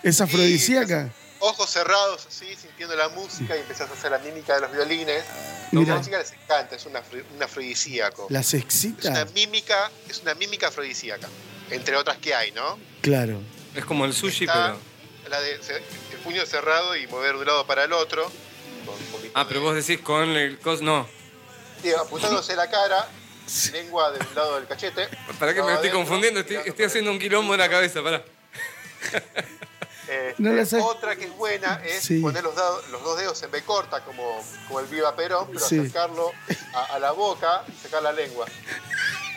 ¿Es 0.03 0.19
afrodisíaca? 0.19 1.13
Ojos 1.41 1.69
cerrados 1.69 2.25
así, 2.27 2.55
sintiendo 2.55 2.95
la 2.95 3.09
música 3.09 3.55
y 3.55 3.59
empezás 3.59 3.89
a 3.89 3.93
hacer 3.93 4.11
la 4.11 4.19
mímica 4.19 4.55
de 4.55 4.61
los 4.61 4.71
violines. 4.71 5.23
Mira. 5.71 5.93
A 5.93 5.97
las 5.97 6.05
chicas 6.05 6.19
les 6.31 6.41
encanta, 6.41 6.75
es 6.75 6.85
un, 6.85 6.93
afro- 6.95 7.23
un 7.35 7.43
afrodisíaco. 7.43 8.27
¿Las 8.29 8.47
Es 8.47 8.53
una 8.53 8.63
excita? 8.63 9.25
mímica, 9.35 9.91
es 10.09 10.19
una 10.19 10.33
mímica 10.35 10.67
afrodisíaca. 10.67 11.27
Entre 11.69 11.95
otras 11.95 12.17
que 12.17 12.33
hay, 12.35 12.51
¿no? 12.51 12.79
Claro. 13.01 13.39
es 13.75 13.85
como 13.85 14.05
el 14.05 14.13
sushi, 14.13 14.45
Está 14.45 14.75
pero. 15.23 15.29
la 15.29 15.39
de 15.41 15.53
el 15.55 16.17
puño 16.23 16.45
cerrado 16.45 16.95
y 16.95 17.07
mover 17.07 17.33
de 17.35 17.39
un 17.39 17.45
lado 17.47 17.65
para 17.65 17.83
el 17.85 17.93
otro. 17.93 18.23
con 18.85 18.95
Ah, 19.33 19.45
pero 19.47 19.59
de- 19.61 19.65
vos 19.65 19.75
decís 19.75 20.03
con 20.03 20.29
el 20.29 20.59
cos. 20.59 20.81
No, 20.81 21.07
Sí, 21.81 21.91
apuntándose 21.93 22.55
la 22.55 22.69
cara, 22.69 23.07
lengua 23.71 24.11
del 24.11 24.27
lado 24.35 24.55
del 24.55 24.67
cachete. 24.67 25.07
¿para 25.39 25.53
qué 25.53 25.63
me 25.63 25.71
estoy 25.73 25.89
adentro, 25.89 25.99
confundiendo? 25.99 26.39
Estoy, 26.41 26.85
haciendo 26.85 27.09
un 27.11 27.17
quilombo 27.19 27.53
en 27.53 27.59
la 27.61 27.69
cabeza, 27.69 28.03
pará. 28.03 28.23
Este, 30.11 30.35
No 30.43 30.65
sé. 30.65 30.77
Otra 30.81 31.15
que 31.15 31.25
es 31.25 31.35
buena 31.37 31.81
es 31.85 32.03
Sí. 32.03 32.19
poner 32.19 32.43
los, 32.43 32.53
dos 32.55 33.17
dedos 33.17 33.41
en 33.43 33.51
B 33.51 33.61
corta, 33.63 34.03
como, 34.03 34.43
como 34.67 34.79
el 34.81 34.87
Viva 34.87 35.15
Perón, 35.15 35.47
pero 35.53 35.65
Sí. 35.65 35.79
acercarlo 35.79 36.33
a, 36.73 36.95
a 36.95 36.99
la 36.99 37.11
boca 37.11 37.63
y 37.69 37.81
sacar 37.81 38.03
la 38.03 38.11
lengua. 38.11 38.45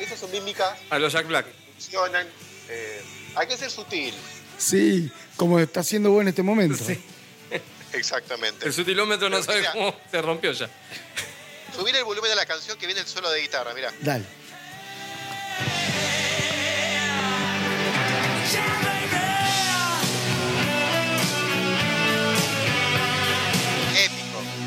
Esas 0.01 0.19
son 0.19 0.33
mímicas 0.33 0.77
A 0.91 0.99
los 0.99 1.13
Jack 1.13 1.27
Black. 1.29 1.47
que 1.47 1.73
funcionan. 1.75 2.27
eh, 2.69 3.05
hay 3.37 3.47
que 3.47 3.57
ser 3.57 3.71
sutil, 3.71 4.15
Sí, 4.59 5.11
como 5.37 5.59
está 5.61 5.81
haciendo 5.81 6.11
vos 6.11 6.23
en 6.23 6.29
este 6.29 6.43
momento. 6.43 6.83
Sí. 6.83 7.01
exactamente. 7.93 8.67
El 8.67 8.73
sutilómetro 8.73 9.29
no 9.29 9.37
Pero 9.37 9.45
sabe 9.45 9.59
mira. 9.61 9.73
cómo 9.73 9.95
se 10.11 10.23
rompió 10.23 10.53
ya. 10.53 10.69
Subir 11.77 11.95
el 11.97 12.05
volumen 12.05 12.31
de 12.31 12.37
la 12.37 12.47
canción 12.47 12.77
que 12.79 12.87
viene 12.87 13.01
el 13.01 13.07
solo 13.07 13.31
de 13.31 13.41
guitarra, 13.43 13.73
mira. 13.75 13.93
Dale. 14.01 14.25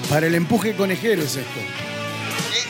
Para 0.10 0.28
el 0.28 0.36
empuje 0.36 0.76
conejero 0.76 1.22
es 1.24 1.36
esto. 1.36 1.60
Es- 2.54 2.68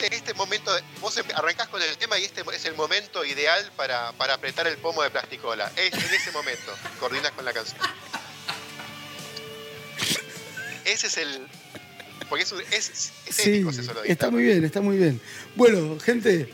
Este, 0.00 0.14
este 0.16 0.34
momento, 0.34 0.70
vos 1.00 1.18
arrancás 1.34 1.68
con 1.68 1.82
el 1.82 1.96
tema 1.98 2.18
y 2.18 2.24
este 2.24 2.42
es 2.54 2.64
el 2.64 2.74
momento 2.74 3.24
ideal 3.24 3.70
para, 3.76 4.12
para 4.12 4.34
apretar 4.34 4.66
el 4.66 4.76
pomo 4.78 5.02
de 5.02 5.10
plasticola. 5.10 5.70
Es 5.76 5.92
en 5.92 6.14
ese 6.14 6.30
momento, 6.32 6.72
coordinas 6.98 7.32
con 7.32 7.44
la 7.44 7.52
canción. 7.52 7.78
Ese 10.84 11.06
es 11.08 11.16
el. 11.18 11.46
Porque 12.28 12.44
es, 12.44 12.52
es, 12.70 13.12
es 13.26 13.36
Sí, 13.36 13.50
épico 13.50 13.70
ese 13.70 13.82
solo 13.82 14.02
está 14.04 14.30
muy 14.30 14.42
bien, 14.44 14.64
está 14.64 14.80
muy 14.80 14.96
bien. 14.96 15.20
Bueno, 15.56 15.98
gente, 15.98 16.48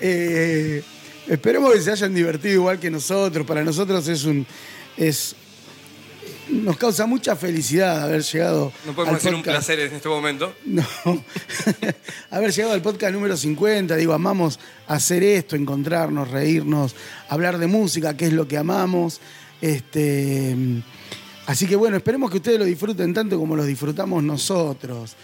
eh, 0.00 0.82
esperemos 1.28 1.72
que 1.74 1.80
se 1.82 1.92
hayan 1.92 2.14
divertido 2.14 2.54
igual 2.54 2.80
que 2.80 2.90
nosotros. 2.90 3.46
Para 3.46 3.62
nosotros 3.62 4.08
es 4.08 4.24
un. 4.24 4.44
Es, 4.96 5.36
nos 6.50 6.76
causa 6.76 7.06
mucha 7.06 7.36
felicidad 7.36 8.02
haber 8.02 8.22
llegado. 8.22 8.72
No 8.86 8.92
podemos 8.92 9.14
al 9.16 9.22
decir 9.22 9.34
un 9.34 9.42
placer 9.42 9.80
en 9.80 9.94
este 9.94 10.08
momento. 10.08 10.54
No. 10.64 10.84
Haber 12.30 12.52
llegado 12.52 12.74
al 12.74 12.82
podcast 12.82 13.12
número 13.12 13.36
50, 13.36 13.96
digo, 13.96 14.12
amamos 14.12 14.58
hacer 14.86 15.22
esto, 15.22 15.56
encontrarnos, 15.56 16.30
reírnos, 16.30 16.94
hablar 17.28 17.58
de 17.58 17.66
música, 17.66 18.16
que 18.16 18.26
es 18.26 18.32
lo 18.32 18.48
que 18.48 18.56
amamos. 18.56 19.20
Este, 19.60 20.56
así 21.46 21.66
que 21.66 21.76
bueno, 21.76 21.96
esperemos 21.96 22.30
que 22.30 22.38
ustedes 22.38 22.58
lo 22.58 22.64
disfruten 22.64 23.12
tanto 23.12 23.38
como 23.38 23.56
lo 23.56 23.64
disfrutamos 23.64 24.22
nosotros. 24.22 25.16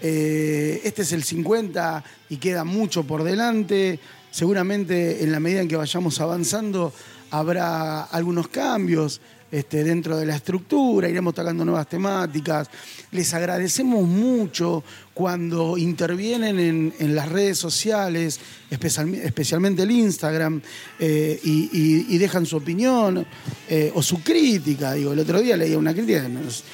Eh, 0.00 0.80
este 0.84 1.02
es 1.02 1.12
el 1.12 1.22
50 1.22 2.02
y 2.28 2.36
queda 2.38 2.64
mucho 2.64 3.04
por 3.04 3.22
delante. 3.22 4.00
Seguramente 4.30 5.22
en 5.22 5.30
la 5.30 5.40
medida 5.40 5.60
en 5.60 5.68
que 5.68 5.76
vayamos 5.76 6.20
avanzando 6.20 6.92
habrá 7.30 8.02
algunos 8.02 8.48
cambios 8.48 9.20
este, 9.52 9.84
dentro 9.84 10.16
de 10.16 10.24
la 10.26 10.34
estructura, 10.36 11.08
iremos 11.08 11.34
tocando 11.34 11.64
nuevas 11.64 11.86
temáticas. 11.88 12.68
Les 13.12 13.32
agradecemos 13.34 14.08
mucho 14.08 14.82
cuando 15.12 15.76
intervienen 15.76 16.92
en, 16.98 17.14
las 17.14 17.28
redes 17.28 17.58
sociales, 17.58 18.40
especial- 18.70 19.14
especialmente 19.14 19.82
el 19.82 19.90
Instagram, 19.90 20.62
eh, 20.98 21.38
y, 21.44 22.16
dejan 22.16 22.46
su 22.46 22.56
opinión 22.56 23.26
eh, 23.68 23.92
o 23.94 24.02
su 24.02 24.22
crítica. 24.22 24.94
Digo, 24.94 25.12
el 25.12 25.18
otro 25.18 25.40
día 25.40 25.56
leía 25.56 25.76
una 25.76 25.92
crítica 25.92 26.26
nos- 26.28 26.64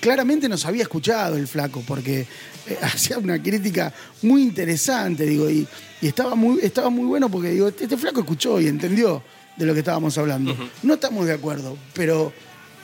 claramente 0.00 0.48
nos 0.48 0.64
había 0.66 0.82
escuchado 0.82 1.36
el 1.36 1.46
flaco, 1.46 1.84
porque 1.86 2.26
eh, 2.66 2.78
hacía 2.82 3.18
una 3.18 3.40
crítica 3.40 3.94
muy 4.22 4.42
interesante, 4.42 5.24
digo, 5.26 5.48
y, 5.48 5.64
y 6.02 6.08
estaba, 6.08 6.34
muy, 6.34 6.58
estaba 6.60 6.90
muy 6.90 7.04
bueno 7.04 7.30
porque 7.30 7.50
digo, 7.50 7.68
este 7.68 7.96
flaco 7.96 8.20
escuchó 8.20 8.60
y 8.60 8.66
entendió 8.66 9.22
de 9.56 9.66
lo 9.66 9.72
que 9.74 9.80
estábamos 9.80 10.16
hablando. 10.18 10.56
No 10.82 10.94
estamos 10.94 11.26
de 11.26 11.32
acuerdo, 11.34 11.76
pero 11.94 12.32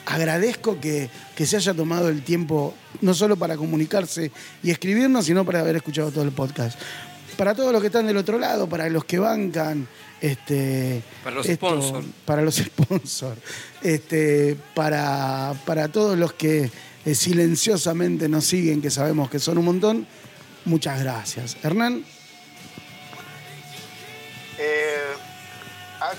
agradezco 0.04 0.78
que, 0.80 1.10
que 1.34 1.46
se 1.46 1.56
haya 1.56 1.74
tomado 1.74 2.08
el 2.08 2.22
tiempo, 2.22 2.74
no 3.00 3.14
solo 3.14 3.36
para 3.36 3.56
comunicarse 3.56 4.30
y 4.62 4.70
escribirnos, 4.70 5.26
sino 5.26 5.44
para 5.44 5.60
haber 5.60 5.76
escuchado 5.76 6.10
todo 6.10 6.24
el 6.24 6.32
podcast. 6.32 6.78
Para 7.36 7.54
todos 7.54 7.72
los 7.72 7.80
que 7.80 7.88
están 7.88 8.06
del 8.06 8.16
otro 8.16 8.38
lado, 8.38 8.68
para 8.68 8.88
los 8.88 9.04
que 9.04 9.18
bancan, 9.18 9.86
este, 10.20 11.02
Para 11.24 11.36
los 11.36 11.46
esto- 11.46 11.66
sponsors. 11.68 12.06
para 12.24 12.42
los 12.42 12.54
sponsors, 12.56 13.38
este, 13.82 14.56
para, 14.74 15.54
para 15.66 15.88
todos 15.88 16.16
los 16.18 16.32
que 16.32 16.70
eh, 17.04 17.14
silenciosamente 17.14 18.28
nos 18.28 18.44
siguen, 18.44 18.80
que 18.80 18.90
sabemos 18.90 19.28
que 19.28 19.38
son 19.38 19.58
un 19.58 19.64
montón, 19.66 20.06
muchas 20.64 21.00
gracias. 21.00 21.56
Hernán, 21.62 22.04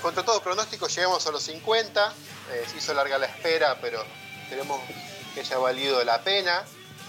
contra 0.02 0.24
todo 0.24 0.40
pronóstico 0.42 0.88
llegamos 0.88 1.26
a 1.26 1.30
los 1.30 1.42
50. 1.42 2.12
Eh, 2.52 2.64
se 2.70 2.78
hizo 2.78 2.94
larga 2.94 3.18
la 3.18 3.26
espera, 3.26 3.78
pero 3.80 4.02
esperemos 4.42 4.80
que 5.34 5.40
haya 5.40 5.58
valido 5.58 6.02
la 6.04 6.22
pena. 6.22 6.64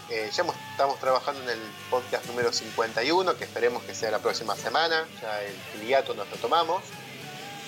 Eh, 0.10 0.30
ya 0.34 0.44
estamos 0.72 1.00
trabajando 1.00 1.42
en 1.44 1.50
el 1.50 1.60
podcast 1.90 2.26
número 2.26 2.52
51, 2.52 3.38
que 3.38 3.44
esperemos 3.44 3.84
que 3.84 3.94
sea 3.94 4.10
la 4.12 4.20
próxima 4.20 4.56
semana. 4.56 5.06
Ya 5.22 5.42
el 5.44 5.54
filiato 5.74 6.14
nos 6.14 6.30
lo 6.30 6.38
tomamos. 6.38 6.84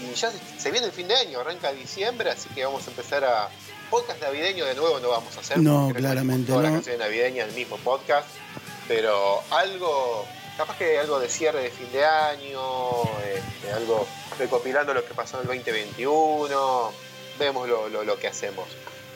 Y 0.01 0.15
ya 0.15 0.31
se, 0.57 0.71
viene 0.71 0.87
el 0.87 0.93
fin 0.93 1.07
de 1.07 1.15
año, 1.15 1.39
arranca 1.39 1.71
diciembre, 1.71 2.31
así 2.31 2.49
que 2.49 2.65
vamos 2.65 2.85
a 2.87 2.89
empezar 2.89 3.23
a. 3.23 3.49
Podcast 3.91 4.21
navideño 4.21 4.63
de 4.63 4.73
nuevo 4.73 5.01
no 5.01 5.09
vamos 5.09 5.35
a 5.35 5.41
hacer. 5.41 5.57
No, 5.57 5.91
claramente 5.93 6.47
Todas 6.47 6.63
las 6.63 6.71
no. 6.71 6.77
canciones 6.77 7.01
navideñas 7.01 7.47
del 7.47 7.55
mismo 7.55 7.77
podcast. 7.77 8.27
Pero 8.87 9.43
algo. 9.51 10.25
Capaz 10.61 10.77
que 10.77 10.99
algo 10.99 11.19
de 11.19 11.27
cierre 11.27 11.59
de 11.63 11.71
fin 11.71 11.91
de 11.91 12.05
año, 12.05 12.61
este, 13.35 13.71
algo 13.73 14.07
recopilando 14.37 14.93
lo 14.93 15.03
que 15.03 15.11
pasó 15.15 15.37
en 15.37 15.41
el 15.41 15.47
2021. 15.57 16.91
Vemos 17.39 17.67
lo, 17.67 17.89
lo- 17.89 18.03
lo 18.03 18.19
que 18.19 18.27
hacemos. 18.27 18.67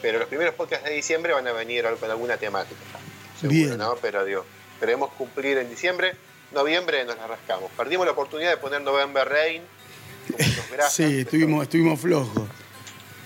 Pero 0.02 0.18
los 0.18 0.28
primeros 0.28 0.56
podcasts 0.56 0.86
de 0.90 0.96
diciembre 0.96 1.34
van 1.34 1.48
a 1.48 1.52
venir 1.52 1.86
con 2.00 2.10
alguna 2.10 2.38
temática. 2.38 2.82
Seguro, 3.40 3.54
Bien. 3.56 3.78
¿no? 3.78 3.96
Pero 4.02 4.26
digo, 4.26 4.44
esperemos 4.74 5.12
cumplir 5.14 5.60
en 5.60 5.70
diciembre. 5.70 6.16
Noviembre 6.52 7.06
nos 7.06 7.16
la 7.18 7.28
rascamos. 7.28 7.70
Perdimos 7.78 8.08
la 8.08 8.14
oportunidad 8.14 8.50
de 8.50 8.58
poner 8.58 8.82
November 8.82 9.30
Rain. 9.30 9.62
como 10.26 10.38
unos 10.44 10.70
grasas, 10.72 10.94
Sí, 10.96 11.26
pero- 11.30 11.62
estuvimos 11.62 12.00
flojos. 12.00 12.50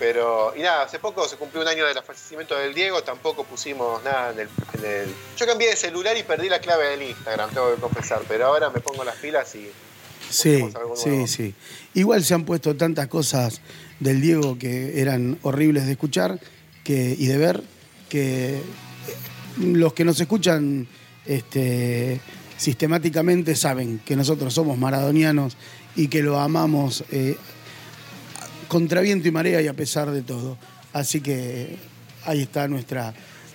Pero, 0.00 0.52
y 0.56 0.60
nada, 0.62 0.82
hace 0.84 0.98
poco 0.98 1.28
se 1.28 1.36
cumplió 1.36 1.62
un 1.62 1.68
año 1.68 1.84
del 1.86 1.94
fallecimiento 2.02 2.56
del 2.56 2.74
Diego, 2.74 3.02
tampoco 3.04 3.44
pusimos 3.44 4.02
nada 4.02 4.32
en 4.32 4.40
el, 4.40 4.48
en 4.78 4.84
el- 4.84 5.14
Yo 5.36 5.46
cambié 5.46 5.68
de 5.68 5.76
celular 5.76 6.16
y 6.16 6.22
perdí 6.24 6.48
la 6.48 6.58
clave 6.58 6.86
del 6.88 7.02
Instagram, 7.02 7.50
tengo 7.50 7.72
que 7.74 7.80
confesar, 7.80 8.22
pero 8.26 8.46
ahora 8.46 8.70
me 8.70 8.80
pongo 8.80 9.04
las 9.04 9.14
pilas 9.16 9.54
y... 9.54 9.70
Sí, 10.30 10.64
sí, 10.96 11.26
sí. 11.26 11.54
Igual 11.94 12.24
se 12.24 12.34
han 12.34 12.44
puesto 12.44 12.76
tantas 12.76 13.08
cosas 13.08 13.60
del 13.98 14.20
Diego 14.20 14.58
que 14.58 15.00
eran 15.00 15.38
horribles 15.42 15.86
de 15.86 15.92
escuchar 15.92 16.40
que, 16.84 17.14
y 17.18 17.26
de 17.26 17.36
ver 17.36 17.62
que 18.08 18.56
eh, 18.56 18.60
los 19.58 19.92
que 19.92 20.04
nos 20.04 20.20
escuchan 20.20 20.86
este, 21.26 22.20
sistemáticamente 22.56 23.56
saben 23.56 23.98
que 24.04 24.14
nosotros 24.16 24.54
somos 24.54 24.78
maradonianos 24.78 25.56
y 25.96 26.08
que 26.08 26.22
lo 26.22 26.38
amamos 26.38 27.02
eh, 27.10 27.36
contra 28.70 29.00
viento 29.00 29.26
y 29.26 29.32
marea 29.32 29.60
y 29.60 29.66
a 29.66 29.74
pesar 29.74 30.10
de 30.12 30.22
todo. 30.22 30.56
Así 30.92 31.20
que 31.20 31.76
ahí 32.24 32.42
está 32.42 32.68
nuestra, 32.68 33.12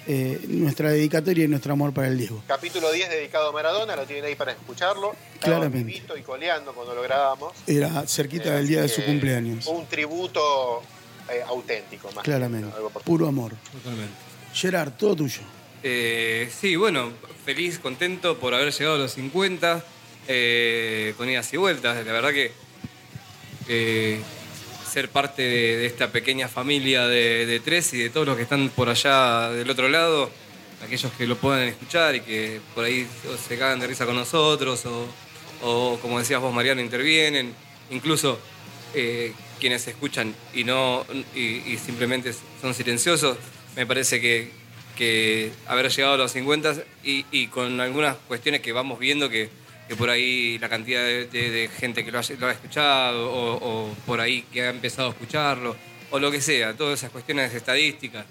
eh, 0.08 0.42
nuestra 0.50 0.90
dedicatoria 0.92 1.46
y 1.46 1.48
nuestro 1.48 1.72
amor 1.72 1.94
para 1.94 2.08
el 2.10 2.18
Diego. 2.18 2.44
Capítulo 2.48 2.92
10 2.92 3.10
dedicado 3.10 3.50
a 3.50 3.52
Maradona, 3.54 3.96
lo 3.96 4.04
tienen 4.06 4.26
ahí 4.26 4.36
para 4.36 4.52
escucharlo. 4.52 5.14
Estaba 5.36 5.56
Claramente. 5.56 5.94
vivito 5.94 6.18
y 6.18 6.22
coleando 6.22 6.74
cuando 6.74 6.94
lo 6.94 7.02
grabamos. 7.02 7.54
Era 7.66 8.06
cerquita 8.08 8.50
Eh, 8.50 8.58
del 8.58 8.68
día 8.68 8.82
de 8.82 8.90
su 8.90 9.02
que 9.02 9.08
cumpleaños. 9.08 9.66
Un 9.68 9.86
tributo 9.88 10.82
eh, 11.32 11.42
auténtico, 11.48 12.08
más 12.12 12.24
que 12.24 12.32
Claramente. 12.32 12.76
algo 12.76 12.90
por- 12.90 13.02
Puro 13.04 13.28
amor. 13.28 13.54
Totalmente. 13.72 14.14
Gerard, 14.54 14.92
todo 14.98 15.16
tuyo. 15.16 15.42
Eh, 15.82 16.50
sí, 16.60 16.76
bueno, 16.76 17.12
feliz, 17.46 17.80
contento 17.80 18.38
por 18.38 18.54
haber 18.54 18.74
llegado 18.74 18.96
a 18.96 19.00
los 19.00 19.14
50, 19.14 19.84
eh, 20.28 21.14
con 21.18 21.30
idas 21.30 21.54
y 21.54 21.58
vueltas. 21.58 22.06
La 22.06 22.12
verdad 22.12 22.32
que 22.32 22.52
eh, 23.68 24.20
ser 24.96 25.10
parte 25.10 25.42
de, 25.42 25.86
esta 25.86 26.10
pequeña 26.10 26.48
familia 26.48 27.06
de, 27.06 27.62
tres 27.66 27.94
y 27.94 27.98
de 27.98 28.10
todos 28.10 28.26
los 28.26 28.38
que 28.38 28.44
están 28.44 28.70
por 28.70 28.88
allá 28.88 29.50
del 29.50 29.70
otro 29.70 29.90
lado, 29.90 30.32
aquellos 30.82 31.12
que 31.18 31.28
lo 31.28 31.36
puedan 31.36 31.64
escuchar 31.68 32.16
y 32.16 32.22
que 32.22 32.62
por 32.74 32.86
ahí 32.86 33.06
se 33.46 33.58
cagan 33.58 33.82
de 33.82 33.88
risa 33.88 34.06
con 34.06 34.16
nosotros 34.16 34.86
o, 34.86 35.06
o, 35.64 36.00
como 36.02 36.18
decías 36.18 36.40
vos, 36.40 36.54
Mariano, 36.54 36.80
intervienen, 36.80 37.54
incluso 37.92 38.40
eh, 38.94 39.34
quienes 39.60 39.86
escuchan 39.86 40.34
y 40.54 40.64
no 40.64 41.06
y, 41.36 41.74
y 41.74 41.78
simplemente 41.78 42.34
son 42.62 42.74
silenciosos, 42.74 43.38
me 43.76 43.86
parece 43.86 44.22
que, 44.22 44.50
que 44.96 45.52
haber 45.68 45.92
llegado 45.92 46.14
a 46.14 46.18
los 46.18 46.32
50 46.32 46.74
y, 47.04 47.26
y 47.32 47.48
con 47.48 47.82
algunas 47.82 48.16
cuestiones 48.30 48.62
que 48.62 48.72
vamos 48.72 48.98
viendo 48.98 49.30
que, 49.30 49.50
que 49.88 49.96
por 49.96 50.10
ahí 50.10 50.58
la 50.60 50.70
cantidad 50.70 51.04
de, 51.04 51.70
gente 51.78 52.04
que 52.04 52.12
lo 52.12 52.20
ha, 52.20 52.52
escuchado 52.52 53.32
o, 53.32 53.56
o 53.56 53.94
por 54.06 54.20
ahí 54.20 54.44
que 54.52 54.64
ha 54.64 54.70
empezado 54.70 55.10
a 55.10 55.12
escucharlo 55.12 55.76
o 56.12 56.20
lo 56.20 56.32
que 56.32 56.42
sea, 56.42 56.74
todas 56.76 57.00
esas 57.00 57.12
cuestiones 57.12 57.54
estadísticas 57.54 58.26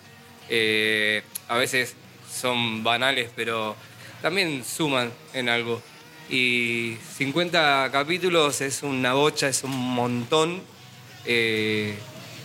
eh, 0.49 1.23
a 1.49 1.57
veces 1.57 1.95
son 2.31 2.85
banales 2.85 3.31
pero 3.35 3.77
también 4.23 4.65
suman 4.65 5.13
en 5.35 5.49
algo. 5.49 5.83
Y 6.31 6.97
50 7.19 7.91
capítulos 7.93 8.63
es 8.63 8.83
una 8.83 9.13
bocha, 9.13 9.49
es 9.49 9.63
un 9.65 9.77
montón. 9.77 10.63
eh, 11.27 11.95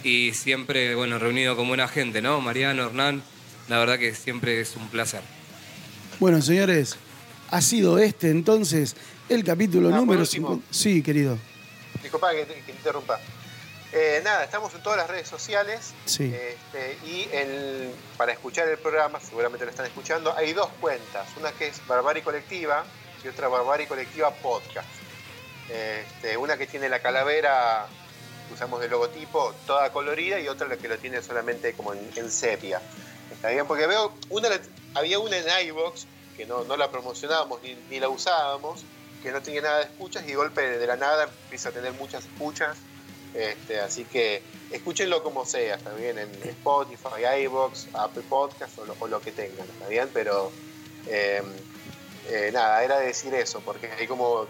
y 0.01 0.31
siempre, 0.33 0.95
bueno, 0.95 1.19
reunido 1.19 1.57
con 1.57 1.67
buena 1.67 1.87
gente, 1.87 2.21
¿no? 2.21 2.39
Mariano, 2.39 2.85
Hernán, 2.85 3.21
la 3.67 3.79
verdad 3.79 3.99
que 3.99 4.15
siempre 4.15 4.61
es 4.61 4.77
un 4.77 4.87
placer. 4.87 5.21
Bueno, 6.19 6.41
señores, 6.41 6.97
ha 7.51 7.61
sido 7.61 7.97
este 7.99 8.29
entonces 8.29 8.95
el 9.29 9.43
capítulo 9.43 9.89
Ah, 9.89 9.97
número 9.97 10.21
último. 10.21 10.47
50. 10.49 10.73
Sí, 10.73 11.01
querido. 11.03 11.37
Disculpa 12.01 12.31
que 12.31 12.45
te, 12.45 12.55
que 12.55 12.61
te 12.61 12.71
interrumpa. 12.71 13.19
Eh, 13.91 14.21
nada, 14.23 14.43
estamos 14.43 14.73
en 14.75 14.83
todas 14.83 14.97
las 14.97 15.09
redes 15.09 15.27
sociales. 15.27 15.93
Sí. 16.05 16.25
Este, 16.33 16.97
y 17.07 17.27
el- 17.33 17.91
para 18.17 18.31
escuchar 18.33 18.67
el 18.69 18.77
programa, 18.77 19.19
seguramente 19.19 19.65
lo 19.65 19.71
están 19.71 19.85
escuchando, 19.87 20.33
hay 20.37 20.53
dos 20.53 20.69
cuentas. 20.79 21.27
Una 21.39 21.51
que 21.51 21.67
es 21.67 21.85
Barbari 21.87 22.21
Colectiva 22.21 22.85
y 23.23 23.27
otra 23.27 23.47
Barbari 23.47 23.87
Colectiva 23.87 24.31
Podcast. 24.31 24.87
Este, 25.69 26.37
una 26.37 26.57
que 26.57 26.67
tiene 26.67 26.89
la 26.89 26.99
calavera, 27.01 27.87
usamos 28.53 28.79
de 28.81 28.89
logotipo, 28.89 29.53
toda 29.67 29.91
colorida, 29.91 30.39
y 30.39 30.47
otra 30.47 30.67
la 30.67 30.77
que 30.77 30.87
lo 30.87 30.97
tiene 30.97 31.21
solamente 31.21 31.73
como 31.73 31.93
en, 31.93 32.09
en 32.15 32.31
sepia. 32.31 32.81
Está 33.31 33.49
bien, 33.49 33.65
porque 33.67 33.85
veo, 33.87 34.13
una, 34.29 34.49
había 34.95 35.19
una 35.19 35.37
en 35.37 35.67
iBox 35.67 36.05
que 36.39 36.45
no, 36.45 36.63
no 36.63 36.77
la 36.77 36.89
promocionábamos 36.89 37.61
ni, 37.61 37.75
ni 37.89 37.99
la 37.99 38.07
usábamos, 38.07 38.85
que 39.21 39.29
no 39.31 39.41
tenía 39.41 39.61
nada 39.61 39.79
de 39.79 39.83
escuchas, 39.83 40.23
y 40.25 40.33
golpe 40.33 40.61
de 40.61 40.87
la 40.87 40.95
nada 40.95 41.25
empieza 41.43 41.67
a 41.67 41.71
tener 41.73 41.91
muchas 41.93 42.23
escuchas. 42.23 42.77
Este, 43.33 43.79
así 43.81 44.05
que 44.05 44.41
escúchenlo 44.71 45.21
como 45.21 45.45
sea, 45.45 45.75
está 45.75 45.93
bien, 45.95 46.17
en 46.17 46.29
Spotify, 46.43 47.43
iBox, 47.43 47.87
Apple 47.93 48.23
Podcast 48.29 48.79
o 48.79 48.85
lo, 48.85 48.95
o 48.99 49.07
lo 49.07 49.19
que 49.19 49.31
tengan, 49.33 49.67
está 49.67 49.87
bien, 49.89 50.09
pero 50.13 50.49
eh, 51.07 51.43
eh, 52.29 52.49
nada, 52.53 52.81
era 52.85 52.99
decir 52.99 53.33
eso, 53.33 53.59
porque 53.65 53.87
hay 53.99 54.07
como, 54.07 54.47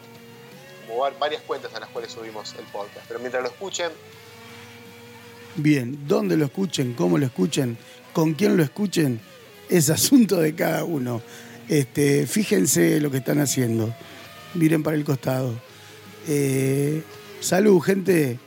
como 0.86 0.99
var- 0.99 1.18
varias 1.18 1.41
cuentas 1.41 1.74
a 1.74 1.80
las 1.80 1.90
cuales 1.90 2.11
subimos 2.11 2.53
el 2.60 2.66
podcast, 2.66 3.06
pero 3.07 3.20
mientras 3.20 3.41
lo 3.41 3.49
escuchen, 3.49 3.91
Bien, 5.56 6.07
dónde 6.07 6.38
lo 6.38 6.45
escuchen, 6.45 6.94
cómo 6.94 7.18
lo 7.18 7.26
escuchen, 7.26 7.78
con 8.14 8.34
quién 8.34 8.56
lo 8.56 8.64
escuchen, 8.64 9.20
es 9.68 9.90
asunto 9.90 10.38
de 10.38 10.56
cada 10.56 10.84
uno. 10.86 11.22
Este, 11.69 12.25
fíjense 12.25 12.99
lo 12.99 13.11
que 13.11 13.17
están 13.17 13.39
haciendo. 13.39 13.93
Miren 14.55 14.81
para 14.81 14.97
el 14.97 15.03
costado. 15.05 15.53
Eh, 16.27 17.03
salud, 17.39 17.79
gente. 17.79 18.39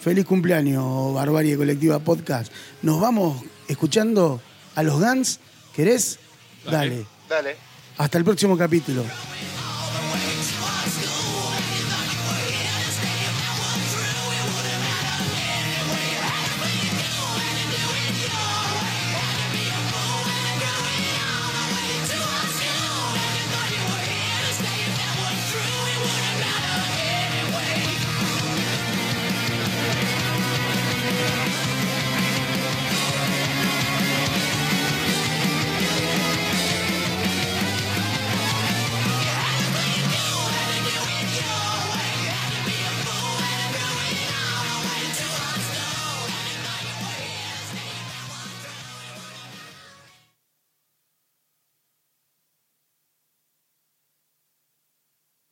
Feliz 0.00 0.24
cumpleaños, 0.24 1.14
Barbarie 1.14 1.56
Colectiva 1.56 1.98
Podcast. 1.98 2.52
Nos 2.82 3.00
vamos 3.00 3.42
escuchando 3.66 4.40
a 4.74 4.82
los 4.82 5.00
Guns. 5.00 5.40
¿Querés? 5.74 6.18
Dale. 6.64 6.76
Dale. 6.78 7.06
dale. 7.28 7.56
Hasta 7.96 8.18
el 8.18 8.24
próximo 8.24 8.56
capítulo. 8.56 9.02